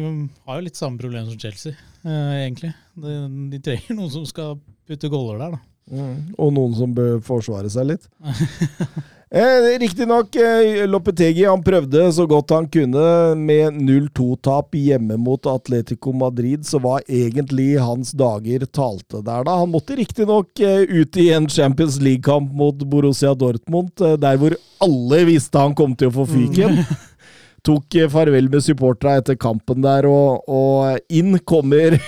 har 0.44 0.60
jo 0.60 0.66
litt 0.66 0.76
samme 0.76 1.00
problem 1.00 1.30
som 1.30 1.40
Chelsea, 1.40 1.72
eh, 2.04 2.34
egentlig. 2.42 2.74
De, 3.00 3.22
de 3.54 3.62
trenger 3.64 3.96
noen 3.96 4.12
som 4.12 4.28
skal 4.28 4.58
putte 4.84 5.08
goller 5.08 5.40
der, 5.40 5.56
da. 5.56 5.68
Og 5.90 6.54
noen 6.54 6.76
som 6.78 6.94
bør 6.96 7.18
forsvare 7.24 7.72
seg 7.72 7.92
litt. 7.92 8.08
Eh, 9.34 9.78
Riktignok, 9.80 10.36
eh, 10.36 10.86
Lopetegi 10.86 11.42
han 11.44 11.62
prøvde 11.66 12.04
så 12.14 12.22
godt 12.30 12.52
han 12.54 12.68
kunne 12.70 13.34
med 13.34 13.80
0-2-tap 13.82 14.76
hjemme 14.78 15.16
mot 15.18 15.48
Atletico 15.50 16.12
Madrid, 16.14 16.62
så 16.62 16.78
var 16.78 17.02
egentlig 17.08 17.80
hans 17.82 18.12
dager 18.14 18.62
talte 18.70 19.24
der 19.26 19.42
da. 19.48 19.56
Han 19.64 19.72
måtte 19.72 19.96
riktignok 19.98 20.62
eh, 20.62 20.86
ut 20.86 21.18
i 21.18 21.32
en 21.34 21.48
Champions 21.50 21.98
League-kamp 21.98 22.54
mot 22.54 22.86
Borussia 22.86 23.34
Dortmund, 23.34 23.90
eh, 23.98 24.14
der 24.22 24.38
hvor 24.38 24.54
alle 24.86 25.24
visste 25.26 25.58
han 25.58 25.74
kom 25.74 25.98
til 25.98 26.12
å 26.12 26.16
få 26.20 26.28
fyken. 26.30 26.84
Tok 27.66 27.98
eh, 27.98 28.10
farvel 28.14 28.52
med 28.54 28.62
supporterne 28.62 29.18
etter 29.18 29.40
kampen 29.40 29.82
der, 29.82 30.06
og, 30.06 30.46
og 30.46 31.10
inn 31.10 31.40
kommer 31.42 31.98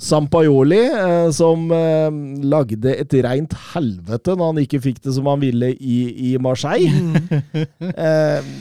Sampaioli, 0.00 0.80
eh, 0.80 1.30
som 1.36 1.68
eh, 1.76 2.08
lagde 2.48 2.94
et 2.96 3.14
reint 3.26 3.52
helvete 3.74 4.32
når 4.32 4.52
han 4.52 4.60
ikke 4.62 4.80
fikk 4.86 5.02
det 5.04 5.12
som 5.12 5.28
han 5.28 5.42
ville 5.42 5.74
i, 5.76 5.98
i 6.30 6.34
Marseille. 6.40 6.88
eh, 8.06 8.52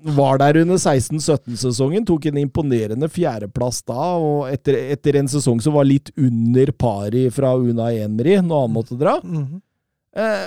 var 0.00 0.40
der 0.40 0.62
under 0.62 0.80
16-17-sesongen, 0.80 2.06
tok 2.08 2.30
en 2.30 2.40
imponerende 2.40 3.10
fjerdeplass 3.12 3.82
da, 3.84 4.14
og 4.16 4.46
etter, 4.48 4.78
etter 4.94 5.18
en 5.20 5.28
sesong 5.28 5.60
som 5.60 5.76
var 5.76 5.84
litt 5.84 6.08
under 6.16 6.72
pari 6.72 7.26
fra 7.34 7.52
Una 7.60 7.90
Enri, 7.92 8.38
når 8.40 8.64
han 8.64 8.72
måtte 8.72 8.96
dra. 8.96 9.18
Eh, 9.20 10.46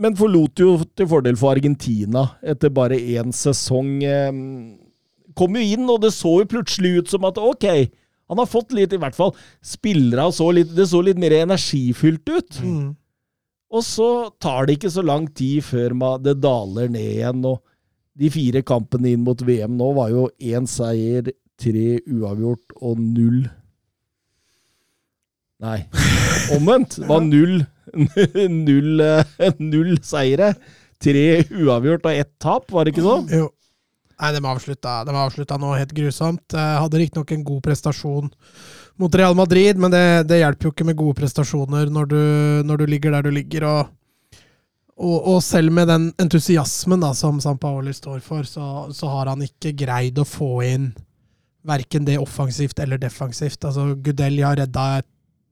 men 0.00 0.14
forlot 0.16 0.62
jo 0.62 0.76
til 0.94 1.10
fordel 1.10 1.34
for 1.40 1.58
Argentina 1.58 2.28
etter 2.46 2.70
bare 2.70 2.96
én 2.96 3.34
sesong. 3.34 3.98
Kom 5.36 5.58
jo 5.58 5.66
inn, 5.74 5.90
og 5.90 5.98
det 6.06 6.14
så 6.14 6.38
jo 6.38 6.52
plutselig 6.54 7.00
ut 7.00 7.10
som 7.10 7.26
at 7.26 7.42
ok, 7.42 7.66
han 8.30 8.38
har 8.38 8.46
fått 8.46 8.72
litt, 8.76 8.94
i 8.94 9.00
hvert 9.02 9.16
fall 9.16 9.32
spillere 9.58 10.28
så 10.32 10.50
litt 10.54 10.70
Det 10.76 10.86
så 10.86 11.00
litt 11.02 11.18
mer 11.18 11.34
energifylt 11.40 12.30
ut. 12.30 12.60
Mm. 12.62 12.92
Og 13.70 13.84
så 13.86 14.08
tar 14.42 14.66
det 14.66 14.78
ikke 14.78 14.92
så 14.94 15.02
lang 15.06 15.28
tid 15.34 15.64
før 15.66 15.94
det 16.22 16.36
daler 16.42 16.90
ned 16.90 17.18
igjen. 17.18 17.44
og 17.46 17.60
De 18.18 18.30
fire 18.30 18.62
kampene 18.66 19.12
inn 19.14 19.24
mot 19.26 19.42
VM 19.46 19.76
nå 19.78 19.92
var 19.98 20.10
jo 20.14 20.28
én 20.38 20.66
seier, 20.70 21.32
tre 21.60 22.00
uavgjort 22.08 22.78
og 22.80 23.02
null 23.02 23.42
Nei, 25.60 25.82
omvendt. 26.56 26.96
Det 27.02 27.08
var 27.10 27.20
null 27.20 27.58
Null, 27.90 29.00
eh, 29.02 29.50
null 29.58 29.96
seire. 30.06 30.54
Tre 31.02 31.24
uavgjort 31.50 32.06
og 32.06 32.12
ett 32.22 32.30
tap, 32.40 32.70
var 32.72 32.86
det 32.86 32.94
ikke 32.94 33.04
sånn? 33.04 33.26
Jo. 33.34 33.48
Nei, 34.20 34.34
de 34.36 34.40
avslutta, 34.44 34.98
de 35.08 35.14
avslutta 35.16 35.56
nå 35.56 35.72
helt 35.78 35.92
grusomt. 35.96 36.52
Eh, 36.52 36.74
hadde 36.82 37.00
riktignok 37.00 37.30
en 37.32 37.44
god 37.46 37.62
prestasjon 37.64 38.28
mot 39.00 39.14
Real 39.16 39.36
Madrid, 39.38 39.78
men 39.80 39.92
det, 39.94 40.04
det 40.28 40.42
hjelper 40.42 40.68
jo 40.68 40.72
ikke 40.74 40.86
med 40.90 40.98
gode 40.98 41.16
prestasjoner 41.22 41.88
når 41.88 42.10
du, 42.10 42.20
når 42.68 42.82
du 42.82 42.90
ligger 42.90 43.14
der 43.16 43.24
du 43.24 43.30
ligger. 43.32 43.64
Og, 43.70 43.94
og, 45.00 45.16
og 45.34 45.38
selv 45.44 45.72
med 45.72 45.88
den 45.88 46.10
entusiasmen 46.20 47.00
da, 47.00 47.14
som 47.16 47.38
Sampaoli 47.40 47.94
står 47.96 48.18
for, 48.24 48.44
så, 48.44 48.90
så 48.92 49.08
har 49.14 49.30
han 49.32 49.46
ikke 49.46 49.72
greid 49.86 50.20
å 50.20 50.28
få 50.28 50.50
inn 50.68 50.90
verken 51.64 52.04
det 52.04 52.18
offensivt 52.20 52.80
eller 52.84 53.00
defensivt. 53.00 53.64
Altså, 53.64 53.94
Gudel 54.04 54.36
har 54.44 54.60
redda, 54.60 54.84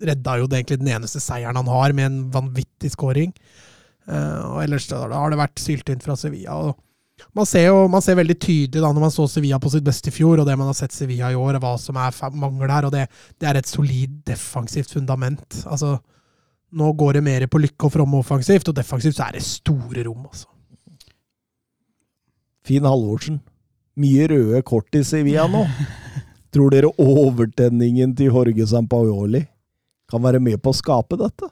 redda 0.04 0.36
jo 0.42 0.48
det 0.48 0.60
egentlig 0.60 0.82
den 0.82 0.92
eneste 0.98 1.24
seieren 1.24 1.56
han 1.56 1.72
har, 1.72 1.96
med 1.96 2.10
en 2.10 2.20
vanvittig 2.36 2.92
scoring. 2.92 3.32
Uh, 4.08 4.54
og 4.54 4.60
ellers 4.62 4.88
da, 4.88 5.02
da 5.08 5.20
har 5.20 5.32
det 5.32 5.40
vært 5.40 5.60
syltynt 5.60 6.04
fra 6.04 6.16
Sevilla. 6.16 6.56
og 6.56 6.76
man 7.36 7.46
ser 7.48 7.66
jo 7.68 7.86
man 7.90 8.02
ser 8.04 8.18
veldig 8.18 8.36
tydelig 8.40 8.82
da 8.82 8.90
når 8.92 9.04
man 9.06 9.14
så 9.14 9.26
Sevilla 9.30 9.58
på 9.62 9.70
sitt 9.72 9.86
beste 9.86 10.12
i 10.12 10.14
fjor, 10.14 10.40
og 10.40 10.46
det 10.48 10.56
man 10.58 10.70
har 10.70 10.76
sett 10.78 10.94
Sevilla 10.94 11.32
i 11.32 11.38
år, 11.38 11.58
og 11.58 11.64
hva 11.64 11.72
som 11.80 11.98
er 12.00 12.14
mangel 12.34 12.70
her. 12.70 12.88
og 12.88 12.94
det, 12.94 13.06
det 13.40 13.48
er 13.48 13.58
et 13.58 13.70
solid 13.70 14.20
defensivt 14.28 14.94
fundament. 14.94 15.62
Altså, 15.66 15.98
Nå 16.68 16.90
går 17.00 17.16
det 17.16 17.22
mer 17.24 17.46
på 17.48 17.62
lykke 17.62 17.86
og 17.88 17.92
fromme 17.94 18.18
offensivt, 18.20 18.68
og 18.68 18.76
defensivt 18.76 19.16
så 19.16 19.24
er 19.24 19.38
det 19.38 19.44
store 19.46 20.02
rom. 20.04 20.26
altså. 20.28 20.48
Finn 22.68 22.84
Halvorsen. 22.84 23.38
Mye 23.98 24.26
røde 24.28 24.60
kort 24.68 24.94
i 24.94 25.00
Sevilla 25.06 25.46
nå. 25.48 25.64
Tror 26.54 26.72
dere 26.72 26.90
overtenningen 27.00 28.12
til 28.16 28.28
Jorge 28.32 28.66
Sampaoli 28.68 29.46
kan 30.08 30.22
være 30.24 30.40
med 30.40 30.60
på 30.60 30.72
å 30.72 30.76
skape 30.76 31.16
dette? 31.20 31.48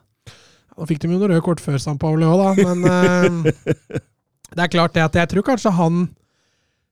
Nå 0.77 0.85
fikk 0.85 1.01
de 1.01 1.09
jo 1.09 1.17
noen 1.17 1.31
røde 1.33 1.43
kort 1.45 1.61
før 1.61 1.81
Sampaoli 1.81 2.25
òg, 2.29 2.61
da, 2.61 2.75
men 2.77 3.41
det 4.55 4.63
er 4.63 4.71
klart 4.71 4.95
det 4.95 5.03
at 5.05 5.17
jeg 5.19 5.31
tror 5.33 5.45
kanskje 5.51 5.73
han 5.75 6.07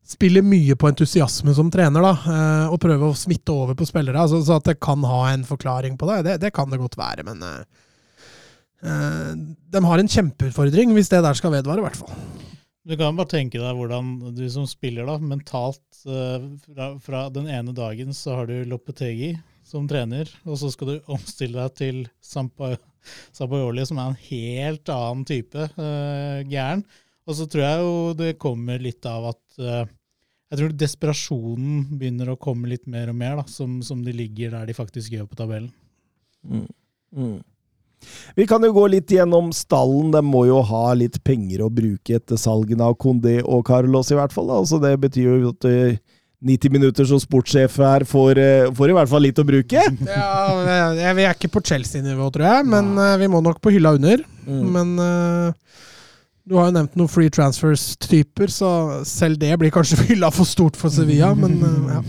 spiller 0.06 0.46
mye 0.46 0.76
på 0.78 0.90
entusiasme 0.92 1.54
som 1.58 1.72
trener, 1.74 2.04
da, 2.06 2.12
eh, 2.14 2.68
og 2.70 2.78
prøver 2.82 3.10
å 3.10 3.18
smitte 3.18 3.54
over 3.54 3.78
på 3.78 3.88
spillere. 3.90 4.22
Altså, 4.22 4.44
så 4.46 4.60
at 4.60 4.68
det 4.70 4.78
kan 4.84 5.02
ha 5.08 5.24
en 5.32 5.46
forklaring 5.48 5.98
på 5.98 6.10
det, 6.12 6.20
det, 6.28 6.36
det 6.44 6.54
kan 6.54 6.70
det 6.70 6.82
godt 6.82 6.98
være, 7.00 7.26
men 7.26 7.42
eh, 7.42 7.64
eh, 8.86 9.32
de 9.74 9.84
har 9.88 10.02
en 10.02 10.12
kjempeutfordring 10.18 10.94
hvis 10.94 11.10
det 11.14 11.24
der 11.26 11.38
skal 11.38 11.56
vedvare, 11.56 11.82
i 11.82 11.88
hvert 11.88 12.02
fall. 12.04 12.14
Du 12.86 12.94
kan 13.00 13.18
bare 13.18 13.32
tenke 13.32 13.58
deg 13.58 13.80
hvordan 13.80 14.36
du 14.38 14.46
som 14.54 14.68
spiller 14.70 15.08
da, 15.10 15.18
mentalt 15.18 15.82
fra, 16.06 16.92
fra 17.02 17.24
den 17.34 17.48
ene 17.50 17.74
dagen 17.74 18.14
så 18.14 18.36
har 18.38 18.52
du 18.52 18.60
Lopetegi 18.70 19.32
som 19.66 19.88
trener, 19.90 20.30
og 20.46 20.60
så 20.62 20.70
skal 20.70 20.92
du 20.92 21.10
omstille 21.10 21.58
deg 21.58 21.80
til 21.80 22.04
Sampa, 22.22 22.76
Sampaioli, 23.34 23.88
som 23.90 23.98
er 23.98 24.12
en 24.12 24.20
helt 24.28 24.92
annen 24.94 25.26
type 25.26 25.66
uh, 25.80 26.46
gæren. 26.46 26.86
Og 27.26 27.38
så 27.38 27.48
tror 27.50 27.64
jeg 27.66 27.82
jo 27.82 27.94
det 28.18 28.36
kommer 28.42 28.82
litt 28.82 29.06
av 29.10 29.32
at 29.32 29.44
uh, 29.62 29.86
jeg 30.52 30.60
tror 30.60 30.76
desperasjonen 30.78 31.98
begynner 31.98 32.30
å 32.32 32.40
komme 32.40 32.70
litt 32.70 32.86
mer 32.88 33.10
og 33.12 33.18
mer, 33.18 33.40
da, 33.42 33.46
som, 33.50 33.80
som 33.84 34.04
de 34.06 34.14
ligger 34.14 34.54
der 34.54 34.70
de 34.70 34.78
faktisk 34.78 35.16
gjør 35.16 35.26
på 35.32 35.40
tabellen. 35.40 35.72
Mm. 36.46 37.40
Vi 38.38 38.46
kan 38.48 38.64
jo 38.64 38.74
gå 38.76 38.84
litt 38.94 39.12
gjennom 39.12 39.50
stallen. 39.56 40.12
De 40.14 40.22
må 40.22 40.46
jo 40.46 40.60
ha 40.68 40.84
litt 40.98 41.18
penger 41.26 41.66
å 41.66 41.72
bruke 41.74 42.20
etter 42.20 42.38
salgene 42.38 42.86
av 42.86 42.98
Condé 43.02 43.40
og 43.42 43.66
Carlos, 43.68 44.12
i 44.14 44.20
hvert 44.20 44.36
fall. 44.36 44.52
Da. 44.52 44.60
Altså, 44.62 44.80
det 44.84 44.94
betyr 45.02 45.32
jo 45.32 45.54
at 45.56 45.68
eh, 45.70 45.98
90 46.46 46.74
minutter 46.76 47.08
som 47.10 47.20
sportssjef 47.22 47.80
her 47.82 48.06
får, 48.06 48.38
eh, 48.38 48.72
får 48.76 48.92
i 48.92 48.98
hvert 49.00 49.10
fall 49.10 49.26
litt 49.26 49.42
å 49.42 49.48
bruke. 49.48 49.82
Ja, 50.06 51.12
Vi 51.18 51.26
er 51.26 51.34
ikke 51.34 51.52
på 51.56 51.64
Chelsea-nivå, 51.66 52.30
tror 52.36 52.48
jeg, 52.52 52.70
men 52.70 52.94
eh, 53.02 53.18
vi 53.24 53.32
må 53.32 53.42
nok 53.42 53.62
på 53.64 53.74
hylla 53.74 53.96
under. 53.98 54.22
Mm. 54.46 54.66
Men 54.76 54.96
eh, 55.02 55.82
du 56.46 56.54
har 56.60 56.68
jo 56.70 56.76
nevnt 56.76 56.98
noen 57.00 57.10
free 57.10 57.32
transfers-typer, 57.34 58.52
så 58.54 58.70
selv 59.08 59.40
det 59.42 59.56
blir 59.58 59.74
kanskje 59.74 59.98
fylla 60.12 60.30
for 60.34 60.46
stort 60.46 60.78
for 60.78 60.94
Sevilla, 60.94 61.32
men 61.38 61.58
eh, 61.58 61.96
ja. 61.96 62.02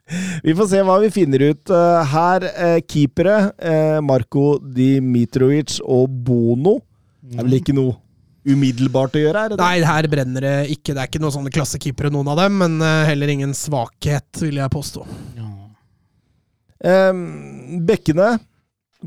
Vi 0.46 0.54
får 0.58 0.68
se 0.72 0.80
hva 0.84 0.98
vi 1.00 1.12
finner 1.14 1.46
ut 1.46 1.70
uh, 1.72 2.02
her. 2.10 2.44
Uh, 2.58 2.78
keepere 2.90 3.36
Marco 4.02 4.02
Marko 4.04 4.42
Dimitrovic 4.74 5.78
og 5.80 6.10
Bono. 6.26 6.80
Det 7.24 7.38
er 7.38 7.46
vel 7.46 7.56
ikke 7.60 7.76
noe 7.76 7.94
umiddelbart 8.44 9.16
å 9.16 9.22
gjøre? 9.22 9.46
Er 9.46 9.54
det 9.54 9.56
det? 9.56 9.62
Nei, 9.62 9.86
her 9.88 10.08
brenner 10.12 10.44
det 10.44 10.56
ikke. 10.74 10.92
Det 10.92 11.00
er 11.00 11.08
ikke 11.08 11.22
noen 11.22 11.36
sånne 11.38 11.54
klassekeepere, 11.54 12.12
noen 12.12 12.28
av 12.34 12.42
dem, 12.42 12.58
men 12.60 12.76
eh, 12.84 13.06
heller 13.08 13.32
ingen 13.32 13.54
svakhet, 13.56 14.28
vil 14.42 14.60
jeg 14.60 14.74
påstå. 14.74 15.06
Ja. 15.38 15.50
Bekkene. 17.88 18.34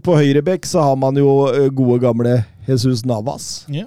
På 0.01 0.15
høyre 0.17 0.41
bekk 0.45 0.65
så 0.69 0.81
har 0.85 0.97
man 0.97 1.17
jo 1.17 1.29
gode 1.77 1.99
gamle 2.01 2.39
Jesus 2.65 3.03
Navas. 3.05 3.67
Ja. 3.73 3.85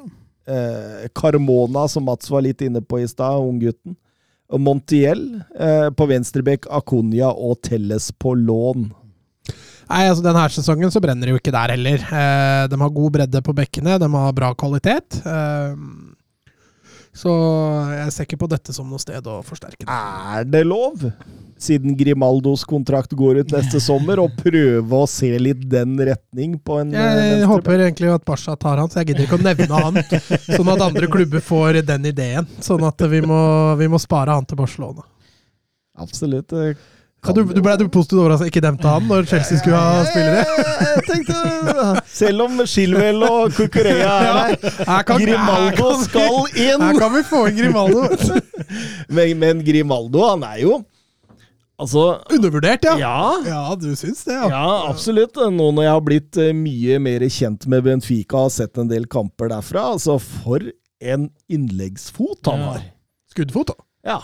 Eh, 0.51 1.09
Carmona, 1.15 1.87
som 1.89 2.07
Mats 2.09 2.31
var 2.33 2.43
litt 2.47 2.63
inne 2.67 2.83
på 2.83 3.01
i 3.01 3.09
stad, 3.09 3.41
unggutten. 3.47 3.97
Montiel. 4.59 5.43
Eh, 5.55 5.91
på 5.95 6.07
venstrebekk 6.11 6.67
Aconia 6.75 7.31
og 7.31 7.61
Telles 7.67 8.11
på 8.19 8.35
lån. 8.35 8.91
Nei, 9.91 10.05
altså 10.07 10.23
Denne 10.23 10.45
sesongen 10.55 10.93
så 10.95 11.03
brenner 11.03 11.27
det 11.27 11.35
jo 11.35 11.41
ikke 11.41 11.55
der 11.55 11.75
heller. 11.75 12.03
Eh, 12.07 12.65
de 12.71 12.79
har 12.79 12.95
god 12.95 13.15
bredde 13.17 13.43
på 13.47 13.55
bekkene, 13.59 13.99
de 13.99 14.09
har 14.15 14.37
bra 14.37 14.53
kvalitet. 14.59 15.19
Eh, 15.27 15.73
så 17.11 17.33
jeg 17.97 18.15
ser 18.15 18.29
ikke 18.29 18.43
på 18.45 18.51
dette 18.53 18.75
som 18.75 18.87
noe 18.91 19.03
sted 19.03 19.27
å 19.27 19.41
forsterke 19.47 19.83
det. 19.83 19.91
Er 19.91 20.47
det 20.47 20.63
lov, 20.67 21.09
siden 21.63 21.97
Grimaldos 21.99 22.65
kontrakt 22.69 23.13
går 23.17 23.43
ut 23.43 23.55
neste 23.55 23.81
sommer, 23.89 24.23
og 24.23 24.37
prøve 24.41 25.03
å 25.03 25.09
se 25.11 25.31
litt 25.43 25.67
den 25.71 25.97
retning 26.11 26.57
på 26.59 26.81
en 26.83 26.95
eh, 26.95 27.01
Jeg 27.01 27.19
venstrebekk? 27.21 27.51
håper 27.55 27.85
egentlig 27.87 28.13
at 28.15 28.25
Basha 28.29 28.57
tar 28.61 28.81
han, 28.83 28.93
så 28.93 29.03
jeg 29.03 29.13
gidder 29.13 29.27
ikke 29.29 29.41
å 29.41 29.45
nevne 29.45 29.83
han. 29.87 30.01
Sånn 30.57 30.73
at 30.75 30.87
andre 30.91 31.11
klubber 31.13 31.45
får 31.45 31.83
den 31.89 32.09
ideen. 32.13 32.49
Sånn 32.65 32.85
at 32.89 33.09
vi 33.13 33.21
må, 33.27 33.43
vi 33.81 33.91
må 33.93 34.01
spare 34.03 34.37
han 34.39 34.49
til 34.49 34.61
Barcelona. 34.61 35.05
Absolutt. 36.01 36.53
Ja, 36.57 36.73
kan 37.21 37.37
du, 37.37 37.43
du 37.45 37.61
ble 37.61 37.75
du 37.77 37.85
positivt 37.93 38.17
overraska 38.23 38.47
ikke 38.49 38.63
nevnte 38.65 38.89
han 38.89 39.05
når 39.05 39.27
Chelsea 39.29 39.59
skulle 39.61 39.77
ha 39.77 40.05
spillere? 40.09 40.45
Jeg 40.81 41.03
tenkte, 41.05 41.41
Selv 42.21 42.47
om 42.47 42.63
Shilwell 42.65 43.21
og 43.27 43.53
Cucurella 43.59 44.15
er 44.25 44.55
der, 44.57 45.03
Grimaldo 45.11 45.91
skal 46.07 46.39
inn! 46.55 46.81
Her 46.81 46.97
kan 47.03 47.13
vi 47.19 47.23
få 47.29 47.43
inn 47.51 47.59
Grimaldo. 47.59 48.07
Men, 49.13 49.35
men 49.43 49.61
Grimaldo, 49.67 50.25
han 50.31 50.47
er 50.49 50.63
jo 50.65 50.79
Altså 51.81 52.03
Undervurdert, 52.35 52.85
ja. 52.85 52.95
Ja. 53.01 53.21
Ja, 53.47 53.63
du 53.81 53.89
syns 53.97 54.23
det, 54.27 54.35
ja. 54.37 54.49
Ja, 54.53 54.65
absolutt. 54.91 55.37
Nå 55.37 55.71
når 55.73 55.87
jeg 55.87 55.95
har 55.97 56.05
blitt 56.05 56.41
eh, 56.43 56.51
mye 56.57 56.99
mer 57.01 57.25
kjent 57.33 57.65
med 57.73 57.87
Benfica 57.87 58.45
og 58.47 58.53
sett 58.53 58.77
en 58.81 58.91
del 58.91 59.07
kamper 59.11 59.49
derfra, 59.53 59.87
altså 59.95 60.19
for 60.21 60.61
en 61.01 61.31
innleggsfot 61.49 62.51
han 62.51 62.67
har. 62.69 62.83
Skuddfot, 63.33 63.73
da. 63.73 63.87
Ja. 64.13 64.19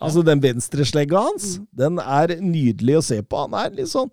Altså, 0.00 0.22
den 0.24 0.40
venstreslegga 0.40 1.20
hans, 1.26 1.58
Mm. 1.58 1.66
den 1.76 1.98
er 2.00 2.36
nydelig 2.40 2.94
å 2.98 3.02
se 3.04 3.18
på. 3.22 3.36
Han 3.46 3.54
er 3.60 3.70
litt 3.76 3.88
sånn 3.92 4.08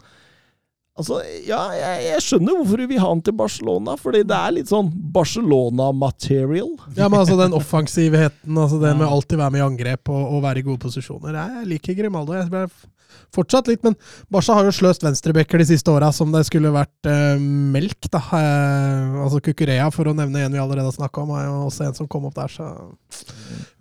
Altså, 0.98 1.20
ja, 1.46 1.60
jeg, 1.78 2.06
jeg 2.08 2.26
skjønner 2.26 2.58
hvorfor 2.58 2.82
du 2.82 2.88
vil 2.90 3.02
ha 3.04 3.10
han 3.12 3.22
til 3.22 3.36
Barcelona, 3.38 3.94
fordi 4.02 4.24
det 4.26 4.38
er 4.38 4.56
litt 4.56 4.72
sånn 4.72 4.90
Barcelona-material. 5.14 6.72
Ja, 6.98 7.06
men 7.06 7.20
altså 7.22 7.38
den 7.38 7.54
offensivheten, 7.54 8.58
altså 8.58 8.80
det 8.82 8.96
med 8.98 9.06
alltid 9.06 9.38
være 9.38 9.54
med 9.54 9.62
i 9.62 9.66
angrep 9.68 10.10
og, 10.10 10.24
og 10.34 10.46
være 10.48 10.64
i 10.64 10.66
gode 10.66 10.82
posisjoner. 10.82 11.38
Jeg 11.38 11.68
liker 11.70 12.00
Grimaldo. 12.00 12.34
Jeg 12.34 12.50
ble 12.50 12.66
fortsatt 13.36 13.70
litt, 13.70 13.84
men 13.86 13.96
Barca 14.34 14.58
har 14.58 14.68
jo 14.68 14.74
sløst 14.74 15.06
venstrebacker 15.06 15.62
de 15.62 15.70
siste 15.70 15.94
åra 15.94 16.10
som 16.16 16.34
det 16.34 16.44
skulle 16.48 16.74
vært 16.74 17.10
eh, 17.10 17.38
melk, 17.38 18.10
da. 18.14 18.24
Eh, 18.40 19.22
altså 19.26 19.42
Kukurea, 19.46 19.92
for 19.94 20.10
å 20.10 20.16
nevne 20.18 20.46
en 20.46 20.58
vi 20.58 20.62
allerede 20.62 20.90
har 20.90 20.98
snakka 20.98 21.24
om, 21.24 21.36
er 21.38 21.48
jo 21.48 21.62
også 21.68 21.88
en 21.88 21.98
som 22.02 22.10
kom 22.10 22.26
opp 22.30 22.38
der, 22.40 22.58
så 22.58 22.74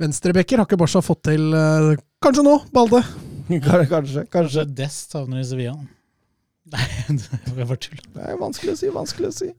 Venstrebacker 0.03 0.61
har 0.61 0.69
ikke 0.69 0.81
Barca 0.85 1.01
fått 1.05 1.25
til. 1.31 1.49
Eh, 1.57 1.93
kanskje 2.25 2.45
nå, 2.47 2.59
Balde. 2.77 3.03
Kanskje, 3.49 3.91
kanskje. 3.91 4.27
Kanskje 4.33 4.69
Dest 4.77 5.15
havner 5.17 5.41
i 5.41 5.47
Sevilla. 5.47 5.79
Nei, 6.75 6.87
det 7.57 7.69
var 7.69 7.79
tull. 7.81 8.03
Det 8.15 8.29
er 8.33 8.39
vanskelig 8.41 8.75
å 8.75 8.81
si, 8.81 8.93
vanskelig 8.95 9.31
å 9.31 9.39
si. 9.45 9.53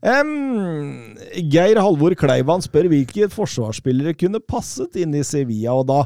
Um, 0.00 1.18
Geir 1.52 1.76
Halvor 1.76 2.14
Kleivan 2.18 2.62
spør 2.64 2.88
hvilke 2.90 3.28
forsvarsspillere 3.32 4.16
kunne 4.16 4.40
passet 4.40 4.96
inn 5.02 5.12
i 5.14 5.24
Sevilla. 5.26 5.74
og 5.76 5.84
da, 5.90 5.98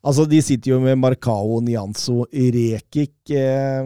altså 0.00 0.24
De 0.30 0.38
sitter 0.44 0.72
jo 0.72 0.78
med 0.82 1.00
Marcao, 1.00 1.58
Nianzo, 1.64 2.22
Rekik, 2.30 3.14
eh, 3.34 3.82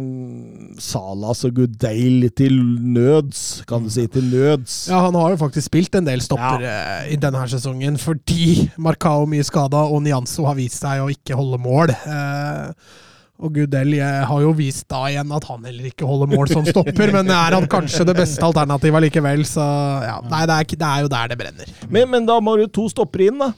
Salas 0.83 1.45
og 1.49 1.57
Gudeil 1.57 2.29
til 2.37 2.61
nøds, 2.99 3.65
kan 3.69 3.87
du 3.87 3.91
si. 3.93 4.07
Til 4.13 4.29
nøds. 4.29 4.87
Ja, 4.93 5.01
han 5.09 5.17
har 5.19 5.35
jo 5.35 5.41
faktisk 5.41 5.71
spilt 5.73 5.97
en 5.99 6.09
del 6.09 6.23
stopper 6.25 6.63
ja. 6.63 6.79
i 7.09 7.19
denne 7.21 7.41
her 7.41 7.51
sesongen, 7.51 7.99
fordi 8.01 8.69
Marcao 8.77 9.27
mye 9.31 9.47
skada, 9.47 9.87
og 9.89 10.05
Nianzo 10.05 10.47
har 10.49 10.61
vist 10.61 10.85
seg 10.85 11.03
å 11.03 11.11
ikke 11.13 11.39
holde 11.39 11.61
mål. 11.65 11.97
Eh, 11.97 13.05
og 13.37 13.53
Gudel 13.53 13.93
jeg 13.99 14.23
har 14.31 14.41
jo 14.43 14.53
vist 14.57 14.87
da 14.89 15.03
igjen 15.11 15.33
at 15.37 15.45
han 15.51 15.67
heller 15.69 15.91
ikke 15.91 16.07
holder 16.09 16.31
mål 16.33 16.49
som 16.49 16.65
stopper, 16.65 17.13
men 17.13 17.29
er 17.29 17.57
han 17.59 17.67
kanskje 17.69 18.07
det 18.09 18.15
beste 18.17 18.45
alternativet 18.47 19.05
likevel, 19.09 19.45
så 19.49 19.67
ja. 20.07 20.17
Nei, 20.31 20.43
det 20.49 20.57
er, 20.57 20.71
det 20.81 20.89
er 20.89 21.05
jo 21.05 21.13
der 21.13 21.33
det 21.33 21.39
brenner. 21.43 21.75
Men, 21.93 22.09
men 22.15 22.29
da 22.29 22.39
må 22.41 22.57
du 22.57 22.65
to 22.73 22.87
stoppere 22.93 23.29
inn, 23.29 23.43
da. 23.43 23.51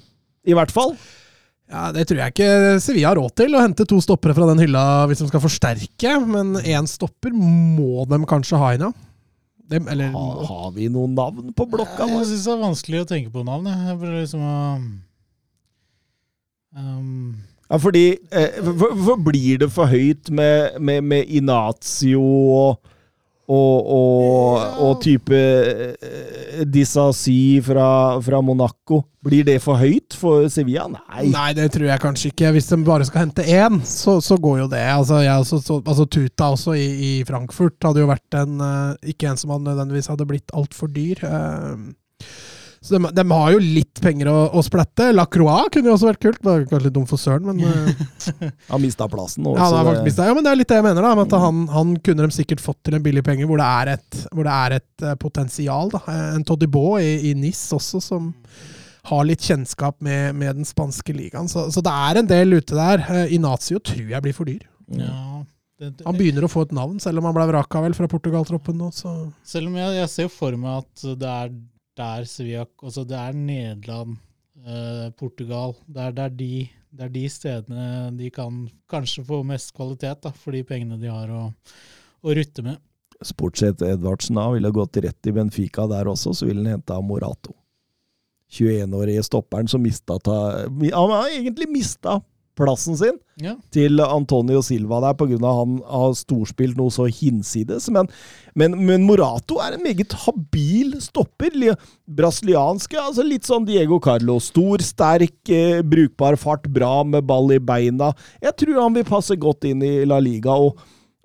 I 0.48 0.56
hvert 0.56 0.72
fall. 0.74 0.96
Ja, 1.68 1.90
Det 1.92 2.06
tror 2.08 2.22
jeg 2.22 2.32
ikke 2.32 2.78
Sevilla 2.80 3.10
har 3.10 3.18
råd 3.20 3.34
til, 3.36 3.54
å 3.54 3.60
hente 3.60 3.84
to 3.86 3.98
stoppere 4.00 4.32
fra 4.34 4.46
den 4.48 4.62
hylla 4.64 4.84
hvis 5.10 5.20
de 5.20 5.28
skal 5.28 5.42
forsterke, 5.44 6.14
men 6.24 6.56
én 6.64 6.88
stopper 6.88 7.34
må 7.36 8.06
de 8.08 8.18
kanskje 8.30 8.60
ha 8.60 8.72
inn, 8.74 8.86
ja. 8.88 8.94
Dem, 9.68 9.84
eller 9.92 10.08
Ha, 10.14 10.26
har 10.48 10.70
vi 10.72 10.86
noen 10.88 11.12
navn 11.12 11.50
på 11.52 11.66
blokka? 11.68 12.06
Jeg 12.08 12.22
jeg 12.22 12.28
syns 12.30 12.46
det 12.46 12.52
er 12.54 12.62
vanskelig 12.62 13.02
å 13.02 13.08
tenke 13.10 13.32
på 13.34 13.42
navn. 13.44 13.68
jeg. 13.68 13.82
Jeg 13.90 13.98
prøver 14.00 14.22
liksom 14.22 14.46
å 14.48 14.54
um, 16.72 17.34
Ja, 17.68 17.76
fordi 17.76 18.04
eh, 18.32 18.60
for, 18.64 19.18
Blir 19.20 19.58
det 19.64 19.72
for 19.74 19.90
høyt 19.90 20.30
med, 20.32 20.78
med, 20.80 21.02
med 21.04 21.28
Inazio 21.28 22.22
og, 22.22 22.94
og, 23.48 23.90
og, 23.92 24.80
og 24.86 25.02
type 25.04 25.36
eh, 25.36 26.64
Disasi 26.72 27.60
fra, 27.64 27.90
fra 28.24 28.40
Monaco? 28.44 29.02
Blir 29.28 29.44
det 29.44 29.58
for 29.60 29.76
høyt 29.76 30.16
for 30.16 30.48
Sevilla? 30.52 30.86
Nei. 30.88 31.26
Nei, 31.28 31.50
det 31.58 31.68
tror 31.74 31.90
jeg 31.90 32.00
kanskje 32.00 32.30
ikke. 32.32 32.54
Hvis 32.56 32.70
de 32.72 32.78
bare 32.86 33.04
skal 33.08 33.26
hente 33.26 33.44
én, 33.44 33.80
så, 33.84 34.16
så 34.24 34.38
går 34.40 34.62
jo 34.62 34.68
det. 34.72 34.84
Altså, 34.88 35.20
også, 35.36 35.60
så, 35.64 35.80
altså 35.84 36.06
Tuta 36.08 36.52
også 36.54 36.76
i, 36.78 36.86
i 36.88 37.12
Frankfurt 37.28 37.76
hadde 37.84 38.04
jo 38.04 38.08
vært 38.08 38.38
en 38.40 38.62
eh, 38.64 39.10
Ikke 39.12 39.28
en 39.28 39.40
som 39.40 39.52
hadde 39.52 39.68
nødvendigvis 39.68 40.08
hadde 40.08 40.28
blitt 40.30 40.56
altfor 40.56 40.88
dyr. 40.94 41.20
eh, 41.28 41.74
så 42.80 42.94
de, 42.94 43.10
de 43.14 43.24
har 43.30 43.52
jo 43.52 43.58
litt 43.62 44.00
penger 44.02 44.30
å, 44.30 44.36
å 44.54 44.62
splette. 44.62 45.08
Lacroix 45.14 45.72
kunne 45.74 45.90
jo 45.90 45.96
også 45.96 46.08
vært 46.12 46.22
kult. 46.22 46.38
Det 46.38 46.48
var 46.48 46.64
kanskje 46.70 46.86
litt 46.86 46.94
dumt 46.94 47.10
for 47.10 47.20
Søren, 47.20 47.48
men 47.50 47.92
Han 48.72 48.82
mista 48.82 49.08
plassen 49.10 49.46
nå. 49.46 49.56
ja, 49.58 49.68
det 49.74 49.96
mistet. 50.06 50.28
ja, 50.30 50.36
men 50.36 50.46
det 50.46 50.52
er 50.52 50.60
litt 50.60 50.70
det 50.70 50.78
jeg 50.78 50.86
mener. 50.86 51.04
da, 51.04 51.26
at 51.26 51.36
han, 51.42 51.64
han 51.74 51.94
kunne 52.06 52.28
de 52.28 52.38
sikkert 52.38 52.62
fått 52.62 52.80
til 52.86 52.98
en 52.98 53.04
billig 53.04 53.24
penge, 53.26 53.48
hvor 53.50 53.60
det 53.60 53.68
er 53.68 53.92
et, 53.96 54.20
hvor 54.30 54.46
det 54.46 54.56
er 54.56 54.76
et 54.78 55.06
eh, 55.06 55.18
potensial. 55.20 55.90
da. 55.94 56.02
En 56.38 56.46
Todibo 56.46 56.92
i, 57.02 57.30
i 57.30 57.34
NIS 57.38 57.66
også, 57.74 58.02
som 58.04 58.32
har 59.08 59.24
litt 59.26 59.44
kjennskap 59.44 59.98
med, 60.04 60.36
med 60.38 60.60
den 60.60 60.68
spanske 60.68 61.14
ligaen. 61.16 61.48
Så, 61.50 61.68
så 61.74 61.82
det 61.84 61.94
er 61.94 62.20
en 62.20 62.30
del 62.30 62.60
ute 62.60 62.76
der. 62.78 63.02
Eh, 63.08 63.34
Inacio 63.38 63.82
tror 63.82 64.12
jeg 64.14 64.24
blir 64.24 64.36
for 64.36 64.48
dyr. 64.48 64.62
ja, 64.94 65.42
det, 65.78 65.96
det, 65.98 66.06
Han 66.06 66.18
begynner 66.18 66.46
å 66.46 66.52
få 66.52 66.66
et 66.66 66.76
navn, 66.76 66.98
selv 67.02 67.20
om 67.20 67.28
han 67.28 67.36
ble 67.36 67.48
vraka 67.50 67.82
vel 67.84 67.96
fra 67.96 68.10
Portugal-troppen 68.10 68.78
nå. 68.78 68.92
så... 68.94 69.16
Selv 69.46 69.70
om 69.70 69.78
jeg, 69.78 69.98
jeg 70.00 70.12
ser 70.14 70.30
for 70.32 70.54
meg 70.60 70.84
at 70.84 71.10
det 71.18 71.34
er 71.34 71.52
der 71.98 72.26
Sviak 72.28 72.82
Altså 72.82 73.04
det 73.08 73.18
er 73.18 73.36
Nederland, 73.36 74.16
eh, 74.64 75.06
Portugal. 75.18 75.76
Det 75.86 76.02
er, 76.02 76.16
det, 76.16 76.24
er 76.24 76.36
de, 76.38 76.52
det 76.90 77.06
er 77.06 77.14
de 77.14 77.24
stedene 77.32 77.86
de 78.18 78.30
kan 78.34 78.66
kanskje 78.90 79.26
få 79.28 79.42
mest 79.46 79.74
kvalitet 79.76 80.22
da, 80.24 80.32
for 80.34 80.56
de 80.56 80.64
pengene 80.66 81.00
de 81.00 81.10
har 81.12 81.32
å, 81.34 81.48
å 82.22 82.36
rutte 82.38 82.64
med. 82.66 82.80
Sportsjef 83.26 83.82
Edvardsen 83.82 84.38
da 84.38 84.46
ville 84.54 84.70
gått 84.70 85.00
rett 85.02 85.26
i 85.26 85.34
Benfica 85.34 85.88
der 85.90 86.10
også, 86.10 86.36
så 86.36 86.46
ville 86.46 86.62
han 86.62 86.78
henta 86.78 87.00
Morato. 87.02 87.56
21-årige 88.48 89.22
stopperen 89.26 89.68
som 89.68 89.82
mista 89.84 90.16
ta, 90.24 90.36
Han 90.64 91.10
har 91.12 91.34
egentlig 91.34 91.68
mista 91.68 92.16
plassen 92.58 92.98
sin 92.98 93.16
Ja. 93.38 93.52
til 93.70 94.00
Antonio 94.02 94.60
Silva 94.66 94.98
der 95.04 95.14
pga. 95.14 95.38
han 95.38 95.78
har 95.86 96.12
storspilt 96.18 96.76
noe 96.76 96.90
så 96.90 97.06
hinsides. 97.06 97.86
Men, 97.94 98.08
men, 98.58 98.74
men 98.84 99.06
Morato 99.06 99.60
er 99.62 99.76
en 99.78 99.82
meget 99.86 100.12
habil 100.26 100.96
stopper. 101.00 101.54
Brasilianske, 102.08 102.98
altså 102.98 103.22
litt 103.26 103.46
sånn 103.46 103.66
Diego 103.68 104.00
Carlo. 104.02 104.38
Stor, 104.42 104.82
sterk, 104.84 105.38
eh, 105.54 105.80
brukbar 105.86 106.36
fart, 106.40 106.66
bra 106.72 107.04
med 107.04 107.26
ball 107.30 107.52
i 107.54 107.58
beina. 107.62 108.12
Jeg 108.42 108.56
tror 108.58 108.82
han 108.82 108.94
vil 108.98 109.04
passe 109.08 109.36
godt 109.38 109.64
inn 109.70 109.82
i 109.86 110.04
La 110.04 110.18
Liga. 110.18 110.50
og 110.58 110.78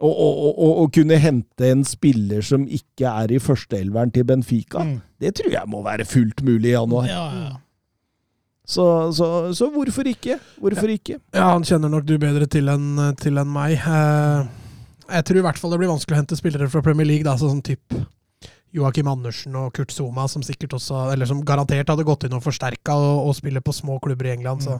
og 0.04 0.90
kunne 0.92 1.16
hente 1.22 1.64
en 1.72 1.84
spiller 1.88 2.42
som 2.44 2.66
ikke 2.68 3.08
er 3.08 3.32
i 3.32 3.38
førsteelveren 3.40 4.12
til 4.12 4.26
Benfica, 4.28 4.80
Mm. 4.84 4.98
det 5.22 5.36
tror 5.36 5.52
jeg 5.54 5.70
må 5.70 5.82
være 5.86 6.04
fullt 6.06 6.44
mulig 6.44 6.72
i 6.74 6.74
januar. 6.74 7.06
Ja, 7.08 7.32
ja. 7.32 7.52
Så, 8.64 8.84
så, 9.12 9.28
så 9.54 9.68
hvorfor 9.74 10.08
ikke? 10.08 10.38
Hvorfor 10.64 10.92
ikke? 10.94 11.18
Ja, 11.36 11.50
han 11.52 11.66
kjenner 11.68 11.92
nok 11.92 12.06
du 12.08 12.16
bedre 12.22 12.48
til 12.48 12.70
enn 12.72 12.94
en 13.04 13.52
meg. 13.52 13.74
Eh, 13.76 14.46
jeg 15.18 15.26
tror 15.28 15.40
i 15.42 15.44
hvert 15.44 15.60
fall 15.60 15.74
det 15.76 15.82
blir 15.82 15.92
vanskelig 15.92 16.16
å 16.16 16.22
hente 16.22 16.38
spillere 16.40 16.70
fra 16.72 16.82
Premier 16.86 17.08
League, 17.10 17.28
da, 17.28 17.36
sånn 17.38 17.60
typ 17.66 17.98
Joakim 18.74 19.10
Andersen 19.12 19.54
og 19.60 19.74
Kurt 19.76 19.92
Zuma, 19.94 20.26
som 20.32 20.42
sikkert 20.42 20.74
også, 20.80 21.12
eller 21.14 21.28
som 21.30 21.44
garantert 21.46 21.92
hadde 21.92 22.06
gått 22.08 22.24
inn 22.26 22.34
og 22.34 22.42
forsterka 22.46 22.96
og, 22.98 23.28
og 23.28 23.36
spiller 23.38 23.62
på 23.62 23.76
små 23.76 24.00
klubber 24.02 24.32
i 24.32 24.34
England. 24.38 24.64
Så 24.66 24.80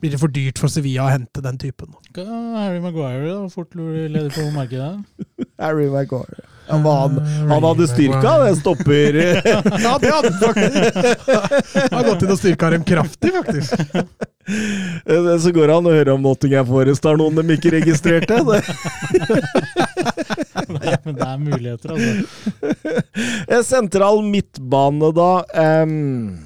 blir 0.00 0.14
det 0.14 0.20
for 0.22 0.32
dyrt 0.32 0.58
for 0.62 0.72
Sevilla 0.72 1.04
å 1.04 1.12
hente 1.12 1.42
den 1.44 1.58
typen. 1.60 1.92
Hva- 2.16 2.24
Harry 2.62 2.78
Maguire 2.80 3.26
da, 3.34 3.42
fort 3.52 3.74
leder 3.76 4.30
på 4.32 4.46
markedet. 4.54 5.02
Harry 5.62 5.90
Maguire. 5.92 6.46
Han, 6.68 7.18
han 7.50 7.64
hadde 7.64 7.86
styrka, 7.88 8.38
det 8.42 8.56
stopper 8.60 9.14
Ja, 9.46 9.60
det 10.00 10.12
hadde 10.12 10.12
han 10.12 10.38
faktisk! 10.40 10.96
Han 11.92 11.98
har 11.98 12.08
gått 12.08 12.24
inn 12.24 12.32
og 12.32 12.40
styrka 12.40 12.70
dem 12.74 12.84
kraftig, 12.86 13.30
faktisk. 13.36 13.76
Så 15.42 15.52
går 15.54 15.70
det 15.70 15.76
an 15.76 15.88
å 15.88 15.94
høre 15.94 16.14
om 16.14 16.22
Nottingham 16.22 16.66
Forest 16.68 17.06
har 17.06 17.18
noen 17.18 17.38
de 17.40 17.56
ikke 17.56 17.74
registrerte. 17.76 18.38
Det. 18.46 18.60
Nei, 20.66 20.94
men 21.04 21.16
det 21.18 21.26
er 21.26 21.38
muligheter, 21.38 21.92
altså. 21.94 22.94
Eh, 23.46 23.62
Sentral 23.66 24.22
midtbane, 24.26 25.10
da. 25.14 25.30
Um, 25.84 26.38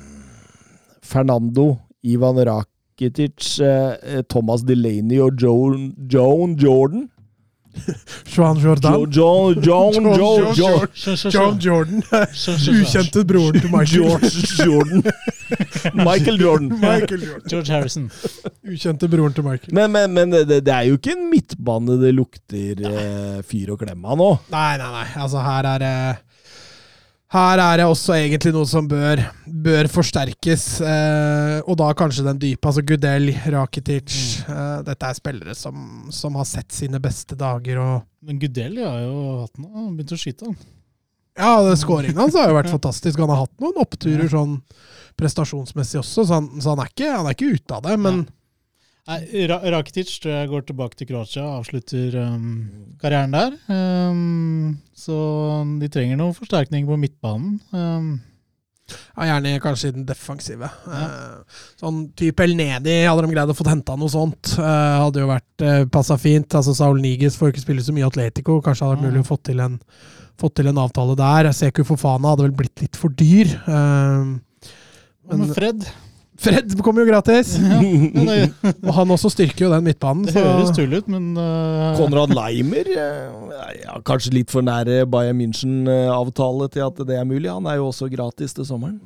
Fernando, 1.05 1.79
Ivan 2.05 2.41
Rakitic, 2.49 3.55
eh, 3.65 4.21
Thomas 4.29 4.65
Delaney 4.67 5.21
og 5.25 5.41
Joan, 5.41 5.91
Joan 6.11 6.57
Jordan. 6.61 7.09
Joan 8.35 8.59
Jordan. 8.61 8.93
John, 8.93 9.63
John, 9.63 9.63
John- 9.63 10.05
jo, 10.05 10.13
John- 10.17 10.55
jo, 10.59 10.71
Skjønn, 10.95 11.17
skjønn, 11.17 11.33
John. 11.35 11.59
Jordan. 11.61 12.03
Ukjente 12.81 13.25
broren 13.29 13.61
til 13.61 13.71
Michael. 13.73 14.07
George 14.07 14.67
Jordan. 14.67 15.03
Michael 16.09 16.41
Jordan. 16.41 16.69
Michael 16.83 17.25
Jordan. 17.29 17.47
George 17.51 17.73
Harrison. 17.75 18.09
Ukjente 18.67 19.09
broren 19.13 19.37
til 19.37 19.47
Michael. 19.47 19.75
Men, 19.77 19.93
men, 19.95 20.15
men 20.19 20.35
det, 20.35 20.61
det 20.67 20.75
er 20.75 20.89
jo 20.91 20.99
ikke 21.01 21.15
en 21.17 21.29
midtbane 21.31 21.99
det 22.03 22.15
lukter 22.17 22.83
eh, 22.91 23.39
fyr 23.47 23.75
og 23.77 23.81
klem 23.85 24.05
av 24.05 24.19
nå. 24.21 24.31
Nei, 24.53 24.73
nei, 24.83 24.91
nei. 24.99 25.07
Altså, 25.23 25.43
her 25.47 25.71
er 25.77 25.85
det 25.87 25.95
her 27.31 27.61
er 27.63 27.79
det 27.79 27.87
også 27.87 28.17
egentlig 28.17 28.51
noe 28.57 28.67
som 28.67 28.89
bør, 28.91 29.21
bør 29.47 29.87
forsterkes, 29.93 30.65
eh, 30.83 31.59
og 31.63 31.77
da 31.79 31.93
kanskje 31.95 32.25
den 32.27 32.41
dype. 32.43 32.67
Altså 32.67 32.83
Gudel, 32.83 33.31
Rakitic 33.55 34.17
eh, 34.51 34.81
Dette 34.87 35.07
er 35.07 35.19
spillere 35.19 35.55
som, 35.55 36.09
som 36.11 36.39
har 36.41 36.49
sett 36.51 36.75
sine 36.75 36.99
beste 37.03 37.39
dager. 37.39 37.79
Men 38.27 38.41
Gudel 38.43 38.81
har 38.83 39.05
jo 39.05 39.23
hatt 39.45 39.63
noe, 39.63 39.71
han 39.77 39.95
begynt 39.95 40.17
å 40.17 40.19
skyte, 40.19 40.51
han. 40.51 40.59
Ja, 41.39 41.55
skåringen 41.79 42.19
hans 42.19 42.35
har 42.35 42.51
jo 42.51 42.59
vært 42.59 42.73
fantastisk. 42.73 43.23
Han 43.23 43.31
har 43.31 43.45
hatt 43.45 43.63
noen 43.63 43.79
oppturer 43.81 44.27
sånn 44.29 44.59
prestasjonsmessig 45.21 46.01
også, 46.03 46.27
så 46.27 46.41
han, 46.41 46.51
så 46.59 46.75
han, 46.75 46.83
er, 46.83 46.91
ikke, 46.91 47.15
han 47.15 47.29
er 47.31 47.39
ikke 47.39 47.55
ute 47.55 47.79
av 47.79 47.87
det. 47.87 47.95
Men 48.03 48.25
Nei, 49.09 49.47
Rakitic 49.49 50.11
tror 50.21 50.35
jeg 50.35 50.51
går 50.51 50.67
tilbake 50.69 50.99
til 50.99 51.09
Kroatia 51.09 51.43
og 51.47 51.63
avslutter 51.63 52.19
um, 52.21 52.51
karrieren 53.01 53.33
der. 53.35 53.57
Um, 53.73 54.75
så 54.95 55.17
de 55.81 55.89
trenger 55.91 56.21
noe 56.21 56.37
forsterkning 56.37 56.87
på 56.87 56.99
midtbanen. 57.01 57.57
Um, 57.73 58.19
Ja, 58.91 59.27
gjerne 59.29 59.61
kanskje 59.63 59.91
i 59.91 59.95
den 59.95 60.07
defensive. 60.09 60.69
Eh, 60.91 61.59
sånn 61.81 62.01
type 62.19 62.45
El 62.45 62.57
Nedi, 62.59 62.97
hadde 63.07 63.27
de 63.27 63.35
greid 63.35 63.53
å 63.53 63.57
få 63.57 63.67
henta 63.69 63.97
noe 63.99 64.11
sånt, 64.13 64.55
eh, 64.59 64.97
hadde 65.03 65.23
jo 65.23 65.31
vært 65.31 65.67
eh, 65.67 65.85
passa 65.93 66.17
fint. 66.21 66.49
Altså 66.59 66.75
Saul 66.77 67.01
Niges 67.03 67.39
får 67.39 67.53
ikke 67.53 67.65
spille 67.65 67.85
så 67.87 67.95
mye 67.97 68.09
Atletico, 68.09 68.61
kanskje 68.65 68.87
hadde 68.87 68.99
vært 68.99 69.07
mulig 69.09 69.25
å 69.25 69.31
få 69.31 69.39
til 69.47 69.63
en, 69.63 69.79
få 70.41 70.53
til 70.55 70.71
en 70.71 70.83
avtale 70.83 71.17
der. 71.19 71.51
Seku 71.57 71.85
Fofana 71.87 72.35
hadde 72.35 72.49
vel 72.49 72.57
blitt 72.63 72.85
litt 72.85 72.99
for 73.01 73.15
dyr. 73.15 73.53
Men 73.67 74.39
men 75.31 75.53
Fred 75.55 75.85
Fred 76.41 76.73
kommer 76.81 77.05
jo 77.05 77.11
gratis! 77.11 77.53
ja, 77.61 78.47
Og 78.81 78.95
han 78.97 79.13
også 79.13 79.29
styrker 79.35 79.67
jo 79.67 79.73
den 79.75 79.85
midtbanen. 79.85 80.25
det 80.29 80.41
høres 80.41 80.73
tull 80.77 80.95
ut, 80.97 81.11
men 81.13 81.35
uh, 81.37 81.93
Konrad 81.99 82.33
Leimer 82.37 82.89
eh, 82.95 83.75
ja, 83.83 83.99
Kanskje 84.09 84.33
litt 84.39 84.53
for 84.53 84.65
nære 84.65 85.05
Bayern 85.11 85.37
München-avtale 85.41 86.71
til 86.73 86.87
at 86.87 87.05
det 87.09 87.19
er 87.21 87.29
mulig. 87.29 87.51
Han 87.53 87.69
er 87.69 87.81
jo 87.81 87.91
også 87.91 88.09
gratis 88.13 88.57
til 88.57 88.69
sommeren. 88.69 88.97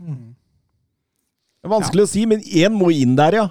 Det 1.58 1.70
er 1.70 1.74
vanskelig 1.74 2.06
å 2.06 2.12
si, 2.12 2.24
men 2.28 2.44
én 2.44 2.74
må 2.76 2.92
inn 2.94 3.16
der, 3.18 3.40
ja. 3.42 3.48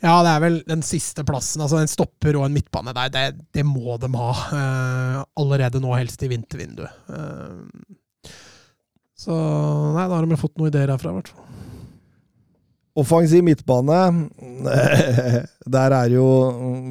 Ja, 0.00 0.14
det 0.24 0.30
er 0.32 0.42
vel 0.44 0.58
den 0.68 0.82
siste 0.86 1.24
plassen. 1.28 1.60
altså 1.64 1.80
En 1.80 1.90
stopper 1.90 2.38
og 2.38 2.46
en 2.46 2.54
midtbane 2.54 2.94
der. 2.96 3.10
Det, 3.12 3.24
det 3.58 3.64
må 3.68 3.98
de 4.00 4.08
ha. 4.16 4.30
Uh, 4.54 5.16
allerede 5.42 5.82
nå, 5.82 5.92
helst 5.98 6.22
i 6.24 6.30
vintervinduet. 6.30 6.94
Uh, 7.10 7.66
så 9.20 9.34
nei, 9.92 10.06
da 10.06 10.14
har 10.14 10.24
de 10.24 10.40
fått 10.40 10.56
noen 10.56 10.70
ideer 10.70 10.94
herfra, 10.94 11.12
i 11.12 11.18
hvert 11.18 11.34
fall. 11.34 11.49
Offensiv 13.00 13.44
midtbane. 13.46 13.98
Der 15.74 15.94
er 15.96 16.12
jo 16.12 16.26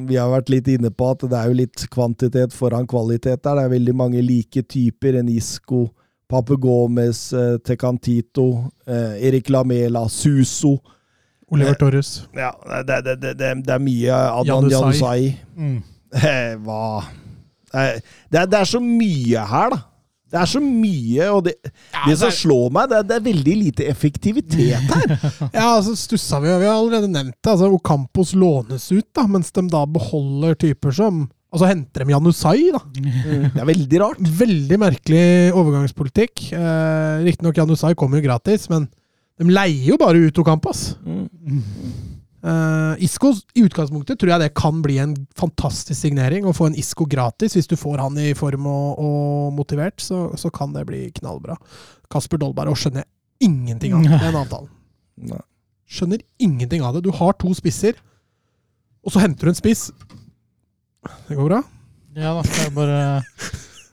Vi 0.08 0.18
har 0.18 0.30
vært 0.32 0.50
litt 0.52 0.68
inne 0.72 0.90
på 0.90 1.10
at 1.12 1.24
det 1.28 1.36
er 1.38 1.50
jo 1.50 1.58
litt 1.58 1.84
kvantitet 1.92 2.54
foran 2.56 2.88
kvalitet 2.90 3.42
der. 3.44 3.58
Det 3.58 3.64
er 3.64 3.74
veldig 3.74 3.94
mange 3.96 4.22
like 4.24 4.62
typer. 4.66 5.20
Enisco, 5.20 5.84
Isco, 5.84 5.94
Pape 6.30 6.54
eh, 6.54 7.58
Tecantito, 7.66 8.70
eh, 8.86 9.26
Erik 9.28 9.50
Lamela, 9.50 10.08
Suso. 10.08 10.78
Oliver 11.50 11.72
Eh, 11.72 11.76
Torres. 11.76 12.28
Ja, 12.34 12.52
det, 12.86 13.04
det, 13.04 13.16
det, 13.22 13.38
det, 13.66 13.74
er 13.74 13.78
mye 13.78 14.12
Adnan 14.14 14.70
Janusai. 14.70 15.36
mm. 15.56 15.82
Hva 16.64 17.02
det 17.70 18.34
er, 18.34 18.46
det 18.50 18.58
er 18.58 18.66
så 18.66 18.80
mye 18.82 19.44
her, 19.46 19.70
da. 19.70 19.78
Det 20.30 20.38
er 20.38 20.46
så 20.46 20.60
mye, 20.62 21.26
og 21.34 21.42
det, 21.48 21.56
det 22.06 22.14
som 22.20 22.30
slår 22.34 22.68
meg, 22.76 22.90
det 22.92 23.00
er, 23.00 23.06
det 23.08 23.16
er 23.16 23.24
veldig 23.24 23.56
lite 23.64 23.88
effektivitet 23.90 24.92
her. 24.94 25.16
Ja, 25.56 25.66
altså 25.76 25.96
stussa 25.98 26.38
vi, 26.42 26.48
vi 26.62 26.68
har 26.68 26.76
allerede 26.76 27.10
nevnt 27.10 27.34
det. 27.34 27.50
altså 27.50 27.70
Ocampos 27.74 28.32
lånes 28.38 28.86
ut, 28.94 29.08
da, 29.16 29.26
mens 29.30 29.50
de 29.56 29.64
da 29.72 29.84
beholder 29.90 30.54
typer 30.66 30.94
som 30.94 31.26
Altså 31.50 31.66
henter 31.66 32.04
de 32.04 32.12
Janusai, 32.14 32.68
da. 32.70 32.78
Det 33.56 33.58
er 33.58 33.66
veldig 33.66 33.98
rart. 33.98 34.20
Veldig 34.38 34.76
merkelig 34.78 35.22
overgangspolitikk. 35.58 36.44
Eh, 36.54 37.24
Riktignok 37.26 37.58
Janusai 37.58 37.96
kommer 37.98 38.20
jo 38.20 38.28
gratis, 38.28 38.68
men 38.70 38.84
de 39.40 39.48
leier 39.50 39.88
jo 39.90 39.98
bare 39.98 40.20
ut 40.28 40.38
Ocampos. 40.44 40.84
Eh, 42.40 43.04
Isco, 43.04 43.34
i 43.54 43.64
utgangspunktet, 43.66 44.18
tror 44.20 44.32
jeg 44.32 44.42
det 44.44 44.50
kan 44.56 44.80
bli 44.84 44.96
en 45.02 45.14
fantastisk 45.36 45.98
signering. 45.98 46.46
Å 46.48 46.54
få 46.56 46.70
en 46.70 46.78
Isco 46.78 47.06
gratis, 47.08 47.56
hvis 47.56 47.68
du 47.68 47.76
får 47.80 48.00
han 48.00 48.16
i 48.20 48.32
form 48.38 48.68
og, 48.70 49.00
og 49.02 49.54
motivert, 49.58 50.00
så, 50.00 50.28
så 50.40 50.52
kan 50.54 50.72
det 50.76 50.86
bli 50.88 51.06
knallbra. 51.20 51.58
Kasper 52.10 52.40
Dolberg 52.40 52.72
og 52.72 52.80
skjønner 52.80 53.04
jeg 53.04 53.50
ingenting 53.50 53.96
av 53.98 54.08
den 54.24 54.38
avtalen. 54.40 54.70
Nei. 55.30 55.42
Skjønner 55.90 56.22
ingenting 56.38 56.84
av 56.86 56.96
det. 56.96 57.04
Du 57.04 57.12
har 57.14 57.34
to 57.40 57.52
spisser, 57.56 57.98
og 59.04 59.12
så 59.12 59.24
henter 59.24 59.48
du 59.48 59.52
en 59.52 59.58
spiss. 59.58 59.88
Det 61.26 61.36
går 61.36 61.48
bra? 61.48 61.60
Ja 62.18 62.34
da, 62.36 62.44
jeg 62.58 62.72
bare 62.74 63.00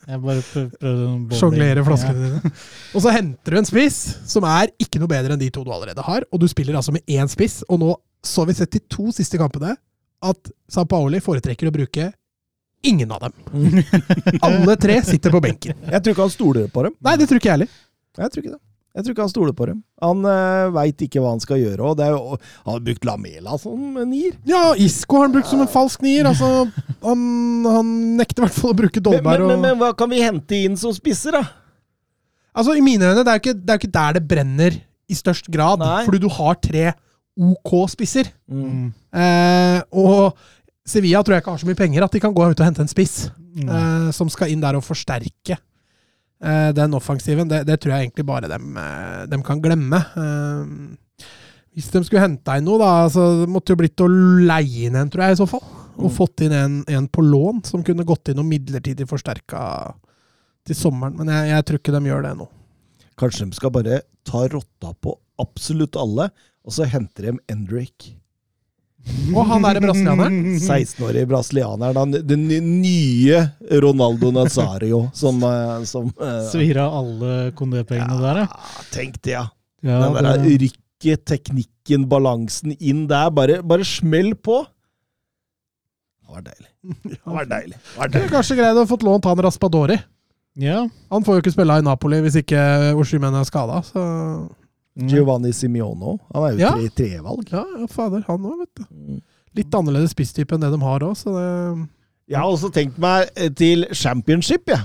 Jeg 0.07 0.21
bare 0.23 0.43
prøv- 0.47 0.69
prøvde. 0.79 1.35
Sjonglere 1.39 1.83
flaskene 1.83 2.21
dine. 2.29 2.51
Og 2.95 3.01
så 3.03 3.11
henter 3.11 3.51
du 3.51 3.57
en 3.59 3.67
spiss 3.67 3.97
som 4.31 4.45
er 4.47 4.71
ikke 4.79 5.01
noe 5.01 5.11
bedre 5.11 5.35
enn 5.35 5.41
de 5.41 5.49
to 5.51 5.65
du 5.67 5.71
allerede 5.75 6.05
har, 6.05 6.23
og 6.31 6.39
du 6.39 6.47
spiller 6.47 6.77
altså 6.79 6.93
med 6.95 7.03
én 7.11 7.27
spiss. 7.31 7.59
Og 7.67 7.81
nå 7.81 7.89
så 8.23 8.45
vi 8.47 8.55
sett 8.55 8.71
de 8.71 8.79
to 8.91 9.09
siste 9.15 9.37
kampene 9.41 9.75
at 10.23 10.51
San 10.71 10.87
Paoli 10.89 11.19
foretrekker 11.23 11.67
å 11.69 11.75
bruke 11.75 12.07
ingen 12.87 13.11
av 13.11 13.27
dem. 13.27 13.83
Alle 14.47 14.77
tre 14.79 15.01
sitter 15.03 15.33
på 15.33 15.41
benken. 15.43 15.75
Jeg 15.91 16.01
tror 16.03 16.15
ikke 16.15 16.25
han 16.29 16.33
stoler 16.33 16.71
på 16.71 16.87
dem. 16.87 16.95
Nei, 17.03 17.17
det 17.19 17.27
tror 17.27 17.41
ikke 17.41 17.51
jeg 17.51 17.57
heller. 17.59 17.75
Jeg 18.17 18.31
tror 18.33 18.43
ikke 18.45 18.55
det. 18.55 18.61
Jeg 18.97 19.05
tror 19.05 19.13
ikke 19.13 19.25
han 19.27 19.29
stoler 19.29 19.53
på 19.53 19.67
dem. 19.69 19.81
Han 20.01 20.25
uh, 20.25 20.73
veit 20.73 21.03
ikke 21.05 21.21
hva 21.21 21.35
han 21.35 21.41
skal 21.43 21.59
gjøre. 21.61 21.77
og 21.85 21.99
det 21.99 22.07
er 22.07 22.15
jo, 22.15 22.39
Han 22.65 22.73
har 22.73 22.85
brukt 22.87 23.05
Lamela 23.05 23.59
som 23.61 23.99
nier. 24.09 24.33
Ja, 24.49 24.71
Isco 24.73 25.19
har 25.19 25.27
han 25.27 25.35
brukt 25.35 25.51
som 25.51 25.61
en 25.61 25.69
falsk 25.69 26.01
nier. 26.01 26.25
Altså, 26.25 26.65
han, 27.05 27.21
han 27.69 27.93
nekter 28.17 28.41
i 28.41 28.47
hvert 28.47 28.57
fall 28.57 28.73
å 28.73 28.79
bruke 28.81 29.03
Dolberg. 29.05 29.45
men, 29.45 29.53
men, 29.53 29.61
men, 29.61 29.65
men 29.69 29.81
hva 29.83 29.93
kan 29.97 30.09
vi 30.09 30.23
hente 30.25 30.57
inn 30.65 30.79
som 30.81 30.95
spisser, 30.97 31.37
da? 31.37 31.45
Altså, 32.57 32.73
I 32.73 32.81
mine 32.81 33.05
øyne, 33.05 33.21
det 33.21 33.29
er 33.29 33.37
jo 33.37 33.43
ikke, 33.45 33.57
det 33.61 33.69
er 33.69 33.77
jo 33.77 33.83
ikke 33.83 33.97
der 33.99 34.17
det 34.17 34.25
brenner 34.33 34.81
i 35.07 35.17
størst 35.17 35.51
grad. 35.53 35.77
Nei. 35.83 36.01
Fordi 36.07 36.23
du 36.25 36.29
har 36.33 36.57
tre 36.57 36.89
OK 37.37 37.73
spisser. 37.93 38.31
Mm. 38.49 38.89
Eh, 39.13 39.79
og 39.93 40.33
Sevilla 40.87 41.21
tror 41.21 41.37
jeg 41.37 41.45
ikke 41.45 41.53
har 41.53 41.61
så 41.61 41.69
mye 41.69 41.77
penger 41.77 42.05
at 42.05 42.17
de 42.17 42.23
kan 42.23 42.33
gå 42.33 42.49
ut 42.49 42.57
og 42.57 42.65
hente 42.65 42.81
en 42.81 42.89
spiss 42.89 43.27
eh, 43.27 44.09
som 44.15 44.29
skal 44.31 44.53
inn 44.53 44.63
der 44.63 44.77
og 44.79 44.85
forsterke 44.87 45.57
eh, 45.57 45.63
den 46.77 46.93
offensiven. 46.97 47.47
Det, 47.49 47.63
det 47.65 47.79
tror 47.81 47.95
jeg 47.95 48.07
egentlig 48.07 48.25
bare 48.27 48.49
dem, 48.51 48.75
eh, 48.77 49.25
dem 49.31 49.43
kan 49.45 49.61
glemme. 49.63 49.97
Eh, 49.97 51.27
hvis 51.77 51.91
de 51.93 52.01
skulle 52.05 52.23
henta 52.23 52.55
inn 52.57 52.65
noe, 52.65 52.79
da, 52.81 52.91
så 53.13 53.23
det 53.43 53.49
måtte 53.53 53.73
jo 53.75 53.79
blitt 53.81 54.01
å 54.01 54.07
leie 54.09 54.87
inn 54.89 54.95
en, 54.97 55.09
tror 55.13 55.27
jeg, 55.27 55.37
i 55.37 55.41
så 55.43 55.47
fall. 55.49 55.65
Og 55.97 56.11
Mm. 56.11 56.13
fått 56.13 56.41
inn 56.45 56.53
en, 56.53 56.75
en 56.93 57.07
på 57.09 57.23
lån 57.25 57.63
som 57.65 57.81
kunne 57.85 58.05
gått 58.05 58.29
inn 58.29 58.37
og 58.41 58.45
midlertidig 58.45 59.07
forsterka 59.09 59.61
til 60.65 60.75
sommeren. 60.77 61.15
Men 61.17 61.27
jeg, 61.33 61.49
jeg 61.55 61.65
tror 61.65 61.79
ikke 61.81 61.95
de 61.95 62.09
gjør 62.11 62.25
det 62.27 62.33
nå. 62.37 62.47
Kanskje 63.17 63.47
de 63.49 63.57
skal 63.57 63.73
bare 63.73 64.01
ta 64.27 64.43
rotta 64.53 64.93
på 65.01 65.15
absolutt 65.41 65.97
alle, 65.97 66.29
og 66.65 66.73
så 66.75 66.85
henter 66.89 67.31
de 67.31 67.39
Endrick. 67.49 68.11
Og 69.33 69.43
han 69.49 69.63
derre 69.65 69.81
brasilianeren. 69.83 70.37
16-årige 70.63 71.27
brasilianeren. 71.27 71.97
han- 71.97 72.27
Den 72.27 72.47
nye 72.81 73.41
Ronaldo 73.83 74.31
Nazario 74.31 75.09
som, 75.13 75.41
eh, 75.43 75.83
som 75.89 76.11
eh, 76.21 76.41
Svir 76.51 76.77
av 76.83 76.93
alle 77.01 77.51
kondépengene 77.57 78.19
der, 78.21 78.41
ja. 78.43 78.47
ja, 78.47 78.83
Tenk 78.91 79.21
det, 79.21 79.31
ja. 79.35 79.45
ja 79.83 79.99
Den 80.05 80.13
der 80.23 80.37
det, 80.43 80.57
rykket, 80.65 81.25
teknikken, 81.25 82.07
balansen 82.09 82.75
inn 82.79 83.05
der. 83.07 83.29
Bare, 83.31 83.61
bare 83.63 83.85
smell 83.85 84.33
på! 84.35 84.65
Det 86.27 86.33
var 86.33 86.41
deilig. 86.43 86.69
Det 87.07 87.19
var 87.25 87.45
deilig. 87.47 87.77
Det 87.77 87.97
var 87.99 88.09
deilig. 88.13 88.29
kanskje 88.31 88.55
greid 88.59 88.77
å 88.81 88.87
få 88.89 88.97
lånt 89.03 89.25
han 89.25 89.39
Raspadori. 89.45 89.95
ja. 90.59 90.87
Han 91.11 91.23
får 91.23 91.37
jo 91.37 91.41
ikke 91.45 91.53
spille 91.55 91.77
i 91.79 91.85
Napoli 91.85 92.19
hvis 92.25 92.35
ikke 92.41 92.93
Oshimen 92.99 93.35
er 93.39 93.45
skada. 93.47 93.81
Så 94.97 95.07
Giovanni 95.11 95.51
Simiono. 95.53 96.17
Han 96.33 96.43
er 96.43 96.51
jo 96.53 96.57
Ja. 96.59 96.71
tre, 96.73 96.89
trevalg. 96.89 97.51
ja, 97.51 97.63
ja, 97.79 97.85
fader, 97.87 98.23
han 98.27 98.39
òg, 98.39 98.59
vet 98.59 98.75
du. 98.75 99.21
Litt 99.55 99.71
annerledes 99.73 100.11
spisstype 100.15 100.53
enn 100.55 100.61
det 100.61 100.71
de 100.71 100.79
har 100.81 100.99
òg, 101.05 101.15
så 101.17 101.33
det 101.37 101.87
Jeg 102.29 102.37
har 102.41 102.49
også 102.49 102.71
tenkt 102.73 102.97
meg 102.99 103.29
eh, 103.37 103.49
til 103.49 103.85
championship, 103.93 104.65
jeg. 104.67 104.79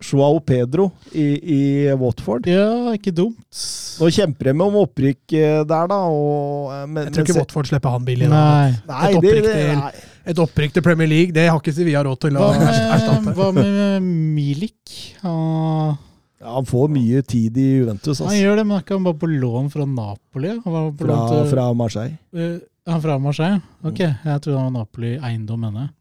Joao 0.00 0.38
Pedro 0.38 0.92
i, 1.12 1.24
i 1.42 1.92
Watford. 1.98 2.46
ja, 2.46 2.92
ikke 2.94 3.10
dumt. 3.12 3.58
Nå 3.98 4.06
kjemper 4.14 4.52
de 4.52 4.62
om 4.62 4.76
opprykk 4.84 5.32
eh, 5.34 5.64
der, 5.66 5.88
da. 5.90 5.98
Og, 6.06 6.70
eh, 6.72 6.86
men, 6.86 7.04
Jeg 7.08 7.12
tror 7.16 7.24
ikke 7.26 7.34
men- 7.34 7.40
Watford 7.42 7.66
slipper 7.66 7.90
han 7.90 8.04
billig. 8.06 8.28
Nei. 8.30 8.76
Nei, 8.86 9.10
Et 9.10 9.16
opprykk 9.18 9.42
det, 9.42 9.54
til- 9.54 9.76
nei. 9.82 9.92
Et 10.28 10.38
opprykk 10.38 10.72
til 10.74 10.82
Premier 10.82 11.08
League, 11.08 11.32
det 11.32 11.48
har 11.50 11.58
ikke 11.58 11.72
Sevilla 11.74 12.02
råd 12.04 12.20
til 12.20 12.30
å 12.38 12.46
erstatte. 12.54 13.34
hva 13.34 13.52
med 13.52 14.02
Milik? 14.02 15.16
Han, 15.22 15.96
Ja, 16.38 16.54
han 16.54 16.66
får 16.66 16.88
mye 16.94 17.22
tid 17.26 17.56
i 17.58 17.66
Juventus, 17.80 18.20
han 18.20 18.28
altså. 18.30 18.40
gjør 18.40 18.58
det, 18.60 18.64
men 18.68 18.76
er 18.76 18.82
ikke 18.84 18.94
han 18.94 19.06
bare 19.08 19.18
på 19.18 19.30
lån 19.32 19.70
fra 19.74 19.86
Napoli? 19.90 20.54
Han 20.64 20.74
var 20.74 20.90
på 20.92 21.04
Fra, 21.04 21.14
lån 21.14 21.30
til, 21.32 21.44
fra 21.50 21.68
Marseille. 21.74 22.18
Uh, 22.30 22.58
han 22.92 23.02
fra 23.02 23.18
Marseille? 23.18 23.60
Ok, 23.82 24.02
jeg 24.06 24.42
trodde 24.44 24.58
han 24.58 24.68
var 24.70 24.84
Napoli-eiendom, 24.84 25.64
mener 25.66 25.88
jeg. 25.88 25.94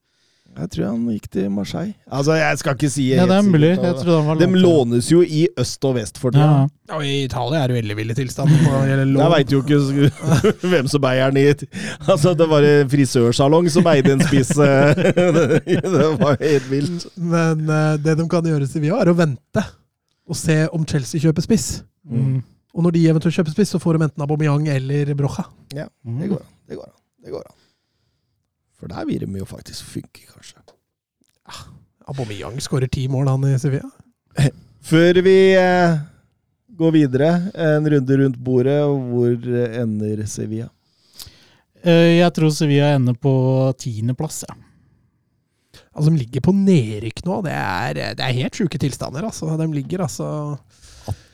Jeg 0.58 0.72
tror 0.74 0.88
han 0.90 1.02
gikk 1.14 1.26
til 1.30 1.50
Marseille. 1.54 1.94
Altså, 2.10 2.34
jeg 2.40 2.58
skal 2.58 2.78
ikke 2.78 2.90
si 2.90 3.04
Ja, 3.12 3.26
det 3.30 3.36
er 3.36 3.46
mulig. 3.46 3.70
Jeg 3.78 3.98
han 4.08 4.26
var 4.26 4.40
De 4.42 4.48
lånes 4.58 5.10
jo 5.12 5.20
i 5.22 5.44
øst 5.60 5.86
og 5.86 5.98
vest 6.00 6.18
for 6.18 6.34
tida. 6.34 6.48
Ja. 6.66 6.96
Og 6.98 7.04
I 7.06 7.28
Italia 7.28 7.62
er 7.62 7.70
det 7.70 7.78
veldig 7.78 7.98
ville 8.00 8.16
gjelder 8.18 9.12
Jeg 9.22 9.34
veit 9.36 9.54
jo 9.54 9.62
ikke 9.62 10.10
hvem 10.72 10.90
som 10.90 11.06
eier 11.12 11.34
den 11.36 11.44
i 11.44 11.68
Altså, 12.08 12.34
det 12.34 12.50
var 12.50 12.66
en 12.66 12.90
frisørsalong 12.90 13.70
som 13.70 13.90
eide 13.94 14.16
en 14.16 14.24
spiss. 14.26 14.56
eh, 14.58 14.96
Det 15.98 16.08
var 16.24 16.40
helt 16.42 16.72
vilt. 16.72 17.06
Men 17.18 17.70
eh, 17.70 17.98
det 18.02 18.18
de 18.18 18.30
kan 18.32 18.50
gjøre 18.50 18.66
i 18.66 18.72
Sevilla, 18.72 19.04
er 19.04 19.14
å 19.14 19.18
vente 19.20 19.66
og 20.28 20.36
se 20.36 20.58
om 20.76 20.84
Chelsea 20.88 21.22
kjøper 21.24 21.46
spiss. 21.46 21.68
Mm. 22.08 22.42
Og 22.76 22.84
når 22.84 22.94
de 22.98 23.06
eventuelt 23.10 23.36
kjøper 23.38 23.54
spiss, 23.56 23.72
så 23.74 23.80
får 23.82 23.98
de 23.98 24.04
enten 24.08 24.24
Aubameyang 24.26 24.68
eller 24.70 25.14
Brocha. 25.18 25.48
Det 25.72 25.88
går 26.30 26.42
an. 26.42 26.52
Det 26.68 26.78
går 26.78 26.88
an. 26.90 26.98
Det 27.24 27.32
går 27.34 27.46
an. 27.48 27.56
For 28.78 28.92
der 28.92 29.06
vil 29.10 29.24
de 29.26 29.40
jo 29.40 29.46
faktisk 29.50 29.88
funke, 29.96 30.28
kanskje. 30.34 30.60
Aubameyang 32.08 32.60
skårer 32.64 32.88
ti 32.92 33.08
mål, 33.12 33.28
han 33.32 33.48
i 33.50 33.58
Sevilla. 33.60 33.90
Før 34.88 35.18
vi 35.26 35.36
eh, 35.58 35.98
går 36.78 36.94
videre, 36.96 37.32
en 37.58 37.90
runde 37.92 38.18
rundt 38.22 38.38
bordet, 38.44 38.78
hvor 38.86 39.50
ender 39.82 40.22
Sevilla? 40.30 40.70
Eh, 41.84 42.20
Jeg 42.20 42.32
tror 42.36 42.54
Sevilla 42.56 42.94
ender 42.96 43.18
på 43.20 43.34
tiendeplass, 43.82 44.44
ja. 44.48 44.56
Altså, 45.98 46.12
de 46.14 46.20
ligger 46.22 46.44
på 46.46 46.54
nedrykk 46.54 47.24
nå. 47.26 47.40
Det 47.48 47.54
er, 47.58 47.98
det 48.20 48.22
er 48.28 48.36
helt 48.38 48.58
sjuke 48.60 48.78
tilstander, 48.82 49.26
altså. 49.26 49.50
De 49.58 49.66
ligger 49.74 50.06
altså 50.06 50.28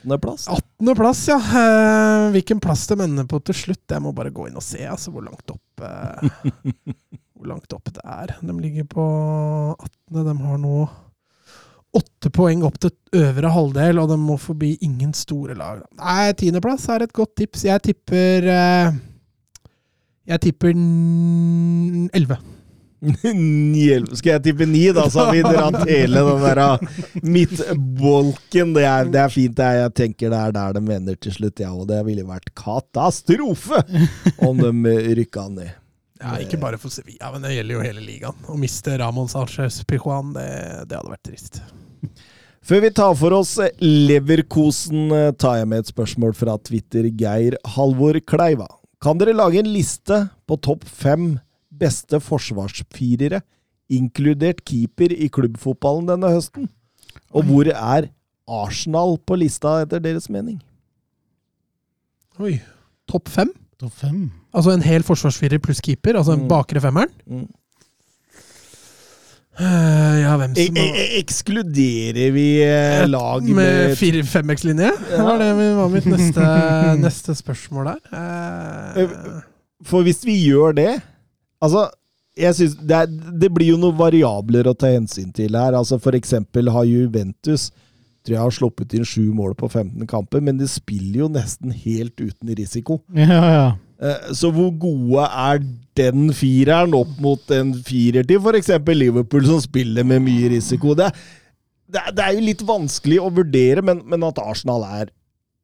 Plass. 0.04 0.44
18.-plass, 0.52 1.20
ja. 1.30 1.36
Eh, 1.40 2.26
hvilken 2.34 2.60
plass 2.62 2.82
de 2.90 2.94
ender 3.00 3.24
på 3.26 3.38
til 3.42 3.56
slutt, 3.56 3.82
jeg 3.90 4.02
må 4.04 4.12
bare 4.14 4.30
gå 4.36 4.44
inn 4.50 4.58
og 4.60 4.62
se 4.62 4.82
altså, 4.86 5.10
hvor 5.14 5.24
langt 5.24 5.48
opp 5.50 5.82
eh, 5.82 6.52
Hvor 7.34 7.48
langt 7.50 7.72
opp 7.74 7.88
det 7.96 8.04
er. 8.04 8.34
De 8.44 8.54
ligger 8.60 8.84
på 8.92 9.04
18. 9.74 10.20
De 10.28 10.34
har 10.44 10.60
nå 10.62 10.74
åtte 11.94 12.30
poeng 12.34 12.62
opp 12.66 12.76
til 12.82 12.92
øvre 13.20 13.50
halvdel, 13.54 14.00
og 14.02 14.08
de 14.12 14.16
må 14.20 14.36
forbi 14.40 14.72
ingen 14.84 15.12
store 15.16 15.54
lag. 15.58 15.82
Nei, 15.98 16.30
tiendeplass 16.38 16.86
er 16.94 17.04
et 17.08 17.12
godt 17.16 17.34
tips. 17.40 17.64
Jeg 17.68 17.82
tipper 17.88 18.48
eh, 18.54 18.96
Jeg 20.34 20.44
tipper 20.48 20.72
n- 20.76 22.08
11. 22.12 22.38
Ni- 22.38 22.53
Skal 24.18 24.30
jeg 24.32 24.42
tippe 24.48 24.66
ni, 24.68 24.84
da, 24.96 25.06
så 25.12 25.26
har 25.26 25.34
vi 25.34 25.44
dratt 25.44 25.84
hele 25.88 26.24
den 26.26 26.42
der 26.44 26.60
ah, 26.64 26.84
midtbolken. 27.22 28.74
Det 28.76 28.84
er, 28.88 29.08
det 29.12 29.22
er 29.24 29.32
fint. 29.32 29.56
Det 29.58 29.64
er, 29.68 29.80
jeg 29.84 29.94
tenker 30.00 30.32
det 30.32 30.40
er 30.40 30.56
der 30.56 30.76
de 30.76 30.84
vender 30.88 31.18
til 31.20 31.36
slutt, 31.36 31.62
ja. 31.62 31.72
Og 31.74 31.88
det 31.90 32.02
ville 32.08 32.26
vært 32.28 32.52
katastrofe 32.58 33.82
om 34.48 34.62
de 34.62 34.98
rykka 35.20 35.48
ned. 35.52 35.72
Ja, 36.24 36.38
ikke 36.40 36.56
bare 36.62 36.78
for 36.80 36.94
Sevilla, 36.94 37.28
men 37.34 37.42
det 37.44 37.56
gjelder 37.56 37.76
jo 37.76 37.82
hele 37.84 38.04
ligaen. 38.04 38.44
Å 38.48 38.56
miste 38.56 38.94
Ramón 39.00 39.28
Sánchez 39.28 39.82
Pijuan, 39.88 40.32
det, 40.36 40.46
det 40.88 40.96
hadde 40.96 41.12
vært 41.12 41.26
trist. 41.26 41.60
Før 42.64 42.80
vi 42.80 42.90
tar 42.96 43.12
for 43.20 43.34
oss 43.36 43.58
Leverkosen, 43.82 45.10
eh, 45.12 45.32
tar 45.36 45.58
jeg 45.58 45.68
med 45.68 45.82
et 45.82 45.90
spørsmål 45.90 46.32
fra 46.38 46.54
Twitter 46.64 47.10
Geir 47.12 47.58
Halvor 47.74 48.16
Kleiva. 48.24 48.70
Kan 49.04 49.20
dere 49.20 49.34
lage 49.36 49.60
en 49.60 49.68
liste 49.68 50.22
på 50.48 50.56
topp 50.64 50.86
fem 50.88 51.34
beste 51.80 52.20
forsvarsfirere, 52.22 53.40
inkludert 53.92 54.62
keeper 54.64 55.12
i 55.12 55.28
klubbfotballen 55.32 56.06
denne 56.12 56.30
høsten? 56.34 56.68
Og 57.34 57.44
hvor 57.48 57.68
er 57.70 58.08
Arsenal 58.50 59.16
på 59.26 59.36
lista, 59.40 59.80
etter 59.84 60.02
deres 60.04 60.28
mening? 60.32 60.58
Oi. 62.42 62.56
Topp 63.10 63.28
fem? 63.32 63.50
Topp 63.80 63.92
fem. 64.00 64.24
Altså 64.54 64.72
en 64.74 64.82
hel 64.86 65.04
forsvarsfirer 65.06 65.60
pluss 65.62 65.80
keeper? 65.84 66.16
Altså 66.18 66.32
en 66.36 66.44
Mm. 66.44 66.48
bakre 66.50 66.80
femmeren? 66.80 67.10
Mm. 67.26 67.46
Eh, 69.54 70.14
ja, 70.24 70.32
hvem 70.40 70.54
E 70.58 70.64
som 70.66 70.78
e 70.82 71.04
ekskluderer 71.20 72.32
vi 72.34 72.46
eh, 72.66 73.04
lag 73.06 73.44
Med 73.46 73.54
med 73.54 73.92
4-5X-linje? 74.00 74.88
Det 75.12 75.20
var 75.22 75.38
det 75.38 75.50
var 75.76 75.92
mitt 75.92 76.08
neste, 76.10 76.46
neste 77.06 77.36
spørsmål 77.38 77.92
der. 77.92 78.00
Eh, 78.98 79.12
For 79.86 80.02
hvis 80.02 80.24
vi 80.26 80.34
gjør 80.48 80.74
det 80.74 80.88
Altså, 81.64 81.86
jeg 82.38 82.56
synes 82.58 82.76
det, 82.82 82.98
er, 82.98 83.32
det 83.40 83.50
blir 83.54 83.72
jo 83.72 83.80
noen 83.80 83.96
variabler 83.98 84.68
å 84.68 84.76
ta 84.76 84.90
hensyn 84.92 85.30
til 85.34 85.56
her. 85.56 85.76
Altså 85.78 86.00
For 86.02 86.16
eksempel 86.18 86.70
har 86.74 86.86
Juventus 86.88 87.70
tror 88.24 88.38
jeg 88.38 88.40
har 88.40 88.54
sluppet 88.56 88.94
inn 88.96 89.04
sju 89.04 89.26
mål 89.36 89.52
på 89.60 89.68
15 89.68 90.06
kamper, 90.08 90.40
men 90.40 90.56
de 90.56 90.64
spiller 90.70 91.24
jo 91.24 91.30
nesten 91.32 91.74
helt 91.84 92.16
uten 92.20 92.54
risiko. 92.56 93.02
Ja, 93.20 93.40
ja. 93.52 93.66
Eh, 94.00 94.30
Så 94.34 94.50
hvor 94.52 94.72
gode 94.80 95.26
er 95.28 95.60
den 95.94 96.30
fireren 96.34 96.96
opp 96.96 97.12
mot 97.22 97.52
en 97.54 97.74
firer 97.86 98.24
til 98.26 98.40
f.eks. 98.40 98.72
Liverpool, 98.96 99.44
som 99.46 99.60
spiller 99.62 100.08
med 100.08 100.24
mye 100.24 100.48
risiko? 100.56 100.96
Det, 100.98 101.10
det, 101.92 102.06
det 102.16 102.24
er 102.24 102.38
jo 102.38 102.46
litt 102.48 102.64
vanskelig 102.66 103.20
å 103.22 103.30
vurdere, 103.36 103.84
men, 103.84 104.00
men 104.08 104.24
at 104.26 104.40
Arsenal 104.42 104.88
er 105.02 105.12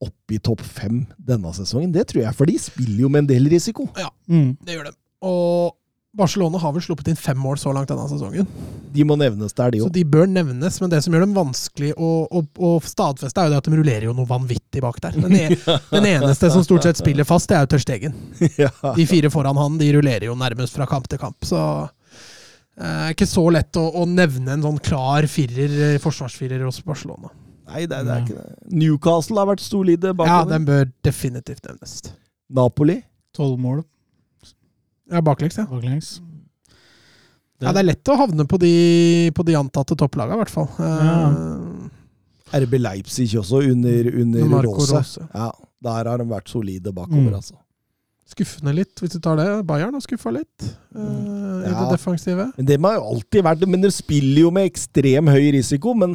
oppe 0.01 0.36
i 0.36 0.40
topp 0.40 0.62
fem 0.64 1.02
denne 1.16 1.51
sesongen, 1.56 1.90
det 1.97 2.06
tror 2.12 2.22
jeg, 2.27 2.36
for 2.36 2.48
de 2.48 2.60
spiller 2.60 3.02
jo 3.06 3.10
med 3.12 3.24
en 3.24 3.32
del 3.32 3.51
risiko. 3.52 3.89
Mm. 4.28 4.55
det 4.64 4.77
gjør 4.77 4.93
de. 4.93 4.94
Og 5.28 5.74
Barcelona 6.16 6.59
har 6.59 6.73
vel 6.74 6.82
sluppet 6.82 7.07
inn 7.12 7.19
fem 7.19 7.39
mål 7.39 7.59
så 7.62 7.70
langt 7.74 7.87
denne 7.93 8.09
sesongen. 8.11 8.47
De 8.91 9.05
må 9.07 9.15
nevnes 9.20 9.53
der, 9.55 9.70
de 9.70 9.78
Så 9.78 9.87
òg. 9.87 9.93
de 9.95 10.03
bør 10.11 10.27
nevnes, 10.27 10.81
men 10.82 10.91
det 10.91 10.99
som 11.05 11.15
gjør 11.15 11.23
dem 11.23 11.37
vanskelig 11.37 11.93
å, 11.95 12.09
å, 12.27 12.41
å 12.66 12.70
stadfeste, 12.82 13.39
er 13.39 13.47
jo 13.47 13.53
det 13.55 13.61
at 13.61 13.69
de 13.70 13.78
rullerer 13.78 14.07
jo 14.09 14.15
noe 14.19 14.27
vanvittig 14.27 14.82
bak 14.82 14.99
der. 15.05 15.15
Den, 15.15 15.37
e 15.39 15.45
den 15.95 16.09
eneste 16.11 16.51
som 16.51 16.65
stort 16.66 16.82
sett 16.89 16.99
spiller 16.99 17.28
fast, 17.28 17.47
det 17.53 17.61
er 17.61 17.62
jo 17.62 17.70
Tørstegen. 17.77 18.16
De 18.99 19.07
fire 19.07 19.31
foran 19.31 19.61
han 19.61 19.78
de 19.78 19.93
rullerer 19.95 20.27
jo 20.27 20.35
nærmest 20.41 20.74
fra 20.74 20.89
kamp 20.91 21.07
til 21.12 21.23
kamp. 21.23 21.39
Så 21.47 21.61
det 22.81 22.89
eh, 22.89 23.12
ikke 23.15 23.28
så 23.31 23.45
lett 23.55 23.78
å, 23.78 23.87
å 24.03 24.03
nevne 24.11 24.57
en 24.57 24.66
sånn 24.66 24.82
klar 24.82 25.27
firer, 25.31 25.78
eh, 25.93 26.01
forsvarsfirer 26.03 26.66
hos 26.66 26.82
Barcelona. 26.87 27.31
Nei, 27.70 27.85
det, 27.87 28.01
er- 28.01 28.09
det 28.09 28.16
er 28.16 28.27
ikke 28.27 28.41
det. 28.41 28.74
Newcastle 28.82 29.39
har 29.45 29.53
vært 29.53 29.62
solide 29.62 30.11
Ja, 30.27 30.41
den 30.49 30.66
bør 30.66 30.91
definitivt 31.07 31.62
nevnes. 31.70 32.01
Napoli. 32.51 32.99
Tolv 33.37 33.61
mål 33.62 33.85
Ja, 35.11 35.20
baklengs, 35.27 35.57
ja. 35.59 35.65
baklengs. 35.70 36.20
ja. 37.61 37.73
Det 37.73 37.81
er 37.82 37.89
lett 37.91 38.09
å 38.12 38.16
havne 38.20 38.47
på 38.49 38.59
de, 38.62 38.74
på 39.37 39.45
de 39.45 39.57
antatte 39.59 39.97
topplagene, 39.99 40.37
i 40.39 40.43
hvert 40.45 40.53
fall. 40.55 40.69
Eh, 40.81 42.61
RB 42.65 42.78
Leipzig 42.81 43.28
også, 43.39 43.61
under, 43.73 44.09
under 44.23 44.62
Rose. 44.66 45.27
Ja, 45.35 45.51
der 45.82 46.09
har 46.11 46.19
de 46.23 46.28
vært 46.31 46.49
solide 46.51 46.93
bakover, 46.95 47.28
Mm. 47.31 47.37
altså. 47.41 47.59
Skuffende 48.31 48.73
litt, 48.77 48.95
hvis 49.03 49.11
du 49.16 49.19
tar 49.19 49.35
det. 49.41 49.47
Bayern 49.66 49.93
har 49.97 50.01
skuffa 50.05 50.31
litt 50.31 50.62
eh, 50.62 51.01
i 51.66 51.73
det 51.74 51.87
defensive. 51.91 52.45
Men 52.57 52.66
det 52.69 52.77
har 52.81 52.95
jo 52.95 53.09
alltid 53.16 53.43
vært 53.43 53.65
Men 53.66 53.81
de 53.82 53.91
spiller 53.91 54.45
jo 54.45 54.51
med 54.55 54.69
ekstrem 54.70 55.27
høy 55.27 55.49
risiko, 55.57 55.97
men 55.99 56.15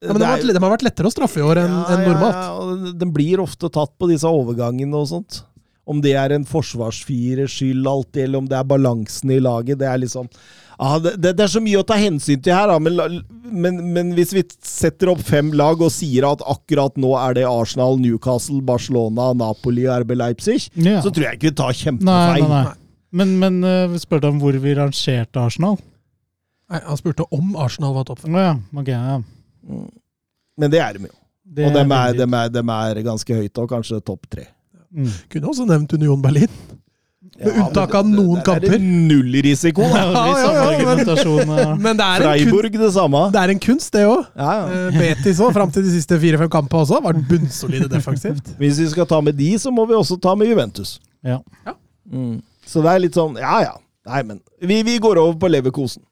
Ja, 0.00 0.12
men 0.12 0.20
de 0.22 0.24
har, 0.24 0.36
det 0.40 0.44
er- 0.44 0.48
vært, 0.48 0.54
de 0.56 0.62
har 0.64 0.72
vært 0.72 0.86
lettere 0.88 1.06
å 1.10 1.12
straffe 1.12 1.36
i 1.40 1.44
år 1.44 1.60
enn 1.60 1.68
Ja, 1.74 1.84
enn 1.98 2.06
normalt. 2.08 2.34
Ja, 2.34 2.54
og 2.56 2.98
den 2.98 3.12
blir 3.12 3.42
ofte 3.44 3.68
tatt 3.70 3.92
på 4.00 4.08
disse 4.08 4.24
overgangene 4.24 4.94
og 4.96 5.06
sånt. 5.12 5.42
Om 5.84 6.00
det 6.04 6.14
er 6.16 6.32
en 6.32 6.46
forsvarsfirers 6.48 7.58
skyld 7.58 7.86
alltid, 7.86 8.22
eller 8.24 8.40
om 8.40 8.46
det 8.48 8.56
er 8.56 8.68
balansen 8.68 9.32
i 9.34 9.40
laget. 9.42 9.78
Det 9.82 9.88
er 9.90 9.98
liksom 10.00 10.30
ja, 10.74 10.98
det, 10.98 11.34
det 11.36 11.44
er 11.44 11.50
så 11.52 11.60
mye 11.62 11.78
å 11.78 11.86
ta 11.86 11.94
hensyn 12.00 12.40
til 12.42 12.54
her, 12.56 12.66
da, 12.66 12.78
men, 12.82 12.96
men, 13.46 13.76
men 13.94 14.08
hvis 14.16 14.32
vi 14.34 14.42
setter 14.66 15.12
opp 15.12 15.20
fem 15.22 15.52
lag 15.54 15.78
og 15.84 15.92
sier 15.94 16.26
at 16.26 16.42
akkurat 16.50 16.96
nå 16.98 17.12
er 17.20 17.36
det 17.38 17.44
Arsenal, 17.46 17.98
Newcastle, 18.02 18.58
Barcelona, 18.66 19.28
Napoli 19.38 19.86
og 19.86 20.02
RB 20.02 20.16
Leipzig, 20.18 20.64
Ja. 20.74 20.98
så 21.04 21.12
tror 21.14 21.28
jeg 21.28 21.38
ikke 21.38 21.52
vi 21.52 21.58
tar 21.60 21.70
Nei, 21.70 21.76
nei, 21.76 21.84
kjempefeil. 21.84 22.48
nei. 22.50 22.78
Men, 23.14 23.36
men 23.38 23.60
uh, 23.62 23.84
vi 23.92 24.00
spurte 24.02 24.26
om 24.32 24.40
hvor 24.42 24.56
vi 24.58 24.74
rangerte 24.74 25.38
Arsenal. 25.38 25.78
Nei, 26.72 26.80
han 26.82 26.98
spurte 26.98 27.28
om 27.30 27.54
Arsenal 27.62 27.94
var 27.94 28.08
topp 28.08 28.24
fem. 28.24 28.34
ja, 28.34 28.56
ok. 28.74 28.90
Ja. 28.90 29.20
Mm. 29.68 29.86
Men 30.58 30.72
det 30.72 30.80
er 30.82 30.98
de 30.98 31.06
jo. 31.06 31.14
Det 31.54 31.68
Og 31.68 31.74
de 31.76 31.84
er, 31.84 32.18
er, 32.24 32.58
er 32.64 33.00
ganske 33.06 33.36
høyt, 33.36 33.58
og 33.60 33.70
kanskje 33.70 34.00
topp 34.02 34.26
tre. 34.32 34.48
Mm. 34.94 35.10
Kunne 35.32 35.48
også 35.50 35.66
nevnt 35.66 35.92
Union 35.98 36.22
Berlin. 36.22 36.48
Med 37.34 37.56
unntak 37.58 37.94
av 37.98 38.06
noen 38.06 38.36
det, 38.38 38.52
er 38.52 38.60
det 38.62 38.68
kamper. 38.70 38.82
null 39.10 39.32
risiko, 39.42 39.82
da. 39.90 40.02
Ja, 40.14 40.34
ja, 40.38 40.50
ja, 40.70 40.84
men- 40.86 41.80
Men 41.86 41.96
det 41.98 42.04
er 42.06 42.20
kun, 42.22 42.28
Freiburg 42.28 42.76
det 42.78 42.90
samme. 42.94 43.22
det 43.34 43.40
er 43.42 43.52
en 43.56 43.62
kunst, 43.64 43.90
det 43.96 44.04
òg. 44.06 44.20
Ja, 44.38 44.50
ja. 44.60 44.90
Betis 44.94 45.40
òg, 45.42 45.50
fram 45.56 45.72
til 45.74 45.82
de 45.82 45.90
siste 45.96 46.18
fire-fem 46.22 46.50
kampene 46.52 46.84
også, 46.84 47.00
vært 47.02 47.24
bunnsolide 47.28 47.88
defensivt. 47.90 48.52
Hvis 48.60 48.78
vi 48.78 48.86
skal 48.92 49.08
ta 49.10 49.18
med 49.24 49.34
de, 49.40 49.50
så 49.58 49.72
må 49.74 49.86
vi 49.90 49.94
også 49.98 50.20
ta 50.22 50.36
med 50.38 50.52
Juventus. 50.52 51.00
Ja. 51.26 51.40
Mm. 52.12 52.38
Så 52.68 52.82
det 52.84 52.92
er 52.94 53.00
litt 53.02 53.16
sånn 53.16 53.34
Ja, 53.40 53.58
ja. 53.64 53.74
Nei, 54.06 54.20
men 54.28 54.38
vi, 54.60 54.82
vi 54.84 54.98
går 55.00 55.16
over 55.18 55.34
på 55.40 55.48
Leverkosen. 55.50 56.02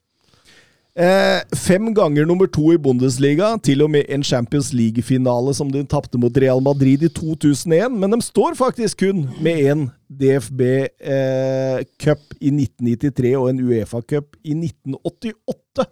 Eh, 0.92 1.40
fem 1.56 1.86
ganger 1.96 2.26
nummer 2.28 2.44
to 2.52 2.74
i 2.74 2.76
Bundesliga, 2.76 3.54
til 3.64 3.80
og 3.80 3.88
med 3.94 4.10
en 4.12 4.20
Champions 4.22 4.74
League-finale 4.76 5.54
som 5.56 5.70
de 5.72 5.80
tapte 5.88 6.18
mot 6.20 6.36
Real 6.36 6.60
Madrid 6.60 7.00
i 7.06 7.08
2001, 7.08 7.94
men 7.96 8.12
de 8.12 8.18
står 8.20 8.52
faktisk 8.58 9.00
kun 9.00 9.22
med 9.40 9.70
en 9.72 9.86
DFB-cup 10.20 12.20
i 12.44 12.52
1993 12.52 13.32
og 13.40 13.48
en 13.48 13.62
Uefa-cup 13.64 14.36
i 14.44 14.52
1988 14.52 15.88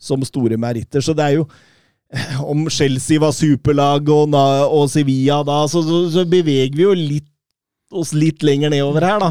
som 0.00 0.20
store 0.28 0.56
meritter. 0.60 1.00
Så 1.00 1.16
det 1.16 1.24
er 1.24 1.34
jo 1.40 1.48
Om 2.42 2.64
Chelsea 2.74 3.20
var 3.22 3.30
superlag 3.30 4.08
og, 4.10 4.34
og 4.34 4.88
Sevilla 4.90 5.44
da, 5.46 5.62
så, 5.70 5.78
så, 5.86 6.10
så 6.10 6.24
beveger 6.26 6.74
vi 6.74 6.82
jo 6.82 6.90
litt, 6.92 7.28
oss 7.94 8.10
litt 8.12 8.42
lenger 8.42 8.68
nedover 8.74 9.00
her, 9.06 9.20
da. 9.22 9.30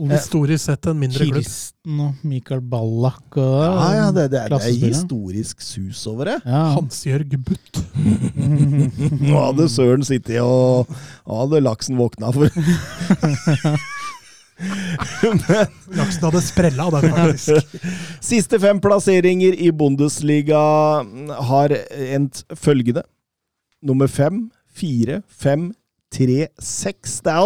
Mm. 0.00 0.08
Historisk 0.14 0.64
sett 0.64 0.86
en 0.88 0.96
mindre 0.98 1.26
klubb. 1.26 1.42
Kirsten 1.44 1.98
og 2.00 2.22
Mikael 2.24 2.62
Ballack 2.64 3.36
og 3.36 3.58
Ja, 3.60 3.88
ja, 3.98 4.06
det, 4.16 4.22
det, 4.32 4.38
er- 4.40 4.48
det 4.54 4.60
er 4.70 4.86
historisk 4.86 5.60
sus 5.60 6.00
over 6.08 6.24
det. 6.30 6.38
Ja. 6.48 6.62
Hans-Jørg 6.78 7.36
Butt. 7.44 7.82
Nå 9.20 9.34
hadde 9.36 9.68
Søren 9.68 10.02
sittet 10.08 10.40
og 10.40 10.88
hadde 11.28 11.60
laksen 11.60 12.00
våkna 12.00 12.32
for 12.32 12.48
Laksen 15.96 16.24
hadde 16.24 16.40
sprella 16.44 16.88
den, 16.94 17.06
faktisk. 17.12 17.76
Siste 18.32 18.58
fem 18.62 18.80
plasseringer 18.82 19.56
i 19.58 19.70
Bundesliga 19.74 20.60
har 21.50 21.74
endt 22.14 22.44
følgende. 22.58 23.02
Nummer 23.82 24.06
fem, 24.08 24.44
fire, 24.72 25.22
fem, 25.28 25.72
tre, 26.12 26.48
seks. 26.62 27.20
Det 27.24 27.36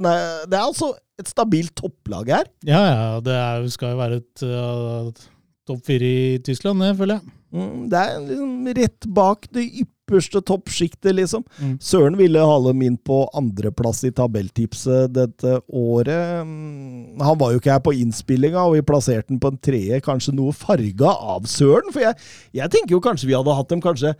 det 0.00 0.56
er 0.56 0.62
altså 0.62 0.92
et 1.18 1.30
stabilt 1.30 1.74
topplag 1.78 2.28
her. 2.28 2.46
ja, 2.68 2.82
ja, 2.86 3.08
det 3.24 3.34
er, 3.34 3.66
skal 3.72 3.94
jo 3.94 4.00
være 4.02 4.20
et 4.20 4.46
uh, 4.46 5.26
topp 5.66 5.84
fire 5.88 6.06
i 6.06 6.38
Tyskland, 6.44 6.82
det 6.84 6.94
føler 6.98 7.18
jeg. 7.18 7.32
Mm, 7.56 7.86
Det 7.88 8.00
er 8.00 8.16
liksom 8.26 8.66
rett 8.76 9.06
bak 9.16 9.46
det 9.54 9.64
ypperste 9.80 10.42
toppsjiktet, 10.44 11.14
liksom. 11.16 11.44
Mm. 11.62 11.76
Søren 11.80 12.18
ville 12.18 12.42
ha 12.42 12.58
dem 12.66 12.82
inn 12.84 12.98
på 13.00 13.22
andreplass 13.38 14.02
i 14.04 14.12
tabelltipset 14.14 15.14
dette 15.16 15.56
året. 15.72 16.44
Mm, 16.44 17.16
Han 17.22 17.38
var 17.40 17.54
jo 17.54 17.62
ikke 17.62 17.72
her 17.72 17.82
på 17.86 17.94
innspillinga, 17.96 18.60
og 18.66 18.76
vi 18.76 18.84
plasserte 18.86 19.32
den 19.32 19.40
på 19.40 19.54
en 19.54 19.58
tredje, 19.62 20.02
kanskje 20.04 20.36
noe 20.36 20.52
farga 20.52 21.14
av 21.16 21.48
Søren. 21.48 21.88
For 21.94 22.04
jeg, 22.04 22.18
jeg 22.60 22.74
tenker 22.76 22.98
jo 22.98 23.00
kanskje 23.08 23.30
vi 23.30 23.38
hadde 23.38 23.56
hatt 23.56 23.72
dem 23.72 23.80
kanskje 23.82 24.12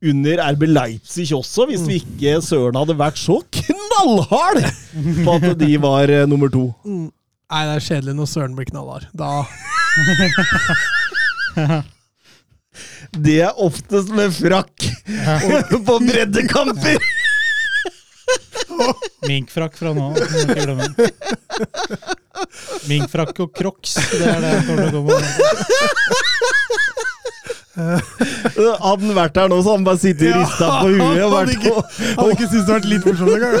under 0.00 0.40
RB 0.54 0.62
Leipzig 0.70 1.26
også, 1.36 1.66
hvis 1.68 1.82
vi 1.88 1.94
ikke 2.00 2.38
Søren 2.44 2.76
hadde 2.80 2.94
vært 2.98 3.18
så 3.20 3.36
knallhard 3.52 4.62
på 5.26 5.30
at 5.36 5.58
de 5.60 5.76
var 5.82 6.08
eh, 6.12 6.26
nummer 6.28 6.48
to. 6.52 6.74
Mm. 6.84 7.10
Nei, 7.50 7.62
det 7.66 7.74
er 7.74 7.80
kjedelig 7.88 8.14
når 8.16 8.26
Søren 8.30 8.54
blir 8.56 8.66
knallhard. 8.70 9.04
Da 9.12 9.30
Det 13.10 13.40
er 13.42 13.50
oftest 13.58 14.08
med 14.14 14.30
frakk 14.36 14.76
på 15.88 15.94
breddekamper! 16.06 16.98
Minkfrakk 19.28 19.74
fra 19.76 19.90
nå 19.92 20.00
av. 20.06 20.12
må 20.14 20.20
ikke 20.44 20.54
glemme. 20.62 20.86
Minkfrakk 22.88 23.40
og 23.42 23.50
crocs, 23.58 23.94
det 24.14 24.26
er 24.30 24.38
det 24.40 24.50
jeg 24.54 24.62
kommer 24.70 24.84
til 24.86 24.96
å 24.96 25.02
komme 25.10 25.28
Hadde 28.84 29.06
han 29.06 29.14
vært 29.16 29.36
her 29.40 29.48
nå, 29.52 29.58
så 29.62 29.68
hadde 29.72 29.78
han 29.78 29.88
bare 29.88 30.02
sittet 30.02 30.34
og 30.34 30.40
rista 30.42 30.66
på 30.80 30.88
huet. 30.94 31.22
og 31.24 31.32
vært 31.36 31.64
på, 31.64 31.74
hadde 32.20 32.30
ikke 32.36 32.48
syntes 32.50 32.66
det 32.66 32.74
hadde 32.74 32.76
vært 32.76 32.90
litt 32.92 33.04
morsomt 33.10 33.34
engang. 33.36 33.56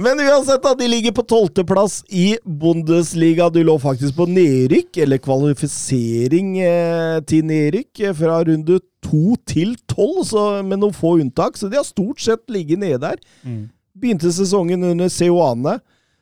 Men 0.00 0.18
uansett, 0.24 0.58
da, 0.64 0.72
de 0.74 0.88
ligger 0.90 1.12
på 1.14 1.22
tolvteplass 1.30 2.00
i 2.10 2.32
Bundesliga. 2.42 3.46
Du 3.54 3.60
lå 3.62 3.76
faktisk 3.78 4.16
på 4.18 4.26
nedrykk, 4.26 4.98
eller 5.04 5.20
kvalifisering 5.22 6.56
eh, 6.64 7.20
til 7.30 7.44
nedrykk, 7.46 7.92
eh, 8.08 8.14
fra 8.18 8.40
runde 8.48 8.80
to 9.06 9.36
til 9.48 9.76
tolv, 9.90 10.24
så- 10.26 10.64
med 10.66 10.80
noen 10.82 10.96
få 10.96 11.14
unntak. 11.22 11.56
Så 11.56 11.70
de 11.70 11.78
har 11.78 11.86
stort 11.86 12.20
sett 12.20 12.42
ligget 12.50 12.78
nede 12.82 12.98
der. 13.04 13.22
Mm. 13.46 13.68
Begynte 14.00 14.32
sesongen 14.34 14.82
under 14.90 15.08
Seoane, 15.08 15.78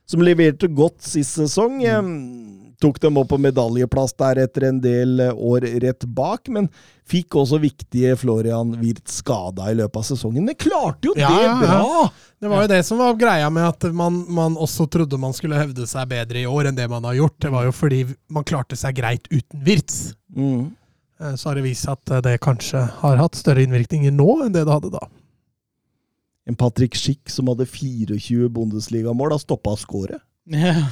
som 0.08 0.20
leverte 0.24 0.68
godt 0.68 1.00
sist 1.04 1.38
sesong. 1.40 1.80
Eh, 1.84 2.02
Tok 2.78 3.00
dem 3.02 3.16
opp 3.18 3.32
på 3.32 3.38
medaljeplass 3.42 4.12
der 4.14 4.38
etter 4.44 4.68
en 4.68 4.76
del 4.82 5.18
eh, 5.24 5.34
år 5.34 5.64
rett 5.82 6.04
bak, 6.14 6.46
men 6.54 6.68
fikk 7.08 7.34
også 7.40 7.58
viktige 7.58 8.12
Florian 8.20 8.76
Wirth 8.78 9.10
skada 9.10 9.66
i 9.72 9.74
løpet 9.80 9.98
av 9.98 10.06
sesongen. 10.06 10.44
Men 10.46 10.54
klarte 10.54 11.10
jo 11.10 11.14
det 11.16 11.26
bra! 11.26 11.40
ja, 11.42 11.74
ja. 11.74 12.04
Det 12.38 12.52
var 12.52 12.62
jo 12.62 12.70
det 12.70 12.82
som 12.86 13.00
var 13.02 13.16
greia 13.18 13.48
med 13.50 13.66
at 13.66 13.88
man, 13.90 14.20
man 14.30 14.54
også 14.54 14.86
trodde 14.86 15.18
man 15.18 15.34
skulle 15.34 15.58
hevde 15.58 15.88
seg 15.90 16.06
bedre 16.12 16.44
i 16.44 16.46
år 16.46 16.70
enn 16.70 16.78
det 16.78 16.86
man 16.92 17.02
har 17.08 17.18
gjort. 17.18 17.34
Det 17.42 17.50
var 17.50 17.66
jo 17.66 17.74
fordi 17.74 18.04
man 18.30 18.46
klarte 18.46 18.78
seg 18.78 18.94
greit 19.00 19.26
uten 19.32 19.64
Wirtz. 19.66 20.12
Mm. 20.36 20.68
Eh, 21.18 21.34
Så 21.34 21.48
har 21.50 21.58
det 21.58 21.66
vist 21.66 21.82
seg 21.88 21.98
at 21.98 22.22
det 22.28 22.36
kanskje 22.46 22.84
har 23.02 23.18
hatt 23.18 23.34
større 23.34 23.66
innvirkninger 23.66 24.14
nå 24.14 24.44
enn 24.44 24.54
det 24.54 24.62
det 24.68 24.76
hadde 24.76 24.94
da. 24.94 25.02
En 26.46 26.56
Patrick 26.56 26.94
Schick 26.94 27.26
som 27.28 27.50
hadde 27.50 27.66
24 27.66 28.46
Bundesligamål, 28.54 29.34
har 29.34 29.42
stoppa 29.42 29.74
skåret. 29.76 30.22
Ja, 30.48 30.86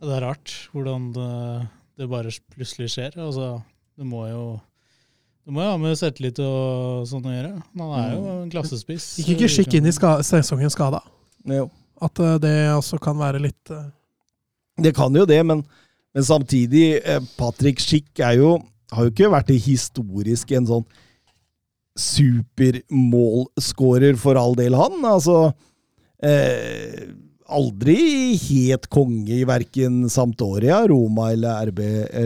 det 0.00 0.16
er 0.16 0.24
rart 0.24 0.48
hvordan 0.72 1.10
det, 1.16 1.30
det 2.00 2.08
bare 2.10 2.32
plutselig 2.54 2.88
skjer. 2.94 3.10
Altså, 3.20 3.46
det 3.98 4.06
må 4.08 4.20
jo 4.30 4.44
det 5.46 5.52
må 5.56 5.62
jo 5.64 5.70
ha 5.72 5.78
med 5.80 5.96
selvtillit 5.98 6.38
og 6.44 7.06
sånn 7.10 7.26
å 7.26 7.32
gjøre. 7.32 7.52
Han 7.80 7.92
er 7.96 8.10
jo 8.12 8.20
en 8.36 8.50
klassespiss. 8.52 9.06
Gikk 9.18 9.30
ikke 9.34 9.48
skikk 9.50 9.72
inn 9.78 9.88
i 9.88 9.96
ska 9.96 10.10
sesongen 10.26 10.70
skada. 10.72 11.00
Jo. 11.48 11.64
At 12.00 12.18
eh, 12.22 12.38
det 12.42 12.72
også 12.74 12.98
kan 13.02 13.18
være 13.18 13.38
litt 13.42 13.70
uh... 13.72 13.76
Det 14.80 14.94
kan 14.96 15.16
jo 15.16 15.24
det, 15.28 15.44
men, 15.44 15.64
men 16.14 16.24
samtidig 16.24 17.00
eh, 17.00 17.22
Patrick 17.40 17.80
Schick 17.82 18.20
er 18.22 18.32
jo, 18.38 18.58
har 18.92 19.02
jo 19.04 19.10
ikke 19.12 19.32
vært 19.32 19.48
det 19.50 19.64
historisk 19.64 20.50
en 20.56 20.66
sånn 20.68 20.86
supermålskårer 22.00 24.16
for 24.20 24.34
all 24.40 24.54
del, 24.56 24.74
han. 24.78 25.04
Altså 25.04 25.52
eh, 26.24 27.08
Aldri 27.50 27.98
helt 28.38 28.86
konge 28.92 29.40
i 29.40 29.46
verken 29.48 30.02
Sampdoria, 30.12 30.82
Roma 30.90 31.30
eller 31.34 31.70
RB 31.70 31.80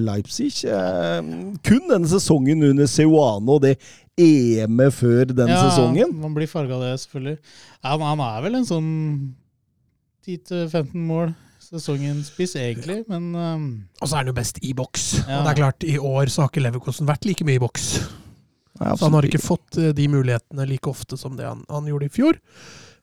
Leipzig. 0.04 0.52
Eh, 0.68 1.20
kun 1.64 1.86
denne 1.90 2.10
sesongen 2.10 2.64
under 2.70 2.90
Seuano 2.90 3.58
og 3.58 3.64
det 3.66 3.76
EM-et 4.20 4.94
før 4.94 5.32
den 5.32 5.50
ja, 5.50 5.62
sesongen. 5.68 6.12
Man 6.22 6.34
blir 6.36 6.50
farga 6.50 6.76
av 6.76 6.84
det, 6.86 6.92
selvfølgelig. 7.02 7.38
Ja, 7.80 7.96
men 7.96 8.06
han 8.12 8.22
er 8.28 8.44
vel 8.44 8.60
en 8.60 8.68
sånn 8.68 8.92
10-15 10.24 10.92
mål 10.94 11.32
sesongens 11.64 12.28
spiss, 12.30 12.54
egentlig, 12.60 13.00
men 13.08 13.30
um, 13.34 13.64
Og 13.98 14.08
så 14.08 14.16
er 14.18 14.22
han 14.22 14.30
jo 14.30 14.36
best 14.36 14.60
i 14.62 14.74
boks. 14.76 15.06
Ja. 15.24 15.40
Og 15.40 15.46
det 15.46 15.54
er 15.54 15.60
klart, 15.62 15.86
i 15.88 15.96
år 15.98 16.30
så 16.32 16.44
har 16.44 16.52
ikke 16.52 16.62
Leverkosten 16.64 17.08
vært 17.08 17.26
like 17.28 17.46
mye 17.46 17.58
i 17.58 17.62
boks. 17.62 17.88
Nei, 18.80 18.94
Så 18.98 19.06
han 19.06 19.14
har 19.16 19.26
ikke 19.26 19.42
fått 19.42 19.78
eh, 19.78 19.92
de 19.94 20.08
mulighetene 20.10 20.66
like 20.66 20.90
ofte 20.90 21.18
som 21.18 21.36
det 21.38 21.46
han, 21.46 21.62
han 21.70 21.86
gjorde 21.88 22.08
i 22.08 22.14
fjor. 22.14 22.40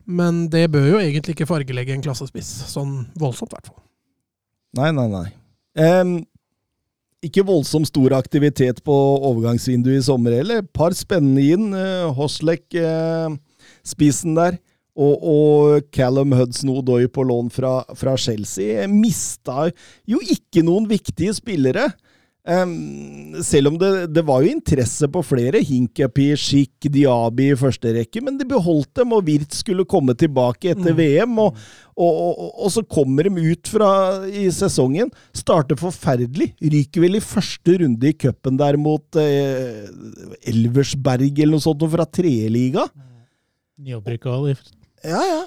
Men 0.06 0.46
det 0.52 0.66
bør 0.74 0.88
jo 0.94 1.00
egentlig 1.02 1.36
ikke 1.36 1.50
fargelegge 1.50 1.96
en 1.96 2.04
klassespiss. 2.04 2.50
Sånn 2.72 3.02
voldsomt, 3.20 3.54
i 3.54 3.58
hvert 3.58 3.72
fall. 3.72 3.82
Nei, 4.80 4.92
nei, 4.96 5.08
nei. 5.12 5.28
Um, 5.76 6.14
ikke 7.22 7.46
voldsomt 7.46 7.90
stor 7.90 8.16
aktivitet 8.18 8.82
på 8.86 8.98
overgangsvinduet 9.30 10.00
i 10.00 10.06
sommer 10.06 10.36
heller. 10.40 10.64
Et 10.64 10.74
par 10.74 10.96
spennende 10.98 11.44
inn. 11.54 11.72
Uh, 11.76 12.10
eh, 12.82 13.66
spissen 13.86 14.38
der. 14.38 14.58
Og, 14.92 15.22
og 15.24 15.92
Callum 15.96 16.34
Hudson-Odoi 16.36 17.08
på 17.14 17.24
lån 17.24 17.52
fra, 17.54 17.82
fra 17.96 18.18
Chelsea. 18.20 18.88
Mista 18.92 19.70
jo 20.10 20.20
ikke 20.20 20.66
noen 20.68 20.90
viktige 20.90 21.34
spillere. 21.38 21.88
Em, 22.42 23.36
selv 23.46 23.70
om 23.70 23.76
det, 23.78 23.90
det 24.16 24.24
var 24.26 24.42
jo 24.42 24.50
interesse 24.50 25.06
på 25.14 25.22
flere, 25.22 25.60
Hinkapi, 25.62 26.32
Schick, 26.42 26.88
Diaby 26.90 27.52
i 27.52 27.58
første 27.60 27.92
rekke, 27.94 28.24
men 28.26 28.40
de 28.40 28.48
beholdt 28.50 28.90
dem, 28.98 29.14
og 29.14 29.28
Wirt 29.28 29.54
skulle 29.54 29.86
komme 29.86 30.16
tilbake 30.18 30.72
etter 30.74 30.90
Mm. 30.96 30.98
VM. 30.98 31.40
og 31.46 31.58
og, 32.02 32.16
og, 32.18 32.54
og 32.66 32.72
så 32.72 32.82
kommer 32.88 33.28
de 33.28 33.52
ut 33.52 33.68
fra 33.70 34.26
i 34.26 34.48
sesongen, 34.50 35.12
starter 35.38 35.78
forferdelig, 35.78 36.48
ryker 36.64 37.04
vel 37.04 37.20
i 37.20 37.22
første 37.22 37.76
runde 37.78 38.08
i 38.10 38.14
cupen 38.18 38.58
der 38.58 38.78
mot 38.80 39.20
eh, 39.22 39.86
Elversberg 40.50 41.28
eller 41.36 41.60
noe 41.60 41.62
sånt 41.62 41.84
fra 41.92 42.08
tredjeliga. 42.10 42.88
nyopprykka 43.78 44.34
Ja, 45.06 45.22
ja. 45.22 45.44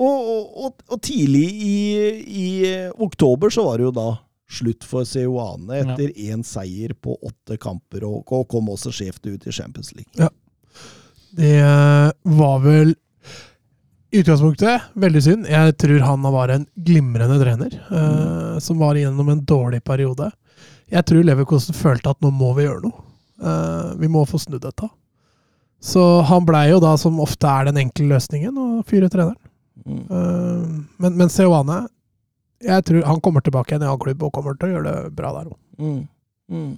Og, 0.00 0.30
og, 0.32 0.44
og, 0.64 0.74
og 0.88 1.02
tidlig 1.04 1.44
i, 1.52 1.76
i 2.24 2.48
oktober 2.96 3.52
så 3.52 3.66
var 3.66 3.76
det 3.76 3.90
jo 3.90 3.94
da 3.98 4.08
slutt 4.50 4.84
for 4.86 5.06
Ceoane 5.06 5.78
etter 5.78 6.10
én 6.18 6.42
seier 6.46 6.94
på 6.98 7.14
åtte 7.22 7.58
kamper, 7.60 8.04
og, 8.08 8.24
og 8.32 8.48
kom 8.50 8.70
også 8.72 8.92
skjevt 8.94 9.28
ut 9.30 9.46
i 9.46 9.54
Champions 9.54 9.92
League. 9.94 10.30
Det 11.38 11.54
eh, 11.60 12.10
var 12.34 12.58
vel 12.64 12.94
i 14.10 14.20
utgangspunktet 14.24 14.90
veldig 14.98 15.22
synd. 15.22 15.46
Jeg 15.46 15.76
tror 15.78 16.02
han 16.02 16.26
var 16.34 16.50
en 16.50 16.66
glimrende 16.74 17.38
trener, 17.42 17.76
eh, 17.78 18.56
som 18.58 18.82
var 18.82 18.98
igjennom 18.98 19.30
en 19.30 19.44
dårlig 19.46 19.84
periode. 19.86 20.32
Jeg 20.90 21.06
tror 21.06 21.22
Leverkosten 21.22 21.76
følte 21.76 22.10
at 22.10 22.18
nå 22.24 22.32
må 22.34 22.50
vi 22.58 22.66
gjøre 22.66 22.88
noe. 22.88 23.06
Uh, 23.40 23.94
vi 23.96 24.08
må 24.10 24.26
få 24.28 24.36
snudd 24.42 24.60
dette. 24.66 24.88
Så 25.80 26.02
han 26.28 26.44
blei 26.44 26.66
jo 26.68 26.80
da, 26.82 26.96
som 27.00 27.22
ofte 27.22 27.48
er 27.48 27.70
den 27.70 27.78
enkle 27.86 28.10
løsningen, 28.10 28.58
å 28.58 28.82
fyre 28.84 29.08
treneren. 29.08 29.38
Mm. 29.86 30.02
Uh, 30.10 30.74
men, 31.00 31.14
men 31.16 31.30
Seoane 31.32 31.78
jeg 32.64 32.84
tror 32.86 33.08
han 33.08 33.20
kommer 33.24 33.44
tilbake 33.44 33.72
igjen 33.74 33.84
i 33.84 33.88
annen 33.88 34.02
klubb 34.02 34.22
og 34.26 34.32
kommer 34.36 34.56
til 34.58 34.68
å 34.70 34.76
gjøre 34.76 34.92
det 34.92 35.12
bra 35.16 35.32
der 35.38 35.50
òg. 35.50 35.58
Mm. 35.80 36.00
Mm. 36.50 36.70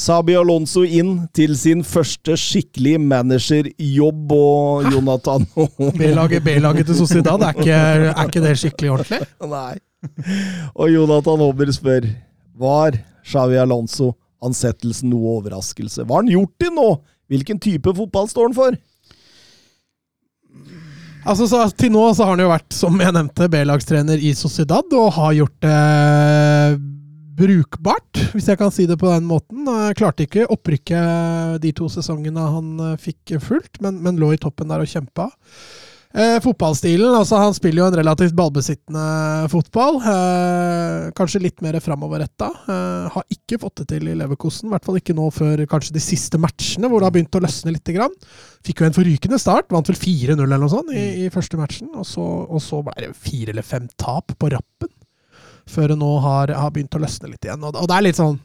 Sabi 0.00 0.34
Alonso 0.38 0.82
inn 0.86 1.26
til 1.36 1.52
sin 1.58 1.82
første 1.86 2.36
skikkelig 2.38 2.96
managerjobb, 3.02 4.32
og 4.32 4.86
Jonathan 4.94 5.46
B-laget 5.98 6.44
B-laget 6.46 6.88
til 6.88 7.00
Sociedad, 7.02 7.42
er 7.42 7.58
ikke, 7.58 7.80
er 8.14 8.24
ikke 8.26 8.44
det 8.44 8.56
skikkelig 8.62 8.94
ordentlig? 8.96 9.20
Nei. 9.56 9.76
Og 10.72 10.88
Jonathan 10.88 11.42
Hobber 11.44 11.68
spør 11.76 12.06
Var 12.56 12.94
Xavi 13.28 13.58
Alonso 13.60 14.14
ansettelsen 14.40 15.10
noe 15.12 15.36
overraskelse? 15.40 16.06
Hva 16.06 16.20
har 16.20 16.24
han 16.24 16.32
gjort 16.32 16.54
til 16.62 16.72
nå? 16.76 16.88
Hvilken 17.30 17.60
type 17.62 17.92
fotball 17.94 18.30
står 18.30 18.48
han 18.48 18.56
for? 18.56 18.78
Altså, 21.20 21.46
så, 21.50 21.64
til 21.76 21.92
nå 21.92 22.02
så 22.16 22.24
har 22.24 22.34
han 22.34 22.42
jo 22.44 22.52
vært, 22.52 22.70
som 22.72 22.96
jeg 23.00 23.12
nevnte, 23.12 23.48
B-lagstrener 23.52 24.22
i 24.24 24.32
Sociedad, 24.36 24.88
og 24.96 25.12
har 25.18 25.36
gjort 25.36 25.58
det 25.66 25.76
brukbart, 27.40 28.20
hvis 28.34 28.48
jeg 28.50 28.58
kan 28.60 28.72
si 28.74 28.86
det 28.88 28.98
på 29.00 29.08
den 29.10 29.28
måten. 29.28 29.64
Eh, 29.68 29.92
Klarte 29.96 30.26
ikke 30.26 30.48
opprykket 30.52 31.60
de 31.62 31.72
to 31.76 31.88
sesongene 31.92 32.48
han 32.56 32.72
eh, 32.84 32.98
fikk 33.00 33.36
fullt, 33.44 33.80
men, 33.84 34.00
men 34.04 34.20
lå 34.20 34.34
i 34.34 34.40
toppen 34.40 34.72
der 34.72 34.84
og 34.84 34.90
kjempa. 34.90 35.30
Eh, 36.10 36.40
fotballstilen, 36.42 37.12
altså 37.14 37.38
Han 37.38 37.54
spiller 37.54 37.84
jo 37.84 37.86
en 37.86 37.96
relativt 38.00 38.34
ballbesittende 38.34 39.46
fotball. 39.52 40.00
Eh, 40.02 41.10
kanskje 41.14 41.42
litt 41.44 41.62
mer 41.62 41.78
framoverretta. 41.78 42.48
Eh, 42.66 43.06
har 43.14 43.26
ikke 43.30 43.60
fått 43.62 43.82
det 43.82 43.86
til 43.92 44.08
i 44.10 44.16
Leverkosen, 44.18 44.66
i 44.66 44.74
hvert 44.74 44.88
fall 44.88 44.98
ikke 44.98 45.14
nå 45.14 45.28
før 45.30 45.62
kanskje 45.70 45.94
de 45.94 46.02
siste 46.02 46.40
matchene, 46.42 46.90
hvor 46.90 46.98
det 46.98 47.06
har 47.06 47.14
begynt 47.14 47.38
å 47.38 47.44
løsne 47.46 47.76
litt. 47.76 47.86
Grann. 47.90 48.12
Fikk 48.66 48.82
jo 48.82 48.86
en 48.86 48.94
forrykende 48.94 49.38
start, 49.40 49.70
vant 49.70 49.88
vel 49.88 49.96
4-0 49.98 50.44
eller 50.44 50.60
noe 50.62 50.70
sånt 50.70 50.92
i, 50.94 51.24
i 51.24 51.30
første 51.32 51.58
matchen. 51.58 51.88
Og 51.94 52.06
så, 52.06 52.22
og 52.22 52.60
så 52.62 52.82
ble 52.86 53.06
det 53.06 53.14
fire 53.18 53.54
eller 53.54 53.66
fem 53.66 53.88
tap 53.98 54.34
på 54.38 54.50
rappen, 54.50 54.90
før 55.70 55.94
det 55.94 55.98
nå 56.02 56.12
har, 56.26 56.54
har 56.58 56.74
begynt 56.74 56.94
å 56.94 57.02
løsne 57.02 57.32
litt 57.32 57.46
igjen. 57.46 57.62
Og, 57.62 57.78
og 57.78 57.90
det 57.90 57.96
er 57.96 58.06
litt 58.06 58.18
sånn 58.18 58.38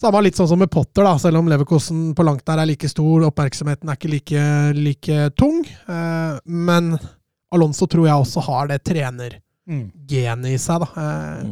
Samme 0.00 0.24
litt 0.26 0.34
sånn 0.34 0.48
som 0.50 0.58
med 0.58 0.72
Potter, 0.74 1.04
da, 1.06 1.12
selv 1.22 1.38
om 1.38 1.46
Leverkosen 1.50 2.08
på 2.18 2.24
langt 2.26 2.42
der 2.48 2.58
er 2.64 2.66
like 2.66 2.88
stor. 2.90 3.28
Oppmerksomheten 3.28 3.88
er 3.92 3.98
ikke 3.98 4.10
like, 4.10 4.46
like 4.74 5.18
tung. 5.38 5.60
Eh, 5.86 6.38
men 6.50 6.96
Alonso 7.54 7.86
tror 7.86 8.08
jeg 8.08 8.24
også 8.26 8.42
har 8.48 8.70
det 8.72 8.82
trenergenet 8.90 9.40
Mm. 9.64 9.86
i 10.44 10.56
seg. 10.60 10.82
da. 10.82 10.88
Eh, 11.00 11.44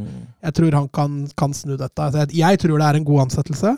jeg 0.44 0.52
tror 0.59 0.74
han 0.77 0.89
kan, 0.93 1.12
kan 1.35 1.55
snu 1.56 1.78
dette. 1.78 1.97
Altså, 1.97 2.27
jeg, 2.27 2.35
jeg 2.43 2.59
tror 2.60 2.78
det 2.78 2.89
er 2.90 2.98
en 2.98 3.06
god 3.09 3.20
ansettelse. 3.24 3.70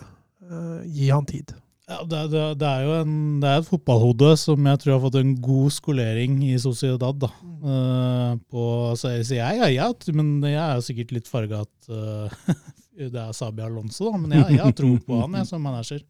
Eh, 0.50 0.80
gi 0.90 1.10
han 1.10 1.24
tid. 1.28 1.52
Ja, 1.86 2.00
det, 2.08 2.22
det, 2.32 2.42
det 2.58 2.66
er 2.66 2.82
jo 2.82 2.92
en, 3.02 3.14
det 3.42 3.48
er 3.52 3.60
et 3.60 3.68
fotballhode 3.68 4.32
som 4.40 4.66
jeg 4.66 4.80
tror 4.80 4.94
har 4.96 5.02
fått 5.04 5.18
en 5.20 5.34
god 5.44 5.70
skolering 5.76 6.38
i 6.48 6.56
Sociedad. 6.58 7.20
da. 7.20 7.28
Eh, 7.62 8.32
på, 8.50 8.64
så 8.98 9.12
jeg, 9.14 9.26
så 9.28 9.36
jeg, 9.38 9.60
jeg, 9.60 9.76
jeg, 9.78 10.14
men 10.16 10.38
jeg 10.48 10.58
er 10.64 10.74
jo 10.80 10.86
sikkert 10.88 11.12
litt 11.14 11.28
farga 11.30 11.60
at 11.66 11.92
eh, 11.92 12.54
det 12.98 13.20
er 13.20 13.32
Sabi 13.36 13.64
Alonso, 13.64 14.10
da. 14.10 14.18
Men 14.20 14.36
jeg, 14.38 14.56
jeg 14.56 14.62
har 14.64 14.76
tro 14.76 14.92
på 15.06 15.20
han 15.20 15.34
jeg, 15.40 15.48
som 15.50 15.64
manager. 15.64 16.02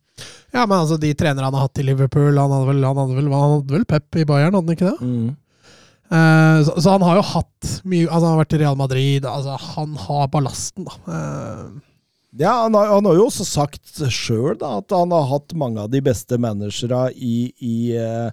Ja, 0.54 0.62
men 0.66 0.76
altså, 0.78 0.98
de 1.00 1.10
trenere 1.18 1.48
han 1.48 1.56
har 1.56 1.64
hatt 1.66 1.80
i 1.82 1.84
Liverpool 1.86 2.36
Han 2.38 2.52
hadde 2.54 2.68
vel, 2.68 2.84
han 2.86 2.98
hadde 3.00 3.16
vel, 3.16 3.30
han 3.32 3.54
hadde 3.56 3.74
vel 3.74 3.86
Pep 3.90 4.20
i 4.20 4.26
Bayern, 4.28 4.54
hadde 4.54 4.68
han 4.70 4.76
ikke 4.76 4.92
det? 4.92 5.08
Mm. 5.08 5.32
Eh, 6.14 6.58
så, 6.68 6.76
så 6.84 6.92
han 6.94 7.02
har 7.02 7.18
jo 7.18 7.24
hatt 7.32 7.70
mye 7.88 8.04
Altså, 8.06 8.20
han 8.20 8.34
har 8.36 8.42
vært 8.44 8.54
i 8.54 8.60
Real 8.62 8.78
Madrid. 8.78 9.26
Altså, 9.26 9.56
han 9.74 9.96
har 10.04 10.30
ballasten, 10.36 10.86
da. 10.86 11.00
Eh, 11.16 11.82
Ja, 12.34 12.52
han 12.64 12.74
har, 12.74 12.88
han 12.90 13.06
har 13.06 13.14
jo 13.14 13.28
også 13.28 13.44
sagt 13.46 14.00
sjøl 14.10 14.56
at 14.66 14.90
han 14.90 15.12
har 15.14 15.28
hatt 15.30 15.52
mange 15.54 15.82
av 15.84 15.90
de 15.92 16.00
beste 16.02 16.34
managere 16.42 17.08
i, 17.14 17.36
i, 17.62 17.74
eh, 17.94 18.30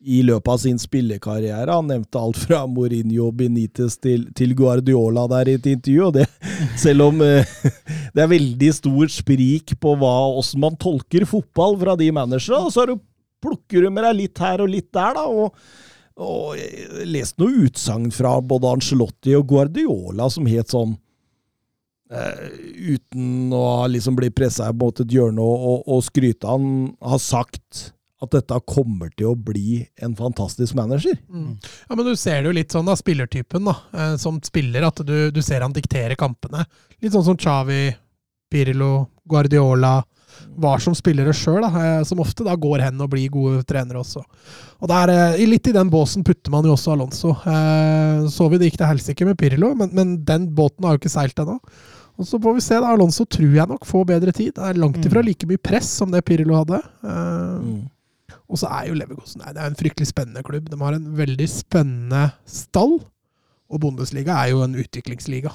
i 0.00 0.22
løpet 0.24 0.48
av 0.48 0.60
sin 0.62 0.78
spillekarriere. 0.80 1.68
Han 1.68 1.90
nevnte 1.90 2.20
alt 2.20 2.38
fra 2.40 2.62
Mourinho 2.68 3.28
Benitez 3.36 3.98
til, 4.00 4.24
til 4.36 4.54
Guardiola 4.56 5.26
der 5.28 5.52
i 5.52 5.58
et 5.58 5.68
intervju. 5.74 6.06
og 6.08 6.16
det, 6.16 6.26
Selv 6.84 7.10
om 7.10 7.20
eh, 7.24 7.52
det 8.14 8.24
er 8.24 8.32
veldig 8.32 8.72
stor 8.76 9.12
sprik 9.12 9.76
på 9.80 9.94
hva, 10.00 10.14
hvordan 10.32 10.64
man 10.64 10.80
tolker 10.80 11.28
fotball 11.28 11.76
fra 11.82 11.98
de 12.00 12.08
managerne, 12.16 12.64
og 12.64 12.74
så 12.74 12.88
du, 12.88 12.96
plukker 13.44 13.84
du 13.84 13.92
med 13.92 14.06
deg 14.08 14.18
litt 14.24 14.42
her 14.42 14.64
og 14.64 14.72
litt 14.72 14.90
der, 14.94 15.16
da. 15.20 15.28
og 15.28 15.54
og 16.20 16.50
jeg 16.58 17.06
leste 17.08 17.40
noe 17.40 17.62
utsagn 17.64 18.10
fra 18.12 18.34
både 18.44 18.74
Ancelotti 18.74 19.32
og 19.38 19.46
Guardiola 19.48 20.26
som 20.32 20.48
het 20.50 20.74
sånn 20.74 20.98
Uh, 22.10 22.50
Uten 22.90 23.52
å 23.54 23.86
liksom 23.86 24.16
bli 24.18 24.32
pressa 24.34 24.66
mot 24.74 24.98
et 24.98 25.12
hjørne 25.14 25.38
og, 25.38 25.66
og, 25.70 25.84
og 25.94 26.00
skryte. 26.02 26.42
Han 26.42 26.88
har 26.98 27.20
sagt 27.22 27.92
at 28.20 28.34
dette 28.34 28.58
kommer 28.68 29.08
til 29.16 29.30
å 29.30 29.36
bli 29.38 29.80
en 30.04 30.14
fantastisk 30.18 30.74
manager. 30.76 31.16
Mm. 31.32 31.54
Ja, 31.88 31.96
men 31.96 32.04
Du 32.04 32.12
ser 32.20 32.42
det 32.42 32.50
jo 32.50 32.56
litt 32.58 32.74
sånn, 32.74 32.88
da, 32.88 32.96
spillertypen 32.98 33.64
da, 33.64 33.76
eh, 33.96 34.14
som 34.20 34.40
spiller, 34.44 34.84
at 34.90 35.00
du, 35.06 35.30
du 35.32 35.40
ser 35.42 35.64
han 35.64 35.72
diktere 35.76 36.18
kampene. 36.20 36.66
Litt 37.00 37.14
sånn 37.16 37.24
som 37.24 37.38
Xavi, 37.40 37.94
Pirlo, 38.50 39.08
Guardiola 39.30 40.02
var 40.60 40.80
som 40.82 40.94
spillere 40.96 41.32
sjøl, 41.36 41.64
eh, 41.64 42.02
som 42.08 42.20
ofte 42.22 42.44
da 42.46 42.54
går 42.56 42.84
hen 42.86 43.00
og 43.00 43.10
blir 43.12 43.30
gode 43.32 43.62
trenere 43.68 44.00
også. 44.02 44.22
Og 44.80 44.88
der, 44.90 45.12
eh, 45.12 45.46
Litt 45.48 45.68
i 45.68 45.74
den 45.76 45.90
båsen 45.92 46.24
putter 46.24 46.52
man 46.52 46.64
jo 46.64 46.74
også 46.76 46.92
Alonso. 46.94 47.30
Eh, 47.44 48.26
så 48.28 48.48
vi 48.50 48.58
det 48.58 48.70
gikk 48.70 48.78
til 48.82 48.90
helsike 48.92 49.26
med 49.26 49.38
Pirlo, 49.40 49.74
men, 49.74 49.90
men 49.96 50.18
den 50.24 50.48
båten 50.54 50.84
har 50.84 50.96
jo 50.96 51.02
ikke 51.02 51.12
seilt 51.12 51.40
ennå. 51.40 51.58
Og 52.20 52.26
Så 52.28 52.40
får 52.40 52.54
vi 52.54 52.60
se. 52.60 52.74
da, 52.76 52.92
Alonso 52.92 53.24
tror 53.24 53.54
jeg 53.56 53.68
nok 53.68 53.86
får 53.88 54.04
bedre 54.12 54.32
tid. 54.36 54.52
Det 54.54 54.64
er 54.64 54.80
langt 54.80 55.00
ifra 55.08 55.22
like 55.24 55.46
mye 55.48 55.60
press 55.62 55.88
som 55.88 56.10
det 56.12 56.24
Pirlo 56.28 56.58
hadde. 56.58 56.82
Eh, 57.04 57.70
og 58.50 58.58
så 58.58 58.66
er 58.74 58.90
jo 58.90 58.98
Leverkusen 58.98 59.44
nei, 59.44 59.54
det 59.54 59.62
er 59.62 59.70
en 59.70 59.78
fryktelig 59.78 60.10
spennende 60.10 60.42
klubb. 60.46 60.66
De 60.72 60.78
har 60.80 60.96
en 60.96 61.08
veldig 61.16 61.46
spennende 61.52 62.26
stall. 62.50 62.98
Og 63.70 63.78
Bundesliga 63.78 64.34
er 64.34 64.48
jo 64.50 64.64
en 64.64 64.72
utviklingsliga. 64.82 65.52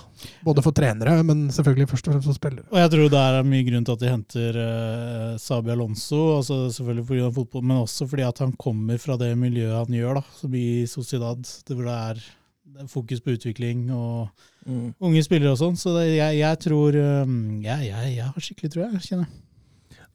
Både 0.47 0.63
for 0.63 0.71
trenere, 0.71 1.17
men 1.27 1.49
selvfølgelig 1.51 1.89
først 1.91 2.07
og 2.07 2.13
fremst 2.15 2.29
for 2.29 2.37
spillere. 2.37 2.63
Og 2.71 2.79
jeg 2.79 2.91
tror 2.93 3.09
det 3.11 3.23
er 3.27 3.49
mye 3.51 3.65
grunn 3.67 3.83
til 3.89 3.97
at 3.97 4.05
de 4.05 4.11
henter 4.13 4.59
uh, 4.61 5.33
Sabi 5.43 5.73
Alonso, 5.73 6.21
altså 6.37 6.61
selvfølgelig 6.77 7.05
pga. 7.09 7.27
fotball, 7.35 7.65
men 7.67 7.81
også 7.83 8.07
fordi 8.07 8.23
at 8.23 8.39
han 8.39 8.55
kommer 8.55 9.01
fra 9.03 9.17
det 9.19 9.33
miljøet 9.37 9.75
han 9.81 9.99
gjør, 9.99 10.21
da, 10.21 10.23
som 10.39 10.55
i 10.55 10.65
Sociedad, 10.87 11.43
det 11.67 11.75
hvor 11.75 11.89
det 11.91 11.97
er, 11.97 12.23
det 12.71 12.85
er 12.85 12.93
fokus 12.95 13.19
på 13.25 13.35
utvikling 13.35 13.89
og 13.91 14.29
Mm. 14.65 14.95
unge 14.97 15.21
spillere 15.21 15.51
og 15.53 15.59
sånn. 15.59 15.75
Så 15.77 15.91
det, 15.93 16.15
jeg, 16.15 16.39
jeg 16.39 16.57
tror 16.63 16.95
um, 16.97 17.33
jeg, 17.61 17.83
jeg, 17.85 18.13
jeg 18.15 18.25
har 18.25 18.45
skikkelig 18.47 18.71
tro, 18.73 18.81
jeg, 18.81 19.01
kjenner 19.05 19.27
jeg. 19.27 19.41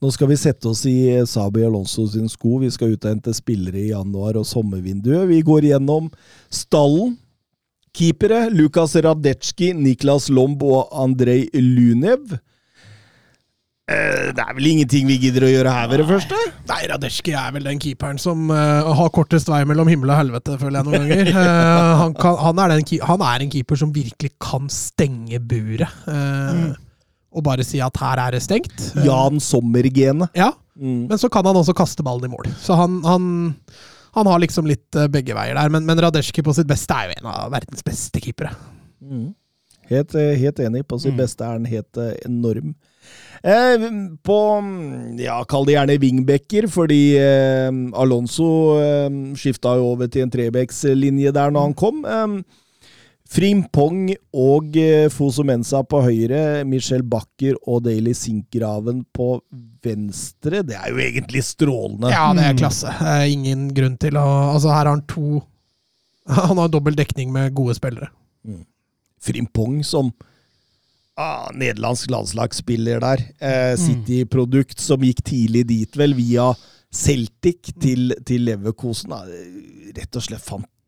Nå 0.00 0.08
skal 0.14 0.30
vi 0.30 0.36
sette 0.40 0.68
oss 0.70 0.86
i 0.88 0.96
Sabi 1.28 1.64
Alonso 1.66 2.06
sin 2.08 2.28
sko. 2.32 2.58
Vi 2.62 2.70
skal 2.72 2.94
ut 2.94 3.04
og 3.04 3.10
hente 3.12 3.34
spillere 3.36 3.82
i 3.82 3.90
januar 3.90 4.38
og 4.40 4.46
sommervinduet. 4.48 5.26
Vi 5.28 5.42
går 5.44 5.66
gjennom 5.74 6.08
stallen. 6.48 7.18
Keepere 7.92 8.46
Lukas 8.54 8.94
Radetsjki, 9.02 9.72
Niklas 9.74 10.30
Lomb 10.32 10.62
og 10.62 10.88
Andrej 10.94 11.48
Lunev. 11.58 12.36
Eh, 13.90 14.30
Det 14.30 14.40
er 14.44 14.54
vel 14.54 14.68
ingenting 14.70 15.08
vi 15.10 15.16
gidder 15.18 15.44
å 15.44 15.50
gjøre 15.50 15.72
her 15.74 15.88
ved 15.90 15.98
det 16.00 16.06
første? 16.08 16.38
Nei, 16.70 16.80
Radetsjki 16.92 17.34
er 17.34 17.50
vel 17.56 17.66
den 17.66 17.80
keeperen 17.82 18.20
som 18.22 18.46
uh, 18.54 18.86
har 18.94 19.10
kortest 19.12 19.50
vei 19.50 19.64
mellom 19.66 19.90
himmel 19.90 20.12
og 20.14 20.20
helvete, 20.22 20.54
føler 20.62 20.78
jeg 20.78 20.86
noen 20.86 21.10
ganger. 21.10 21.32
Uh, 21.34 21.96
han, 22.04 22.14
kan, 22.14 22.38
han, 22.46 22.62
er 22.62 22.76
den, 22.76 22.86
han 23.10 23.26
er 23.26 23.44
en 23.44 23.50
keeper 23.52 23.82
som 23.82 23.92
virkelig 23.92 24.32
kan 24.40 24.70
stenge 24.70 25.42
buret. 25.42 25.90
eh, 26.06 26.70
Og 27.30 27.44
bare 27.46 27.62
si 27.66 27.78
at 27.84 27.96
her 28.02 28.18
er 28.18 28.34
det 28.34 28.42
stengt. 28.42 28.88
Jan 29.06 29.38
Sommer-genet. 29.40 30.30
Ja, 30.36 30.52
Mm. 30.80 31.08
men 31.10 31.18
så 31.20 31.28
kan 31.28 31.44
han 31.44 31.56
også 31.58 31.74
kaste 31.76 32.00
ballen 32.02 32.24
i 32.24 32.28
mål. 32.32 32.46
Så 32.62 32.72
han, 32.78 33.02
han, 33.04 33.24
han 34.16 34.26
har 34.30 34.38
liksom 34.40 34.64
litt 34.64 34.96
eh, 34.96 35.08
begge 35.12 35.34
veier 35.36 35.52
der. 35.58 35.68
Men, 35.68 35.84
men 35.84 35.98
Radetsjki 36.00 36.40
på 36.46 36.54
sitt 36.56 36.66
beste 36.70 36.94
er 36.96 37.10
jo 37.10 37.18
en 37.18 37.26
av 37.28 37.50
verdens 37.52 37.84
beste 37.84 38.22
keepere. 38.24 38.54
Mm. 39.04 39.34
Helt, 39.90 40.14
eh, 40.16 40.38
helt 40.40 40.62
enig. 40.64 40.86
På 40.88 40.96
sitt 41.02 41.12
Mm. 41.12 41.18
beste 41.20 41.44
er 41.44 41.52
han 41.58 41.66
helt 41.68 41.98
eh, 42.00 42.14
enorm. 42.24 42.72
Eh, 43.44 43.84
på 44.24 44.38
ja, 45.20 45.36
Kall 45.44 45.68
det 45.68 45.74
gjerne 45.76 45.98
wingbacker, 46.00 46.70
fordi 46.72 47.02
eh, 47.20 47.68
Alonso 48.00 48.48
eh, 48.80 49.10
skifta 49.36 49.76
jo 49.76 49.90
over 49.92 50.08
til 50.08 50.22
en 50.24 50.32
trebekslinje 50.32 51.32
der 51.36 51.50
når 51.52 51.68
han 51.68 51.74
kom. 51.76 52.00
Eh, 52.08 52.40
Frimpong 53.30 54.08
og 54.34 54.74
eh, 54.80 55.06
Foso 55.12 55.44
Mensa 55.46 55.84
på 55.86 56.00
høyre, 56.02 56.64
Michel 56.66 57.04
Bakker 57.06 57.54
og 57.62 57.84
Daily 57.84 58.10
Sinkgraven 58.16 59.04
på 59.14 59.36
venstre. 59.84 60.64
Det 60.66 60.74
er 60.74 60.90
jo 60.90 60.98
egentlig 61.04 61.44
strålende. 61.46 62.10
Ja, 62.10 62.32
det 62.34 62.48
er 62.48 62.58
klasse. 62.58 62.90
Det 62.98 63.12
er 63.12 63.28
ingen 63.30 63.68
grunn 63.76 63.94
til 64.02 64.18
å 64.18 64.26
Altså, 64.50 64.72
her 64.72 64.82
har 64.82 64.90
han 64.90 65.04
to 65.10 65.44
Han 66.50 66.58
har 66.58 66.70
dobbel 66.70 66.98
dekning 66.98 67.30
med 67.34 67.54
gode 67.54 67.76
spillere. 67.78 68.10
Frimpong 69.20 69.80
som 69.86 70.10
ah, 71.20 71.48
nederlandsk 71.54 72.10
landslagsspiller 72.10 73.00
der. 73.04 73.24
Eh, 73.38 73.72
City-produkt 73.78 74.82
som 74.82 75.06
gikk 75.06 75.22
tidlig 75.26 75.66
dit, 75.70 75.98
vel, 75.98 76.16
via 76.18 76.50
Celtic 76.90 77.74
til, 77.78 78.14
til 78.26 78.48
Leverkosen. 78.48 79.14
Ah, 79.14 79.26
rett 79.94 80.18
og 80.18 80.26
slett 80.26 80.42
fantastisk, 80.42 80.79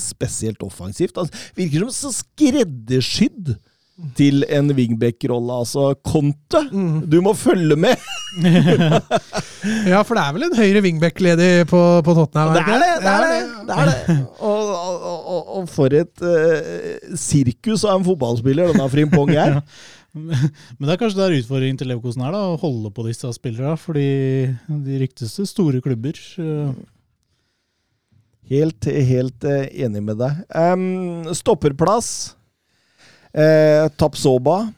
spesielt 0.00 0.62
offensivt. 0.66 1.16
Altså, 1.18 1.48
virker 1.56 1.86
som 1.86 1.94
så 1.94 2.12
skreddersydd 2.22 3.56
til 4.16 4.44
en 4.52 4.68
wingback-rolle. 4.76 5.58
Altså, 5.62 5.94
Conte, 6.04 6.60
du 7.08 7.20
må 7.24 7.34
følge 7.38 7.76
med! 7.76 7.96
Ja, 9.66 9.98
for 10.06 10.14
det 10.14 10.22
er 10.22 10.34
vel 10.36 10.44
en 10.46 10.54
høyre 10.54 10.80
wingback 10.84 11.18
ledig 11.24 11.64
på, 11.66 11.78
på 12.06 12.12
Tottenham? 12.14 12.52
Det 12.54 12.60
er 12.62 12.82
det! 12.82 12.90
det, 13.02 13.10
er 13.10 13.24
det, 13.24 13.38
det, 13.66 13.78
er 13.80 13.88
det. 13.88 14.16
Og, 14.38 14.68
og, 14.70 15.06
og, 15.16 15.48
og 15.58 15.70
for 15.72 15.96
et 15.96 16.22
uh, 16.22 17.16
sirkus 17.18 17.82
av 17.82 17.96
en 17.98 18.06
fotballspiller 18.06 18.70
denne 18.70 18.86
Frimpong 18.92 19.32
er. 19.34 19.58
Men 20.16 20.86
det 20.86 20.94
er 20.94 21.00
kanskje 21.00 21.18
der 21.18 21.34
utfordringen 21.40 21.80
til 21.80 21.90
Leverkosen 21.90 22.22
er, 22.24 22.36
da, 22.36 22.44
å 22.52 22.60
holde 22.60 22.92
på 22.94 23.08
disse 23.08 23.32
spillerne. 23.36 23.74
Fordi 23.80 24.06
de 24.86 25.00
ryktes 25.02 25.34
til 25.36 25.50
store 25.50 25.82
klubber. 25.84 26.20
eh, 26.40 26.70
Helt, 28.46 28.86
helt 28.86 29.44
eh, 29.44 29.66
enig 29.82 30.02
med 30.06 30.20
deg. 30.20 30.42
Um, 30.54 31.34
stopperplass. 31.34 32.34
Eh, 33.34 33.88
Tapsoba. 33.98 34.72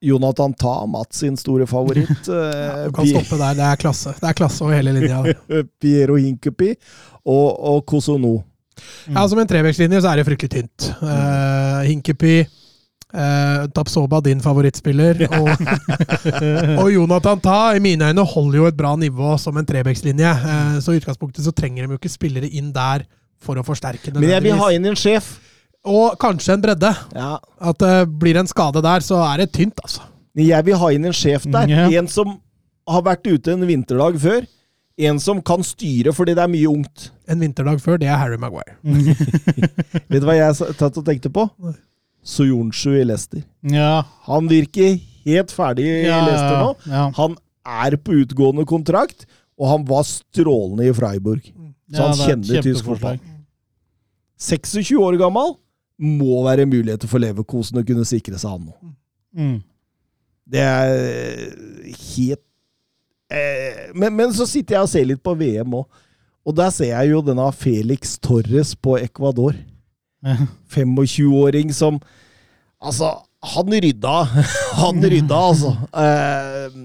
Jonathan 0.00 0.52
Ta, 0.54 0.86
Mats 0.86 1.18
sin 1.18 1.36
store 1.36 1.66
favoritt. 1.66 2.28
ja, 2.28 2.84
Du 2.86 2.92
kan 2.92 3.08
stoppe 3.08 3.38
der. 3.40 3.56
Det 3.58 3.64
er 3.66 3.80
klasse. 3.80 4.12
Det 4.20 4.28
er 4.28 4.36
klasse 4.38 4.62
over 4.64 4.76
hele 4.78 4.92
linja. 4.94 5.22
Piero 5.80 6.18
Hinkepi 6.20 6.74
og, 7.24 7.48
og 7.72 7.82
Kosono. 7.88 8.36
Ja, 9.08 9.24
Som 9.28 9.40
en 9.42 9.48
trevekslinje 9.50 9.98
så 10.04 10.12
er 10.12 10.20
det 10.20 10.28
fryktelig 10.28 10.52
tynt. 10.54 10.90
Uh, 11.02 11.82
Hinkepi, 11.88 12.36
uh, 13.14 13.66
Tapsoba, 13.74 14.20
din 14.24 14.42
favorittspiller, 14.44 15.24
og, 15.38 15.50
og 16.82 16.90
Jonathan 16.92 17.40
Ta, 17.44 17.58
i 17.76 17.82
mine 17.84 18.10
øyne, 18.10 18.24
holder 18.24 18.60
jo 18.60 18.68
et 18.70 18.78
bra 18.78 18.94
nivå 18.96 19.36
som 19.40 19.56
en 19.58 19.68
trebekslinje. 19.68 20.32
Uh, 20.42 20.76
så 20.84 20.94
i 20.94 21.00
utgangspunktet 21.02 21.44
så 21.46 21.54
trenger 21.54 21.84
de 21.84 21.94
jo 21.96 22.00
ikke 22.00 22.12
spillere 22.12 22.50
inn 22.50 22.72
der 22.74 23.06
for 23.42 23.58
å 23.58 23.64
forsterke 23.66 24.12
Men 24.16 24.32
jeg 24.32 24.44
vil 24.48 24.58
ha 24.58 24.72
inn 24.74 24.88
en 24.90 24.98
sjef. 24.98 25.36
Og 25.88 26.18
kanskje 26.20 26.56
en 26.56 26.62
bredde. 26.62 26.90
Ja. 27.14 27.36
At 27.70 27.80
det 27.80 27.94
blir 28.20 28.38
en 28.40 28.50
skade 28.50 28.82
der, 28.84 29.04
så 29.04 29.22
er 29.28 29.44
det 29.44 29.52
tynt, 29.56 29.78
altså. 29.84 30.04
Jeg 30.38 30.66
vil 30.66 30.78
ha 30.78 30.92
inn 30.94 31.08
en 31.08 31.16
sjef 31.16 31.46
der. 31.50 31.70
Ja. 31.70 31.88
En 32.00 32.10
som 32.10 32.36
har 32.88 33.04
vært 33.06 33.26
ute 33.28 33.54
en 33.54 33.66
vinterdag 33.68 34.18
før. 34.22 34.46
En 34.98 35.20
som 35.22 35.40
kan 35.46 35.62
styre, 35.62 36.12
fordi 36.14 36.34
det 36.34 36.42
er 36.42 36.50
mye 36.50 36.70
ungt. 36.70 37.10
En 37.30 37.38
vinterdag 37.42 37.78
før, 37.82 38.00
det 38.02 38.08
er 38.10 38.18
Harry 38.18 38.38
Maguire. 38.40 38.74
Vet 40.10 40.22
du 40.22 40.26
hva 40.26 40.34
jeg 40.34 40.74
tatt 40.80 40.98
og 40.98 41.04
tenkte 41.06 41.30
på? 41.30 41.46
Nei. 41.62 41.76
Soyunshu 42.24 42.92
i 42.98 43.04
Leicester. 43.04 43.42
Ja, 43.62 44.02
Han 44.26 44.48
virker 44.50 44.98
helt 45.24 45.52
ferdig 45.54 45.84
i 45.86 46.06
Ja, 46.06 46.20
Leicester 46.26 46.58
nå. 46.62 46.74
ja. 46.90 47.04
Han 47.16 47.36
er 47.68 47.96
på 48.00 48.16
utgående 48.22 48.64
kontrakt, 48.68 49.26
og 49.58 49.68
han 49.72 49.84
var 49.88 50.04
strålende 50.08 50.88
i 50.88 50.92
Freiburg. 50.94 51.42
Så 51.92 52.02
han 52.04 52.12
er 52.14 52.26
kjenner 52.28 52.62
tysk 52.64 52.84
fotball. 52.84 53.18
26 54.38 54.92
år 55.02 55.16
gammel 55.18 55.56
må 55.98 56.44
være 56.46 56.66
muligheter 56.68 57.10
for 57.10 57.18
Leverkosen 57.18 57.80
å 57.80 57.86
kunne 57.86 58.04
sikre 58.06 58.38
seg 58.38 58.52
han 58.54 58.68
nå. 58.68 58.92
Mm. 59.38 59.56
Det 60.48 60.60
er 60.62 60.92
helt 62.14 62.44
eh, 63.34 63.88
men, 63.98 64.14
men 64.16 64.32
så 64.32 64.46
sitter 64.48 64.78
jeg 64.78 64.86
og 64.86 64.92
ser 64.92 65.08
litt 65.10 65.22
på 65.24 65.34
VM 65.36 65.74
òg, 65.80 65.88
og 66.48 66.54
der 66.56 66.70
ser 66.72 66.92
jeg 66.94 67.10
jo 67.10 67.18
denne 67.26 67.48
Felix 67.52 68.14
Torres 68.24 68.70
på 68.78 68.94
Ecuador. 69.02 69.58
Ja. 70.28 70.34
25-åring 70.74 71.70
som 71.74 72.00
Altså, 72.82 73.08
han 73.42 73.72
rydda. 73.74 74.16
Han 74.82 75.02
rydda, 75.02 75.38
altså. 75.50 75.72
Eh, 75.98 76.76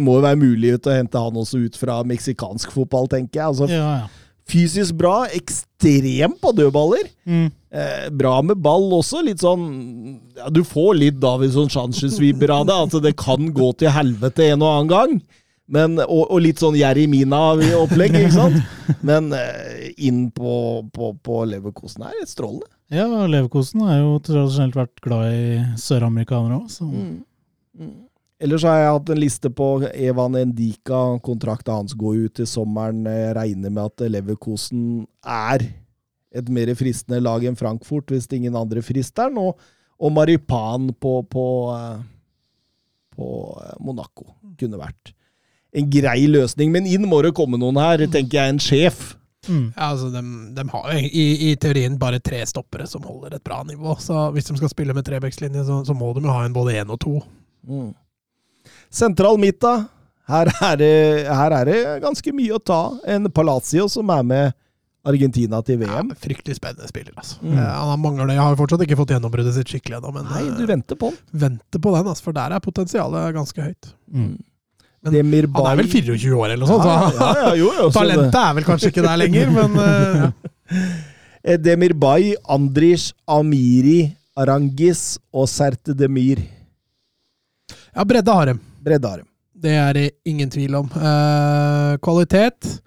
må 0.00 0.18
jo 0.18 0.24
være 0.24 0.36
mulig 0.36 0.74
å 0.76 0.92
hente 0.92 1.20
han 1.20 1.38
også 1.40 1.62
ut 1.64 1.76
fra 1.80 2.02
meksikansk 2.04 2.72
fotball, 2.74 3.08
tenker 3.08 3.40
jeg. 3.40 3.46
Altså, 3.54 3.68
Ja, 3.72 3.86
ja. 4.02 4.34
fysisk 4.50 4.96
bra, 5.00 5.22
ekstrem 5.32 6.34
på 6.42 6.52
dødballer. 6.56 7.08
Mm. 7.24 7.46
Eh, 7.72 8.10
bra 8.12 8.34
med 8.44 8.60
ball 8.64 8.84
også. 8.98 9.22
Litt 9.24 9.40
sånn 9.40 9.64
ja, 10.36 10.50
Du 10.52 10.60
får 10.68 10.92
litt 11.00 11.16
Davison 11.20 11.72
Sanchez-vibber 11.72 12.52
av 12.58 12.68
det. 12.68 12.76
At 12.84 13.00
det 13.08 13.14
kan 13.16 13.48
gå 13.56 13.72
til 13.80 13.92
helvete 13.96 14.50
en 14.52 14.60
og 14.64 14.74
annen 14.74 14.92
gang. 14.92 15.16
Men, 15.64 15.96
og, 16.02 16.26
og 16.28 16.40
litt 16.44 16.60
sånn 16.60 16.76
Jeremina-opplegg, 16.76 18.16
ikke 18.18 18.32
sant? 18.34 18.58
Men 19.08 19.30
eh, 19.32 19.92
inn 20.04 20.26
på, 20.34 20.84
på, 20.92 21.12
på 21.24 21.44
Leverkosen 21.48 22.04
er 22.10 22.26
strålende. 22.28 22.68
Ja, 22.92 23.06
Leverkosen 23.08 23.84
har 23.86 24.02
jo 24.02 24.18
tradisjonelt 24.24 24.76
vært 24.76 25.00
glad 25.04 25.30
i 25.32 25.62
søramerikanere 25.80 26.60
òg, 26.60 26.68
så 26.72 26.90
Ellers 28.44 28.64
har 28.66 28.76
jeg 28.76 28.90
hatt 28.92 29.10
en 29.14 29.20
liste 29.22 29.48
på 29.56 29.66
Evan 29.94 30.34
Endika. 30.36 30.98
Kontrakta 31.24 31.78
hans 31.78 31.94
går 31.96 32.26
ut 32.26 32.34
til 32.36 32.48
sommeren. 32.50 33.06
Jeg 33.08 33.32
regner 33.38 33.72
med 33.72 33.88
at 33.88 34.04
Leverkosen 34.10 35.06
er 35.22 35.64
et 36.34 36.50
mer 36.52 36.72
fristende 36.76 37.22
lag 37.22 37.46
enn 37.46 37.56
Frankfurt, 37.56 38.10
hvis 38.10 38.28
ingen 38.34 38.58
andre 38.58 38.82
frister 38.84 39.30
den. 39.30 39.40
Og, 39.40 39.62
og 39.96 40.12
Maripan 40.12 40.90
på, 41.00 41.16
på, 41.30 41.46
eh, 41.72 42.00
på 43.16 43.28
eh, 43.62 43.76
Monaco 43.80 44.34
kunne 44.60 44.82
vært 44.82 45.14
en 45.74 45.90
grei 45.90 46.26
løsning. 46.30 46.70
Men 46.74 46.86
inn 46.86 47.04
må 47.10 47.20
det 47.26 47.34
komme 47.34 47.58
noen 47.60 47.76
her, 47.82 48.04
tenker 48.06 48.38
jeg. 48.40 48.54
En 48.54 48.60
sjef. 48.62 49.16
mm. 49.48 49.72
Ja, 49.76 49.90
altså, 49.90 50.10
de, 50.14 50.22
de 50.56 50.64
har 50.70 50.92
jo 50.92 50.98
i, 51.04 51.24
i 51.50 51.54
teorien 51.60 51.98
bare 52.00 52.20
tre 52.24 52.40
stoppere 52.48 52.86
som 52.88 53.02
holder 53.04 53.34
et 53.36 53.44
bra 53.44 53.62
nivå. 53.66 53.96
Så 54.00 54.28
hvis 54.36 54.46
de 54.48 54.56
skal 54.60 54.70
spille 54.72 54.94
med 54.96 55.04
trebekslinje, 55.04 55.64
så, 55.66 55.82
så 55.84 55.94
må 55.98 56.12
de 56.16 56.24
jo 56.24 56.32
ha 56.32 56.44
en 56.46 56.54
både 56.56 56.78
én 56.80 56.90
og 56.94 57.00
to. 57.02 57.18
Mm. 57.68 57.90
Sentral 58.94 59.38
midt, 59.42 59.60
da. 59.64 59.74
Her 60.30 60.48
er, 60.70 60.76
det, 60.80 60.92
her 61.28 61.52
er 61.52 61.68
det 61.68 61.80
ganske 62.04 62.32
mye 62.32 62.54
å 62.56 62.62
ta. 62.62 62.82
En 63.12 63.26
Palacio 63.34 63.88
som 63.92 64.08
er 64.14 64.22
med 64.24 64.54
Argentina 65.04 65.58
til 65.60 65.82
Ja, 65.84 65.98
VM. 66.00 66.14
fryktelig 66.16 66.56
spennende 66.56 66.88
spiller, 66.88 67.12
altså. 67.20 67.36
Mm. 67.44 67.58
Han 67.58 67.90
har 67.90 67.98
mangler 68.00 68.30
det. 68.30 68.38
Jeg 68.38 68.46
har 68.46 68.56
fortsatt 68.56 68.86
ikke 68.86 68.96
fått 69.02 69.12
gjennombruddet 69.12 69.52
sitt 69.58 69.68
skikkelig 69.74 69.98
ennå, 69.98 70.14
men 70.16 70.24
Nei, 70.30 70.46
eh, 70.46 70.54
du 70.56 70.64
venter 70.70 70.96
på 70.96 71.10
den. 71.12 71.18
venter 71.44 71.82
på 71.84 71.92
den, 71.92 72.08
altså, 72.08 72.24
for 72.30 72.36
der 72.38 72.54
er 72.56 72.64
potensialet 72.64 73.34
ganske 73.36 73.66
høyt. 73.66 73.90
Mm. 74.08 74.32
Men 75.04 75.12
Demir 75.18 75.46
Han 75.52 75.66
er 75.68 75.80
vel 75.82 75.90
24 75.92 76.38
år 76.38 76.54
eller 76.54 76.62
noe 76.62 76.70
sånt, 76.70 76.86
Ja, 76.88 77.10
så 77.10 77.18
ja, 77.20 77.32
ja, 77.42 77.50
jo, 77.60 77.70
jo, 77.78 77.88
talentet 77.98 78.38
er 78.40 78.54
vel 78.58 78.66
kanskje 78.68 78.92
ikke 78.92 79.04
der 79.04 79.20
lenger, 79.20 79.52
men 79.52 79.76
eh, 79.84 80.22
ja. 80.22 80.30
Eh, 81.44 81.58
Demir 81.60 81.92
Bay, 82.00 82.32
Andrish, 82.48 83.12
Amiri, 83.28 84.08
Arangis 84.40 85.18
og 85.34 85.44
Serte 85.52 85.92
Demir. 85.96 86.40
ja, 87.94 88.04
bredde 88.08 88.32
har 88.32 88.48
dem. 88.54 88.62
Bredde 88.80 89.10
har 89.12 89.20
dem. 89.20 89.28
Det 89.64 89.76
er 89.80 89.92
det 89.96 90.08
ingen 90.28 90.50
tvil 90.50 90.74
om. 90.80 90.88
Eh, 90.96 91.94
kvalitet 92.04 92.80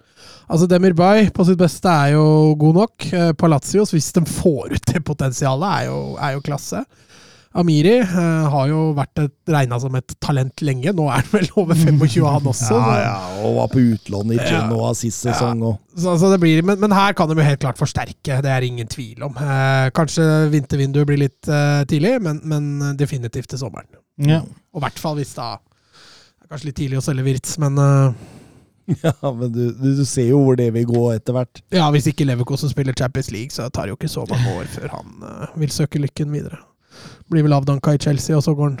Altså 0.48 0.64
Demir 0.64 0.94
Bay 0.96 1.26
på 1.34 1.44
sitt 1.44 1.58
beste 1.60 1.90
er 1.92 2.14
jo 2.14 2.54
god 2.56 2.78
nok. 2.78 3.06
Eh, 3.12 3.32
Palacios, 3.36 3.90
hvis 3.92 4.08
de 4.16 4.22
får 4.24 4.72
ut 4.78 4.86
det 4.94 5.02
potensialet, 5.04 5.68
er 5.68 5.90
jo, 5.90 5.98
er 6.16 6.36
jo 6.38 6.44
klasse. 6.46 6.80
Amiri 7.58 7.96
eh, 8.00 8.46
har 8.52 8.68
jo 8.70 8.80
vært 8.96 9.18
regna 9.50 9.78
som 9.82 9.94
et 9.98 10.14
talent 10.22 10.62
lenge. 10.62 10.92
Nå 10.94 11.08
er 11.10 11.18
han 11.24 11.30
vel 11.32 11.48
over 11.58 11.74
25, 11.74 12.22
han 12.28 12.46
også. 12.52 12.70
Ja, 12.70 12.84
så- 12.84 12.98
ja, 13.02 13.14
og 13.48 13.56
var 13.58 13.70
på 13.72 13.82
utlån 13.82 14.32
i 14.34 14.38
Ja. 14.38 14.46
Genoa 14.62 14.92
sist 14.94 15.24
sesong. 15.26 15.62
Og. 15.72 15.78
Så, 15.98 16.14
så 16.22 16.30
det 16.32 16.38
blir, 16.44 16.62
men, 16.62 16.78
men 16.80 16.94
her 16.94 17.16
kan 17.18 17.28
de 17.30 17.34
jo 17.40 17.46
helt 17.48 17.60
klart 17.64 17.80
forsterke, 17.80 18.38
det 18.44 18.52
er 18.54 18.66
ingen 18.68 18.86
tvil 18.90 19.26
om. 19.26 19.34
Eh, 19.36 19.88
kanskje 19.96 20.26
vintervinduet 20.54 21.08
blir 21.10 21.22
litt 21.26 21.50
eh, 21.50 21.82
tidlig, 21.90 22.16
men, 22.22 22.38
men 22.46 22.96
definitivt 23.00 23.50
til 23.54 23.58
sommeren. 23.66 23.90
Ja. 24.22 24.42
Og 24.74 24.80
i 24.82 24.86
hvert 24.86 24.98
fall 25.02 25.18
hvis 25.18 25.34
da 25.36 25.56
er 25.58 26.50
kanskje 26.50 26.70
litt 26.70 26.78
tidlig 26.80 26.98
å 27.02 27.04
selge 27.04 27.26
Wirtz, 27.26 27.58
men 27.62 27.76
Ja, 29.04 29.12
men 29.36 29.50
du, 29.52 29.66
du, 29.76 29.90
du 29.98 30.04
ser 30.08 30.30
jo 30.30 30.38
hvor 30.46 30.56
det 30.56 30.70
vil 30.72 30.86
gå 30.88 31.02
etter 31.12 31.34
hvert. 31.36 31.60
ja, 31.76 31.90
hvis 31.92 32.06
ikke 32.08 32.24
Leverkosen 32.24 32.70
spiller 32.72 32.96
Champions 32.96 33.28
League, 33.34 33.52
så 33.52 33.66
tar 33.68 33.84
det 33.84 33.92
jo 33.92 33.98
ikke 33.98 34.08
så 34.08 34.24
mange 34.30 34.54
år 34.62 34.70
før 34.72 34.94
han 34.94 35.10
uh, 35.26 35.50
vil 35.60 35.74
søke 35.74 36.00
lykken 36.00 36.32
videre. 36.32 36.62
Blir 37.30 37.44
vel 37.44 37.52
avdanka 37.58 37.92
i 37.94 38.00
Chelsea, 38.00 38.36
og 38.36 38.42
så 38.46 38.54
går 38.56 38.70
han 38.72 38.78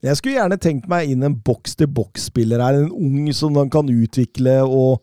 jeg 0.00 0.16
skulle 0.16 0.38
gjerne 0.38 0.56
tenkt 0.56 0.86
meg 0.88 1.10
inn 1.12 1.24
en 1.26 1.34
boks-til-boks-spiller 1.44 2.62
her. 2.64 2.78
En 2.80 2.92
ung 2.94 3.26
som 3.36 3.52
han 3.60 3.68
kan 3.68 3.84
utvikle 3.92 4.54
og, 4.64 5.02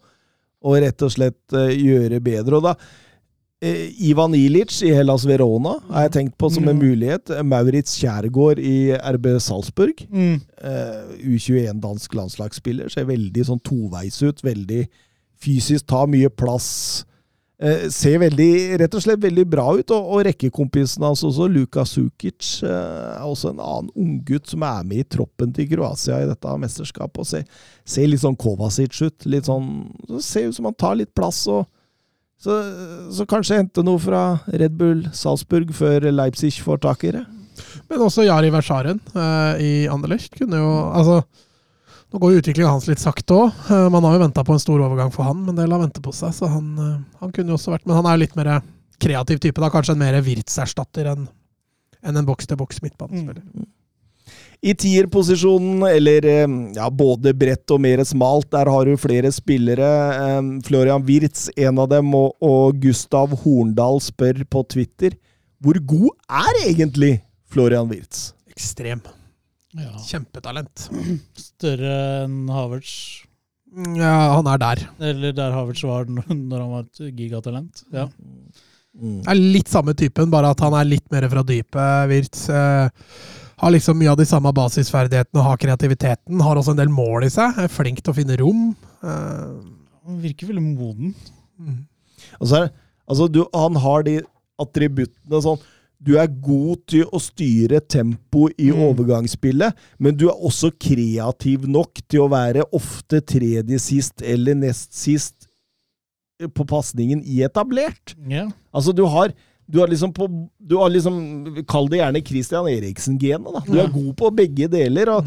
og 0.65 0.79
rett 0.81 1.03
og 1.05 1.11
slett 1.13 1.53
uh, 1.53 1.67
gjøre 1.69 2.17
bedre. 2.25 2.57
Og 2.57 2.65
da 2.65 2.71
uh, 2.73 3.83
Ivan 4.09 4.33
Ilic 4.33 4.79
i 4.81 4.89
Hellas 4.97 5.27
Verona 5.29 5.75
har 5.91 6.07
jeg 6.07 6.15
tenkt 6.15 6.37
på 6.41 6.49
som 6.49 6.65
en 6.65 6.79
Mm. 6.79 6.81
mulighet. 6.81 7.29
Maurits 7.45 7.93
Kjærgaard 8.01 8.57
i 8.57 8.89
RB 8.97 9.35
Salzburg. 9.37 10.01
Mm. 10.09 10.41
Uh, 10.65 11.13
U21 11.29 11.77
dansk 11.83 12.17
landslagsspiller. 12.17 12.89
Ser 12.89 13.05
veldig 13.05 13.45
sånn 13.51 13.61
toveis 13.61 14.17
ut. 14.25 14.41
Veldig 14.41 14.87
fysisk, 15.37 15.85
tar 15.93 16.09
mye 16.09 16.33
plass. 16.33 17.05
Eh, 17.57 17.87
ser 17.89 18.19
veldig, 18.21 18.77
rett 18.83 18.93
og 18.93 19.01
slett 19.01 19.21
veldig 19.23 19.45
bra 19.49 19.65
ut. 19.79 19.93
Og, 19.95 20.11
og 20.13 20.25
rekkekompisen 20.27 21.05
hans 21.07 21.23
også, 21.25 21.47
Luka 21.49 21.85
Sukic, 21.89 22.59
eh, 22.61 23.15
er 23.15 23.25
også 23.25 23.53
en 23.53 23.63
annen 23.63 23.89
unggutt 23.97 24.51
som 24.51 24.65
er 24.67 24.83
med 24.85 25.01
i 25.01 25.07
troppen 25.17 25.55
til 25.55 25.69
Kroatia 25.71 26.19
i 26.21 26.29
dette 26.29 26.57
mesterskapet. 26.61 27.23
og 27.23 27.29
Ser, 27.29 27.47
ser 27.87 28.11
litt 28.11 28.21
sånn 28.21 28.37
Kovacic 28.37 29.01
ut. 29.01 29.25
Litt 29.25 29.49
sånn, 29.49 29.71
så 30.05 30.21
Ser 30.27 30.51
ut 30.51 30.59
som 30.59 30.69
han 30.69 30.77
tar 30.77 30.99
litt 30.99 31.15
plass. 31.17 31.45
og 31.49 31.65
så, 32.37 32.53
så 33.09 33.25
kanskje 33.25 33.57
hente 33.57 33.81
noe 33.81 33.97
fra 33.97 34.43
Red 34.53 34.75
Bull 34.77 35.07
Salzburg 35.17 35.71
før 35.73 36.05
Leipzig 36.13 36.59
får 36.61 36.83
tak 36.85 37.07
i 37.09 37.15
det. 37.15 37.25
Men 37.89 38.03
også 38.05 38.27
Jari 38.27 38.51
Versaren 38.53 38.99
eh, 39.17 39.63
i 39.63 39.71
Anderlecht 39.89 40.35
kunne 40.37 40.59
jo 40.61 40.69
Altså, 40.91 41.23
nå 42.07 42.21
går 42.21 42.33
jo 42.33 42.41
utviklingen 42.41 42.71
hans 42.71 42.87
litt 42.87 43.01
sakte 43.03 43.35
òg. 43.35 43.63
man 43.91 44.05
har 44.07 44.15
jo 44.15 44.23
venta 44.23 44.43
på 44.47 44.55
en 44.55 44.61
stor 44.63 44.83
overgang 44.85 45.11
for 45.13 45.27
han, 45.27 45.41
men 45.43 45.57
det 45.57 45.67
lar 45.67 45.81
vente 45.83 46.03
på 46.03 46.13
seg. 46.15 46.31
Så 46.35 46.47
han, 46.51 46.69
eh, 46.79 46.99
han 47.19 47.33
kunne 47.35 47.51
jo 47.51 47.57
også 47.59 47.73
vært 47.73 47.85
Men 47.85 47.99
han 47.99 48.07
er 48.07 48.15
jo 48.15 48.23
litt 48.23 48.37
mer 48.39 48.51
kreativ 48.97 49.41
type, 49.43 49.59
da. 49.61 49.71
Kanskje 49.73 49.95
en 49.95 50.03
mer 50.05 50.21
Wirtz-erstatter 50.23 51.11
enn 51.11 51.27
en, 52.01 52.15
en 52.15 52.25
boks-til-boks 52.27 52.79
midtbanespiller. 52.85 53.43
I 54.63 54.73
tierposisjonen, 54.73 55.83
eller 55.85 56.25
eh, 56.25 56.55
ja, 56.77 56.87
både 56.89 57.35
bredt 57.35 57.75
og 57.75 57.83
mer 57.83 58.01
smalt, 58.07 58.49
der 58.55 58.71
har 58.71 58.87
du 58.87 58.95
flere 58.97 59.31
spillere. 59.35 59.91
Eh, 60.15 60.41
Florian 60.65 61.03
Wirtz, 61.05 61.49
en 61.59 61.83
av 61.83 61.91
dem, 61.91 62.15
og, 62.15 62.37
og 62.39 62.79
Gustav 62.81 63.35
Horndal 63.43 63.99
spør 64.03 64.45
på 64.47 64.63
Twitter 64.71 65.19
hvor 65.63 65.77
god 65.89 66.09
er 66.29 66.59
egentlig 66.67 67.15
Florian 67.49 67.89
Wirtz? 67.89 68.31
Ekstrem. 68.53 69.01
Ja. 69.77 69.93
Kjempetalent. 70.07 70.87
Større 71.37 71.93
enn 72.25 72.47
Havertz. 72.53 72.93
Ja, 73.97 74.13
han 74.37 74.47
er 74.49 74.61
der. 74.61 74.81
Eller 75.11 75.33
der 75.35 75.51
Havertz 75.53 75.83
var 75.85 76.07
når 76.09 76.27
han 76.61 76.71
var 76.71 76.85
et 76.87 77.01
gigatalent. 77.17 77.83
Ja. 77.93 78.07
Mm. 78.97 79.19
er 79.29 79.37
litt 79.37 79.69
samme 79.69 79.93
typen, 79.93 80.31
bare 80.33 80.49
at 80.55 80.61
han 80.65 80.73
er 80.73 80.87
litt 80.89 81.05
mer 81.13 81.27
fra 81.29 81.43
dypet. 81.45 82.07
Wirtz 82.09 82.47
eh, 82.49 82.87
har 83.61 83.73
liksom 83.75 83.99
mye 83.99 84.09
av 84.09 84.17
de 84.17 84.25
samme 84.25 84.49
basisferdighetene 84.57 85.37
og 85.43 85.45
har 85.51 85.59
kreativiteten. 85.61 86.41
Har 86.41 86.57
også 86.57 86.73
en 86.73 86.79
del 86.81 86.89
mål 86.89 87.27
i 87.27 87.29
seg. 87.33 87.59
Er 87.61 87.69
flink 87.69 88.01
til 88.01 88.13
å 88.15 88.17
finne 88.17 88.39
rom. 88.41 88.71
Eh, 89.03 89.51
Han 90.07 90.21
virker 90.23 90.49
veldig 90.49 90.63
moden. 90.63 91.13
mm. 91.59 91.77
Og 92.41 92.47
så 92.49 92.63
det- 92.65 92.73
altså, 93.07 93.27
du, 93.31 93.43
han 93.53 93.75
har 93.75 94.03
de 94.03 94.15
attributtene 94.59 95.41
sånn 95.45 95.59
Du 96.03 96.13
er 96.21 96.27
god 96.29 96.83
til 96.87 97.07
å 97.09 97.19
styre 97.21 97.79
tempo 97.89 98.47
i 98.53 98.67
Mm. 98.69 98.81
overgangsspillet, 98.91 99.73
men 99.99 100.15
du 100.15 100.27
er 100.29 100.35
også 100.45 100.69
kreativ 100.77 101.65
nok 101.67 102.01
til 102.07 102.21
å 102.21 102.29
være 102.29 102.63
ofte 102.71 103.19
tredje 103.25 103.79
sist 103.81 104.21
eller 104.21 104.53
nest 104.55 104.93
sist 104.93 105.47
på 106.53 106.65
pasningen 106.69 107.23
i 107.25 107.41
etablert. 107.41 108.13
Yeah. 108.29 108.51
Altså, 108.73 108.93
du 108.93 109.05
har 109.05 109.33
du 109.69 109.79
har 109.81 109.87
liksom 109.87 110.13
på 110.13 110.27
Du 110.63 110.77
har 110.77 110.89
liksom 110.89 111.65
Kall 111.67 111.89
det 111.89 111.97
gjerne 111.99 112.21
Christian 112.25 112.67
Eriksen-genet, 112.69 113.51
da. 113.53 113.59
Du 113.65 113.79
er 113.81 113.89
god 113.91 114.13
på 114.15 114.29
begge 114.35 114.67
deler, 114.71 115.09
og, 115.09 115.25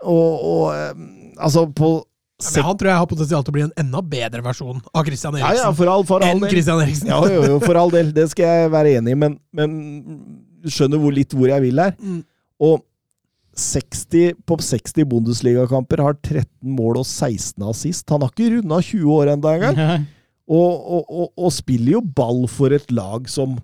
og, 0.00 0.44
og 0.52 0.74
eh, 0.74 0.94
Altså, 1.42 1.66
på 1.66 2.04
Men 2.42 2.66
han 2.66 2.78
tror 2.78 2.90
jeg 2.90 3.00
har 3.00 3.08
potensial 3.10 3.44
til 3.44 3.52
å 3.52 3.56
bli 3.56 3.64
en 3.66 3.74
enda 3.84 4.02
bedre 4.14 4.44
versjon 4.44 4.80
av 4.92 5.04
Christian 5.06 5.36
Ja, 5.38 5.46
ja, 5.46 5.50
Eriksen. 5.52 5.76
for 5.78 5.92
all, 5.92 6.06
for 6.08 6.24
all 6.24 6.34
enn 6.34 6.42
del. 6.44 6.52
Christian 6.54 6.80
Eriksen. 6.82 7.10
Ja, 7.12 7.20
jo, 7.30 7.42
jo, 7.54 7.58
for 7.62 7.78
all 7.78 7.92
del. 7.94 8.12
Det 8.16 8.28
skal 8.32 8.48
jeg 8.48 8.72
være 8.74 8.96
enig 8.98 9.14
i, 9.14 9.18
men, 9.24 9.36
men 9.54 9.76
skjønner 10.66 11.02
hvor, 11.02 11.14
litt 11.14 11.36
hvor 11.36 11.52
jeg 11.52 11.64
vil 11.66 11.82
her. 11.82 11.94
Mm. 12.00 12.22
Og 12.62 12.82
60, 13.58 14.38
på 14.48 14.56
60 14.64 15.06
Bundesligakamper, 15.10 16.00
har 16.02 16.16
13 16.18 16.48
mål 16.72 17.02
og 17.02 17.06
16 17.06 17.66
assist. 17.68 18.06
Han 18.10 18.24
har 18.24 18.32
ikke 18.32 18.50
runda 18.56 18.80
20 18.80 19.16
år 19.18 19.32
ennå 19.34 19.54
engang. 19.56 20.06
Og, 20.52 20.72
og, 20.72 21.02
og, 21.06 21.26
og 21.36 21.52
spiller 21.54 21.98
jo 21.98 22.02
ball 22.02 22.46
for 22.50 22.74
et 22.74 22.90
lag 22.92 23.28
som 23.30 23.54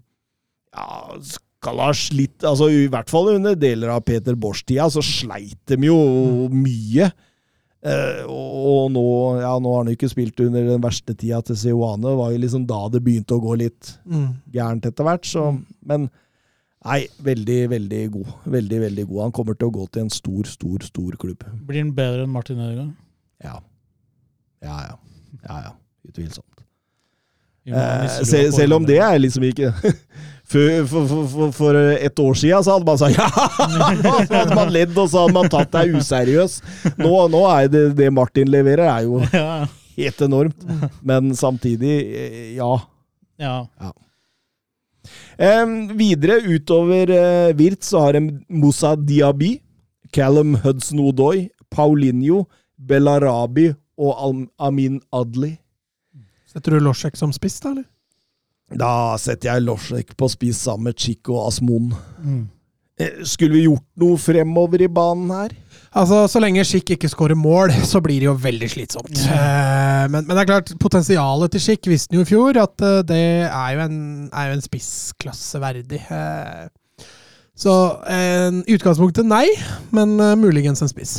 ja, 0.77 1.17
skal 1.59 1.81
ha 1.83 1.89
slitt 1.97 2.45
altså 2.47 2.69
I 2.71 2.85
hvert 2.93 3.11
fall 3.11 3.33
under 3.35 3.57
deler 3.59 3.91
av 3.93 4.05
Peter 4.07 4.37
Bors-tida 4.39 4.87
så 4.93 5.03
sleit 5.05 5.59
de 5.69 5.89
jo 5.89 5.97
mye. 6.53 7.11
Eh, 7.87 8.25
og 8.27 8.89
nå, 8.91 9.03
ja, 9.41 9.53
nå 9.63 9.71
har 9.75 9.85
han 9.85 9.93
ikke 9.93 10.09
spilt 10.11 10.41
under 10.43 10.65
den 10.67 10.81
verste 10.83 11.15
tida 11.15 11.39
til 11.47 11.57
Seoane. 11.61 12.03
Det 12.09 12.17
var 12.19 12.33
jo 12.35 12.41
liksom 12.43 12.65
da 12.67 12.81
det 12.91 13.03
begynte 13.07 13.37
å 13.37 13.43
gå 13.45 13.55
litt 13.61 13.93
Mm. 14.09 14.33
gærent 14.53 14.87
etter 14.91 15.05
hvert. 15.07 15.25
Så, 15.31 15.45
men 15.87 16.09
nei, 16.85 17.07
veldig, 17.23 17.61
veldig 17.71 18.03
god. 18.17 18.33
Veldig, 18.47 18.81
veldig 18.89 19.07
god. 19.09 19.23
Han 19.29 19.33
kommer 19.39 19.55
til 19.59 19.69
å 19.71 19.77
gå 19.79 19.87
til 19.93 20.03
en 20.03 20.11
stor, 20.11 20.43
stor, 20.51 20.79
stor 20.83 21.13
klubb. 21.23 21.45
Blir 21.69 21.83
han 21.85 21.93
bedre 21.95 22.25
enn 22.27 22.35
Martin 22.35 22.59
Ødegaard? 22.59 22.95
Ja. 23.45 23.61
Ja, 24.63 24.79
ja. 24.89 24.97
Ja, 25.47 25.61
ja. 25.69 25.73
Utvilsomt. 26.09 26.65
Vi 27.65 27.73
må 27.73 27.79
Eh, 27.79 28.03
miste 28.03 28.25
sel, 28.27 28.47
troa 28.49 28.51
på 28.51 28.57
selv 28.59 28.75
om 28.75 28.85
det. 28.89 28.95
det 28.97 29.03
er 29.07 29.19
liksom 29.21 29.43
ikke 29.45 29.73
For, 30.49 30.87
for, 30.89 31.51
for, 31.53 31.77
et 31.77 32.21
år 32.23 32.37
siden 32.41 32.65
så 32.65 32.79
hadde 32.79 32.89
man 32.89 33.01
sagt 33.01 33.19
ja! 33.21 33.29
Så 34.25 34.33
hadde 34.33 34.57
man 34.57 34.71
ledd, 34.73 34.95
og 34.97 35.11
så 35.13 35.27
hadde 35.27 35.37
man 35.37 35.51
tatt 35.53 35.75
deg 35.75 35.99
useriøs. 35.99 36.55
Nå, 36.97 37.13
nå 37.35 37.43
er 37.53 37.69
det 37.73 37.83
det 37.99 38.09
Martin 38.17 38.49
leverer, 38.49 38.89
er 38.89 39.05
jo 39.05 39.21
helt 40.01 40.23
enormt. 40.25 40.65
Men 41.05 41.35
samtidig, 41.37 41.99
ja. 42.57 42.71
ja. 43.45 43.57
ja. 43.69 43.93
Um, 45.39 45.77
videre 46.01 46.41
utover 46.49 47.13
uh, 47.13 47.53
Wirt 47.59 47.85
så 47.87 48.07
har 48.07 48.17
de 48.17 48.25
Moussa 48.49 48.95
Diaby, 48.97 49.59
Callum 50.17 50.57
Hudson-Odoi, 50.65 51.51
Paulinho, 51.71 52.47
Bellarabi 52.79 53.69
og 54.01 54.17
Al 54.17 54.43
Amin 54.71 54.99
Adli. 55.13 55.59
Setter 56.49 56.79
du 56.79 56.87
Losjek 56.89 57.21
som 57.21 57.37
spiss, 57.37 57.61
da, 57.61 57.77
eller? 57.77 57.87
Da 58.77 59.17
setter 59.21 59.55
jeg 59.55 59.65
Losjek 59.65 60.15
på 60.19 60.29
spiss 60.29 60.61
sammen 60.67 60.91
med 60.91 61.01
Chico 61.01 61.39
Asmon. 61.47 61.93
Mm. 62.21 62.43
Eh, 63.01 63.23
Skulle 63.25 63.57
vi 63.57 63.65
gjort 63.65 63.87
noe 64.03 64.19
fremover 64.21 64.83
i 64.85 64.91
banen 64.93 65.31
her? 65.33 65.55
Altså, 65.97 66.27
Så 66.29 66.43
lenge 66.43 66.65
Schick 66.69 66.91
ikke 66.93 67.09
skårer 67.09 67.39
mål, 67.39 67.73
så 67.87 68.03
blir 68.05 68.21
det 68.21 68.29
jo 68.29 68.35
veldig 68.37 68.69
slitsomt. 68.69 69.15
Yeah. 69.25 70.05
men, 70.11 70.27
men 70.27 70.37
det 70.37 70.43
er 70.43 70.51
klart, 70.51 70.75
potensialet 70.83 71.55
til 71.55 71.65
Schick 71.65 71.89
visste 71.89 72.13
han 72.13 72.21
jo 72.21 72.27
i 72.27 72.29
fjor 72.29 72.61
at 72.61 72.85
eh, 72.85 73.01
det 73.09 73.23
er 73.49 73.71
jo 73.77 73.87
en, 73.87 74.03
er 74.29 74.51
jo 74.51 74.59
en 74.59 74.67
spissklasse 74.67 75.63
verdig. 75.65 76.03
Eh, 76.13 76.69
så 77.59 77.73
i 78.07 78.77
utgangspunktet 78.77 79.27
nei, 79.27 79.49
men 79.91 80.13
muligens 80.39 80.79
en 80.85 80.91
spiss. 80.93 81.17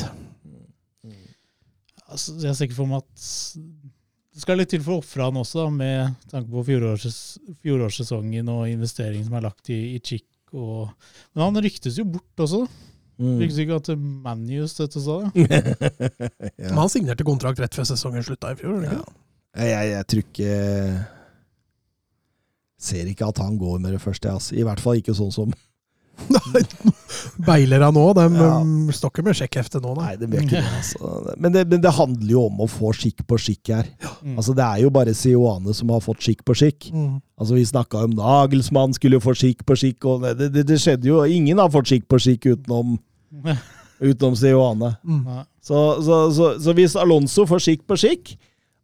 Altså, 2.08 2.38
jeg 2.40 2.54
er 2.54 2.56
sikker 2.56 2.88
meg 2.88 3.02
at 3.04 3.26
det 4.40 4.46
skal 4.46 4.56
litt 4.62 4.70
til 4.72 4.80
for 4.80 4.96
å 4.96 5.02
ofre 5.02 5.26
han 5.28 5.36
også, 5.36 5.66
da, 5.66 5.70
med 5.76 6.28
tanke 6.32 6.48
på 6.48 6.62
fjorårs, 6.64 7.16
fjorårssesongen 7.60 8.48
og 8.54 8.70
investeringen 8.72 9.26
som 9.28 9.34
er 9.36 9.44
lagt 9.44 9.68
i, 9.76 9.98
i 9.98 10.00
Chick. 10.00 10.30
Og, 10.56 10.88
men 11.36 11.44
han 11.44 11.60
ryktes 11.66 11.98
jo 12.00 12.06
bort 12.08 12.44
også. 12.46 12.62
Mm. 13.20 13.34
Ryktes 13.42 13.60
ikke 13.66 13.80
at 13.82 13.90
ManU 14.00 14.64
støttes 14.72 15.10
av 15.12 15.26
det? 15.28 15.60
Men 16.56 16.80
han 16.80 16.92
signerte 16.94 17.28
kontrakt 17.28 17.60
rett 17.60 17.76
før 17.76 17.90
sesongen 17.92 18.24
slutta 18.24 18.54
i 18.56 18.60
fjor. 18.62 18.78
eller 18.78 18.96
Ja. 18.96 19.02
ikke? 19.04 19.18
Jeg, 19.60 19.74
jeg, 19.74 19.92
jeg 19.92 20.08
tror 20.14 20.24
ikke 20.24 20.56
Ser 22.80 23.12
ikke 23.12 23.28
at 23.28 23.42
han 23.44 23.58
går 23.60 23.82
med 23.84 23.92
det 23.98 24.00
første. 24.00 24.32
Altså. 24.32 24.56
I 24.56 24.64
hvert 24.64 24.80
fall 24.80 25.02
ikke 25.02 25.18
sånn 25.18 25.34
som 25.36 25.52
Beiler 27.48 27.84
han 27.84 27.96
nå? 27.96 28.04
De 28.18 28.26
Ja. 28.36 28.50
um, 28.62 28.90
står 28.94 29.12
ikke 29.14 29.24
med 29.26 29.38
sjekkhefte 29.40 29.82
nå, 29.84 29.94
nei. 29.98 30.10
Nei, 30.10 30.16
det 30.22 30.30
det. 30.50 30.62
Altså. 30.64 31.36
Men, 31.38 31.54
det, 31.56 31.64
men 31.72 31.82
det 31.84 31.92
handler 31.96 32.32
jo 32.34 32.46
om 32.48 32.62
å 32.66 32.68
få 32.70 32.92
skikk 32.96 33.24
på 33.30 33.38
skikk 33.42 33.72
her. 33.74 33.90
Mm. 34.24 34.36
Altså, 34.38 34.56
det 34.58 34.66
er 34.66 34.84
jo 34.84 34.92
bare 34.94 35.14
Sioane 35.18 35.74
som 35.78 35.92
har 35.94 36.04
fått 36.06 36.24
skikk 36.26 36.44
på 36.48 36.56
skikk. 36.58 36.90
Mm. 36.94 37.20
Altså, 37.40 37.56
Vi 37.58 37.66
snakka 37.70 38.04
om 38.08 38.16
Nagelsmann 38.18 38.94
skulle 38.98 39.22
få 39.24 39.36
skikk 39.38 39.66
på 39.68 39.78
skikk, 39.80 40.06
og 40.10 40.28
det, 40.40 40.52
det, 40.56 40.66
det 40.70 40.80
skjedde 40.82 41.10
jo 41.10 41.24
Ingen 41.26 41.62
har 41.62 41.72
fått 41.74 41.92
skikk 41.92 42.08
på 42.12 42.20
skikk 42.22 42.50
utenom, 42.54 42.98
utenom 44.12 44.36
Sioane. 44.40 44.94
Mm. 45.06 45.26
Så, 45.62 45.80
så, 46.06 46.22
så, 46.34 46.54
så 46.64 46.74
hvis 46.78 46.96
Alonso 47.00 47.46
får 47.50 47.66
skikk 47.66 47.84
på 47.90 47.98
skikk, 48.00 48.36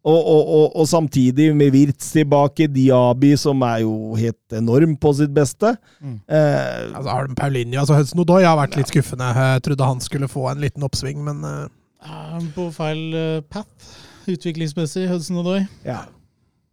og, 0.05 0.19
og, 0.31 0.49
og, 0.57 0.65
og 0.81 0.85
samtidig 0.87 1.47
med 1.57 1.71
Wirtz 1.73 2.11
tilbake, 2.13 2.67
Diaby, 2.69 3.31
som 3.41 3.61
er 3.65 3.79
jo 3.81 4.13
helt 4.19 4.53
enorm 4.59 4.93
på 5.01 5.13
sitt 5.17 5.33
beste 5.33 5.71
Mm. 6.01 6.19
eh, 6.29 6.91
Altså, 6.95 7.09
har 7.09 7.27
de 7.27 7.35
Paulinho, 7.39 7.79
altså 7.81 7.95
Hudson 7.97 8.21
Odoi 8.21 8.43
har 8.45 8.57
vært 8.59 8.77
litt 8.77 8.91
skuffende. 8.93 9.31
Jeg 9.33 9.63
trodde 9.65 9.87
han 9.89 10.01
skulle 10.05 10.27
få 10.29 10.45
en 10.51 10.61
liten 10.61 10.83
oppsving, 10.85 11.23
men 11.25 11.41
eh, 11.43 11.65
Er 12.05 12.45
på 12.53 12.67
feil 12.75 13.15
uh, 13.17 13.41
path 13.49 14.29
utviklingsmessig, 14.29 15.07
Hudson 15.09 15.37
Odoi? 15.41 15.63
Ja. 15.85 16.03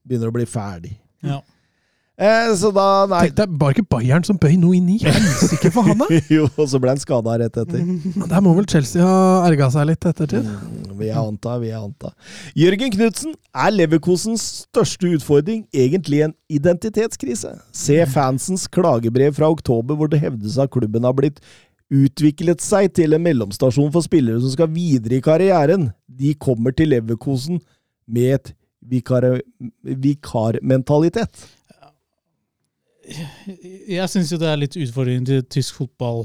Begynner 0.09 0.29
å 0.29 0.35
bli 0.37 0.45
ferdig. 0.49 0.93
Ja. 1.25 1.41
Eh, 2.23 2.53
så 2.55 2.71
da 2.75 2.87
Nei. 3.11 3.25
Tenk 3.27 3.39
deg, 3.41 3.55
bare 3.59 3.75
ikke 3.75 3.89
Bayern 3.97 4.27
som 4.27 4.39
bøy 4.41 4.55
noe 4.61 4.77
inn 4.79 4.91
i 4.95 4.99
helsike 5.03 5.73
for 5.75 5.89
han, 5.89 6.05
da! 6.05 6.07
jo, 6.37 6.47
og 6.55 6.69
så 6.71 6.79
ble 6.83 6.93
han 6.95 7.03
skada 7.03 7.35
rett 7.41 7.59
etter. 7.59 7.81
Der 8.31 8.45
må 8.45 8.53
vel 8.59 8.69
Chelsea 8.71 9.03
ha 9.03 9.43
erga 9.49 9.71
seg 9.75 9.89
litt 9.91 10.07
ettertid. 10.07 10.47
Mm, 10.47 10.93
vil 11.01 11.09
jeg 11.09 11.19
anta, 11.19 11.57
vil 11.63 11.73
jeg 11.73 11.81
anta. 11.81 12.13
Jørgen 12.59 12.95
Knutsen, 12.95 13.35
er 13.67 13.75
Leverkosens 13.75 14.47
største 14.69 15.11
utfordring 15.17 15.65
egentlig 15.75 16.23
en 16.29 16.37
identitetskrise? 16.53 17.57
Se 17.75 17.99
fansens 18.15 18.69
klagebrev 18.71 19.35
fra 19.41 19.51
oktober, 19.51 19.99
hvor 19.99 20.13
det 20.13 20.23
hevdes 20.23 20.61
at 20.63 20.73
klubben 20.73 21.09
har 21.09 21.17
blitt 21.19 21.43
utviklet 21.93 22.63
seg 22.65 22.95
til 22.97 23.13
en 23.17 23.25
mellomstasjon 23.25 23.91
for 23.93 24.05
spillere 24.05 24.41
som 24.41 24.55
skal 24.55 24.71
videre 24.73 25.19
i 25.19 25.25
karrieren. 25.25 25.91
De 26.07 26.33
kommer 26.41 26.73
til 26.77 26.95
Leverkosen 26.95 27.61
med 28.07 28.37
et 28.39 28.55
vikar 28.83 29.27
vikarmentalitet. 29.83 31.45
Jeg 33.03 34.09
syns 34.13 34.31
jo 34.33 34.39
det 34.41 34.49
er 34.53 34.61
litt 34.63 34.77
utfordring 34.79 35.25
til 35.27 35.43
tysk 35.51 35.81
fotball 35.81 36.25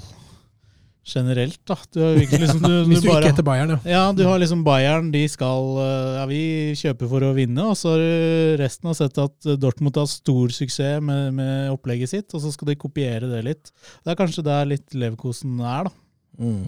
generelt, 1.08 1.60
da. 1.66 1.78
Du 1.96 2.02
liksom 2.20 2.60
du, 2.60 2.74
Hvis 2.90 3.02
du 3.02 3.08
bare- 3.08 3.22
ikke 3.24 3.32
heter 3.32 3.46
Bayern, 3.48 3.70
ja. 3.72 3.78
Ja, 3.88 4.02
du 4.12 4.24
har 4.28 4.38
liksom 4.42 4.64
Bayern, 4.68 5.08
de 5.14 5.22
skal 5.32 5.70
Ja, 6.18 6.26
vi 6.28 6.74
kjøper 6.76 7.08
for 7.10 7.24
å 7.24 7.34
vinne, 7.38 7.64
og 7.72 7.78
så 7.80 7.94
har 7.96 8.02
du 8.04 8.64
resten 8.64 8.90
har 8.92 8.98
sett 9.00 9.18
at 9.24 9.48
Dortmund 9.62 9.96
har 9.96 10.10
stor 10.12 10.52
suksess 10.52 11.00
med, 11.02 11.34
med 11.40 11.72
opplegget 11.72 12.12
sitt, 12.12 12.34
og 12.36 12.44
så 12.44 12.52
skal 12.52 12.68
de 12.74 12.76
kopiere 12.76 13.30
det 13.32 13.44
litt. 13.48 13.72
Det 14.04 14.12
er 14.14 14.20
kanskje 14.20 14.44
der 14.44 14.66
litt 14.68 14.92
Leverkosen 14.94 15.62
er, 15.64 15.88
da. 15.88 15.96
Mm. 16.44 16.68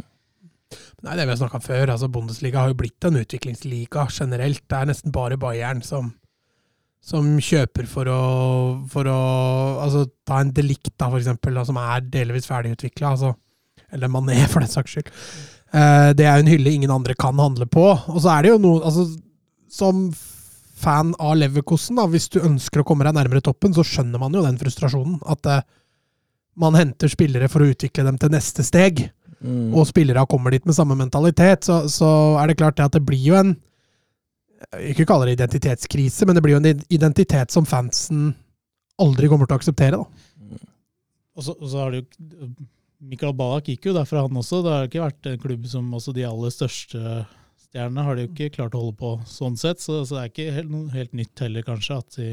Nei, 1.04 1.16
det 1.18 1.26
vi 1.26 1.34
har 1.34 1.40
snakka 1.42 1.60
om 1.60 1.66
før. 1.66 1.90
altså 1.90 2.08
Bundesliga 2.14 2.62
har 2.64 2.70
jo 2.72 2.80
blitt 2.80 3.04
en 3.10 3.20
utviklingsliga 3.20 4.08
generelt. 4.14 4.62
Det 4.70 4.78
er 4.80 4.86
nesten 4.92 5.12
bare 5.12 5.38
Bayern 5.42 5.82
som, 5.84 6.14
som 7.02 7.28
kjøper 7.42 7.88
for 7.90 8.10
å, 8.12 8.22
for 8.92 9.08
å 9.10 9.20
altså, 9.86 10.04
ta 10.28 10.42
en 10.44 10.52
delikt, 10.56 10.92
da, 11.00 11.08
for 11.08 11.20
eksempel, 11.22 11.56
da, 11.56 11.64
som 11.68 11.80
er 11.82 12.04
delvis 12.12 12.50
ferdigutvikla. 12.50 13.14
Altså, 13.16 13.34
eller 13.96 14.12
Mané, 14.12 14.42
for 14.52 14.64
den 14.64 14.72
saks 14.72 14.98
skyld. 14.98 15.14
Eh, 15.70 16.10
det 16.18 16.26
er 16.28 16.36
jo 16.38 16.46
en 16.46 16.52
hylle 16.52 16.76
ingen 16.76 16.94
andre 16.94 17.16
kan 17.18 17.40
handle 17.40 17.70
på. 17.70 17.88
Og 18.12 18.20
så 18.20 18.34
er 18.36 18.46
det 18.46 18.54
jo 18.54 18.62
noe 18.62 18.84
altså, 18.84 19.06
Som 19.70 20.08
fan 20.80 21.12
av 21.22 21.36
Leverkosen, 21.38 21.98
da, 22.00 22.08
hvis 22.10 22.30
du 22.32 22.40
ønsker 22.42 22.82
å 22.82 22.88
komme 22.88 23.06
deg 23.06 23.18
nærmere 23.18 23.44
toppen, 23.44 23.74
så 23.76 23.84
skjønner 23.86 24.22
man 24.22 24.34
jo 24.34 24.46
den 24.46 24.58
frustrasjonen. 24.62 25.20
At 25.30 25.46
eh, 25.50 25.66
man 26.60 26.78
henter 26.78 27.12
spillere 27.12 27.50
for 27.52 27.64
å 27.64 27.72
utvikle 27.72 28.06
dem 28.08 28.20
til 28.20 28.32
neste 28.34 28.66
steg 28.66 29.10
Mm. 29.40 29.72
og 29.72 29.88
spillere 29.88 30.26
kommer 30.28 30.52
dit 30.52 30.66
med 30.68 30.76
samme 30.76 30.98
mentalitet, 31.00 31.64
så, 31.64 31.86
så 31.88 32.08
er 32.42 32.50
det 32.50 32.58
klart 32.60 32.76
det 32.76 32.90
at 32.90 32.96
det 32.98 33.06
blir 33.08 33.22
jo 33.24 33.38
en 33.40 33.54
Jeg 34.60 34.80
vil 34.82 34.90
ikke 34.94 35.08
kalle 35.10 35.28
det 35.30 35.38
identitetskrise, 35.38 36.26
men 36.28 36.36
det 36.38 36.44
blir 36.44 36.58
jo 36.58 36.62
en 36.62 36.84
identitet 36.92 37.54
som 37.54 37.68
fansen 37.70 38.34
aldri 39.00 39.30
kommer 39.32 39.48
til 39.48 39.56
å 39.56 39.60
akseptere. 39.62 40.00
da. 40.02 40.60
Og 41.40 41.46
så, 41.46 41.56
og 41.56 41.70
så 41.72 41.80
har 41.86 41.94
det 41.96 42.02
jo 42.04 42.50
Mikael 43.00 43.32
Balak 43.40 43.70
gikk 43.72 43.86
jo 43.88 43.94
derfra, 43.96 44.26
han 44.26 44.40
også. 44.42 44.60
Det 44.66 44.74
har 44.74 44.90
ikke 44.90 45.06
vært 45.06 45.30
en 45.32 45.40
klubb 45.40 45.68
som 45.72 45.94
også 45.96 46.12
de 46.18 46.26
aller 46.28 46.52
største 46.52 47.00
stjernene 47.70 48.04
har 48.04 48.18
de 48.18 48.26
jo 48.26 48.32
ikke 48.34 48.50
klart 48.58 48.76
å 48.76 48.82
holde 48.82 48.98
på 49.00 49.14
sånn 49.30 49.56
sett, 49.62 49.80
så, 49.80 50.02
så 50.04 50.18
det 50.18 50.22
er 50.26 50.32
ikke 50.34 50.56
helt, 50.58 50.72
noe 50.74 50.92
helt 50.92 51.12
nytt 51.16 51.44
heller, 51.46 51.64
kanskje, 51.68 52.00
at 52.02 52.18
de, 52.18 52.30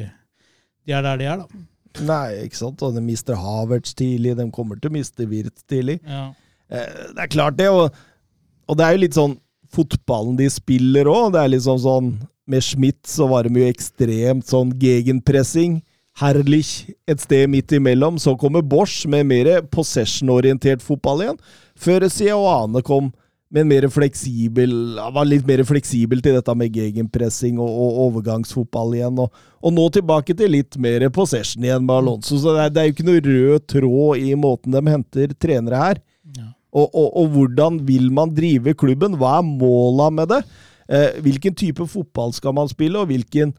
de 0.88 0.94
er 0.96 1.04
der 1.06 1.20
de 1.20 1.28
er, 1.30 1.42
da. 1.44 1.64
Nei, 2.08 2.24
ikke 2.48 2.58
sant. 2.58 2.82
Og 2.84 2.96
de 2.96 3.02
mister 3.04 3.38
Havertz 3.40 3.94
tidlig, 3.96 4.34
de 4.36 4.48
kommer 4.52 4.80
til 4.80 4.90
å 4.90 4.96
miste 4.96 5.24
Wirtz 5.30 5.62
tidlig. 5.70 6.00
Ja. 6.04 6.26
Eh, 6.68 6.96
Det 7.14 7.22
er 7.28 7.30
klart 7.32 7.56
det, 7.60 7.68
og, 7.72 7.94
og 8.66 8.76
det 8.80 8.84
er 8.88 8.96
jo 8.96 9.02
litt 9.04 9.16
sånn 9.16 9.36
fotballen 9.76 10.38
de 10.38 10.48
spiller 10.52 11.08
òg. 11.10 11.34
Det 11.34 11.42
er 11.42 11.52
liksom 11.56 11.82
sånn 11.84 12.16
Med 12.46 12.62
Schmidt 12.62 13.08
så 13.10 13.26
var 13.26 13.42
det 13.42 13.58
jo 13.58 13.66
ekstremt 13.66 14.46
sånn 14.46 14.70
gegenpressing. 14.78 15.80
Herlich 16.20 16.86
et 17.10 17.20
sted 17.20 17.50
midt 17.50 17.74
imellom. 17.74 18.20
Så 18.22 18.36
kommer 18.38 18.62
Bosch 18.62 19.02
med 19.10 19.26
mer 19.26 19.64
possession-orientert 19.66 20.84
fotball 20.84 21.24
igjen. 21.24 21.40
Før 21.74 22.06
Sioane 22.06 22.84
kom 22.86 23.10
med 23.50 23.62
en 23.62 23.68
mer 23.70 23.86
fleksibel 23.92 24.72
var 25.14 25.26
litt 25.28 25.46
mer 25.46 25.62
fleksibel 25.66 26.22
til 26.22 26.34
dette 26.34 26.54
med 26.58 26.74
gegenpressing 26.74 27.60
og, 27.62 27.68
og 27.70 28.00
overgangsfotball 28.08 28.96
igjen. 28.98 29.20
Og, 29.22 29.44
og 29.62 29.74
nå 29.74 29.86
tilbake 29.94 30.34
til 30.38 30.52
litt 30.56 30.78
mer 30.82 31.06
possession 31.14 31.64
igjen 31.66 31.86
med 31.86 31.94
Alonso. 32.00 32.40
Så 32.40 32.56
det 32.56 32.64
er, 32.64 32.74
det 32.74 32.82
er 32.82 32.88
jo 32.88 32.96
ikke 32.96 33.08
noe 33.10 33.24
rød 33.28 33.68
tråd 33.70 34.24
i 34.24 34.34
måten 34.38 34.74
de 34.74 34.82
henter 34.90 35.34
trenere 35.38 35.82
her. 35.82 36.02
Og, 36.76 36.90
og, 36.92 37.08
og 37.16 37.30
hvordan 37.32 37.80
vil 37.88 38.10
man 38.12 38.34
drive 38.36 38.74
klubben? 38.76 39.16
Hva 39.16 39.38
er 39.40 39.46
måla 39.48 40.10
med 40.12 40.28
det? 40.34 40.42
Eh, 40.86 41.16
hvilken 41.24 41.56
type 41.56 41.86
fotball 41.88 42.34
skal 42.36 42.54
man 42.54 42.68
spille, 42.70 43.00
og 43.00 43.08
hvilken 43.10 43.54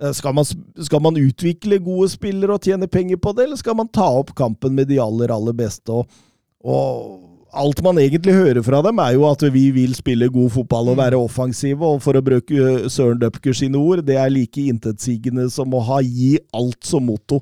eh, 0.00 0.12
skal 0.16 0.36
man, 0.36 0.46
skal 0.78 1.02
man 1.02 1.18
utvikle 1.20 1.80
gode 1.82 2.08
spillere 2.12 2.56
og 2.56 2.64
tjene 2.64 2.88
penger 2.88 3.20
på 3.20 3.34
det, 3.36 3.48
eller 3.48 3.60
skal 3.60 3.76
man 3.80 3.90
ta 3.92 4.06
opp 4.20 4.32
kampen 4.38 4.76
med 4.78 4.88
de 4.92 5.00
aller, 5.02 5.34
aller 5.34 5.56
beste? 5.56 5.92
Og, 5.92 6.22
og 6.64 7.39
alt 7.52 7.82
man 7.82 7.98
egentlig 7.98 8.34
hører 8.34 8.62
fra 8.62 8.80
dem, 8.84 8.98
er 9.02 9.14
jo 9.16 9.24
at 9.28 9.42
vi 9.52 9.70
vil 9.74 9.94
spille 9.96 10.28
god 10.30 10.50
fotball 10.54 10.92
og 10.92 10.98
være 11.00 11.18
offensive. 11.18 11.82
Og 11.82 12.02
for 12.04 12.16
å 12.16 12.22
bruke 12.24 12.88
Søren 12.92 13.20
Dupker 13.20 13.54
sine 13.56 13.78
ord, 13.80 14.04
det 14.06 14.16
er 14.20 14.30
like 14.32 14.60
intetsigende 14.70 15.48
som 15.52 15.74
å 15.74 15.80
ha 15.88 16.00
'gi 16.04 16.38
alt' 16.54 16.86
som 16.86 17.06
motto. 17.10 17.40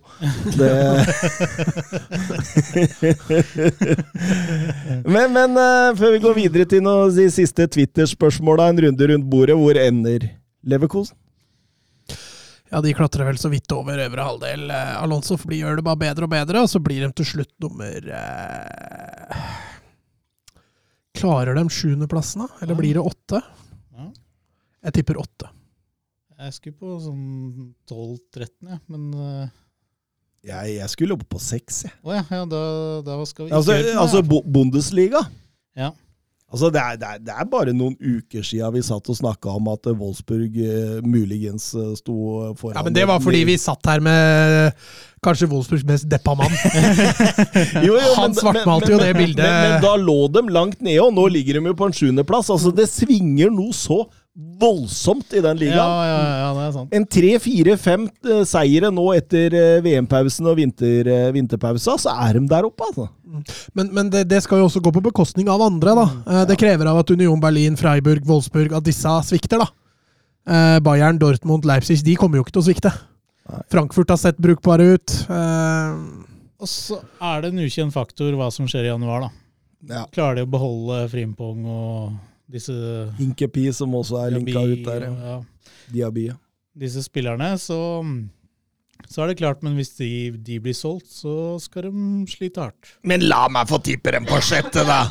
Det 0.56 0.72
men, 5.14 5.32
men 5.34 5.50
uh, 5.58 5.96
før 5.98 6.16
vi 6.16 6.24
går 6.24 6.34
videre 6.36 6.64
til 6.68 6.82
noen, 6.84 7.14
de 7.14 7.28
siste 7.32 7.68
Twitter-spørsmåla, 7.68 8.68
en 8.68 8.82
runde 8.88 9.08
rundt 9.12 9.28
bordet, 9.30 9.56
hvor 9.56 9.76
ender 9.76 10.30
Leverkosen? 10.64 11.16
Ja, 12.68 12.82
de 12.84 12.92
klatrer 12.92 13.24
vel 13.24 13.38
så 13.40 13.48
vidt 13.48 13.72
over 13.72 13.96
øvre 13.96 14.24
halvdel. 14.26 14.68
Alonso 15.00 15.38
blir, 15.40 15.62
gjør 15.62 15.80
det 15.80 15.86
bare 15.86 16.02
bedre 16.02 16.28
og 16.28 16.32
bedre, 16.34 16.60
og 16.60 16.68
så 16.68 16.82
blir 16.84 17.00
de 17.06 17.08
til 17.16 17.26
slutt 17.32 17.54
nummer 17.64 18.12
eh 18.12 19.67
Klarer 21.18 21.58
de 21.58 21.64
sjuendeplassen, 21.72 22.44
da? 22.44 22.62
Eller 22.64 22.78
blir 22.78 22.98
det 22.98 23.04
åtte? 23.04 23.42
Ja. 23.96 24.10
Jeg 24.88 24.98
tipper 25.00 25.20
åtte. 25.20 25.50
Jeg 26.38 26.54
skulle 26.54 26.78
på 26.78 26.98
sånn 27.02 27.22
12-13, 27.90 28.50
ja, 28.70 28.76
men 28.86 29.08
uh... 29.10 29.48
jeg, 30.46 30.76
jeg, 30.76 30.90
skulle 30.92 31.16
opp 31.16 31.24
på 31.34 31.40
seks, 31.42 31.80
jeg. 31.88 31.96
Å 32.06 32.14
ja, 32.14 32.22
ja, 32.30 32.44
da, 32.46 32.60
da 33.06 33.16
skal 33.26 33.48
vi 33.48 33.56
Altså, 33.58 33.74
altså 33.98 34.22
Bundesliga? 34.22 35.24
Ja. 35.78 35.90
Altså, 36.48 36.70
det 36.72 36.80
er, 36.80 36.94
det, 36.96 37.08
er, 37.08 37.24
det 37.26 37.34
er, 37.34 37.48
bare 37.50 37.74
noen 37.76 37.96
uker 37.98 38.46
siden 38.46 38.72
vi 38.72 38.84
satt 38.86 39.10
og 39.10 39.18
snakka 39.18 39.52
om 39.58 39.66
at 39.74 39.90
Wolfsburg 39.90 40.54
uh, 40.62 41.02
muligens 41.04 41.72
uh, 41.76 41.90
sto 41.98 42.14
foran 42.56 42.78
Ja, 42.78 42.86
Men 42.86 42.96
det 42.96 43.04
var 43.10 43.20
fordi 43.20 43.42
vi 43.50 43.58
satt 43.60 43.90
her 43.90 44.00
med 44.04 44.78
kanskje 45.24 45.48
Wolfsburgs 45.50 45.86
mest 45.88 46.08
deppa 46.10 46.34
mann. 46.38 46.54
jo, 47.86 47.96
jo, 47.96 48.14
Han 48.18 48.36
svartmalte 48.36 48.92
jo 48.94 49.00
det 49.00 49.12
bildet. 49.18 49.42
Men, 49.42 49.74
men, 49.74 49.82
da 49.84 49.96
lå 50.00 50.20
de 50.34 50.44
langt 50.54 50.80
nede, 50.84 51.02
og 51.04 51.12
nå 51.16 51.28
ligger 51.34 51.58
de 51.58 51.72
jo 51.72 51.76
på 51.78 51.90
en 51.90 51.98
sjuendeplass. 52.00 52.50
Altså, 52.54 52.72
det 52.74 52.88
svinger 52.90 53.52
noe 53.54 53.74
så 53.76 54.04
voldsomt 54.38 55.34
i 55.34 55.42
den 55.42 55.58
ligaen. 55.58 55.78
Ja, 55.78 56.06
ja, 56.06 56.18
ja, 56.38 56.50
det 56.54 56.64
er 56.68 56.74
sant. 56.76 56.92
En 56.94 57.06
tre, 57.10 57.32
fire, 57.42 57.74
fem 57.80 58.04
uh, 58.28 58.44
seire 58.46 58.90
nå 58.94 59.08
etter 59.16 59.54
uh, 59.56 59.80
VM-pausen 59.82 60.46
og 60.46 60.60
vinter, 60.60 61.10
uh, 61.10 61.30
vinterpausa, 61.34 61.96
så 61.98 62.14
er 62.28 62.38
de 62.38 62.44
der 62.50 62.68
oppe, 62.68 62.86
altså. 62.86 63.08
Men, 63.74 63.90
men 63.96 64.12
det, 64.14 64.28
det, 64.30 64.40
skal 64.44 64.62
jo 64.62 64.68
også 64.68 64.82
gå 64.84 64.92
på 64.94 65.02
bekostning 65.10 65.50
av 65.50 65.64
andre, 65.66 65.96
da. 65.98 66.06
Mm, 66.22 66.40
det 66.52 66.58
krever 66.60 66.90
av 66.90 67.02
at 67.02 67.10
Union 67.10 67.42
Berlin, 67.42 67.76
Freiburg, 67.78 68.22
Wolfsburg, 68.30 68.72
at 68.78 68.86
disse 68.86 69.18
svikter, 69.26 69.66
da. 69.66 69.72
Bayern, 70.80 71.18
Dortmund, 71.20 71.66
Leipzig, 71.68 71.98
de 72.06 72.14
kommer 72.16 72.38
jo 72.38 72.46
ikke 72.46 72.54
til 72.54 72.62
å 72.62 72.68
svikte. 72.70 72.92
Frankfurt 73.72 74.10
har 74.12 74.20
sett 74.20 74.38
brukbare 74.40 74.94
ut. 74.94 75.14
Og 76.58 76.68
så 76.70 76.98
er 77.22 77.44
det 77.44 77.52
en 77.52 77.62
ukjent 77.62 77.94
faktor 77.94 78.34
hva 78.38 78.48
som 78.54 78.66
skjer 78.68 78.88
i 78.88 78.90
januar, 78.90 79.28
da. 79.28 79.34
Ja. 79.88 80.02
Klarer 80.10 80.40
de 80.40 80.46
å 80.46 80.50
beholde 80.50 81.04
Frimpong 81.12 81.62
og 81.70 82.16
disse 82.50 82.74
Hinkepi, 83.18 83.68
som 83.76 83.94
også 83.94 84.18
er 84.24 84.34
linka 84.34 84.64
ut 84.66 84.82
der. 84.86 85.06
Ja. 85.12 85.36
Diaby. 85.92 86.26
Disse 86.78 87.02
spillerne, 87.04 87.52
så, 87.62 87.78
så 89.06 89.22
er 89.22 89.30
det 89.30 89.38
klart, 89.40 89.62
men 89.66 89.78
hvis 89.78 89.94
de, 89.98 90.10
de, 90.34 90.58
blir 90.62 90.76
solgt, 90.76 91.10
så 91.12 91.56
skal 91.62 91.88
de 91.88 91.94
slite 92.30 92.66
hardt. 92.66 92.92
Men 93.06 93.26
la 93.26 93.46
meg 93.52 93.70
få 93.70 93.80
tippe 93.84 94.14
dem 94.14 94.26
på 94.28 94.40
sjette, 94.44 94.84
da! 94.88 95.02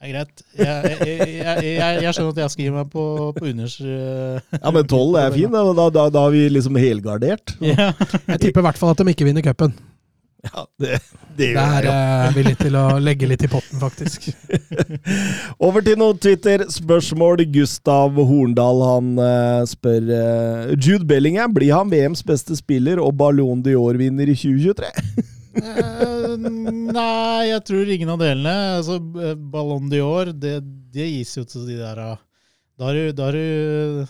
Det 0.00 0.08
er 0.08 0.12
greit. 0.14 0.42
Jeg, 0.56 0.92
jeg, 1.04 1.64
jeg, 1.76 1.96
jeg, 2.00 2.12
skjønner 2.16 2.30
at 2.32 2.38
jeg 2.40 2.52
skal 2.54 2.64
gi 2.64 2.70
meg 2.72 2.86
på, 2.88 3.02
på 3.36 3.48
unders 3.50 3.74
uh, 3.84 4.38
Ja, 4.56 4.70
men 4.72 4.86
tolv 4.88 5.18
er 5.20 5.34
fin. 5.34 5.52
Da, 5.52 5.64
da, 5.76 5.88
da, 5.92 6.04
da, 6.08 6.22
er 6.24 6.32
vi 6.32 6.44
liksom 6.56 6.78
helgardert. 6.80 7.52
Ja. 7.70 7.90
Jeg 8.24 8.40
tipper 8.46 8.62
i 8.62 8.68
hvert 8.70 8.80
fall 8.80 8.94
at 8.94 9.02
de 9.02 9.12
ikke 9.12 9.26
vinner 9.28 9.44
cupen. 9.44 9.74
Ja, 10.40 10.62
det, 10.80 11.02
det 11.36 11.50
gjør. 11.50 11.58
Der 11.58 11.88
er 11.90 12.22
jeg 12.24 12.36
villig 12.38 12.54
til 12.62 12.78
å 12.80 12.84
legge 12.96 13.28
litt 13.28 13.44
i 13.44 13.50
potten, 13.52 13.76
faktisk. 13.82 14.30
Over 15.68 15.84
til 15.84 16.00
noen 16.00 16.22
Twitter-spørsmål. 16.24 17.44
Gustav 17.52 18.16
Horndal 18.16 18.80
han 18.86 19.10
uh, 19.20 19.66
spør 19.68 20.08
uh, 20.08 20.72
Jude 20.80 21.04
Bellingham, 21.04 21.52
blir 21.52 21.74
han 21.76 21.92
VMs 21.92 22.24
beste 22.24 22.56
spiller 22.56 23.04
og 23.04 23.12
Ballon 23.20 23.60
d'Or-vinner 23.68 24.32
i 24.32 24.38
2023? 24.46 25.28
uh, 25.56 26.34
nei, 26.38 27.50
jeg 27.50 27.64
tror 27.66 27.92
ingen 27.94 28.12
av 28.14 28.20
delene. 28.22 28.56
Altså, 28.78 28.98
Ballon 29.00 29.90
d'Or, 29.92 30.32
det, 30.32 30.58
det 30.94 31.08
gis 31.10 31.36
jo 31.38 31.46
til 31.48 31.68
de 31.68 31.78
der 31.80 32.00
Da 32.00 32.88
har 32.88 32.96
du, 32.96 33.12
da 33.16 33.28
har 33.30 33.38
du 33.38 34.06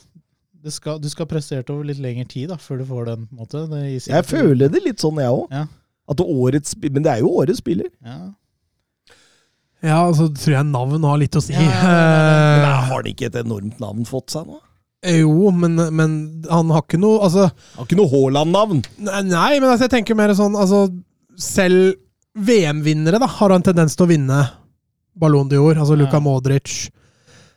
skal, 0.69 0.99
du 1.01 1.09
skal 1.09 1.29
prestert 1.29 1.71
over 1.73 1.87
litt 1.89 2.01
lengre 2.03 2.27
tid 2.29 2.51
da, 2.53 2.59
før 2.61 2.83
du 2.83 2.89
får 2.91 3.07
den. 3.09 3.29
på 3.31 3.37
en 3.37 3.45
måte. 3.45 3.85
jeg 3.89 4.27
føler 4.29 4.73
det 4.73 4.85
litt 4.85 5.01
sånn, 5.01 5.21
jeg 5.23 5.33
òg. 5.33 5.47
Ja. 5.55 5.67
Men 6.11 7.05
det 7.05 7.12
er 7.12 7.23
jo 7.23 7.33
årets 7.41 7.62
spiller. 7.62 7.89
Ja. 8.05 8.21
Ja, 9.81 10.03
altså 10.05 10.27
tror 10.37 10.59
jeg 10.59 10.69
navn 10.69 11.05
har 11.09 11.21
litt 11.21 11.37
å 11.39 11.41
si. 11.41 11.55
Ja, 11.57 11.62
men 12.61 12.91
har 12.91 13.05
det 13.05 13.15
ikke 13.15 13.31
et 13.31 13.39
enormt 13.41 13.79
navn 13.81 14.05
fått 14.09 14.35
seg 14.35 14.49
nå? 14.49 14.59
Jo, 15.01 15.49
men, 15.57 15.81
men 15.97 16.17
han 16.51 16.73
har 16.75 16.83
ikke 16.85 16.99
noe 17.01 17.23
altså, 17.25 17.47
Han 17.49 17.79
har 17.79 17.87
ikke 17.87 17.97
noe 17.97 18.11
Haaland-navn? 18.12 18.83
Nei, 19.01 19.23
nei, 19.31 19.53
men 19.57 19.71
altså, 19.71 19.87
jeg 19.87 19.95
tenker 19.95 20.19
mer 20.19 20.35
sånn 20.37 20.59
altså, 20.61 20.83
Selv 21.41 21.97
VM-vinnere 22.37 23.21
da, 23.21 23.27
har 23.27 23.55
en 23.55 23.65
tendens 23.65 23.97
til 23.97 24.07
å 24.07 24.11
vinne 24.11 24.41
Ballon 25.19 25.49
d'Or. 25.51 25.75
Altså 25.79 25.97
Luka 25.99 26.21
Modric. 26.23 26.91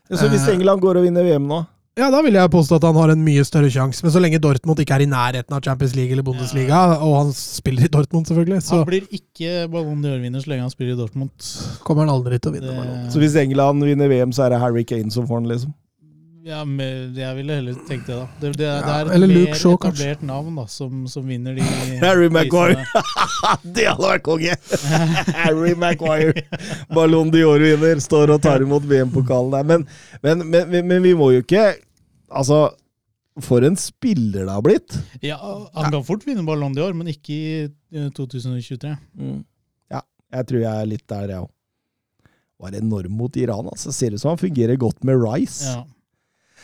Så 0.09 0.27
hvis 0.29 0.47
eh, 0.47 0.55
England 0.57 0.83
går 0.83 0.99
og 0.99 1.07
vinner 1.07 1.25
VM 1.25 1.45
nå? 1.49 1.63
Ja, 1.93 2.07
da 2.09 2.23
vil 2.25 2.33
jeg 2.33 2.49
påstå 2.49 2.79
at 2.79 2.85
han 2.87 2.97
har 2.97 3.11
en 3.13 3.21
mye 3.21 3.43
større 3.45 3.69
sjanse. 3.69 4.01
Men 4.01 4.13
så 4.15 4.21
lenge 4.23 4.39
Dortmund 4.41 4.79
ikke 4.81 4.95
er 4.95 5.03
i 5.05 5.09
nærheten 5.09 5.53
av 5.53 5.61
Champions 5.61 5.93
League 5.93 6.15
eller 6.15 6.25
Bundesliga, 6.25 6.73
ja. 6.73 6.95
og 7.05 7.13
han 7.19 7.29
spiller 7.37 7.85
i 7.85 7.91
Dortmund, 7.93 8.25
selvfølgelig 8.29 8.63
så 8.65 8.79
Han 8.79 8.87
blir 8.89 9.05
ikke 9.13 9.67
Ballon 9.69 10.01
d'Or-vinner 10.01 10.41
så 10.41 10.49
lenge 10.49 10.65
han 10.65 10.73
spiller 10.73 10.95
i 10.95 10.99
Dortmund. 11.03 11.51
Kommer 11.85 12.07
han 12.07 12.15
aldri 12.15 12.39
til 12.41 12.49
å 12.49 12.55
vinne 12.55 12.73
det... 12.79 12.97
Så 13.13 13.21
hvis 13.21 13.37
England 13.43 13.85
vinner 13.85 14.09
VM, 14.09 14.33
så 14.33 14.47
er 14.47 14.55
det 14.55 14.61
Harry 14.63 14.81
Kane 14.89 15.13
som 15.13 15.29
får 15.29 15.43
den, 15.43 15.51
liksom? 15.53 15.75
Ja, 16.43 16.65
men 16.67 17.13
jeg 17.15 17.35
ville 17.37 17.55
heller 17.55 17.75
tenkt 17.87 18.09
det, 18.09 18.17
da. 18.17 18.23
Det, 18.41 18.49
det, 18.59 18.65
ja, 18.67 18.79
det 18.83 18.93
er 18.93 19.09
et 19.15 19.31
mer 19.31 19.53
Shaw, 19.55 19.77
etablert 19.77 20.23
navn 20.27 20.57
da, 20.59 20.65
som, 20.67 21.05
som 21.07 21.23
vinner 21.29 21.55
de 21.55 21.63
Harry 22.03 22.27
Maguire! 22.35 22.83
det 23.77 23.85
hadde 23.87 24.09
vært 24.09 24.25
konge! 24.25 24.57
Harry 25.45 25.71
Maguire, 25.79 26.43
Ballon 26.91 27.31
d'Or-vinner, 27.31 28.01
står 28.03 28.35
og 28.35 28.43
tar 28.43 28.65
imot 28.65 28.83
VM-pokalen 28.89 29.55
der. 29.55 29.69
Men, 29.71 29.87
men, 30.25 30.43
men, 30.51 30.75
men, 30.81 30.99
vi 31.05 31.15
må 31.15 31.31
jo 31.37 31.45
ikke 31.45 31.63
Altså, 32.33 32.59
for 33.45 33.63
en 33.63 33.79
spiller 33.79 34.43
det 34.43 34.51
har 34.51 34.67
blitt! 34.67 34.99
Ja, 35.23 35.39
Han 35.39 35.95
kan 35.95 36.03
fort 36.03 36.27
vinne 36.27 36.43
Ballon 36.47 36.75
d'Or, 36.75 36.91
men 36.97 37.13
ikke 37.13 37.39
i 37.39 38.05
2023. 38.19 38.91
Eh, 38.91 38.99
mm. 39.15 39.41
Ja, 39.95 40.03
jeg 40.41 40.51
tror 40.51 40.65
jeg 40.65 40.73
er 40.73 40.91
litt 40.91 41.07
der, 41.07 41.37
jeg 41.37 41.47
òg. 41.47 41.51
Var 42.63 42.81
enorm 42.83 43.15
mot 43.15 43.37
Iran. 43.39 43.71
altså. 43.71 43.95
Ser 43.95 44.17
ut 44.17 44.19
som 44.19 44.33
han 44.33 44.43
fungerer 44.43 44.75
godt 44.81 45.05
med 45.07 45.23
Rice. 45.23 45.71
Ja. 45.71 45.85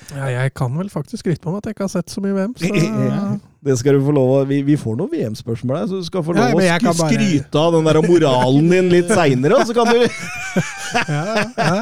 Ja, 0.09 0.29
jeg 0.31 0.53
kan 0.57 0.73
vel 0.77 0.89
faktisk 0.89 1.21
skryte 1.21 1.43
på 1.43 1.51
meg 1.53 1.61
at 1.61 1.69
jeg 1.69 1.75
ikke 1.77 1.85
har 1.85 1.91
sett 1.93 2.13
så 2.13 2.23
mye 2.23 2.35
VM. 2.37 2.55
Så... 2.57 2.69
det 3.67 3.75
skal 3.81 3.97
du 3.97 4.05
få 4.07 4.15
lov 4.15 4.31
av. 4.39 4.49
Vi, 4.49 4.61
vi 4.65 4.77
får 4.79 4.97
noen 4.97 5.11
VM-spørsmål, 5.13 5.77
her, 5.77 5.87
så 5.91 5.99
du 6.01 6.07
skal 6.07 6.25
få 6.25 6.35
lov 6.37 6.63
ja, 6.63 6.77
å 6.79 6.83
bare... 6.87 6.95
skryte 6.97 7.61
av 7.61 7.77
den 7.77 7.89
der 7.89 8.01
moralen 8.07 8.69
din 8.73 8.91
litt 8.93 9.13
seinere, 9.19 9.61
så 9.67 9.75
kan 9.77 9.91
du 9.91 9.99
ja, 10.01 11.23
ja, 11.59 11.79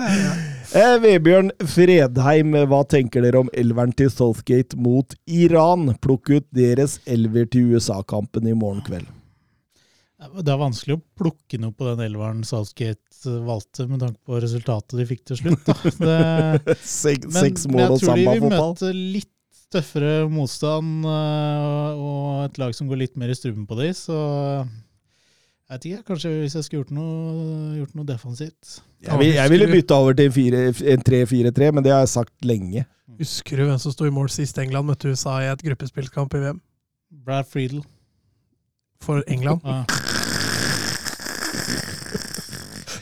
eh, 0.75 0.95
Vebjørn 1.03 1.53
Fredheim, 1.75 2.57
hva 2.71 2.81
tenker 2.89 3.23
dere 3.23 3.45
om 3.45 3.51
elveren 3.55 3.95
til 3.95 4.11
Southgate 4.11 4.79
mot 4.79 5.15
Iran? 5.25 5.93
Plukk 6.03 6.33
ut 6.33 6.49
deres 6.55 6.99
elver 7.07 7.47
til 7.53 7.77
USA-kampen 7.77 8.49
i 8.49 8.57
morgen 8.57 8.83
kveld. 8.87 9.07
Det 10.17 10.49
er 10.49 10.57
vanskelig 10.59 10.97
å 10.97 11.03
plukke 11.19 11.59
noe 11.61 11.75
på 11.77 11.85
den 11.91 12.01
elveren 12.07 12.41
Southgate 12.47 13.06
valgte, 13.25 13.87
med 13.89 14.03
tanke 14.03 14.19
på 14.27 14.39
resultatet 14.43 14.99
de 14.99 15.07
fikk 15.09 15.23
til 15.31 15.39
slutt. 15.41 15.71
Det, 16.03 16.77
seks, 16.81 17.25
men, 17.25 17.39
seks 17.39 17.67
mål 17.71 17.95
og 17.95 18.03
samba-fotball. 18.03 18.03
Jeg 18.03 18.03
tror 18.03 18.21
de 18.21 18.39
vil 18.43 18.53
møte 18.53 18.91
litt 18.95 19.33
tøffere 19.73 20.11
motstand 20.31 21.07
eh, 21.11 21.99
og 21.99 22.43
et 22.45 22.59
lag 22.61 22.75
som 22.75 22.87
går 22.87 23.01
litt 23.01 23.17
mer 23.19 23.33
i 23.33 23.35
strupen 23.35 23.65
på 23.67 23.79
de, 23.81 23.89
så 23.97 24.19
jeg 25.67 25.73
vet 25.73 25.87
ikke, 25.89 26.03
kanskje 26.13 26.29
hvis 26.31 26.53
jeg 26.55 26.63
skulle 26.63 26.85
gjort 26.85 26.93
noe, 26.95 27.73
gjort 27.75 27.97
noe 27.99 28.07
defensivt. 28.07 28.77
Jeg, 29.03 29.19
vil, 29.19 29.33
jeg 29.35 29.51
ville 29.51 29.67
bytta 29.67 29.97
over 29.99 30.15
til 30.15 30.55
en 30.55 31.03
3-4-3, 31.03 31.73
men 31.75 31.83
det 31.83 31.91
har 31.91 32.05
jeg 32.05 32.13
sagt 32.13 32.47
lenge. 32.47 32.85
Husker 33.19 33.59
du 33.59 33.65
hvem 33.67 33.81
som 33.81 33.91
sto 33.91 34.07
i 34.07 34.13
mål 34.13 34.31
sist 34.31 34.59
England 34.63 34.87
møtte 34.87 35.11
USA 35.11 35.41
i 35.43 35.51
et 35.51 35.63
gruppespillkamp 35.67 36.37
i 36.37 36.45
VM? 36.45 36.61
Brad 37.25 37.51
Friedel 37.51 37.83
for 39.03 39.23
England. 39.27 39.67
Ja. 39.67 39.83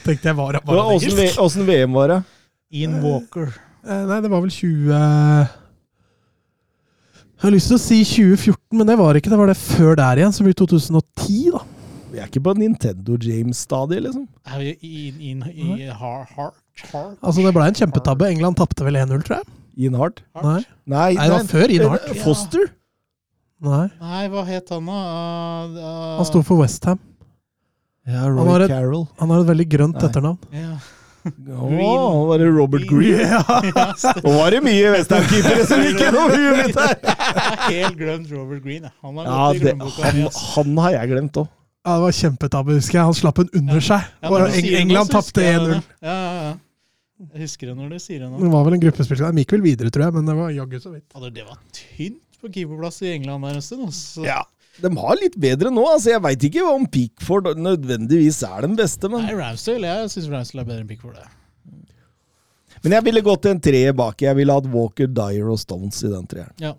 Tenkte 0.06 0.30
jeg 0.30 0.38
var, 0.38 0.58
var 0.64 0.82
engelsk. 0.94 1.38
Åssen 1.42 1.66
VM 1.68 1.94
var 1.96 2.12
det? 2.12 2.18
Ian 2.78 2.98
Walker. 3.04 3.50
Eh, 3.86 4.02
nei, 4.08 4.18
det 4.24 4.30
var 4.32 4.42
vel 4.42 4.50
20 4.50 4.90
Jeg 7.36 7.44
har 7.44 7.52
lyst 7.54 7.68
til 7.70 7.76
å 7.76 7.82
si 7.82 7.98
2014, 8.06 8.78
men 8.80 8.88
det 8.88 8.96
var 8.98 9.18
ikke 9.18 9.30
det. 9.32 9.38
Var 9.38 9.50
det 9.52 9.58
før 9.60 9.98
der 10.00 10.22
igjen, 10.22 10.34
som 10.34 10.48
i 10.48 10.54
2010, 10.56 11.50
da? 11.54 11.60
Vi 12.12 12.22
er 12.22 12.30
ikke 12.30 12.40
på 12.46 12.54
Nintendo 12.56 13.18
James-stadiet, 13.20 14.06
liksom. 14.06 14.24
Er 14.48 14.62
vi 14.62 14.70
in, 14.80 15.18
in, 15.20 15.42
in, 15.52 15.74
in 15.76 15.90
hard, 15.92 16.30
hard, 16.32 16.56
hard. 16.92 17.18
Altså, 17.20 17.42
det 17.44 17.52
ble 17.52 17.66
en 17.68 17.76
kjempetabbe. 17.76 18.30
England 18.32 18.56
tapte 18.56 18.86
vel 18.86 18.96
1-0, 19.02 19.20
tror 19.26 19.42
jeg. 19.42 19.52
In 19.76 19.92
Hart. 20.00 20.22
Nei, 20.40 20.62
Nei, 20.88 21.10
Nei 21.18 21.26
det 21.28 21.34
var 21.34 21.48
før 21.50 21.72
In 21.74 21.82
Hart. 21.92 22.06
eh, 22.08 22.20
Foster. 22.22 22.70
Nei, 23.66 23.82
Nei, 24.00 24.22
hva 24.32 24.44
het 24.48 24.72
han 24.72 24.88
da? 24.88 24.96
Uh, 24.96 25.76
uh, 25.76 26.16
han 26.22 26.28
sto 26.28 26.40
for 26.44 26.62
Westham. 26.62 27.00
Ja, 28.06 28.20
Han 28.22 28.36
Roy 28.38 28.46
har 28.52 28.60
et- 28.66 28.70
Carroll. 28.70 29.06
Han 29.18 29.30
har 29.34 29.40
et 29.42 29.48
veldig 29.50 29.66
grønt 29.72 29.96
Nei. 29.98 30.08
etternavn. 30.10 30.38
ja. 30.52 30.76
Oh, 31.50 32.28
var 32.28 32.38
det 32.38 32.46
Robert 32.54 32.84
Green? 32.86 33.18
Ja. 33.26 33.40
Nå 34.22 34.30
var 34.36 34.50
det 34.54 34.60
mye 34.62 34.92
Westham-keepere 34.94 35.64
som 35.66 35.80
gikk 35.82 35.98
gjennom 36.04 36.30
huet 36.30 36.60
mitt 36.68 36.76
her! 36.78 36.94
Helt 37.72 37.96
glemt 37.98 38.30
Robert 38.30 38.62
Green. 38.62 38.86
Han 39.02 39.16
har 39.18 39.26
Ja, 39.26 39.48
det, 39.58 39.72
han, 40.04 40.28
han 40.52 40.78
har 40.84 40.94
jeg 41.00 41.10
glemt 41.16 41.40
òg. 41.42 41.48
Ja, 41.86 41.96
det 41.96 42.02
var 42.04 42.14
kjempetabbe, 42.20 42.76
husker 42.78 42.98
jeg. 43.00 43.08
Han 43.08 43.14
slapp 43.18 43.40
den 43.42 43.50
under 43.58 43.82
seg. 43.88 44.06
Ja, 44.22 44.46
England 44.78 45.10
tapte 45.10 45.42
1-0. 45.42 45.74
Ja, 46.02 46.14
ja, 46.14 46.30
ja. 46.46 46.54
Jeg 47.32 47.42
husker 47.46 47.70
det 47.70 47.76
når 47.78 47.90
du 47.94 47.98
sier 48.02 48.22
det 48.22 48.30
nå. 48.30 48.38
Det 48.42 48.52
var 48.52 48.64
vel 48.66 48.74
en 48.76 48.82
gruppespill. 48.86 49.22
De 49.26 49.42
gikk 49.44 49.54
vel 49.56 49.62
videre, 49.66 49.90
tror 49.94 50.06
jeg, 50.06 50.14
men 50.18 50.26
det 50.30 50.34
var 50.38 50.50
jaggu 50.54 50.78
så 50.82 50.92
vidt. 50.94 51.06
Det 51.34 51.44
var 51.46 51.58
tynt 51.74 52.22
på 52.42 52.50
keeperplass 52.52 52.98
i 53.02 53.12
England 53.16 53.46
der 53.48 53.58
en 53.58 53.64
stund. 53.66 53.86
Altså. 53.88 54.26
Ja. 54.26 54.42
De 54.82 54.90
har 55.00 55.16
litt 55.20 55.36
bedre 55.40 55.70
nå. 55.72 55.84
altså 55.88 56.10
Jeg 56.12 56.22
veit 56.24 56.46
ikke 56.50 56.64
om 56.68 56.86
Pickford 56.92 57.52
nødvendigvis 57.56 58.42
er 58.44 58.66
den 58.66 58.76
beste, 58.78 59.08
men 59.12 59.24
Nei, 59.24 59.36
Ramsdale, 59.38 59.88
jeg 59.88 60.10
syns 60.12 60.30
Ramsdale 60.32 60.64
er 60.64 60.70
bedre 60.70 60.84
enn 60.84 60.90
Pickford. 60.90 61.16
det. 61.16 61.28
Men 62.84 62.92
jeg 62.98 63.06
ville 63.06 63.22
gått 63.24 63.46
en 63.48 63.60
treer 63.62 63.94
bak. 63.96 64.20
Jeg 64.22 64.36
ville 64.36 64.52
hatt 64.52 64.66
Walker, 64.70 65.08
Dyer 65.10 65.48
og 65.50 65.58
Stones 65.58 66.02
i 66.04 66.10
den 66.12 66.26
treeren. 66.28 66.52
Ja. 66.62 66.74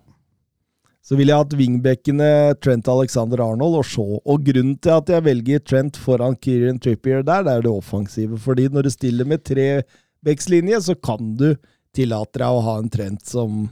Så 1.04 1.16
ville 1.16 1.32
jeg 1.32 1.40
hatt 1.42 1.56
wingbackene 1.56 2.28
Trent 2.60 2.88
Alexander 2.92 3.40
Arnold 3.40 3.78
og 3.80 3.86
Shaw. 3.88 4.18
Og 4.28 4.44
grunnen 4.46 4.76
til 4.84 4.94
at 4.94 5.08
jeg 5.10 5.24
velger 5.24 5.62
Trent 5.64 5.96
foran 6.00 6.36
Kieran 6.36 6.78
Trippier 6.84 7.24
der, 7.24 7.42
det 7.46 7.54
er 7.56 7.64
det 7.66 7.72
offensive. 7.72 8.38
Fordi 8.44 8.68
når 8.72 8.86
du 8.86 8.90
stiller 8.94 9.28
med 9.28 9.42
trebeckslinje, 9.48 10.80
så 10.84 10.94
kan 10.94 11.34
du 11.40 11.50
tillate 11.96 12.38
deg 12.42 12.46
å 12.58 12.62
ha 12.66 12.76
en 12.78 12.90
Trent 12.92 13.24
som 13.26 13.64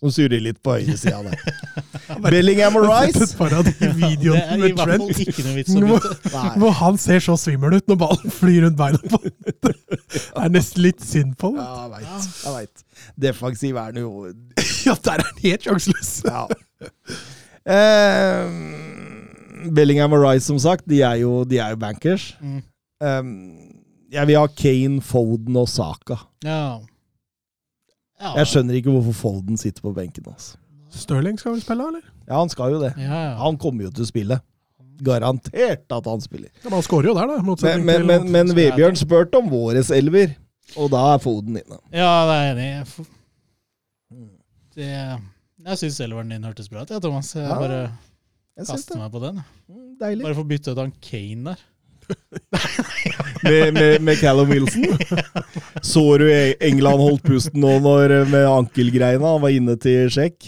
som 0.00 0.12
surrer 0.12 0.42
litt 0.42 0.60
på 0.64 0.74
høyresida 0.76 1.20
der. 1.24 1.38
Bellingham 2.24 2.76
og 2.80 2.86
Rice 2.88 3.28
av 3.44 3.64
de 3.66 3.74
videoene 4.02 4.58
med 4.60 4.76
Trent. 4.78 5.70
Hvor, 5.74 6.08
hvor 6.60 6.74
han 6.80 6.98
ser 7.00 7.22
så 7.24 7.36
svimmel 7.40 7.78
ut 7.78 7.88
når 7.90 8.00
ballen 8.02 8.34
flyr 8.34 8.66
rundt 8.66 8.78
beina 8.80 9.00
på 9.00 9.20
ham. 9.22 9.36
Det 9.64 9.74
er 10.44 10.52
nesten 10.52 10.84
litt 10.84 11.04
synd 11.04 11.36
på 11.40 11.54
ham. 11.54 11.62
Ja, 11.62 11.84
jeg 11.84 11.94
veit. 11.94 12.28
Jeg 12.44 12.56
vet. 12.58 12.84
Defensiv 13.28 13.78
er 13.80 13.90
han 13.92 14.00
jo 14.00 14.10
Ja, 14.86 14.96
der 15.04 15.22
er 15.22 15.28
han 15.30 15.42
helt 15.44 15.68
sjanseløs. 15.68 16.12
Ja. 16.28 16.46
Uh, 17.64 18.46
Bellingham 19.74 20.12
og 20.12 20.24
Rice, 20.26 20.46
som 20.46 20.58
sagt, 20.60 20.84
de 20.90 21.00
er 21.02 21.22
jo, 21.22 21.44
de 21.48 21.58
er 21.62 21.72
jo 21.72 21.80
bankers. 21.80 22.34
Mm. 22.40 22.60
Um, 23.04 23.30
jeg 24.12 24.28
vil 24.28 24.38
ha 24.38 24.46
Kane, 24.46 25.00
Foden 25.02 25.56
og 25.58 25.68
Saka. 25.68 26.20
Ja. 26.44 26.78
Ja. 28.20 28.34
Jeg 28.38 28.46
skjønner 28.52 28.76
ikke 28.78 28.92
hvorfor 28.94 29.16
Foden 29.18 29.56
sitter 29.60 29.82
på 29.84 29.92
benken. 29.96 30.26
Altså. 30.30 30.56
Stirling 30.94 31.38
skal 31.40 31.56
vel 31.56 31.62
spille, 31.64 31.86
eller? 31.90 32.04
Ja, 32.28 32.38
han 32.38 32.52
skal 32.52 32.72
jo 32.76 32.80
det. 32.84 32.92
Ja, 33.00 33.22
ja. 33.30 33.32
Han 33.42 33.56
kommer 33.60 33.88
jo 33.88 33.90
til 33.94 34.04
å 34.06 34.08
spille. 34.08 34.38
Garantert 35.04 35.90
at 35.90 36.06
han 36.06 36.22
spiller. 36.22 36.52
Ja, 36.62 36.68
men 36.68 36.76
han 36.78 36.84
skårer 36.86 37.10
jo 37.10 37.14
der, 37.18 37.32
da. 37.32 37.38
Men, 37.42 37.84
men, 37.88 38.06
men, 38.06 38.28
men 38.30 38.52
Vebjørn 38.54 38.96
spurte 39.00 39.40
om 39.40 39.48
våres 39.50 39.90
elver, 39.94 40.36
og 40.78 40.92
da 40.94 41.00
er 41.16 41.22
Foden 41.24 41.58
inne. 41.58 41.80
ja, 41.90 42.12
det 42.30 42.36
er 42.38 42.52
enig. 42.52 43.06
Det, 44.74 44.88
jeg 45.66 45.80
syns 45.82 46.00
elveren 46.06 46.30
din 46.34 46.46
hørtes 46.46 46.70
bra 46.70 46.82
ut, 46.86 46.90
jeg, 46.94 47.02
Thomas. 47.02 47.34
Jeg 47.34 47.44
Ja, 47.46 47.58
bare 47.58 47.80
Jeg 48.54 48.66
kaster 48.70 48.94
det. 48.94 49.02
meg 49.02 49.12
på 49.14 49.22
den. 49.26 49.42
Mm, 49.68 49.84
Deilig. 50.00 50.24
Bare 50.26 50.38
få 50.38 50.46
bytte 50.54 50.70
ut 50.74 50.78
han 50.82 50.94
Kane 51.02 51.50
der. 51.50 51.62
Med, 53.44 53.74
med, 53.76 54.00
med 54.02 54.16
Callum 54.20 54.48
Wilson. 54.50 54.84
Så 55.84 56.02
du 56.18 56.24
E- 56.32 56.54
England 56.64 57.00
holdt 57.02 57.22
pusten 57.26 57.60
nå 57.60 57.74
når, 57.84 58.14
med 58.32 58.46
ankelgreiene? 58.48 59.26
Han 59.34 59.42
var 59.42 59.52
inne 59.52 59.74
til 59.80 60.08
sjekk. 60.12 60.46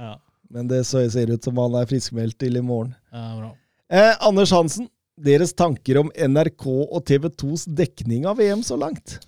Ja, 0.00 0.16
Men 0.50 0.68
det 0.70 0.82
så- 0.88 1.04
ser 1.12 1.30
ut 1.30 1.44
som 1.44 1.56
han 1.62 1.74
er 1.78 1.86
friskmeldt 1.90 2.38
til 2.42 2.56
i 2.58 2.64
morgen. 2.64 2.94
ja 3.12 3.28
bra. 3.38 3.52
Eh, 3.92 4.14
Anders 4.26 4.50
Hansen, 4.50 4.88
deres 5.20 5.52
tanker 5.52 5.98
om 6.00 6.10
NRK 6.16 6.66
og 6.66 7.04
TV 7.06 7.28
2s 7.28 7.66
dekning 7.68 8.26
av 8.26 8.38
VM 8.40 8.62
så 8.66 8.76
langt? 8.80 9.18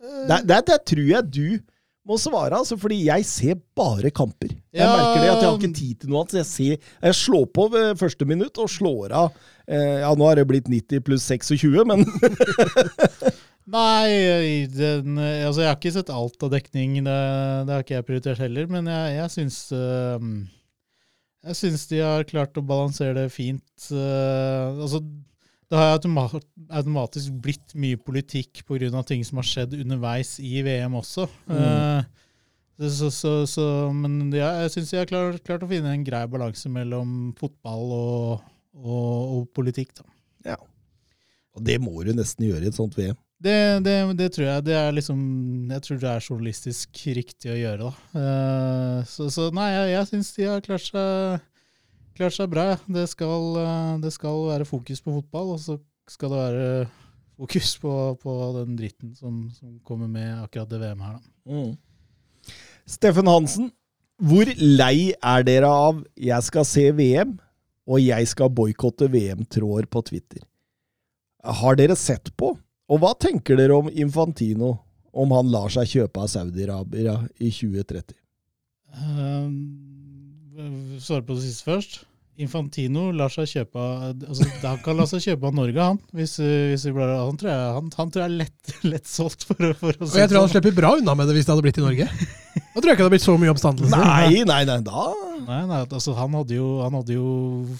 Der, 0.00 0.40
der, 0.46 0.62
der 0.64 0.78
tror 0.86 1.02
jeg 1.10 1.26
du 1.34 1.58
må 2.08 2.16
svare, 2.18 2.56
altså, 2.56 2.78
fordi 2.80 2.96
jeg 3.06 3.24
ser 3.28 3.58
bare 3.76 4.10
kamper. 4.10 4.48
Jeg 4.72 4.80
Ja. 4.82 4.88
merker 4.96 5.20
det 5.20 5.30
at 5.30 5.42
jeg 5.42 5.50
har 5.50 5.58
ikke 5.58 5.74
tid 5.76 5.98
til 6.00 6.10
noe 6.10 6.22
annet. 6.22 6.30
så 6.32 6.38
Jeg, 6.40 6.46
ser, 6.46 6.76
jeg 7.02 7.14
slår 7.14 7.46
på 7.54 7.66
ved 7.70 7.98
første 8.00 8.24
minutt 8.26 8.58
og 8.58 8.70
slår 8.72 9.12
av 9.12 9.32
eh, 9.68 10.00
Ja, 10.00 10.14
nå 10.16 10.26
har 10.30 10.36
det 10.40 10.46
blitt 10.48 10.68
90 10.72 11.00
pluss 11.06 11.26
26, 11.28 11.84
men 11.84 12.04
Nei, 13.70 14.66
den, 14.72 15.18
altså 15.20 15.62
jeg 15.62 15.68
har 15.70 15.76
ikke 15.78 15.92
sett 15.94 16.10
alt 16.10 16.42
av 16.42 16.50
dekning. 16.56 16.96
Det, 17.06 17.18
det 17.68 17.74
har 17.76 17.84
ikke 17.84 17.98
jeg 17.98 18.06
prioritert 18.08 18.40
heller. 18.42 18.66
Men 18.72 18.88
jeg, 18.90 19.12
jeg 19.20 19.30
syns 19.36 19.58
øh, 19.76 20.24
Jeg 21.46 21.56
syns 21.60 21.84
de 21.92 22.00
har 22.02 22.24
klart 22.28 22.58
å 22.58 22.64
balansere 22.66 23.14
det 23.20 23.28
fint. 23.34 23.62
øh, 23.92 24.80
altså, 24.82 25.02
det 25.70 25.78
har 25.78 25.92
automa 25.94 26.24
automatisk 26.68 27.36
blitt 27.44 27.76
mye 27.78 27.98
politikk 28.02 28.64
pga. 28.66 29.02
ting 29.06 29.22
som 29.24 29.38
har 29.38 29.46
skjedd 29.46 29.76
underveis 29.78 30.38
i 30.42 30.64
VM 30.66 30.96
også. 30.98 31.28
Eh, 31.46 32.02
så, 32.80 33.10
så, 33.12 33.32
så, 33.46 33.64
men 33.94 34.32
ja, 34.34 34.50
jeg 34.64 34.72
syns 34.74 34.92
jeg 34.94 35.02
har 35.04 35.10
klart, 35.10 35.42
klart 35.46 35.62
å 35.62 35.68
finne 35.70 35.92
en 35.94 36.04
grei 36.04 36.24
balanse 36.32 36.70
mellom 36.72 37.34
fotball 37.38 37.92
og, 37.92 38.46
og, 38.80 39.34
og 39.36 39.48
politikk. 39.54 39.94
da. 40.00 40.06
Ja. 40.54 40.56
Og 41.54 41.66
det 41.66 41.76
må 41.82 41.92
du 42.06 42.14
nesten 42.16 42.48
gjøre 42.48 42.66
i 42.66 42.70
et 42.72 42.78
sånt 42.78 42.96
VM. 42.98 43.18
Det, 43.40 43.56
det, 43.84 43.94
det 44.18 44.30
tror 44.34 44.46
jeg. 44.46 44.64
Det 44.66 44.74
er 44.76 44.90
liksom 44.92 45.20
Jeg 45.72 45.84
tror 45.86 46.00
det 46.00 46.10
er 46.10 46.26
journalistisk 46.26 47.04
riktig 47.16 47.52
å 47.52 47.60
gjøre, 47.60 47.90
da. 47.90 48.20
Eh, 48.20 48.98
så, 49.08 49.30
så 49.32 49.48
nei, 49.56 49.70
jeg, 49.72 49.94
jeg 49.94 50.10
syns 50.10 50.32
de 50.36 50.48
har 50.50 50.66
klart 50.66 50.88
seg, 50.88 51.46
klart 52.18 52.36
seg 52.36 52.50
bra. 52.52 52.66
Det 52.86 53.06
skal, 53.10 53.46
eh, 53.62 53.98
det 54.04 54.12
skal 54.14 54.46
være 54.48 54.68
fokus 54.68 55.02
på 55.04 55.14
fotball, 55.18 55.54
og 55.56 55.60
så 55.62 55.78
skal 56.10 56.32
det 56.32 56.40
være 56.40 56.88
fokus 57.40 57.76
på, 57.80 57.94
på 58.20 58.36
den 58.58 58.76
dritten 58.76 59.14
som, 59.16 59.44
som 59.54 59.78
kommer 59.86 60.10
med 60.10 60.42
akkurat 60.42 60.70
det 60.70 60.80
VM 60.82 61.04
her, 61.06 61.20
da. 61.20 61.62
Steffen 62.90 63.28
Hansen, 63.30 63.70
hvor 64.20 64.48
lei 64.60 65.14
er 65.16 65.44
dere 65.46 65.68
av 65.70 66.02
'jeg 66.16 66.42
skal 66.44 66.64
se 66.64 66.90
VM', 66.92 67.38
og 67.86 68.00
'jeg 68.00 68.28
skal 68.28 68.50
boikotte 68.50 69.08
VM-tråder 69.08 69.86
på 69.86 70.02
Twitter'? 70.02 70.44
Har 71.44 71.76
dere 71.76 71.96
sett 71.96 72.36
på? 72.36 72.58
Og 72.90 72.98
hva 72.98 73.14
tenker 73.14 73.56
dere 73.56 73.78
om 73.78 73.88
Infantino, 73.88 74.78
om 75.14 75.30
han 75.30 75.48
lar 75.50 75.68
seg 75.68 75.86
kjøpe 75.86 76.20
av 76.20 76.28
Saudi-Arabia 76.28 77.28
i 77.40 77.50
2030? 77.50 78.14
Uh, 78.90 79.48
Svare 81.02 81.26
på 81.26 81.36
det 81.36 81.44
siste 81.46 81.68
først. 81.68 82.00
Infantino 82.40 83.10
lar 83.12 83.28
seg 83.32 83.48
kjøpe 83.50 83.82
altså, 83.82 84.46
Han 84.62 84.78
kan 84.84 84.96
la 84.96 85.04
seg 85.10 85.24
kjøpe 85.26 85.50
av 85.50 85.56
Norge, 85.58 85.88
han. 85.90 85.98
Hvis, 86.16 86.38
uh, 86.40 86.70
hvis 86.70 86.86
vi 86.88 86.94
blir, 86.96 87.10
han, 87.12 87.36
tror 87.40 87.50
jeg, 87.52 87.72
han, 87.76 87.90
han 87.98 88.12
tror 88.14 88.24
jeg 88.24 88.30
er 88.30 88.38
lett, 88.38 88.74
lett 88.94 89.10
solgt, 89.10 89.44
for, 89.48 89.74
for 89.80 89.92
å 89.92 90.08
Og 90.08 90.16
jeg 90.16 90.30
tror 90.30 90.40
han 90.40 90.48
sånn. 90.48 90.54
slipper 90.56 90.76
bra 90.78 90.94
unna 91.00 91.16
med 91.18 91.28
det 91.28 91.36
hvis 91.36 91.48
det 91.48 91.54
hadde 91.54 91.66
blitt 91.66 91.82
i 91.82 91.84
Norge. 91.84 92.08
Da 92.80 92.84
tror 92.86 92.94
jeg 92.94 92.96
ikke 92.96 93.02
det 93.04 93.08
har 93.10 93.12
blitt 93.12 93.24
så 93.26 93.32
mye 93.36 93.50
oppstandelse. 93.52 93.98
Nei, 94.00 94.40
nei, 94.48 94.60
nei, 94.64 94.76
da 94.86 95.02
Nei, 95.40 95.58
nei, 95.68 95.80
altså, 95.82 96.14
han 96.16 96.32
hadde 96.36 96.54
jo, 96.54 96.66
han 96.80 96.94
hadde 96.96 97.12
jo 97.16 97.30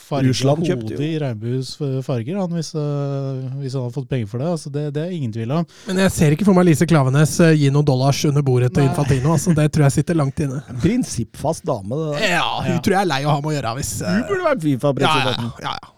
farga 0.00 0.28
Russland 0.28 0.64
kjøpte 0.66 0.90
hodet 0.90 1.06
i 1.06 1.18
regnbuens 1.22 1.70
farger 2.04 2.38
han, 2.40 2.52
hvis, 2.56 2.70
uh, 2.76 3.46
hvis 3.60 3.76
han 3.76 3.84
hadde 3.86 3.94
fått 3.94 4.08
penger 4.10 4.28
for 4.32 4.42
det. 4.42 4.48
Altså, 4.56 4.72
det. 4.74 4.82
Det 4.96 5.04
er 5.06 5.14
ingen 5.16 5.32
tvil 5.32 5.54
om. 5.56 5.64
Men 5.88 6.02
jeg 6.04 6.12
ser 6.16 6.36
ikke 6.36 6.48
for 6.48 6.56
meg 6.56 6.68
Lise 6.68 6.88
Klavenes 6.90 7.32
eh, 7.44 7.54
gi 7.62 7.70
noen 7.72 7.86
dollars 7.88 8.20
under 8.28 8.44
bordet 8.44 8.72
til 8.76 8.84
Nei. 8.84 8.90
Infantino. 8.90 9.32
Altså, 9.36 9.54
det 9.56 9.68
tror 9.72 9.86
jeg 9.86 9.96
sitter 10.00 10.18
langt 10.20 10.40
inne. 10.44 10.60
Prinsippfast 10.82 11.64
dame, 11.68 11.96
det 12.00 12.10
der. 12.18 12.26
Ja, 12.36 12.44
hun 12.66 12.74
Ja. 12.74 12.82
tror 12.84 12.96
jeg 12.98 13.00
er 13.06 13.10
lei 13.12 13.22
å 13.24 13.32
ha 13.32 13.38
med 13.40 13.52
å 13.52 13.56
gjøre 13.56 13.74
hvis 13.80 13.94
eh, 14.02 14.18
Hun 14.18 14.28
burde 14.28 14.44
vært 14.50 14.50
ja, 14.50 14.58
ja, 14.60 14.66
Fifa-presidenten. 14.66 15.52
ja, 15.64 15.76
ja. 15.80 15.96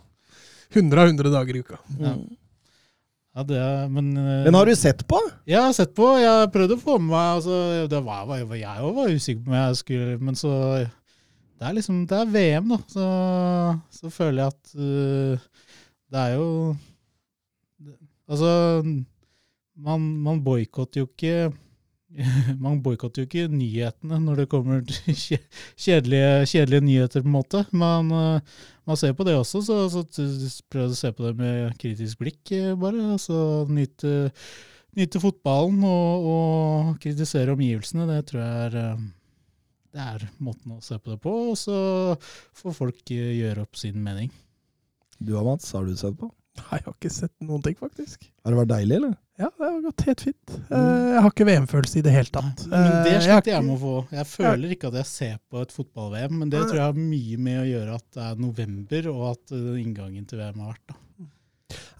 100 0.82 1.02
av 1.02 1.10
100 1.14 1.34
dager 1.38 1.58
i 1.58 1.64
uka. 1.66 1.80
Ja. 2.02 2.14
Ja, 3.32 3.42
det 3.48 3.60
men, 3.90 4.10
uh, 4.16 4.42
Men 4.44 4.54
har 4.58 4.66
du 4.68 4.74
sett 4.76 5.06
på? 5.08 5.16
Ja, 5.46 5.54
Jeg 5.54 5.62
har 5.70 5.72
sett 5.76 5.94
på. 5.96 6.04
Jeg 6.20 6.50
prøvde 6.52 6.76
å 6.76 6.82
få 6.82 6.98
med 7.00 7.14
meg 7.14 7.28
altså, 7.38 7.60
det 7.88 8.00
var, 8.04 8.26
var, 8.28 8.42
Jeg 8.58 8.68
også 8.84 8.96
var 8.98 9.14
usikker 9.16 9.44
på 9.46 9.50
om 9.54 9.56
jeg 9.56 9.78
skulle 9.80 10.18
Men 10.20 10.36
så 10.36 10.52
Det 10.82 11.64
er 11.68 11.76
liksom 11.78 12.02
Det 12.10 12.18
er 12.18 12.34
VM, 12.34 12.74
da. 12.74 12.78
Så, 12.92 13.06
så 14.02 14.12
føler 14.12 14.42
jeg 14.42 14.52
at 14.52 14.74
uh, 14.76 15.48
det 16.12 16.20
er 16.26 16.34
jo 16.36 16.48
det- 17.80 17.98
Altså 18.28 18.52
Man, 19.80 20.04
man 20.22 20.42
boikotter 20.44 21.00
jo 21.00 21.08
ikke 21.08 21.52
man 22.60 22.82
boikotter 22.84 23.22
jo 23.22 23.28
ikke 23.30 23.48
nyhetene 23.48 24.18
når 24.20 24.42
det 24.42 24.48
kommer 24.52 24.82
til 24.84 25.14
kjedelige, 25.80 26.44
kjedelige 26.50 26.84
nyheter, 26.84 27.22
på 27.24 27.30
en 27.30 27.32
måte. 27.38 27.62
Man, 27.72 28.10
eh, 28.12 28.58
man 28.88 28.98
ser 28.98 29.14
på 29.14 29.26
det 29.26 29.36
også, 29.38 29.62
så, 29.62 29.78
så 29.92 30.02
prøv 30.72 30.90
å 30.90 30.98
se 30.98 31.12
på 31.14 31.26
det 31.28 31.32
med 31.38 31.74
kritisk 31.80 32.22
blikk, 32.22 32.42
eh, 32.56 32.72
bare. 32.78 33.00
Altså 33.14 33.64
nyte, 33.70 34.30
nyte 34.98 35.22
fotballen 35.22 35.82
og, 35.86 36.28
og 36.32 36.94
kritisere 37.02 37.54
omgivelsene. 37.54 38.08
Det 38.10 38.22
tror 38.30 38.42
jeg 38.42 38.68
er 38.68 38.78
eh, 38.82 39.10
det 39.92 40.00
er 40.00 40.22
måten 40.40 40.72
å 40.72 40.80
se 40.80 40.96
på 40.96 41.12
det 41.12 41.18
på, 41.20 41.32
og 41.50 41.58
så 41.60 41.76
får 42.56 42.76
folk 42.78 43.10
eh, 43.12 43.34
gjøre 43.42 43.66
opp 43.66 43.76
sin 43.76 43.98
mening. 44.00 44.30
Du 45.20 45.34
og 45.36 45.44
Mats, 45.50 45.68
har 45.76 45.84
du 45.84 45.92
sett 45.98 46.16
på? 46.18 46.30
Nei, 46.58 46.78
jeg 46.78 46.86
har 46.86 46.96
ikke 46.96 47.12
sett 47.12 47.34
noen 47.44 47.62
ting, 47.64 47.76
faktisk. 47.78 48.24
Har 48.42 48.54
det 48.54 48.60
vært 48.62 48.72
deilig, 48.72 48.98
eller? 48.98 49.12
Ja, 49.42 49.48
det 49.58 49.66
har 49.68 49.78
gått 49.88 50.04
helt 50.06 50.20
fint. 50.28 50.52
Eh, 50.70 50.88
Jeg 51.12 51.22
har 51.24 51.30
ikke 51.32 51.46
VM-følelse 51.48 51.98
i 51.98 52.02
det 52.06 52.12
hele 52.14 52.30
tatt. 52.30 52.64
Men 52.70 52.88
det 53.02 53.12
Eh, 53.12 53.18
har 53.18 53.24
sliter 53.26 53.52
jeg 53.56 53.64
med 53.66 53.74
å 53.76 53.80
få. 53.82 53.94
Jeg 54.14 54.26
føler 54.30 54.74
ikke 54.76 54.90
at 54.92 54.98
jeg 55.00 55.08
ser 55.10 55.36
på 55.50 55.62
et 55.64 55.72
fotball-VM, 55.74 56.38
men 56.38 56.50
det 56.52 56.60
tror 56.68 56.78
jeg 56.78 56.88
har 56.88 57.00
mye 57.00 57.38
med 57.38 57.60
å 57.62 57.68
gjøre 57.72 57.94
at 57.98 58.06
det 58.14 58.26
er 58.30 58.42
november, 58.46 59.08
og 59.12 59.24
at 59.32 59.54
eh, 59.58 59.80
inngangen 59.82 60.28
til 60.30 60.38
VM 60.38 60.60
har 60.62 60.76
vært. 60.76 60.84
da. 60.92 60.98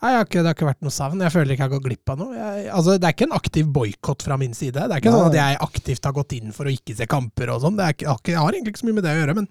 Nei, 0.02 0.10
jeg 0.10 0.18
har 0.18 0.26
ikke, 0.26 0.40
det 0.42 0.48
har 0.50 0.56
ikke 0.56 0.66
vært 0.68 0.82
noe 0.84 0.92
savn. 0.92 1.20
Jeg 1.22 1.32
føler 1.32 1.54
ikke 1.54 1.62
jeg 1.62 1.70
har 1.70 1.74
gått 1.78 1.86
glipp 1.86 2.10
av 2.12 2.18
noe. 2.18 2.34
Jeg, 2.36 2.64
altså, 2.76 2.96
det 2.98 3.06
er 3.08 3.14
ikke 3.16 3.26
en 3.28 3.36
aktiv 3.38 3.68
boikott 3.72 4.22
fra 4.26 4.36
min 4.36 4.52
side. 4.58 4.74
Det 4.74 4.82
er 4.90 5.00
ikke 5.00 5.12
Nei. 5.12 5.18
sånn 5.20 5.30
at 5.30 5.38
jeg 5.38 5.60
aktivt 5.66 6.08
har 6.08 6.12
gått 6.16 6.34
inn 6.36 6.52
for 6.52 6.68
å 6.68 6.74
ikke 6.74 6.96
se 6.98 7.06
kamper 7.08 7.52
og 7.54 7.62
sånn. 7.62 7.78
Det 7.78 7.86
jeg 8.02 8.36
har 8.36 8.52
egentlig 8.52 8.74
ikke 8.74 8.82
så 8.82 8.88
mye 8.90 8.98
med 8.98 9.06
det 9.06 9.14
å 9.14 9.20
gjøre. 9.22 9.36
Men 9.38 9.46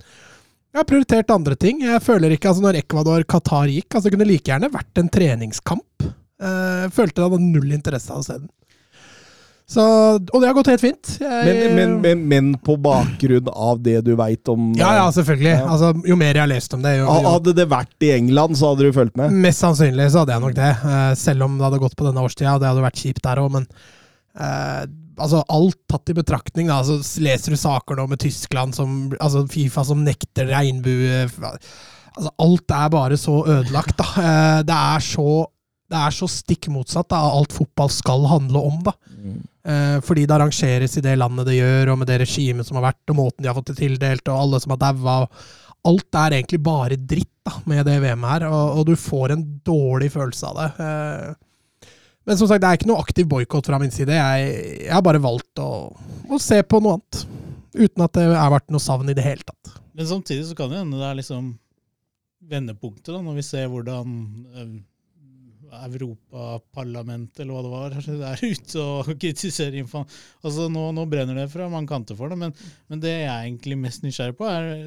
jeg 0.72 0.80
har 0.80 0.88
prioritert 0.92 1.34
andre 1.34 1.56
ting. 1.60 1.82
Jeg 1.88 2.04
føler 2.06 2.36
ikke, 2.36 2.52
altså 2.52 2.62
Når 2.68 2.80
Ecuador-Qatar 2.84 3.72
gikk, 3.74 3.90
altså 3.96 4.04
det 4.10 4.14
kunne 4.18 4.28
like 4.30 4.52
gjerne 4.52 4.70
vært 4.72 5.02
en 5.02 5.10
treningskamp. 5.18 6.06
Eh, 6.42 6.88
følte 6.96 7.22
jeg 7.22 7.30
hadde 7.30 7.46
null 7.54 7.72
interesse 7.78 8.12
av 8.14 8.24
å 8.24 8.26
se 8.26 8.40
den. 8.40 8.50
Så, 9.72 9.84
og 10.20 10.42
det 10.42 10.48
har 10.50 10.56
gått 10.58 10.68
helt 10.68 10.82
fint. 10.84 11.12
Jeg, 11.22 11.44
Men, 11.48 11.76
men, 11.78 11.92
men, 12.04 12.24
men 12.28 12.48
på 12.60 12.74
bakgrunn 12.84 13.48
av 13.54 13.80
det 13.80 14.02
du 14.04 14.10
veit 14.20 14.50
om 14.52 14.74
Ja, 14.76 14.90
ja, 14.98 15.06
selvfølgelig. 15.16 15.54
Ja. 15.54 15.68
Altså, 15.72 15.92
jo 16.10 16.18
mer 16.20 16.34
jeg 16.36 16.44
har 16.44 16.50
lest 16.52 16.74
om 16.76 16.82
det, 16.84 16.98
jo, 16.98 17.06
jo 17.08 17.30
Hadde 17.30 17.54
det 17.56 17.68
vært 17.72 18.04
i 18.04 18.10
England, 18.18 18.58
så 18.60 18.74
hadde 18.74 18.90
du 18.90 18.98
fulgt 18.98 19.16
med? 19.22 19.32
Mest 19.46 19.64
sannsynlig 19.64 20.10
så 20.12 20.26
hadde 20.26 20.36
jeg 20.36 20.44
nok 20.44 20.58
det. 20.58 20.72
eh, 20.92 21.14
selv 21.22 21.48
om 21.48 21.56
det 21.56 21.70
hadde 21.70 21.80
gått 21.86 21.96
på 21.96 22.10
denne 22.10 22.26
årstida. 22.28 22.58
Det 22.60 22.68
hadde 22.68 22.84
vært 22.84 23.00
kjipt 23.06 23.24
der 23.30 23.40
òg, 23.46 23.54
men 23.56 23.70
eh, 24.36 24.84
altså 25.22 25.40
alt 25.56 25.80
tatt 25.94 26.12
i 26.12 26.18
betraktning, 26.20 26.68
da, 26.68 26.82
så 26.84 27.00
leser 27.24 27.56
du 27.56 27.62
saker 27.64 27.96
nå 28.02 28.10
med 28.12 28.20
Tyskland 28.24 28.76
som 28.76 29.14
Altså 29.22 29.46
Fifa 29.52 29.84
som 29.88 30.04
nekter 30.04 30.48
regnbue 30.52 31.30
Altså 32.12 32.32
alt 32.44 32.74
er 32.76 32.90
bare 32.92 33.16
så 33.20 33.38
ødelagt, 33.46 33.96
da. 34.04 34.08
Eh, 34.20 34.62
det 34.68 34.76
er 34.76 35.08
så 35.14 35.30
det 35.92 36.00
er 36.00 36.14
så 36.16 36.28
stikk 36.32 36.70
motsatt 36.72 37.12
av 37.16 37.34
alt 37.36 37.54
fotball 37.56 37.90
skal 37.92 38.28
handle 38.32 38.62
om. 38.72 38.78
da. 38.86 38.94
Eh, 39.64 39.98
fordi 40.02 40.26
det 40.26 40.36
arrangeres 40.38 40.98
i 40.98 41.04
det 41.06 41.18
landet 41.20 41.50
det 41.50 41.60
gjør, 41.60 41.94
og 41.94 42.00
med 42.02 42.10
det 42.10 42.22
regimet 42.24 42.68
som 42.68 42.80
har 42.80 42.88
vært, 42.90 43.04
og 43.12 43.20
måten 43.20 43.44
de 43.44 43.52
har 43.52 43.58
fått 43.58 43.74
det 43.74 43.82
tildelt, 43.82 44.24
og 44.32 44.40
alle 44.46 44.62
som 44.64 44.74
har 44.74 44.82
daua. 44.82 45.18
Alt 45.92 46.18
er 46.24 46.38
egentlig 46.38 46.62
bare 46.64 46.98
dritt 46.98 47.30
da, 47.46 47.56
med 47.70 47.86
det 47.90 47.98
VM-et 48.04 48.32
her, 48.36 48.48
og, 48.50 48.80
og 48.80 48.90
du 48.90 48.96
får 48.98 49.36
en 49.36 49.46
dårlig 49.66 50.12
følelse 50.14 50.52
av 50.52 50.60
det. 50.62 50.70
Eh, 50.88 51.90
men 52.30 52.38
som 52.38 52.48
sagt, 52.48 52.62
det 52.62 52.70
er 52.70 52.78
ikke 52.78 52.90
noe 52.92 53.02
aktiv 53.02 53.28
boikott 53.28 53.68
fra 53.68 53.80
min 53.82 53.94
side. 53.94 54.14
Jeg, 54.14 54.52
jeg 54.86 54.94
har 54.94 55.02
bare 55.06 55.22
valgt 55.22 55.62
å, 55.62 55.72
å 56.30 56.40
se 56.42 56.62
på 56.64 56.80
noe 56.80 57.00
annet. 57.00 57.24
Uten 57.72 58.04
at 58.06 58.14
det 58.18 58.28
har 58.30 58.52
vært 58.54 58.70
noe 58.72 58.84
savn 58.84 59.10
i 59.10 59.16
det 59.18 59.26
hele 59.26 59.46
tatt. 59.48 59.74
Men 59.98 60.08
samtidig 60.08 60.46
så 60.48 60.56
kan 60.58 60.70
det 60.72 60.82
hende 60.84 61.00
det 61.02 61.08
er 61.08 61.18
liksom 61.18 61.50
vendepunktet, 62.52 63.10
da, 63.14 63.22
når 63.24 63.38
vi 63.40 63.46
ser 63.46 63.70
hvordan 63.72 64.16
eh, 64.56 64.72
Europaparlamentet, 65.72 67.40
eller 67.44 67.54
hva 67.56 67.64
det 67.64 67.72
var, 67.72 67.96
der 68.26 68.44
ute 68.44 68.84
og 68.84 69.12
kritiserer 69.22 69.78
infoen. 69.82 70.06
Altså, 70.44 70.68
nå, 70.72 70.90
nå 70.98 71.06
brenner 71.12 71.38
det 71.42 71.48
fra 71.54 71.70
mange 71.72 71.92
kanter 71.92 72.18
for 72.20 72.32
det, 72.32 72.38
men, 72.42 72.54
men 72.92 73.02
det 73.04 73.16
jeg 73.16 73.30
er 73.32 73.48
egentlig 73.48 73.80
mest 73.86 74.06
nysgjerrig 74.06 74.38
på, 74.40 74.48
er 74.52 74.86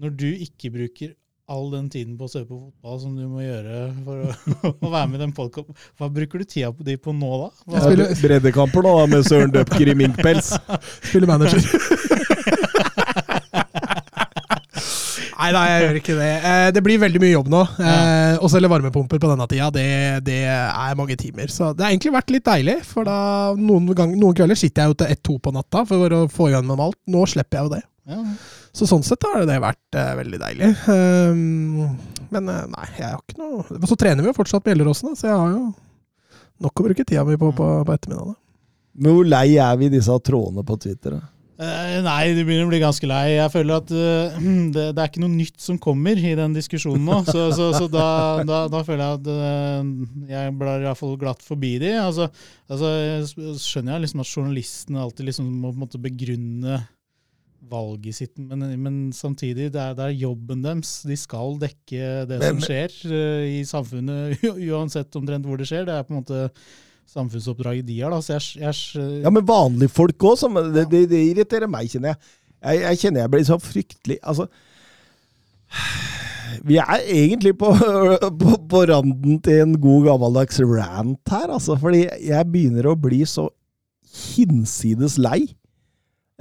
når 0.00 0.14
du 0.16 0.28
ikke 0.32 0.72
bruker 0.74 1.16
all 1.50 1.66
den 1.72 1.88
tiden 1.90 2.12
på 2.14 2.28
å 2.28 2.30
se 2.30 2.44
på 2.46 2.54
fotball 2.60 3.00
som 3.02 3.16
du 3.18 3.24
må 3.26 3.40
gjøre 3.42 3.78
for 4.06 4.20
å, 4.22 4.70
å 4.86 4.90
være 4.92 5.08
med 5.10 5.18
i 5.18 5.22
den 5.24 5.32
podkasten, 5.34 5.74
hva 5.98 6.06
bruker 6.14 6.38
du 6.38 6.46
tida 6.46 6.70
på 6.70 6.86
de 6.86 6.94
på 7.02 7.10
nå, 7.16 7.30
da? 7.40 7.48
Hva, 7.64 7.74
Jeg 7.74 7.86
spiller- 7.88 8.20
Breddekamper 8.22 8.86
da, 8.86 8.92
med 9.10 9.26
Søren 9.26 9.50
Døpker 9.56 9.90
i 9.90 9.96
minkpels. 9.98 10.52
Spiller 11.08 11.26
manager. 11.32 11.66
Nei 15.40 15.50
da, 15.56 15.60
jeg 15.70 15.84
gjør 15.86 15.98
ikke 16.02 16.14
det. 16.18 16.30
Eh, 16.44 16.66
Det 16.76 16.82
blir 16.84 16.98
veldig 17.00 17.20
mye 17.22 17.32
jobb 17.32 17.48
nå. 17.52 17.60
Eh, 17.80 18.34
Å 18.44 18.48
selge 18.52 18.68
varmepumper 18.68 19.20
på 19.22 19.30
denne 19.30 19.46
tida, 19.48 19.70
det, 19.72 19.86
det 20.26 20.40
er 20.52 20.98
mange 20.98 21.16
timer. 21.20 21.48
Så 21.52 21.70
det 21.76 21.86
har 21.86 21.94
egentlig 21.94 22.12
vært 22.12 22.32
litt 22.34 22.44
deilig. 22.44 22.74
For 22.84 23.08
da 23.08 23.16
noen, 23.56 23.88
gang, 23.96 24.12
noen 24.20 24.36
kvelder 24.36 24.58
sitter 24.60 24.84
jeg 24.84 24.92
jo 24.92 24.98
til 25.00 25.14
ett-to 25.14 25.38
på 25.40 25.52
natta 25.56 25.86
for 25.88 26.16
å 26.18 26.22
få 26.30 26.50
gjennom 26.52 26.82
alt. 26.84 26.98
Nå 27.08 27.24
slipper 27.32 27.58
jeg 27.62 27.68
jo 27.70 27.74
det. 27.78 27.84
ja. 28.12 28.22
Så 28.70 28.86
sånn 28.86 29.02
sett 29.02 29.24
har 29.26 29.40
det 29.48 29.56
vært 29.64 29.96
uh, 29.98 30.12
veldig 30.14 30.38
deilig. 30.38 30.68
Um, 30.86 31.96
men 32.30 32.44
nei, 32.46 32.84
jeg 33.00 33.08
har 33.08 33.16
ikke 33.18 33.40
noe 33.40 33.64
Og 33.80 33.86
så 33.90 33.96
trener 33.98 34.22
vi 34.22 34.30
jo 34.30 34.34
fortsatt 34.36 34.62
med 34.62 34.76
Gjelleråsen, 34.76 35.16
så 35.18 35.26
jeg 35.26 35.34
har 35.40 35.50
jo 35.56 35.64
nok 36.62 36.78
å 36.78 36.84
bruke 36.86 37.02
tida 37.08 37.24
mi 37.26 37.34
på 37.40 37.48
på, 37.50 37.66
på 37.88 37.96
ettermiddagen. 37.96 38.36
Men 39.00 39.16
hvor 39.16 39.26
lei 39.26 39.56
er 39.58 39.74
vi 39.80 39.88
disse 39.90 40.14
trådene 40.22 40.62
på 40.68 40.76
Twitter? 40.84 41.16
da? 41.18 41.24
Eh, 41.60 41.98
nei, 42.00 42.30
du 42.32 42.40
begynner 42.40 42.64
å 42.64 42.70
bli 42.70 42.78
ganske 42.80 43.08
lei. 43.08 43.34
Jeg 43.34 43.52
føler 43.52 43.82
at 43.82 43.90
uh, 43.92 44.36
det, 44.74 44.84
det 44.96 45.02
er 45.02 45.10
ikke 45.10 45.20
noe 45.20 45.34
nytt 45.34 45.60
som 45.60 45.76
kommer 45.82 46.16
i 46.16 46.32
den 46.38 46.54
diskusjonen 46.56 47.04
nå. 47.04 47.18
Så, 47.28 47.50
så, 47.56 47.66
så 47.76 47.88
da, 47.92 48.06
da, 48.48 48.62
da 48.72 48.80
føler 48.86 49.02
jeg 49.04 49.18
at 49.18 49.28
uh, 49.28 50.30
jeg 50.30 50.54
blar 50.60 50.86
iallfall 50.86 51.18
glatt 51.20 51.44
forbi 51.44 51.74
de. 51.82 51.92
Altså, 52.00 52.30
altså, 52.70 52.94
skjønner 53.60 53.98
jeg 53.98 54.06
liksom 54.06 54.24
at 54.24 54.32
journalistene 54.32 55.04
alltid 55.04 55.28
liksom 55.28 55.52
må 55.60 55.74
måte 55.76 56.00
begrunne 56.00 56.80
valget 57.70 58.16
sitt, 58.16 58.38
men, 58.40 58.64
men 58.80 58.94
samtidig, 59.14 59.68
det 59.74 59.78
er, 59.78 59.92
det 59.98 60.06
er 60.06 60.16
jobben 60.24 60.64
deres. 60.64 61.02
De 61.06 61.14
skal 61.20 61.60
dekke 61.60 62.24
det 62.30 62.40
Men- 62.40 62.56
som 62.56 62.64
skjer 62.64 62.96
uh, 63.12 63.44
i 63.52 63.60
samfunnet, 63.68 64.40
uansett 64.72 65.20
omtrent 65.20 65.44
hvor 65.44 65.60
det 65.60 65.68
skjer. 65.68 65.84
Det 65.84 65.98
er 65.98 66.08
på 66.08 66.16
en 66.16 66.22
måte 66.24 66.46
samfunnsoppdraget 67.10 67.86
de 67.88 67.98
har. 68.00 68.14
Da. 68.14 68.20
Så 68.22 68.36
jeg, 68.36 68.64
jeg, 68.64 69.20
Ja, 69.24 69.32
men 69.32 69.46
vanlige 69.46 69.92
folk 69.92 70.26
òg, 70.30 70.44
det, 70.74 70.86
det, 70.92 71.04
det 71.10 71.22
irriterer 71.32 71.70
meg, 71.70 71.90
kjenner 71.90 72.14
jeg. 72.14 72.20
Jeg, 72.60 72.82
jeg 72.84 73.00
kjenner 73.04 73.24
jeg 73.24 73.32
blir 73.32 73.44
så 73.48 73.56
fryktelig 73.56 74.18
Altså 74.28 74.44
Vi 76.68 76.76
er 76.76 77.06
egentlig 77.08 77.54
på, 77.56 77.70
på, 78.42 78.50
på 78.68 78.82
randen 78.90 79.38
til 79.40 79.62
en 79.62 79.72
god 79.80 80.10
gammeldags 80.10 80.60
rant 80.66 81.32
her, 81.32 81.48
altså. 81.54 81.78
Fordi 81.80 82.04
jeg 82.26 82.50
begynner 82.52 82.90
å 82.90 82.98
bli 82.98 83.22
så 83.28 83.48
hinsides 84.10 85.16
lei. 85.22 85.44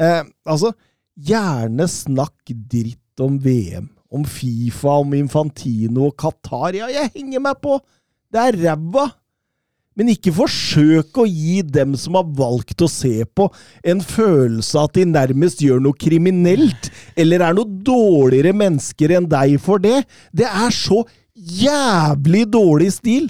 Eh, 0.02 0.24
altså, 0.50 0.74
gjerne 1.14 1.88
snakk 1.92 2.52
dritt 2.74 3.24
om 3.24 3.38
VM. 3.44 3.90
Om 4.10 4.26
Fifa, 4.26 4.98
om 5.04 5.14
Infantino 5.14 6.08
og 6.10 6.18
Qatar. 6.18 6.74
Ja, 6.80 6.90
jeg 6.90 7.14
henger 7.14 7.44
meg 7.46 7.62
på! 7.62 7.78
Det 8.34 8.42
er 8.42 8.58
ræva! 8.66 9.06
Men 10.00 10.14
ikke 10.14 10.32
forsøk 10.32 11.18
å 11.20 11.26
gi 11.28 11.60
dem 11.68 11.98
som 12.00 12.16
har 12.16 12.28
valgt 12.38 12.80
å 12.80 12.88
se 12.88 13.26
på, 13.36 13.50
en 13.84 14.00
følelse 14.00 14.80
av 14.80 14.88
at 14.88 14.96
de 14.96 15.04
nærmest 15.12 15.60
gjør 15.66 15.82
noe 15.84 16.00
kriminelt, 16.00 16.88
eller 17.20 17.44
er 17.44 17.58
noe 17.58 17.68
dårligere 17.68 18.56
mennesker 18.56 19.18
enn 19.18 19.28
deg 19.28 19.58
for 19.60 19.84
det. 19.84 20.06
Det 20.32 20.48
er 20.48 20.72
så 20.72 21.04
jævlig 21.36 22.46
dårlig 22.56 22.94
stil! 22.96 23.28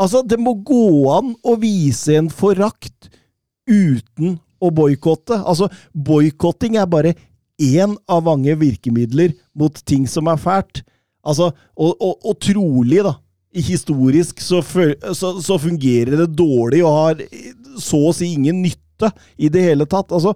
Altså, 0.00 0.20
det 0.24 0.38
må 0.40 0.54
gå 0.64 1.08
an 1.12 1.34
å 1.40 1.56
vise 1.60 2.14
en 2.16 2.30
forakt 2.32 3.10
uten 3.68 4.38
å 4.60 4.70
boikotte. 4.72 5.40
Altså, 5.40 5.68
boikotting 5.92 6.76
er 6.80 6.88
bare 6.88 7.16
én 7.60 7.96
av 8.08 8.24
mange 8.28 8.54
virkemidler 8.60 9.34
mot 9.56 9.76
ting 9.88 10.06
som 10.08 10.28
er 10.32 10.40
fælt. 10.40 10.82
Altså, 11.20 11.50
og, 11.76 11.96
og, 11.96 12.14
og 12.24 12.38
trolig, 12.40 13.02
da, 13.04 13.16
historisk 13.54 14.40
så, 14.44 14.60
så, 14.62 15.32
så 15.42 15.58
fungerer 15.58 16.22
det 16.22 16.30
dårlig 16.38 16.84
og 16.86 16.96
har 16.96 17.24
så 17.80 18.00
å 18.10 18.14
si 18.14 18.32
ingen 18.34 18.62
nytte 18.62 19.10
i 19.40 19.50
det 19.52 19.64
hele 19.64 19.86
tatt. 19.90 20.12
Altså, 20.12 20.34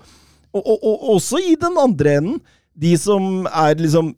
og, 0.55 0.63
og, 0.63 0.79
og 0.83 1.09
også 1.17 1.43
i 1.43 1.55
den 1.61 1.79
andre 1.81 2.19
enden. 2.21 2.43
De 2.75 2.95
som 2.99 3.47
er 3.47 3.79
liksom 3.79 4.15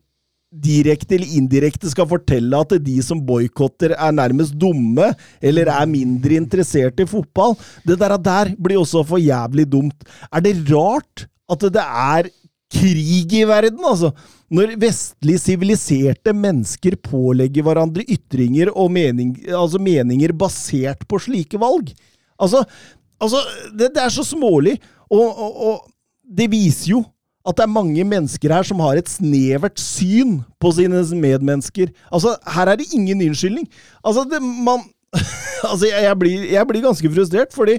direkte 0.63 1.17
eller 1.17 1.35
indirekte 1.37 1.91
skal 1.91 2.09
fortelle 2.09 2.57
at 2.57 2.73
de 2.81 2.95
som 3.05 3.21
boikotter, 3.21 3.93
er 3.93 4.15
nærmest 4.15 4.57
dumme, 4.57 5.11
eller 5.45 5.69
er 5.73 5.91
mindre 5.91 6.39
interessert 6.39 7.03
i 7.03 7.09
fotball. 7.09 7.57
Det 7.85 7.99
der, 8.01 8.17
der 8.17 8.55
blir 8.57 8.81
også 8.81 9.05
for 9.05 9.21
jævlig 9.21 9.67
dumt. 9.73 10.07
Er 10.31 10.45
det 10.45 10.57
rart 10.71 11.27
at 11.53 11.69
det 11.75 11.85
er 11.85 12.31
krig 12.73 13.37
i 13.37 13.45
verden, 13.49 13.85
altså? 13.87 14.15
Når 14.55 14.77
vestlig 14.79 15.41
siviliserte 15.43 16.35
mennesker 16.37 16.95
pålegger 17.03 17.67
hverandre 17.67 18.05
ytringer 18.07 18.71
og 18.71 18.93
mening, 18.95 19.35
altså 19.51 19.81
meninger 19.83 20.35
basert 20.39 21.03
på 21.11 21.19
slike 21.25 21.59
valg? 21.59 21.91
Altså, 22.39 22.63
altså 23.19 23.43
det, 23.75 23.91
det 23.97 24.05
er 24.05 24.15
så 24.15 24.23
smålig, 24.27 24.77
og, 25.11 25.27
og, 25.27 25.61
og 25.71 26.37
det 26.39 26.51
viser 26.53 26.93
jo 26.95 27.03
at 27.47 27.59
det 27.59 27.63
er 27.63 27.71
mange 27.71 28.03
mennesker 28.07 28.51
her 28.55 28.67
som 28.67 28.81
har 28.83 28.99
et 28.99 29.11
snevert 29.11 29.79
syn 29.79 30.41
på 30.63 30.73
sine 30.75 31.03
medmennesker. 31.15 31.93
Altså, 32.11 32.35
her 32.57 32.73
er 32.73 32.81
det 32.81 32.89
ingen 32.95 33.23
unnskyldning. 33.29 33.69
Altså, 34.03 34.27
det, 34.31 34.43
man 34.43 34.83
Altså, 35.71 35.87
jeg, 35.87 36.03
jeg, 36.05 36.19
blir, 36.19 36.49
jeg 36.53 36.69
blir 36.69 36.85
ganske 36.85 37.11
frustrert, 37.13 37.55
fordi 37.55 37.79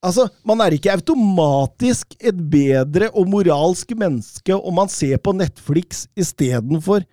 Altså, 0.00 0.28
Man 0.44 0.60
er 0.64 0.72
ikke 0.72 0.92
automatisk 0.94 2.14
et 2.20 2.36
bedre 2.50 3.10
og 3.12 3.28
moralsk 3.28 3.92
menneske 3.98 4.56
om 4.56 4.78
man 4.80 4.88
ser 4.88 5.20
på 5.20 5.34
Netflix 5.36 6.06
istedenfor 6.16 7.04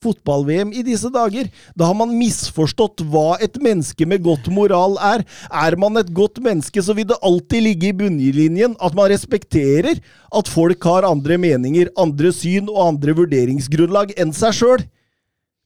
fotball-VM 0.00 0.72
i 0.72 0.82
disse 0.84 1.10
dager. 1.12 1.50
Da 1.76 1.90
har 1.90 1.96
man 1.96 2.14
misforstått 2.16 3.02
hva 3.12 3.36
et 3.44 3.58
menneske 3.60 4.06
med 4.08 4.22
godt 4.24 4.48
moral 4.52 4.96
er. 4.96 5.24
Er 5.52 5.76
man 5.76 6.00
et 6.00 6.08
godt 6.16 6.40
menneske, 6.40 6.80
så 6.80 6.96
vil 6.96 7.10
det 7.10 7.20
alltid 7.20 7.66
ligge 7.66 7.90
i 7.90 7.96
bunnlinjen 7.96 8.78
at 8.80 8.96
man 8.96 9.10
respekterer 9.12 10.00
at 10.00 10.48
folk 10.48 10.88
har 10.88 11.08
andre 11.08 11.36
meninger, 11.40 11.92
andre 12.00 12.32
syn 12.32 12.70
og 12.72 12.80
andre 12.86 13.16
vurderingsgrunnlag 13.20 14.16
enn 14.16 14.32
seg 14.36 14.56
sjøl. 14.56 14.86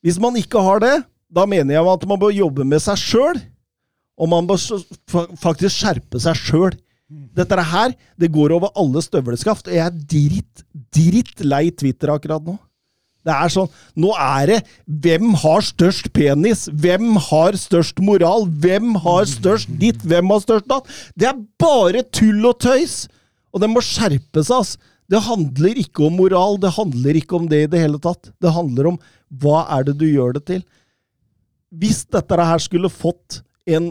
Hvis 0.05 0.19
man 0.21 0.35
ikke 0.37 0.61
har 0.61 0.83
det, 0.83 0.97
da 1.35 1.47
mener 1.47 1.79
jeg 1.79 1.95
at 1.95 2.09
man 2.11 2.21
bør 2.21 2.35
jobbe 2.35 2.67
med 2.67 2.83
seg 2.83 2.99
sjøl. 3.01 3.39
Og 4.21 4.31
man 4.31 4.47
bør 4.47 4.59
faktisk 5.41 5.75
skjerpe 5.75 6.21
seg 6.23 6.39
sjøl. 6.39 6.77
Dette 7.37 7.65
her, 7.71 7.95
det 8.19 8.33
går 8.33 8.55
over 8.57 8.73
alle 8.79 9.03
støvleskaft. 9.05 9.69
Og 9.69 9.77
jeg 9.77 9.85
er 9.85 9.99
dritt, 10.15 10.65
dritt 10.95 11.43
lei 11.45 11.69
Twitter 11.75 12.15
akkurat 12.15 12.47
nå. 12.47 12.57
Det 13.25 13.33
er 13.33 13.53
sånn 13.53 13.71
Nå 13.97 14.11
er 14.21 14.51
det 14.51 14.57
Hvem 14.85 15.31
har 15.41 15.65
størst 15.65 16.11
penis? 16.17 16.67
Hvem 16.69 17.15
har 17.31 17.57
størst 17.57 18.03
moral? 18.05 18.45
Hvem 18.61 18.99
har 19.05 19.25
størst 19.31 19.71
ditt? 19.81 20.03
Hvem 20.05 20.33
har 20.35 20.43
størst 20.45 20.69
datt? 20.69 20.91
Det 21.17 21.31
er 21.31 21.45
bare 21.61 22.05
tull 22.13 22.45
og 22.45 22.59
tøys! 22.61 23.07
Og 23.55 23.63
det 23.63 23.71
må 23.71 23.81
skjerpe 23.85 24.43
seg, 24.43 24.61
ass. 24.61 24.75
Det 25.11 25.21
handler 25.23 25.79
ikke 25.79 26.09
om 26.09 26.17
moral, 26.19 26.57
det 26.59 26.73
handler 26.75 27.19
ikke 27.21 27.37
om 27.39 27.45
det 27.47 27.61
i 27.65 27.71
det 27.71 27.83
hele 27.85 28.01
tatt. 28.03 28.33
Det 28.43 28.51
handler 28.51 28.89
om 28.91 28.97
hva 29.41 29.61
er 29.77 29.87
det 29.87 29.95
du 30.01 30.09
gjør 30.09 30.35
det 30.39 30.43
til. 30.49 30.65
Hvis 31.75 32.03
dette 32.11 32.49
her 32.51 32.63
skulle 32.63 32.91
fått 32.91 33.45
en 33.67 33.89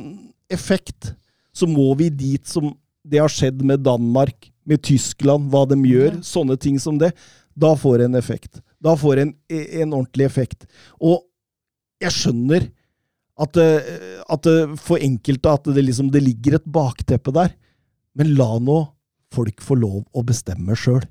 effekt, 0.53 1.13
så 1.53 1.67
må 1.69 1.93
vi 1.99 2.09
dit 2.09 2.45
som 2.49 2.71
det 3.03 3.19
har 3.19 3.31
skjedd 3.31 3.61
med 3.65 3.81
Danmark, 3.83 4.49
med 4.65 4.79
Tyskland, 4.85 5.49
hva 5.51 5.65
de 5.67 5.75
gjør, 5.83 6.21
sånne 6.23 6.55
ting 6.61 6.77
som 6.79 6.95
det. 7.01 7.09
Da 7.59 7.73
får 7.75 7.97
det 7.99 8.05
en 8.07 8.15
effekt. 8.15 8.61
Da 8.83 8.93
får 8.99 9.15
det 9.19 9.25
en, 9.27 9.33
en 9.83 9.95
ordentlig 9.97 10.25
effekt. 10.25 10.63
Og 11.03 11.25
jeg 12.01 12.15
skjønner 12.15 12.69
at, 13.43 13.51
det- 13.57 14.23
at 14.29 14.47
for 14.79 15.01
enkelte 15.03 15.51
at 15.51 15.67
det, 15.75 15.83
liksom, 15.83 16.09
det 16.13 16.23
ligger 16.23 16.55
et 16.59 16.65
bakteppe 16.71 17.33
der. 17.35 17.51
Men 18.15 18.35
la 18.37 18.53
nå 18.61 18.79
folk 19.33 19.59
få 19.65 19.75
lov 19.81 20.03
å 20.13 20.23
bestemme 20.23 20.75
sjøl. 20.77 21.03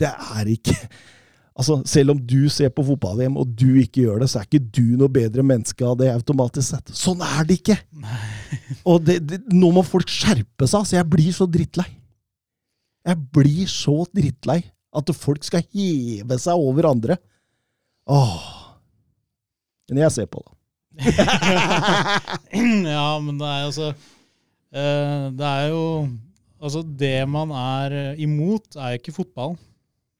Det 0.00 0.08
er 0.10 0.48
ikke 0.50 0.74
Altså, 1.60 1.76
Selv 1.84 2.14
om 2.14 2.20
du 2.24 2.48
ser 2.52 2.70
på 2.72 2.84
fotball-VM, 2.88 3.36
og 3.36 3.50
du 3.52 3.74
ikke 3.82 4.06
gjør 4.06 4.22
det, 4.22 4.30
så 4.32 4.40
er 4.40 4.46
ikke 4.48 4.62
du 4.72 4.96
noe 4.96 5.12
bedre 5.12 5.44
menneske 5.44 5.84
av 5.84 5.98
det 6.00 6.08
automatisk 6.14 6.70
sett. 6.72 6.92
Sånn 6.96 7.20
er 7.24 7.44
det 7.48 7.58
ikke! 7.60 7.76
Og 8.88 9.02
det, 9.04 9.18
det, 9.28 9.40
nå 9.52 9.68
må 9.76 9.84
folk 9.84 10.08
skjerpe 10.08 10.68
seg. 10.70 10.86
så 10.88 10.96
jeg 10.96 11.08
blir 11.12 11.34
så 11.36 11.44
drittlei. 11.50 11.88
Jeg 13.04 13.20
blir 13.36 13.68
så 13.68 13.98
drittlei 14.08 14.62
at 14.96 15.12
folk 15.14 15.44
skal 15.46 15.62
heve 15.74 16.40
seg 16.40 16.64
over 16.64 16.88
andre. 16.90 17.18
Åh. 18.10 18.48
Men 19.90 20.04
jeg 20.06 20.16
ser 20.16 20.32
på 20.32 20.42
det. 20.42 20.56
ja, 22.96 23.10
men 23.22 23.36
det 23.38 23.46
er 23.46 23.60
jo 23.60 23.68
altså 23.68 23.86
eh, 24.74 25.28
Det 25.38 25.46
er 25.46 25.68
jo 25.70 25.84
Altså, 26.60 26.82
det 26.84 27.22
man 27.30 27.52
er 27.56 27.94
eh, 27.96 28.18
imot, 28.20 28.74
er 28.76 28.92
jo 28.92 28.98
ikke 29.00 29.14
fotball. 29.16 29.54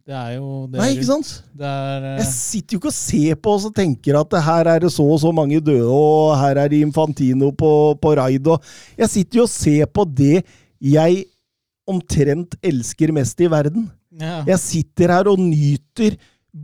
Det 0.06 0.16
er 0.16 0.30
jo 0.38 0.66
det 0.70 0.80
Nei, 0.80 0.88
ikke 0.96 1.06
sant? 1.06 1.28
Det 1.54 1.66
er 1.68 2.06
uh... 2.06 2.14
Jeg 2.18 2.28
sitter 2.32 2.74
jo 2.74 2.80
ikke 2.80 2.90
og 2.90 2.96
ser 2.96 3.36
på 3.44 3.54
og 3.58 3.74
tenker 3.76 4.16
at 4.20 4.36
her 4.46 4.70
er 4.72 4.82
det 4.86 4.90
så 4.94 5.04
og 5.04 5.20
så 5.22 5.30
mange 5.34 5.60
døde, 5.62 5.86
og 5.86 6.32
her 6.40 6.58
er 6.64 6.72
det 6.72 6.80
Infantino 6.82 7.52
på, 7.54 7.70
på 8.00 8.14
raid. 8.18 8.48
Og 8.50 8.64
jeg 8.98 9.12
sitter 9.12 9.42
jo 9.42 9.46
og 9.46 9.52
ser 9.52 9.86
på 9.92 10.06
det 10.08 10.40
jeg 10.80 11.24
omtrent 11.90 12.56
elsker 12.64 13.12
mest 13.14 13.40
i 13.42 13.48
verden. 13.50 13.88
ja. 14.20 14.40
Jeg 14.48 14.58
sitter 14.62 15.12
her 15.14 15.28
og 15.30 15.40
nyter 15.42 16.16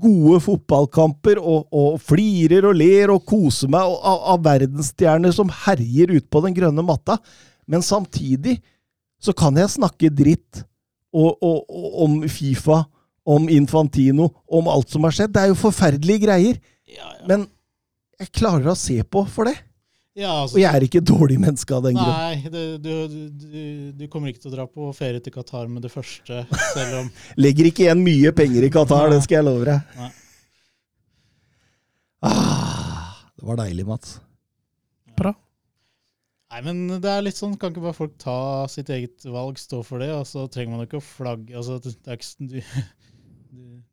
gode 0.02 0.40
fotballkamper 0.42 1.38
og, 1.38 1.68
og 1.70 2.00
flirer 2.02 2.64
og 2.66 2.74
ler 2.74 3.12
og 3.14 3.22
koser 3.28 3.70
meg 3.70 3.86
og- 3.86 4.00
av, 4.02 4.24
av 4.34 4.40
verdensstjerner 4.42 5.34
som 5.34 5.52
herjer 5.64 6.16
ute 6.16 6.26
på 6.30 6.42
den 6.42 6.56
grønne 6.56 6.82
matta. 6.82 7.18
Men 7.70 7.82
samtidig 7.86 8.58
så 9.22 9.34
kan 9.36 9.54
jeg 9.56 9.70
snakke 9.76 10.10
dritt 10.10 10.64
og, 11.14 11.38
og, 11.40 11.62
om 12.02 12.18
Fifa, 12.28 12.82
om 13.26 13.48
Infantino, 13.50 14.28
om 14.46 14.68
alt 14.70 14.92
som 14.94 15.02
har 15.08 15.14
skjedd. 15.16 15.32
Det 15.34 15.42
er 15.42 15.50
jo 15.50 15.56
forferdelige 15.58 16.22
greier. 16.26 16.58
Ja, 16.86 17.08
ja. 17.18 17.24
Men 17.26 17.48
jeg 18.20 18.30
klarer 18.38 18.70
å 18.72 18.76
se 18.78 19.00
på 19.02 19.24
for 19.28 19.50
det. 19.50 19.56
ja, 20.16 20.30
altså, 20.44 20.56
Og 20.56 20.62
jeg 20.62 20.70
er 20.78 20.84
ikke 20.86 21.00
et 21.02 21.08
dårlig 21.10 21.36
menneske 21.42 21.74
av 21.76 21.82
den 21.84 21.98
grunn. 21.98 22.14
Nei, 22.14 22.52
det, 22.54 22.62
du, 22.80 22.92
du, 23.42 23.58
du 23.98 24.06
kommer 24.12 24.30
ikke 24.30 24.44
til 24.46 24.52
å 24.52 24.54
dra 24.54 24.64
på 24.70 24.88
ferie 24.96 25.20
til 25.20 25.34
Qatar 25.34 25.66
med 25.68 25.82
det 25.84 25.90
første, 25.92 26.44
selv 26.72 27.00
om 27.02 27.10
Legger 27.44 27.68
ikke 27.68 27.84
igjen 27.88 28.00
mye 28.06 28.32
penger 28.38 28.64
i 28.64 28.70
Qatar, 28.72 29.10
det 29.12 29.20
skal 29.26 29.40
jeg 29.42 29.48
love 29.50 29.66
deg. 29.68 30.06
Ah, 32.22 33.26
det 33.36 33.44
var 33.46 33.58
deilig, 33.60 33.84
Mats. 33.86 34.16
Bra. 35.18 35.34
Nei, 36.52 36.60
men 36.64 36.84
det 37.02 37.10
er 37.10 37.24
litt 37.26 37.36
sånn, 37.36 37.56
kan 37.60 37.72
ikke 37.74 37.82
bare 37.84 37.96
folk 37.96 38.14
ta 38.22 38.38
sitt 38.70 38.88
eget 38.94 39.24
valg, 39.28 39.58
stå 39.60 39.82
for 39.84 40.00
det, 40.02 40.12
og 40.14 40.24
så 40.28 40.46
trenger 40.52 40.76
man 40.76 40.86
ikke 40.86 41.00
å 41.00 41.04
flagge 41.04 41.56
altså, 41.58 41.76
det, 41.82 41.96
er 42.06 42.16
ikke, 42.16 42.28
s- 42.28 42.38
du, 42.38 42.56
du, 42.56 42.60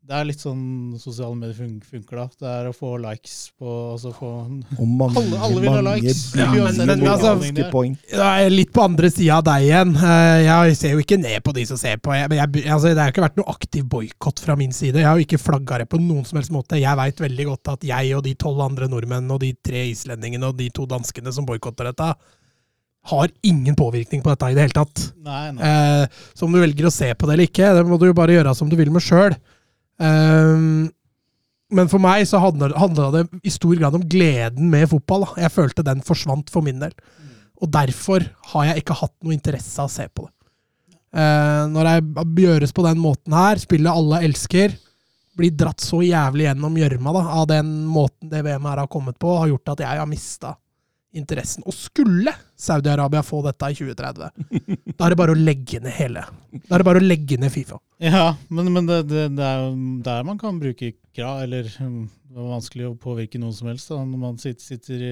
det 0.04 0.16
er 0.18 0.26
litt 0.28 0.42
sånn 0.44 0.98
sosiale 1.00 1.32
medier 1.40 1.56
fun 1.56 1.78
funker, 1.80 2.18
da. 2.20 2.26
Det 2.42 2.48
er 2.52 2.66
å 2.68 2.74
få 2.76 2.90
likes 3.00 3.36
på 3.56 3.68
altså 3.94 4.12
få 4.12 4.32
Og 4.78 4.88
mange, 5.00 5.16
Alle- 5.22 5.40
alle 5.48 5.62
vil 5.64 5.72
ha 5.72 5.84
likes. 5.86 6.24
Ja, 6.36 6.50
men- 6.52 6.82
men 6.90 7.06
altså- 7.08 7.72
poeng. 7.72 7.94
Jeg 8.12 8.46
er 8.46 8.50
litt 8.52 8.74
på 8.76 8.84
andre 8.84 9.10
sida 9.10 9.38
av 9.38 9.46
deg 9.48 9.70
igjen. 9.70 9.96
Eh, 9.96 10.44
Jeg 10.44 10.76
ser 10.76 10.92
jo 10.98 11.00
ikke 11.06 11.20
ned 11.22 11.40
på 11.44 11.54
de 11.56 11.64
som 11.66 11.78
ser 11.80 11.98
på. 12.04 12.12
Jeg, 12.14 12.28
men 12.30 12.38
jeg, 12.42 12.66
altså, 12.68 12.92
det 12.92 13.00
har 13.00 13.12
ikke 13.16 13.24
vært 13.30 13.38
noe 13.40 13.48
aktiv 13.56 13.88
boikott 13.88 14.40
fra 14.44 14.58
min 14.60 14.72
side. 14.76 14.96
Jeg 15.00 15.06
har 15.08 15.16
jo 15.18 15.24
ikke 15.26 15.40
flagga 15.40 15.80
det 15.80 15.90
på 15.90 16.02
noen 16.04 16.26
som 16.28 16.38
helst 16.38 16.52
måte. 16.52 16.76
Jeg 16.84 17.00
veit 17.00 17.16
veldig 17.24 17.46
godt 17.54 17.74
at 17.78 17.88
jeg 17.88 18.14
og 18.18 18.24
de 18.28 18.36
tolv 18.36 18.60
andre 18.60 18.88
nordmennene 18.92 19.32
og 19.32 19.40
de 19.40 19.54
tre 19.64 19.86
islendingene 19.94 20.44
og 20.52 20.58
de 20.58 20.68
to 20.70 20.86
danskene 20.86 21.32
som 21.32 21.46
boikotter 21.48 21.86
dette, 21.94 22.12
har 23.06 23.28
ingen 23.44 23.76
påvirkning 23.76 24.22
på 24.24 24.32
dette 24.32 24.52
i 24.52 24.54
det 24.56 24.64
hele 24.68 24.78
tatt. 24.84 25.02
Nei, 25.24 25.52
nei. 25.52 25.64
Eh, 25.64 26.06
så 26.36 26.44
om 26.48 26.54
du 26.56 26.60
velger 26.62 26.88
å 26.88 26.92
se 26.92 27.10
på 27.16 27.28
det 27.28 27.34
eller 27.36 27.48
ikke, 27.50 27.72
det 27.76 27.88
må 27.88 27.98
du 28.00 28.06
jo 28.08 28.14
bare 28.16 28.32
gjøre 28.36 28.54
som 28.56 28.70
du 28.72 28.78
vil 28.80 28.92
med 28.96 29.02
sjøl. 29.04 29.36
Men 31.74 31.90
for 31.90 32.02
meg 32.02 32.26
så 32.30 32.42
handla 32.42 33.10
det 33.16 33.26
i 33.46 33.52
stor 33.54 33.76
grad 33.80 33.98
om 33.98 34.06
gleden 34.10 34.70
med 34.72 34.90
fotball. 34.92 35.26
Da. 35.26 35.44
Jeg 35.46 35.56
følte 35.56 35.86
den 35.86 36.04
forsvant 36.06 36.52
for 36.54 36.66
min 36.66 36.82
del. 36.82 36.94
Og 37.64 37.70
derfor 37.72 38.26
har 38.54 38.70
jeg 38.70 38.84
ikke 38.84 38.98
hatt 39.00 39.16
noe 39.24 39.36
interesse 39.36 39.78
av 39.82 39.90
å 39.90 39.94
se 39.94 40.08
på 40.10 40.26
det. 40.28 40.34
Uh, 41.14 41.70
når 41.70 41.90
jeg 41.90 42.26
gjøres 42.42 42.74
på 42.74 42.86
den 42.88 42.98
måten 43.02 43.36
her, 43.38 43.62
spillet 43.62 43.94
alle 43.94 44.24
elsker, 44.26 44.74
blir 45.38 45.54
dratt 45.58 45.82
så 45.82 46.02
jævlig 46.06 46.48
gjennom 46.48 46.76
gjørma 46.78 47.14
av 47.22 47.48
den 47.50 47.70
måten 47.90 48.30
det 48.30 48.44
VM 48.46 48.66
her 48.70 48.84
har 48.84 48.90
kommet 48.92 49.18
på, 49.22 49.32
har 49.38 49.50
gjort 49.50 49.74
at 49.76 49.84
jeg 49.86 50.02
har 50.02 50.10
mista 50.10 50.56
interessen. 51.18 51.64
Og 51.70 51.76
skulle 51.78 52.34
Saudi-Arabia 52.60 53.24
få 53.26 53.42
dette 53.46 53.70
i 53.72 53.78
2030, 53.78 54.48
da 54.98 55.06
er 55.06 55.14
det 55.14 55.20
bare 55.20 55.36
å 55.36 55.40
legge 55.40 55.82
ned 55.84 55.96
hele. 55.98 56.26
Da 56.66 56.76
er 56.76 56.84
det 56.84 56.88
bare 56.90 57.02
å 57.02 57.06
legge 57.06 57.38
ned 57.42 57.54
Fifa. 57.54 57.80
Ja, 58.04 58.34
men, 58.50 58.72
men 58.74 58.90
det, 58.90 59.04
det, 59.12 59.30
det 59.38 59.48
er 59.48 59.64
jo 59.64 59.74
der 60.04 60.28
man 60.28 60.40
kan 60.42 60.60
bruke 60.62 60.94
krav, 61.14 61.44
eller 61.46 61.70
um, 61.84 62.08
det 62.34 62.42
er 62.42 62.50
vanskelig 62.50 62.88
å 62.90 62.96
påvirke 63.00 63.42
noen 63.42 63.54
som 63.56 63.70
helst 63.70 63.92
da, 63.92 64.00
når 64.02 64.24
man 64.24 64.40
sitter, 64.42 64.66
sitter 64.66 65.04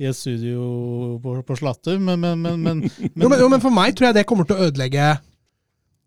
i 0.00 0.08
et 0.08 0.16
studio 0.16 1.18
på, 1.22 1.36
på 1.46 1.58
Slattum, 1.60 2.08
men, 2.08 2.22
men, 2.22 2.40
men, 2.40 2.64
men, 2.64 2.86
Jo, 3.12 3.28
men, 3.28 3.38
jo, 3.44 3.50
men 3.52 3.62
for 3.64 3.74
meg 3.74 3.96
tror 3.96 4.10
jeg 4.10 4.20
det 4.20 4.26
kommer 4.28 4.48
til 4.48 4.56
å 4.56 4.70
ødelegge 4.70 5.12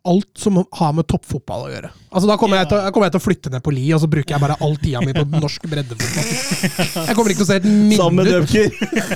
alt 0.06 0.30
som 0.40 0.58
har 0.80 0.94
med 0.98 1.08
toppfotball 1.10 1.66
å 1.66 1.72
gjøre. 1.74 1.90
Altså 2.16 2.30
Da 2.30 2.36
kommer, 2.40 2.60
jeg 2.62 2.70
til, 2.72 2.78
å- 2.78 2.92
kommer 2.94 3.08
jeg 3.10 3.16
til 3.16 3.22
å 3.22 3.26
flytte 3.26 3.52
ned 3.54 3.64
på 3.66 3.74
Li, 3.76 3.84
og 3.96 4.02
så 4.04 4.10
bruker 4.12 4.36
jeg 4.36 4.44
bare 4.44 4.58
all 4.62 4.76
tida 4.82 5.02
mi 5.04 5.14
på 5.18 5.26
norsk 5.32 5.66
breddefotball. 5.72 6.30
Jeg 7.10 7.16
kommer 7.18 7.34
ikke 7.34 7.42
til 7.42 7.48
å 7.48 7.50
se 7.50 7.58
et 7.60 7.68
minutt 7.68 8.00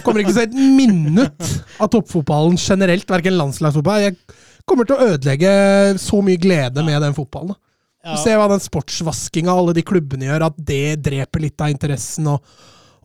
kommer 0.03 0.22
ikke 0.24 0.34
til 0.34 0.36
å 0.36 0.40
se 0.40 0.48
et 0.49 0.57
minutt 0.57 1.56
av 1.80 1.91
toppfotballen 1.94 2.57
generelt, 2.60 3.07
verken 3.10 3.38
landslagsfotball. 3.40 4.03
Jeg 4.10 4.18
kommer 4.70 4.86
til 4.90 4.98
å 4.98 5.07
ødelegge 5.14 5.53
så 6.02 6.20
mye 6.26 6.41
glede 6.41 6.84
med 6.86 7.02
den 7.06 7.16
fotballen. 7.18 7.56
Du 8.10 8.16
ser 8.22 8.38
hva 8.40 8.48
den 8.49 8.61
sportsvaskinga 8.64 9.52
alle 9.52 9.74
de 9.76 9.84
klubbene 9.86 10.30
gjør, 10.30 10.45
at 10.49 10.60
det 10.66 10.99
dreper 11.03 11.44
litt 11.44 11.61
av 11.61 11.74
interessen, 11.74 12.30
og, 12.32 12.40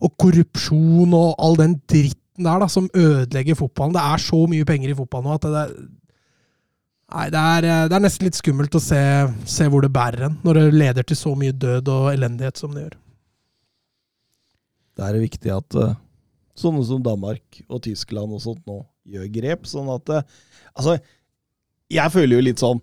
og 0.01 0.13
korrupsjon 0.21 1.11
og 1.17 1.33
all 1.43 1.57
den 1.59 1.75
dritten 1.89 2.45
der 2.47 2.59
da, 2.63 2.67
som 2.71 2.87
ødelegger 2.95 3.55
fotballen. 3.59 3.93
Det 3.95 4.03
er 4.03 4.23
så 4.23 4.39
mye 4.51 4.65
penger 4.67 4.91
i 4.91 4.97
fotball 4.97 5.23
nå 5.27 5.35
at 5.37 5.45
det, 5.51 5.65
Nei, 7.13 7.27
det 7.29 7.37
er, 7.39 7.65
det 7.89 7.95
er 7.95 8.01
nesten 8.01 8.25
litt 8.25 8.37
skummelt 8.37 8.75
å 8.75 8.81
se, 8.81 8.99
se 9.45 9.67
hvor 9.69 9.85
det 9.85 9.91
bærer 9.93 10.25
hen, 10.25 10.39
når 10.45 10.57
det 10.57 10.63
leder 10.73 11.05
til 11.05 11.19
så 11.19 11.35
mye 11.37 11.53
død 11.53 11.91
og 11.93 12.07
elendighet 12.15 12.57
som 12.57 12.73
det 12.73 12.87
gjør. 12.87 12.95
Da 14.95 15.07
er 15.07 15.17
det 15.17 15.25
viktig 15.27 15.51
at 15.53 15.77
eh, 15.77 15.93
sånne 16.57 16.81
som 16.87 17.03
Danmark 17.05 17.61
og 17.67 17.83
Tyskland 17.85 18.33
og 18.33 18.41
sånt 18.43 18.63
nå 18.67 18.79
gjør 19.11 19.29
grep, 19.37 19.69
sånn 19.69 19.91
at 19.93 20.11
eh, 20.17 20.27
Altså, 20.75 20.97
jeg 21.91 22.11
føler 22.11 22.35
jo 22.35 22.43
litt 22.43 22.59
sånn 22.59 22.81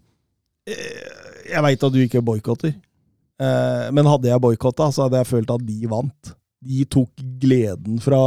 eh, 0.70 1.50
Jeg 1.50 1.64
veit 1.66 1.82
at 1.84 1.92
du 1.92 1.98
ikke 2.00 2.22
boikotter, 2.24 2.76
eh, 3.42 3.88
men 3.92 4.08
hadde 4.08 4.30
jeg 4.30 4.44
boikotta, 4.44 4.88
så 4.92 5.06
hadde 5.06 5.20
jeg 5.20 5.30
følt 5.32 5.52
at 5.52 5.66
de 5.66 5.90
vant. 5.90 6.32
De 6.62 6.84
tok 6.86 7.10
gleden 7.42 7.98
fra, 8.00 8.22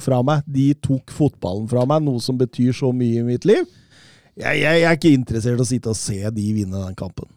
fra 0.00 0.22
meg. 0.24 0.46
De 0.48 0.70
tok 0.82 1.12
fotballen 1.12 1.68
fra 1.70 1.84
meg, 1.86 2.02
noe 2.06 2.22
som 2.24 2.38
betyr 2.40 2.72
så 2.74 2.90
mye 2.96 3.20
i 3.20 3.26
mitt 3.26 3.44
liv. 3.46 3.68
Jeg, 4.36 4.58
jeg, 4.60 4.80
jeg 4.82 4.88
er 4.90 4.96
ikke 4.98 5.12
interessert 5.14 5.60
i 5.60 5.62
å 5.62 5.68
sitte 5.68 5.92
og 5.92 5.98
se 5.98 6.18
de 6.34 6.46
vinne 6.56 6.80
den 6.86 6.96
kampen. 6.98 7.28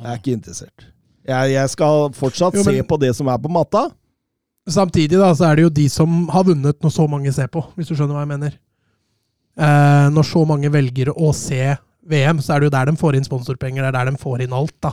Jeg 0.00 0.08
er 0.10 0.18
ikke 0.18 0.32
interessert. 0.34 0.86
Jeg, 1.28 1.52
jeg 1.52 1.70
skal 1.70 2.08
fortsatt 2.16 2.56
Jo, 2.56 2.64
men- 2.64 2.74
se 2.80 2.82
på 2.88 2.98
det 2.98 3.12
som 3.14 3.28
er 3.30 3.38
på 3.38 3.50
matta. 3.52 3.84
Samtidig 4.70 5.18
da, 5.18 5.30
så 5.34 5.46
er 5.50 5.56
det 5.56 5.62
jo 5.66 5.70
de 5.76 5.86
som 5.88 6.28
har 6.30 6.44
vunnet 6.46 6.80
når 6.82 6.92
så 6.94 7.06
mange 7.10 7.32
ser 7.32 7.48
på, 7.52 7.62
hvis 7.76 7.88
du 7.90 7.94
skjønner 7.96 8.14
hva 8.18 8.24
jeg 8.24 8.32
mener. 8.32 8.56
Eh, 9.60 10.06
når 10.14 10.26
så 10.28 10.42
mange 10.46 10.70
velger 10.72 11.10
å 11.12 11.32
se 11.36 11.76
VM, 12.10 12.40
så 12.42 12.54
er 12.54 12.60
det 12.62 12.68
jo 12.70 12.74
der 12.76 12.90
de 12.90 12.96
får 13.00 13.18
inn 13.18 13.26
sponsorpenger, 13.26 13.82
det 13.84 13.90
er 13.90 13.96
der 13.98 14.10
de 14.12 14.20
får 14.20 14.44
inn 14.46 14.54
alt. 14.56 14.74
da. 14.82 14.92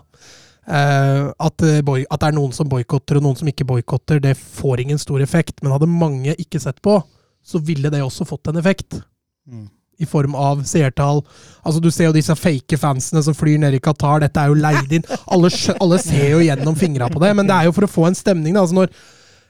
eh, 0.67 1.31
at, 1.39 1.61
eh, 1.63 1.81
boy, 1.81 2.05
at 2.11 2.19
det 2.19 2.27
er 2.27 2.35
noen 2.35 2.51
som 2.53 2.67
boikotter 2.67 3.17
og 3.17 3.23
noen 3.23 3.37
som 3.39 3.47
ikke 3.47 3.65
boikotter, 3.69 4.19
det 4.19 4.35
får 4.37 4.81
ingen 4.83 4.97
stor 4.99 5.21
effekt. 5.23 5.61
Men 5.63 5.71
hadde 5.71 5.87
mange 5.87 6.35
ikke 6.35 6.59
sett 6.59 6.81
på, 6.83 6.97
så 7.45 7.61
ville 7.63 7.89
det 7.93 8.01
også 8.03 8.27
fått 8.27 8.47
en 8.51 8.57
effekt. 8.59 8.99
Mm. 9.47 9.69
I 9.97 10.05
form 10.05 10.35
av 10.37 10.61
seertall. 10.69 11.23
Altså, 11.63 11.81
du 11.81 11.89
ser 11.91 12.09
jo 12.09 12.15
disse 12.15 12.35
fake 12.37 12.77
fansene 12.77 13.23
som 13.25 13.35
flyr 13.37 13.57
ned 13.61 13.77
i 13.77 13.81
Qatar. 13.83 14.21
Dette 14.21 14.43
er 14.43 14.51
jo 14.51 14.59
leid 14.61 14.93
inn. 14.93 15.05
Alle, 15.33 15.49
alle 15.81 15.99
ser 16.03 16.35
jo 16.35 16.41
gjennom 16.45 16.77
fingra 16.77 17.09
på 17.09 17.21
det, 17.23 17.33
men 17.37 17.49
det 17.49 17.55
er 17.55 17.69
jo 17.69 17.75
for 17.75 17.87
å 17.87 17.91
få 17.91 18.07
en 18.09 18.17
stemning. 18.17 18.53
Da. 18.53 18.63
Altså 18.65 18.77
når, 18.77 18.91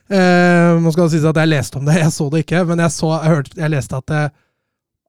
eh, 0.08 0.78
nå 0.80 0.92
skal 0.94 1.06
det 1.06 1.16
sies 1.16 1.28
at 1.28 1.40
jeg 1.42 1.52
leste 1.52 1.80
om 1.80 1.88
det, 1.88 1.98
jeg 2.00 2.14
så 2.16 2.28
det 2.32 2.44
ikke, 2.46 2.64
men 2.70 2.84
jeg, 2.84 2.94
så, 2.96 3.12
jeg, 3.18 3.34
hørte, 3.34 3.56
jeg 3.60 3.74
leste 3.74 4.00
at 4.00 4.08
det, 4.14 4.24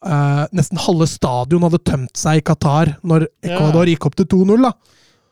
eh, 0.10 0.44
nesten 0.60 0.84
halve 0.90 1.08
stadion 1.10 1.66
hadde 1.68 1.84
tømt 1.88 2.20
seg 2.20 2.42
i 2.42 2.46
Qatar 2.52 2.98
når 3.02 3.30
Ecuador 3.46 3.92
gikk 3.92 4.10
opp 4.10 4.20
til 4.20 4.30
2-0. 4.36 4.68
da. 4.68 4.74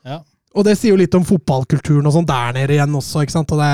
Ja. 0.08 0.22
Og 0.56 0.64
det 0.64 0.78
sier 0.78 0.94
jo 0.94 1.02
litt 1.02 1.14
om 1.14 1.26
fotballkulturen 1.28 2.08
og 2.08 2.16
sånn 2.16 2.28
der 2.28 2.56
nede 2.56 2.78
igjen 2.78 2.96
også, 2.96 3.22
ikke 3.22 3.36
sant. 3.36 3.52
Og 3.54 3.60
det 3.60 3.72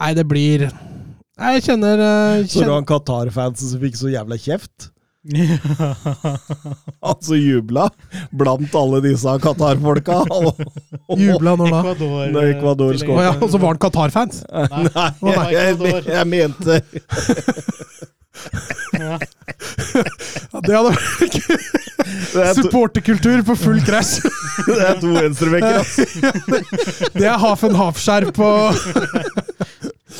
Nei, 0.00 0.14
det 0.16 0.24
blir 0.24 0.62
Jeg 1.40 1.62
kjenner, 1.64 2.00
eh, 2.04 2.42
Så 2.44 2.52
du 2.52 2.58
kjenner 2.60 2.74
han 2.80 2.88
Qatar-fansen 2.88 3.70
som 3.72 3.80
fikk 3.80 3.96
så 3.96 4.10
jævla 4.12 4.36
kjeft? 4.40 4.90
Han 7.04 7.18
som 7.26 7.36
jubla 7.36 7.90
blant 8.32 8.74
alle 8.80 9.00
disse 9.04 9.34
Qatar-folka. 9.44 10.22
Jubla 11.20 11.56
når 11.60 11.74
da? 11.74 11.80
Ecuador, 11.80 12.30
Når 12.32 12.48
Ecuador 12.54 12.92
til- 12.94 13.02
skåret. 13.04 13.20
Å 13.20 13.26
ja, 13.26 13.34
og 13.36 13.50
så 13.52 13.60
var 13.60 13.68
han 13.74 13.80
Qatar-fans? 13.84 14.42
Nei. 14.54 15.10
Nei, 15.20 15.46
jeg, 15.52 15.76
jeg, 15.84 16.04
jeg 16.08 16.26
mente 16.34 16.80
Ja. 18.96 19.18
Ja, 19.20 20.60
det 20.64 20.72
hadde 20.72 20.90
vært 20.94 21.36
er 22.40 22.54
supporterkultur 22.56 23.42
på 23.44 23.56
full 23.60 23.80
krasj. 23.84 24.22
det 24.66 24.78
er 24.86 24.96
to 25.02 25.10
venstrebekker, 25.14 25.74
altså. 25.82 26.02
Det 27.18 27.26
er 27.28 27.36
Hafen 27.42 27.76
Hafskjær 27.76 28.30
på 28.36 28.48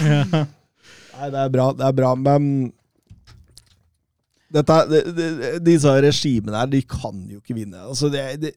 Ja. 0.04 0.44
Nei, 1.20 1.30
det 1.32 1.40
er 1.44 1.50
bra, 1.52 1.70
det 1.76 1.84
er 1.84 1.96
bra, 1.96 2.14
men 2.16 2.44
dette, 4.50 4.76
de, 4.90 5.00
de, 5.14 5.32
Disse 5.62 5.92
regimene 6.02 6.62
her, 6.62 6.70
de 6.72 6.80
kan 6.88 7.18
jo 7.28 7.42
ikke 7.42 7.58
vinne. 7.58 7.82
Altså, 7.84 8.08
det, 8.12 8.24
det 8.40 8.54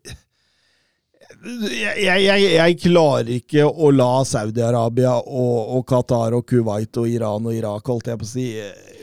jeg, 1.43 2.21
jeg, 2.23 2.43
jeg, 2.55 2.75
klarer 2.85 3.29
ikke 3.35 3.65
å 3.67 3.89
la 3.91 4.23
Saudi-Arabia 4.27 5.11
og, 5.19 5.75
og 5.75 5.83
Qatar 5.89 6.35
og 6.37 6.45
Kuwait 6.47 6.99
og 7.01 7.09
Iran 7.09 7.49
og 7.49 7.55
Irak 7.55 7.89
holdt 7.91 8.07
jeg 8.11 8.21
på 8.21 8.27
å 8.27 8.29
si, 8.29 8.45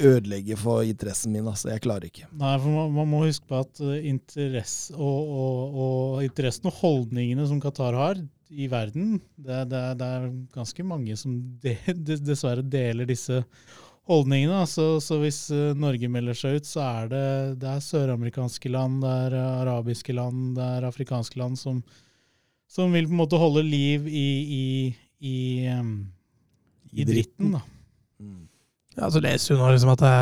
ødelegge 0.09 0.57
for 0.61 0.87
interessen 0.87 1.35
min. 1.35 1.49
Altså. 1.51 1.69
Jeg 1.75 1.85
klarer 1.85 2.09
ikke. 2.09 2.31
Nei, 2.33 2.55
for 2.63 2.73
man, 2.73 2.95
man 2.97 3.11
må 3.13 3.25
huske 3.27 3.45
på 3.51 3.61
at 3.61 3.83
eh, 3.85 4.07
interesse 4.09 4.97
og, 4.97 5.35
og, 5.45 5.81
og 5.85 6.25
interessen 6.25 6.71
og 6.71 6.79
holdningene 6.81 7.49
som 7.51 7.61
Qatar 7.61 7.99
har 7.99 8.23
i 8.51 8.67
verden, 8.71 9.21
det, 9.39 9.65
det, 9.71 9.83
det 10.01 10.07
er 10.07 10.27
ganske 10.55 10.85
mange 10.87 11.17
som 11.19 11.37
de, 11.63 11.77
de, 11.95 12.19
dessverre 12.19 12.65
deler 12.67 13.09
disse 13.09 13.43
holdningene. 14.11 14.65
Så, 14.67 14.87
så 15.05 15.21
hvis 15.23 15.39
eh, 15.55 15.73
Norge 15.79 16.11
melder 16.11 16.37
seg 16.39 16.59
ut, 16.59 16.69
så 16.69 16.83
er 16.87 17.11
det, 17.13 17.27
det 17.63 17.71
er 17.71 17.85
søramerikanske 17.85 18.73
land, 18.75 19.01
det 19.05 19.17
er 19.27 19.37
eh, 19.39 19.59
arabiske 19.63 20.17
land, 20.17 20.55
det 20.59 20.71
er 20.77 20.89
afrikanske 20.89 21.41
land 21.41 21.61
som, 21.61 21.83
som 22.71 22.95
vil 22.97 23.07
på 23.09 23.15
en 23.15 23.23
måte 23.23 23.41
holde 23.41 23.65
liv 23.67 24.09
i, 24.11 24.29
i, 24.61 24.65
i, 25.31 25.37
i 26.91 27.07
dritten. 27.07 27.55
da. 27.59 27.67
Ja, 28.99 29.07
så 29.09 29.23
leser 29.23 29.55
hun 29.55 29.63
nå 29.63 29.71
liksom 29.73 29.93
at 29.95 30.03
det 30.03 30.17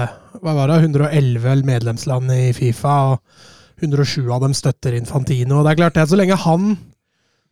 hva 0.45 0.53
var 0.55 0.71
det, 0.71 0.83
111 0.85 1.65
medlemsland 1.67 2.31
i 2.35 2.53
Fifa, 2.55 2.99
og 3.15 3.83
107 3.83 4.29
av 4.35 4.43
dem 4.45 4.55
støtter 4.57 4.95
Infantino. 4.99 5.59
Og 5.59 5.67
det 5.67 5.73
er 5.73 5.81
klart 5.81 5.97
det, 5.97 6.07
så 6.11 6.19
lenge 6.19 6.39
han 6.45 6.75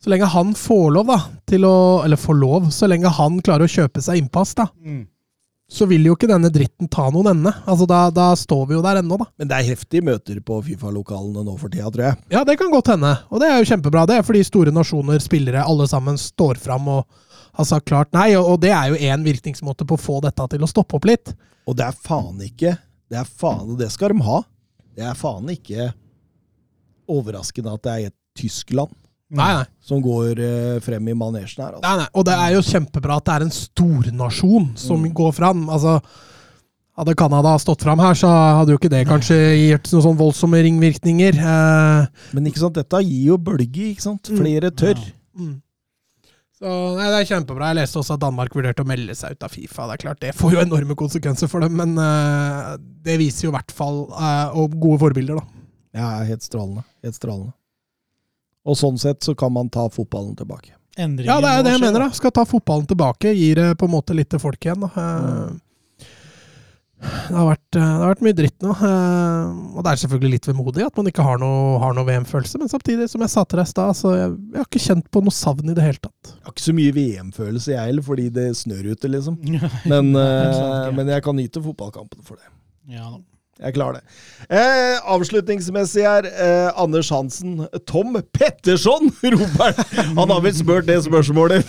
så 0.06 0.10
lenge 0.12 0.24
han 0.30 0.52
får 0.54 0.90
lov, 0.94 1.08
da, 1.10 1.16
til 1.50 1.64
å 1.66 1.76
Eller 2.06 2.16
får 2.16 2.36
lov, 2.38 2.66
så 2.70 2.86
lenge 2.86 3.10
han 3.10 3.40
klarer 3.42 3.66
å 3.66 3.72
kjøpe 3.72 3.98
seg 4.04 4.20
innpass, 4.20 4.52
da, 4.54 4.68
så 5.66 5.86
vil 5.90 6.04
jo 6.06 6.12
ikke 6.14 6.28
denne 6.30 6.46
dritten 6.54 6.86
ta 6.86 7.08
noen 7.10 7.32
ende. 7.32 7.50
Altså, 7.66 7.88
da, 7.90 8.04
da 8.14 8.28
står 8.38 8.68
vi 8.68 8.76
jo 8.76 8.82
der 8.84 9.00
ennå, 9.00 9.16
da. 9.18 9.24
Men 9.34 9.48
det 9.50 9.56
er 9.56 9.66
heftige 9.72 10.04
møter 10.06 10.38
på 10.46 10.60
Fifa-lokalene 10.62 11.42
nå 11.42 11.56
for 11.58 11.72
tida, 11.74 11.90
tror 11.90 12.04
jeg. 12.04 12.18
Ja, 12.30 12.44
det 12.46 12.54
kan 12.60 12.70
godt 12.70 12.92
hende. 12.92 13.10
Og 13.34 13.42
det 13.42 13.48
er 13.50 13.58
jo 13.58 13.66
kjempebra. 13.72 14.04
Det 14.06 14.20
er 14.20 14.28
fordi 14.28 14.44
store 14.46 14.74
nasjoner, 14.76 15.18
spillere, 15.24 15.64
alle 15.66 15.88
sammen 15.90 16.20
står 16.22 16.60
fram 16.62 16.86
og 16.92 17.02
har 17.58 17.66
sagt 17.66 17.88
klart 17.90 18.14
nei. 18.14 18.28
Og, 18.38 18.52
og 18.52 18.60
det 18.62 18.70
er 18.76 18.92
jo 18.92 19.00
én 19.10 19.26
virkningsmåte 19.26 19.88
på 19.90 19.98
å 19.98 20.04
få 20.04 20.20
dette 20.22 20.46
til 20.52 20.62
å 20.62 20.70
stoppe 20.70 21.00
opp 21.00 21.08
litt. 21.10 21.32
Og 21.66 21.74
det 21.74 21.88
er 21.88 21.98
faen 21.98 22.38
ikke 22.46 22.76
Det 23.10 23.18
er 23.18 23.26
faen, 23.26 23.72
og 23.74 23.82
det 23.82 23.90
skal 23.90 24.14
de 24.14 24.22
ha. 24.22 24.38
Det 24.94 25.02
er 25.02 25.18
faen 25.18 25.50
ikke 25.50 25.90
overraskende 27.10 27.74
at 27.74 27.82
det 27.82 27.96
er 27.96 28.08
et 28.12 28.16
Tyskland 28.38 28.94
Nei, 29.30 29.48
nei. 29.56 29.64
som 29.82 29.98
går 30.04 30.38
eh, 30.38 30.78
frem 30.84 31.08
i 31.10 31.14
manesjen 31.18 31.64
her. 31.64 31.72
Altså. 31.74 31.82
Nei, 31.82 31.96
nei. 32.04 32.06
Og 32.14 32.24
det 32.28 32.34
er 32.38 32.52
jo 32.54 32.60
kjempebra 32.62 33.16
at 33.18 33.24
det 33.26 33.34
er 33.34 33.44
en 33.48 33.50
stornasjon 33.56 34.68
som 34.78 35.02
Mm. 35.02 35.12
går 35.18 35.32
fram. 35.34 35.64
Altså, 35.68 35.96
hadde 36.96 37.14
Canada 37.18 37.56
stått 37.58 37.82
fram 37.82 37.98
her, 37.98 38.14
så 38.14 38.30
hadde 38.30 38.70
jo 38.72 38.78
ikke 38.78 38.88
det 38.92 39.02
kanskje 39.08 39.34
gitt 39.58 39.90
noen 39.92 40.04
sånn 40.06 40.16
voldsomme 40.20 40.62
ringvirkninger. 40.62 41.34
Eh, 41.42 42.06
Men 42.32 42.46
ikke 42.46 42.62
sant, 42.62 42.74
dette 42.78 43.02
gir 43.02 43.32
jo 43.32 43.36
bølge, 43.38 43.92
ikke 43.92 44.02
sant? 44.06 44.30
Flere 44.30 44.70
tør. 44.70 44.94
mm. 45.36 45.60
Så 46.56 46.96
nei, 46.96 47.10
Det 47.12 47.18
er 47.20 47.34
kjempebra. 47.36 47.66
Jeg 47.74 47.76
leste 47.82 47.98
også 48.00 48.14
at 48.14 48.20
Danmark 48.22 48.54
vurderte 48.56 48.80
å 48.80 48.86
melde 48.88 49.12
seg 49.14 49.32
ut 49.36 49.42
av 49.44 49.50
Fifa. 49.52 49.88
Det 49.90 49.92
er 49.98 50.02
klart, 50.06 50.20
det 50.20 50.34
får 50.38 50.52
jo 50.54 50.62
enorme 50.62 50.94
konsekvenser 50.96 51.50
for 51.52 51.60
dem, 51.60 51.76
men 51.76 51.98
uh, 51.98 52.78
det 53.04 53.18
viser 53.20 53.48
jo 53.48 53.50
i 53.52 53.56
hvert 53.58 53.74
fall 53.76 54.06
uh, 54.14 54.54
og 54.56 54.72
gode 54.80 55.02
forbilder, 55.02 55.36
da. 55.36 55.44
Ja, 56.00 56.08
helt 56.24 56.40
strålende. 56.46 56.86
Helt 57.04 57.14
strålende. 57.18 57.52
Og 58.66 58.74
sånn 58.78 58.98
sett 58.98 59.22
så 59.22 59.36
kan 59.38 59.52
man 59.54 59.68
ta 59.70 59.86
fotballen 59.94 60.34
tilbake. 60.36 60.72
Endringen 60.98 61.28
Ja, 61.30 61.40
det 61.44 61.52
er 61.52 61.62
det 61.62 61.72
jeg 61.76 61.80
mener. 61.84 62.06
da. 62.08 62.10
Skal 62.16 62.32
ta 62.34 62.42
fotballen 62.48 62.86
tilbake. 62.90 63.30
Gir 63.36 63.54
det 63.60 63.68
på 63.78 63.86
en 63.86 63.92
måte 63.94 64.14
litt 64.16 64.30
til 64.32 64.40
folk 64.42 64.58
igjen. 64.66 64.80
da. 64.80 64.90
Eh, 64.96 65.62
Det 66.98 67.34
har, 67.36 67.44
vært, 67.50 67.76
eh, 67.76 67.82
det 67.84 68.00
har 68.00 68.14
vært 68.14 68.22
mye 68.24 68.36
dritt 68.38 68.64
nå. 68.64 68.70
eh, 68.72 69.76
Og 69.76 69.84
det 69.84 69.90
er 69.92 70.00
selvfølgelig 70.00 70.30
litt 70.32 70.46
vemodig 70.48 70.86
at 70.86 70.96
man 70.96 71.10
ikke 71.10 71.22
har 71.26 71.36
noe, 71.38 71.92
noe 71.94 72.06
VM-følelse. 72.08 72.58
Men 72.58 72.70
samtidig, 72.72 73.10
som 73.12 73.20
jeg 73.20 73.30
sa 73.34 73.44
til 73.44 73.60
deg 73.60 73.66
i 73.68 73.70
stad, 73.74 73.92
så 74.00 74.14
jeg, 74.16 74.30
jeg 74.54 74.56
har 74.62 74.64
ikke 74.70 74.84
kjent 74.86 75.10
på 75.12 75.22
noe 75.22 75.36
savn 75.36 75.68
i 75.70 75.74
det 75.76 75.84
hele 75.84 76.00
tatt. 76.00 76.32
Jeg 76.32 76.42
har 76.48 76.56
ikke 76.56 76.64
så 76.66 76.74
mye 76.80 76.96
VM-følelse, 76.96 77.68
jeg 77.76 77.90
heller, 77.92 78.02
fordi 78.08 78.26
det 78.32 78.46
snør 78.56 78.90
ute, 78.96 79.12
liksom. 79.12 79.36
Men, 79.92 80.10
men 80.16 81.06
jeg 81.12 81.22
kan 81.22 81.36
nyte 81.36 81.62
fotballkampene 81.62 82.24
for 82.24 82.40
det. 82.40 82.48
Ja, 82.96 83.10
da. 83.12 83.20
Jeg 83.56 83.72
klarer 83.72 83.98
det. 84.02 84.16
Eh, 84.52 84.98
avslutningsmessig 85.14 86.02
her, 86.04 86.26
eh, 86.28 86.68
Anders 86.76 87.08
Hansen. 87.14 87.62
Tom 87.88 88.18
Petterson, 88.36 89.08
Robert! 89.32 89.80
han! 89.96 90.28
Har 90.28 90.42
vel 90.44 90.52
spurt 90.58 90.84
det 90.90 90.98
spørsmålet, 91.06 91.64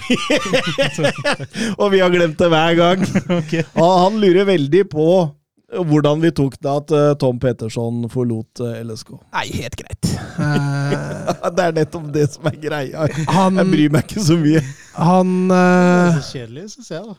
og 1.79 1.91
vi 1.93 2.01
har 2.03 2.11
glemt 2.13 2.37
det 2.41 2.49
hver 2.51 2.75
gang. 2.79 3.05
Okay. 3.37 3.63
Han 3.77 4.17
lurer 4.19 4.47
veldig 4.49 4.81
på 4.91 5.05
hvordan 5.67 6.21
vi 6.23 6.29
tok 6.35 6.55
det 6.63 6.71
at 6.71 6.91
eh, 6.95 7.09
Tom 7.19 7.39
Petterson 7.43 8.05
forlot 8.11 8.61
eh, 8.63 8.79
LSK. 8.87 9.13
Nei, 9.35 9.45
helt 9.61 9.75
greit. 9.79 10.09
Eh, 10.39 11.49
Det 11.57 11.65
er 11.69 11.75
nettopp 11.75 12.07
det 12.15 12.25
som 12.33 12.47
er 12.51 12.55
greia. 12.61 13.07
han 13.35 13.59
Jeg 13.61 13.71
bryr 13.73 13.93
meg 13.95 14.07
ikke 14.07 14.23
så 14.27 14.37
mye. 14.39 14.61
han 14.95 15.33
Det 15.51 15.57
eh, 15.59 16.03
er 16.07 16.21
så 16.21 16.37
kjedelig, 16.39 16.67
syns 16.75 16.91
jeg, 16.95 17.03
da. 17.09 17.17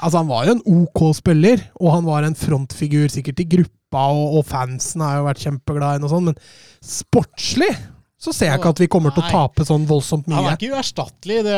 Altså, 0.00 0.16
han 0.22 0.30
var 0.30 0.46
jo 0.48 0.54
en 0.56 0.62
OK 0.80 1.02
spiller, 1.18 1.60
og 1.76 1.92
han 1.98 2.06
var 2.08 2.24
en 2.28 2.36
frontfigur 2.40 3.08
sikkert 3.12 3.42
i 3.44 3.48
gruppa, 3.56 3.76
og, 3.98 4.36
og 4.38 4.44
fansen 4.46 5.02
har 5.02 5.18
jo 5.18 5.24
vært 5.26 5.42
kjempeglad 5.46 5.98
i 5.98 6.02
noe 6.04 6.12
sånt, 6.12 6.30
men 6.30 6.84
sportslig 6.84 7.72
så 8.20 8.34
ser 8.36 8.50
jeg 8.50 8.60
ikke 8.60 8.72
at 8.74 8.80
vi 8.82 8.88
kommer 8.92 9.14
til 9.16 9.24
å 9.24 9.30
tape 9.32 9.64
sånn 9.64 9.86
voldsomt 9.88 10.26
mye. 10.28 10.36
Han 10.36 10.48
er 10.50 10.58
ikke 10.58 10.74
uerstattelig, 10.76 11.38
det 11.46 11.56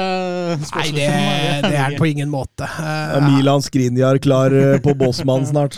Nei, 0.63 0.85
det, 0.95 1.07
det 1.67 1.79
er 1.83 1.97
på 1.99 2.07
ingen 2.07 2.31
måte. 2.31 2.69
Er 2.69 3.17
Uh, 3.19 3.25
Milan 3.27 3.65
Skrinjar 3.65 4.21
klar 4.23 4.55
eh, 4.55 4.77
på 4.83 4.95
Bossmann 4.99 5.43
snart? 5.49 5.75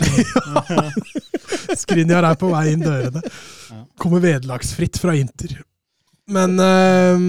Skrinjar 1.81 2.29
er 2.29 2.37
på 2.37 2.51
vei 2.53 2.67
inn 2.75 2.85
dørene. 2.85 3.23
Kommer 3.97 4.21
vederlagsfritt 4.21 5.01
fra 5.01 5.17
Inter. 5.17 5.57
Men 6.25 6.55
eh, 6.57 7.19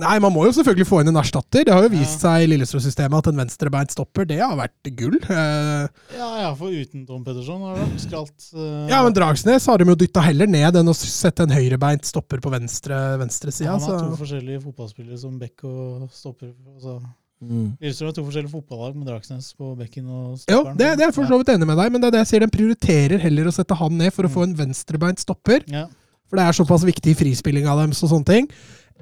Nei, 0.00 0.14
man 0.24 0.32
må 0.32 0.46
jo 0.46 0.52
selvfølgelig 0.56 0.86
få 0.88 1.02
inn 1.02 1.10
en 1.10 1.18
erstatter. 1.20 1.66
Det 1.66 1.74
har 1.74 1.84
jo 1.84 1.90
vist 1.92 2.22
seg 2.24 2.44
i 2.44 2.48
Lillestrøm-systemet 2.48 3.18
at 3.20 3.28
en 3.28 3.42
venstrebeint 3.42 3.92
stopper, 3.92 4.24
det 4.28 4.38
har 4.40 4.54
vært 4.56 4.90
gull. 4.96 5.18
Uh, 5.28 5.84
Ja, 6.16 6.30
ja, 6.40 6.50
for 6.56 6.72
uten 6.72 7.04
Tom 7.08 7.24
Petterson 7.26 7.60
har 7.66 7.76
det 7.76 7.84
vært 7.84 8.06
skralt. 8.06 8.48
Uh, 8.54 8.86
ja, 8.88 9.02
men 9.04 9.16
Dragsnes 9.16 9.68
har 9.68 9.82
de 9.82 9.90
jo 9.90 9.98
dytta 10.00 10.24
heller 10.24 10.48
ned 10.48 10.80
enn 10.80 10.88
å 10.92 10.96
sette 10.96 11.44
en 11.44 11.52
høyrebeint 11.52 12.08
stopper 12.08 12.40
på 12.44 12.52
venstre 12.54 13.02
venstresida. 13.20 13.76
Han 13.76 13.84
har 13.84 14.02
to 14.06 14.18
forskjellige 14.22 14.64
fotballspillere 14.64 15.20
som 15.20 15.36
back 15.40 15.66
og 15.68 16.08
stopper. 16.16 16.54
Altså. 16.72 16.96
Mm. 17.44 17.76
Lillestrøm 17.82 18.08
har 18.08 18.16
to 18.16 18.24
forskjellige 18.24 18.54
fotballag 18.54 18.96
med 18.96 19.10
Dragsnes 19.10 19.50
på 19.58 19.74
bekken 19.76 20.08
og 20.08 20.24
jo, 20.32 20.40
stopperen. 20.46 20.80
det, 20.80 20.90
det 20.96 21.04
er 21.04 21.10
jeg 21.10 21.18
for 21.18 21.28
så 21.28 21.42
vidt 21.42 21.52
enig 21.52 21.68
med 21.68 21.76
deg, 21.82 21.92
men 21.92 22.00
det 22.00 22.08
er 22.08 22.16
det 22.16 22.24
jeg 22.24 22.32
sier. 22.32 22.46
Den 22.46 22.56
prioriterer 22.56 23.20
heller 23.26 23.52
å 23.52 23.54
sette 23.58 23.76
han 23.76 24.00
ned 24.00 24.16
for 24.16 24.24
å 24.28 24.32
få 24.32 24.48
en 24.48 24.56
venstrebeint 24.64 25.20
stopper. 25.20 25.66
Ja. 25.68 25.84
For 26.26 26.38
det 26.38 26.46
er 26.46 26.56
såpass 26.58 26.84
viktig 26.86 27.14
frispilling 27.18 27.68
av 27.70 27.80
dem 27.82 27.94
og 27.94 28.00
sånne 28.00 28.28
ting. 28.28 28.50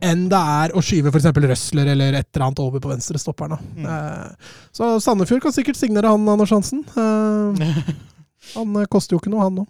Enn 0.05 0.27
det 0.29 0.39
er 0.39 0.75
å 0.75 0.83
skyve 0.85 1.13
f.eks. 1.13 1.29
Røsler 1.31 1.93
eller 1.93 2.17
et 2.19 2.29
eller 2.35 2.47
annet 2.49 2.63
over 2.65 2.83
på 2.83 2.91
venstre 2.91 3.21
stopperen. 3.21 3.61
Mm. 3.79 3.85
Eh, 3.87 4.57
så 4.75 4.95
Sandefjord 5.03 5.45
kan 5.45 5.55
sikkert 5.55 5.79
signere 5.79 6.11
han, 6.11 6.27
Anders 6.29 6.53
Hansen. 6.55 6.83
Eh, 6.99 7.85
han 8.57 8.81
eh, 8.81 8.89
koster 8.91 9.17
jo 9.17 9.23
ikke 9.23 9.33
noe, 9.33 9.47
han 9.47 9.61
nå. 9.63 9.69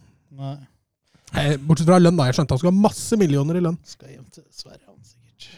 Eh, 1.35 1.55
Bortsett 1.61 1.91
fra 1.91 2.01
lønn, 2.01 2.17
da. 2.19 2.31
Jeg 2.31 2.39
skjønte 2.39 2.57
han 2.57 2.63
skulle 2.63 2.75
ha 2.75 2.85
masse 2.87 3.19
millioner 3.21 3.61
i 3.61 3.65
lønn. 3.65 3.79
Skal 3.87 4.15
hjem 4.15 4.25
til 4.33 4.47
Sverige, 4.49 4.87
han 4.89 4.99
sikkert. 5.05 5.51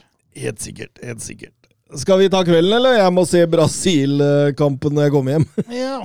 Helt 0.43 0.67
sikkert. 0.67 1.03
Helt 1.05 1.25
sikkert. 1.25 1.55
Skal 2.03 2.19
vi 2.19 2.31
ta 2.33 2.41
kvelden, 2.43 2.73
eller? 2.81 2.99
Jeg 2.99 3.15
må 3.15 3.23
se 3.31 3.45
Brasil-kampen 3.47 4.97
når 4.97 5.07
jeg 5.07 5.15
kommer 5.15 5.37
hjem. 5.37 5.47
Ja. 5.71 6.01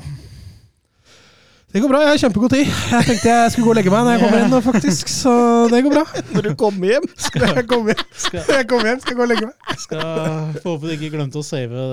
Det 1.72 1.80
går 1.80 1.88
bra, 1.88 2.00
jeg 2.04 2.10
har 2.12 2.20
kjempegod 2.20 2.52
tid. 2.52 2.68
Jeg 2.92 3.06
tenkte 3.08 3.28
jeg 3.32 3.52
skulle 3.54 3.66
gå 3.68 3.72
og 3.72 3.78
legge 3.78 3.92
meg 3.94 4.04
når 4.04 4.12
jeg 4.18 4.22
kommer 4.26 4.40
inn, 4.44 4.56
faktisk, 4.66 5.12
så 5.12 5.34
det 5.72 5.80
går 5.86 5.94
bra. 5.94 6.04
Når 6.36 6.42
du 6.48 6.50
kommer 6.60 6.86
hjem. 6.92 7.06
Jeg 7.32 7.66
komme 7.70 7.94
hjem, 7.94 8.02
Skal, 8.12 8.42
jeg 8.58 8.66
komme 8.68 8.90
hjem 8.90 9.00
skal 9.04 9.16
gå 9.16 9.24
og 9.24 9.30
legge 9.32 9.46
meg. 9.48 9.56
skal 9.80 10.02
Får 10.62 10.68
håpe 10.68 10.90
du 10.90 10.92
ikke 10.98 11.12
glemte 11.14 11.40
å 11.40 11.46
save 11.46 11.86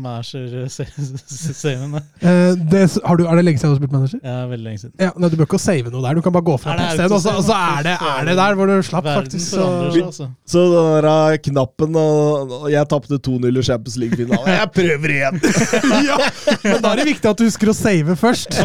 manager-saven. 0.00 1.98
Eh, 1.98 2.52
det, 2.72 2.82
har 3.04 3.14
du, 3.20 3.24
er 3.28 3.34
det 3.38 3.44
lenge 3.44 3.60
siden 3.60 3.70
du 3.70 3.74
har 3.76 3.80
spilt 3.82 3.94
manager? 3.94 4.20
Ja, 4.24 4.38
veldig 4.48 4.66
lenge 4.70 4.80
siden. 4.84 4.94
Ja, 5.02 5.10
nei, 5.16 5.28
Du 5.28 5.36
bør 5.36 5.48
ikke 5.50 5.60
save 5.62 5.92
noe 5.92 6.02
der. 6.06 6.12
Du 6.18 6.24
kan 6.24 6.34
bare 6.38 6.46
gå 6.48 6.56
fra 6.62 6.76
et 6.78 6.96
sted, 6.96 7.12
og 7.12 7.20
så, 7.22 7.36
og 7.36 7.44
så 7.46 7.54
er, 7.58 7.84
det, 7.86 7.96
er 8.00 8.30
det 8.30 8.36
der 8.40 8.58
hvor 8.58 8.66
du 8.72 8.74
slapp, 8.86 9.04
Verden 9.08 9.28
faktisk. 9.28 9.46
Så. 9.52 9.68
altså. 10.06 10.30
Så 10.48 10.64
den 10.72 10.88
der 10.88 11.10
eh, 11.12 11.38
knappen 11.50 11.92
og 12.00 12.28
og 12.48 12.66
Jeg 12.72 12.88
tapte 12.90 13.18
2-0 13.28 13.60
i 13.60 13.62
Champions 13.64 13.96
League-finalen. 14.00 14.48
Jeg 14.54 14.70
prøver 14.74 15.14
igjen! 15.14 15.40
ja, 16.08 16.16
men 16.64 16.82
da 16.82 16.92
er 16.92 17.02
det 17.02 17.06
viktig 17.12 17.30
at 17.30 17.38
du 17.40 17.44
husker 17.46 17.72
å 17.72 17.76
save 17.76 18.16
først. 18.18 18.58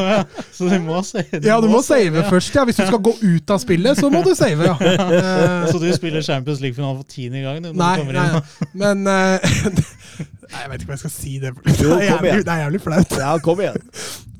Så 0.57 0.67
du 0.69 0.75
må 0.85 0.99
save. 1.07 1.39
Ja, 1.45 1.55
du 1.63 1.67
må 1.71 1.79
save 1.85 2.23
først. 2.29 2.53
Ja, 2.55 2.63
Hvis 2.69 2.77
du 2.77 2.83
skal 2.85 3.01
gå 3.07 3.13
ut 3.23 3.53
av 3.55 3.61
spillet, 3.63 3.97
så 3.97 4.09
må 4.13 4.21
du 4.25 4.33
save, 4.37 4.67
ja. 4.69 4.75
Eh, 4.83 5.67
Så 5.71 5.79
du 5.81 5.87
spiller 5.95 6.21
Champions 6.25 6.61
League-finalen 6.61 6.99
for 7.01 7.09
tiende 7.09 7.41
gang? 7.41 7.61
du, 7.63 7.71
når 7.71 7.79
Nei, 7.81 7.93
du 7.95 8.03
kommer 8.03 8.13
nei, 8.13 8.27
inn? 8.29 8.41
men 8.83 9.07
uh, 9.07 9.83
Nei, 10.53 10.59
Jeg 10.61 10.69
vet 10.69 10.83
ikke 10.83 10.91
om 10.91 10.93
jeg 10.97 11.01
skal 11.05 11.13
si 11.15 11.33
det. 11.41 11.53
Det 11.65 11.77
Jo, 11.81 11.95
er 11.97 12.03
jævlig, 12.11 12.33
det 12.45 12.53
er 12.53 12.61
jævlig 12.67 12.81
flaut. 12.83 13.15
Ja, 13.23 13.31
kom 13.41 13.61
igjen. 13.63 13.79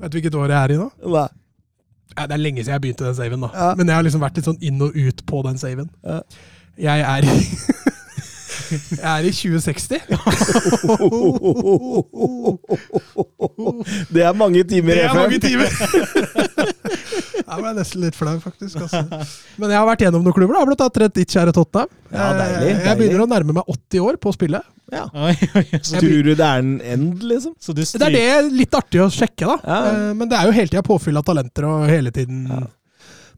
Vet 0.00 0.12
du 0.12 0.18
hvilket 0.20 0.36
år 0.38 0.52
jeg 0.54 0.58
er 0.60 0.74
i 0.76 0.78
nå? 0.84 0.90
Nei. 1.16 1.26
Ja, 2.14 2.28
det 2.30 2.36
er 2.36 2.42
lenge 2.44 2.62
siden 2.62 2.76
jeg 2.76 2.82
begynte 2.84 3.08
den 3.08 3.16
saven, 3.18 3.42
da. 3.42 3.48
Ja. 3.58 3.70
Men 3.74 3.90
jeg 3.90 3.96
har 3.98 4.04
liksom 4.06 4.22
vært 4.22 4.36
litt 4.38 4.46
sånn 4.46 4.60
inn 4.62 4.78
og 4.86 4.94
ut 4.94 5.24
på 5.26 5.40
den 5.48 5.58
saven. 5.58 5.88
Ja. 6.06 6.20
Jeg 6.78 7.02
er 7.06 7.26
i 7.26 7.34
Jeg 8.74 9.04
er 9.04 9.24
i 9.28 9.32
2060. 9.34 10.00
Det 14.14 14.22
er 14.24 14.32
mange 14.38 14.64
timer 14.68 14.94
Det 14.98 15.04
er 15.08 15.14
mange 15.16 15.38
timer! 15.42 15.68
Jeg 17.44 17.60
ble 17.60 17.70
nesten 17.76 18.00
litt 18.02 18.16
flau, 18.16 18.32
faktisk. 18.42 18.78
Altså. 18.80 19.02
Men 19.60 19.70
jeg 19.70 19.76
har 19.76 19.84
vært 19.86 20.00
gjennom 20.02 20.22
noen 20.24 20.34
klubber. 20.34 20.54
da. 20.56 20.60
Jeg 20.62 20.64
har 20.64 20.68
blant 20.70 20.82
annet 20.86 21.00
rett 21.02 21.16
ditt 21.18 21.34
kjære 21.34 21.52
Tottenham. 21.54 21.90
Ja, 22.08 22.28
deilig, 22.38 22.56
deilig. 22.64 22.86
Jeg 22.88 22.98
begynner 23.00 23.22
å 23.22 23.26
nærme 23.30 23.56
meg 23.58 23.68
80 23.74 24.00
år 24.08 24.16
på 24.22 24.30
å 24.32 24.34
spille. 24.34 24.60
Ja. 24.94 25.04
Oi, 25.12 25.34
oi, 25.60 25.64
Tror 25.90 26.24
du 26.24 26.30
det 26.32 26.46
er 26.48 26.62
en 26.64 26.72
end, 26.94 27.22
liksom? 27.28 27.52
så 27.62 27.74
du 27.76 27.82
Det 27.84 28.00
er 28.08 28.14
det 28.16 28.56
litt 28.56 28.74
artig 28.80 29.02
å 29.04 29.10
sjekke, 29.12 29.44
da. 29.52 29.56
Ja. 29.60 29.78
Eh, 29.92 30.08
Men 30.18 30.30
det 30.32 30.38
er 30.40 30.48
jo 30.48 30.56
hele 30.56 30.72
tida 30.72 30.82
påfyll 30.88 31.20
av 31.20 31.26
talenter 31.28 31.68
og 31.68 31.84
hele 31.92 32.10
tiden 32.16 32.48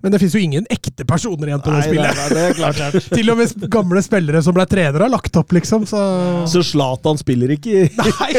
Men 0.05 0.13
det 0.13 0.21
fins 0.21 0.35
jo 0.37 0.41
ingen 0.43 0.67
ekte 0.71 1.07
personer 1.09 1.51
igjen 1.51 1.63
på 1.65 1.73
det 1.73 1.79
Nei, 1.81 1.87
spillet. 1.89 2.19
Det, 2.31 2.37
det 2.37 2.45
er 2.47 2.77
klart. 2.79 3.09
Til 3.17 3.33
og 3.33 3.39
med 3.41 3.67
gamle 3.73 4.03
spillere 4.05 4.43
som 4.45 4.57
ble 4.57 4.67
trenere, 4.71 5.07
har 5.07 5.13
lagt 5.13 5.39
opp, 5.41 5.55
liksom. 5.57 5.87
Så 5.89 6.63
Zlatan 6.67 7.19
spiller 7.21 7.55
ikke 7.57 7.73
i 7.73 7.87
Nei, 7.97 8.31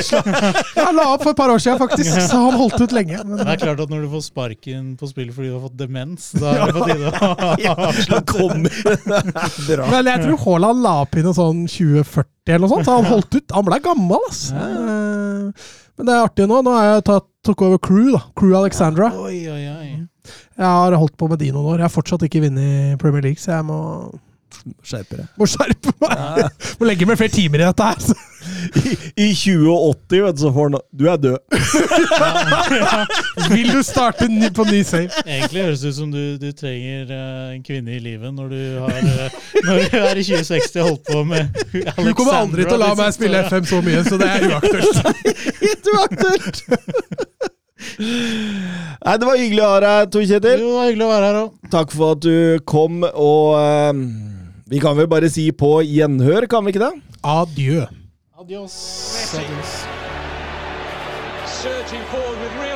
han 0.78 0.96
la 0.98 1.08
opp 1.16 1.26
for 1.26 1.34
et 1.34 1.40
par 1.40 1.52
år 1.54 1.62
siden, 1.64 1.80
faktisk, 1.82 2.14
så 2.30 2.44
han 2.46 2.58
holdt 2.62 2.80
ut 2.84 2.96
lenge. 2.96 3.20
Men 3.26 3.42
Det 3.42 3.50
er 3.56 3.62
klart 3.66 3.84
at 3.84 3.92
når 3.94 4.06
du 4.06 4.10
får 4.14 4.26
sparken 4.30 4.94
på 5.00 5.10
spillet 5.12 5.36
fordi 5.36 5.52
du 5.52 5.58
har 5.58 5.66
fått 5.66 5.78
demens, 5.80 6.30
da 6.38 6.54
er 6.54 6.72
det 6.72 6.78
på 6.78 6.88
tide 6.92 7.12
å 7.74 7.76
avslutte. 7.90 8.48
Men 9.92 10.10
jeg 10.12 10.24
tror 10.24 10.40
Haaland 10.46 10.84
la 10.86 10.94
opp 11.04 11.18
i 11.18 11.24
noe 11.26 11.36
sånn 11.38 11.66
2040 11.70 12.54
eller 12.54 12.64
noe 12.64 12.72
sånt, 12.72 12.88
så 12.88 12.96
han 13.00 13.10
holdt 13.10 13.36
ut. 13.36 13.56
Han 13.58 13.66
ble 13.68 13.80
gammel, 13.84 14.22
altså. 14.30 14.56
Ja. 14.56 15.52
Men 15.98 16.08
det 16.08 16.14
er 16.14 16.28
artig 16.28 16.46
nå. 16.48 16.60
Nå 16.64 16.76
har 16.76 16.86
jeg 16.88 17.06
tatt, 17.10 17.26
tok 17.48 17.64
over 17.66 17.82
Crew, 17.82 18.12
da. 18.14 18.22
Crew 18.38 18.54
Alexandra. 18.60 19.10
Oi, 19.18 19.40
oi, 19.50 19.64
oi. 19.74 19.90
Jeg 20.58 20.66
har 20.66 20.96
holdt 20.98 21.18
på 21.18 21.28
med 21.30 21.38
de 21.42 21.52
noen 21.54 21.74
år. 21.74 21.82
Jeg 21.82 21.86
har 21.86 21.94
fortsatt 21.94 22.24
ikke 22.26 22.42
vunnet 22.48 22.64
i 22.66 22.96
Premier 23.02 23.30
League, 23.30 23.42
så 23.42 23.60
jeg 23.60 23.68
må, 23.68 23.82
Skjerpe 24.84 25.20
deg. 25.20 25.28
må 25.38 25.46
skjerpe 25.48 25.92
meg. 26.02 26.64
Må 26.80 26.88
legge 26.88 27.06
meg 27.08 27.20
flere 27.20 27.34
timer 27.34 27.62
i 27.62 27.68
dette 27.68 27.88
her. 27.88 28.24
I, 28.80 28.94
I 29.26 29.28
2080, 29.36 30.22
vet 30.24 30.38
du, 30.38 30.42
så 30.42 30.52
får 30.56 30.70
han 30.70 30.78
Du 30.98 31.04
er 31.12 31.18
død. 31.22 31.38
Vil 33.54 33.70
du 33.76 33.82
starte 33.86 34.28
ny, 34.32 34.50
på 34.56 34.66
ny 34.70 34.82
save? 34.88 35.12
Egentlig 35.26 35.66
høres 35.68 35.84
det 35.84 35.92
ut 35.92 36.00
som 36.00 36.12
du, 36.14 36.22
du 36.42 36.48
trenger 36.58 37.12
uh, 37.12 37.52
en 37.54 37.64
kvinne 37.66 37.98
i 37.98 38.00
livet 38.02 38.34
når 38.34 38.56
du, 38.56 38.62
har, 38.86 38.98
uh, 39.04 39.38
når 39.68 39.84
du 39.84 40.00
er 40.00 40.24
i 40.24 40.26
2060 40.30 40.80
og 40.82 40.90
holdt 40.90 41.06
på 41.12 41.24
med 41.28 41.62
Du 42.08 42.14
kommer 42.18 42.40
aldri 42.40 42.66
til 42.66 42.80
å 42.80 42.82
la 42.86 42.94
meg 42.98 43.14
spille 43.16 43.44
FM 43.52 43.70
så 43.70 43.84
mye, 43.86 44.02
så 44.08 44.20
det 44.22 44.32
er 44.32 44.50
uaktuelt. 44.50 44.98
Helt 45.68 45.94
uaktuelt! 45.94 47.56
Nei, 47.78 49.16
det 49.22 49.28
var 49.28 49.38
hyggelig 49.38 49.62
å 49.64 49.70
ha 49.70 49.82
deg, 49.84 50.10
Tor 50.14 50.24
Kjetil 50.26 50.64
Det 50.64 50.72
var 50.72 50.88
hyggelig 50.90 51.06
å 51.06 51.12
være 51.12 51.28
her 51.30 51.38
også. 51.44 51.70
Takk 51.76 51.94
for 51.94 52.16
at 52.18 52.24
du 52.26 52.66
kom, 52.70 53.04
og 53.06 53.54
uh, 53.58 53.94
vi 54.68 54.82
kan 54.84 54.98
vel 54.98 55.10
bare 55.12 55.30
si 55.32 55.50
på 55.54 55.78
gjenhør, 55.86 56.50
kan 56.52 56.66
vi 56.66 56.74
ikke 56.74 56.88
det? 56.88 56.94
Adjø. 57.22 57.86
Adios. 58.38 58.76
Adios. 59.34 59.78
forward 62.12 62.67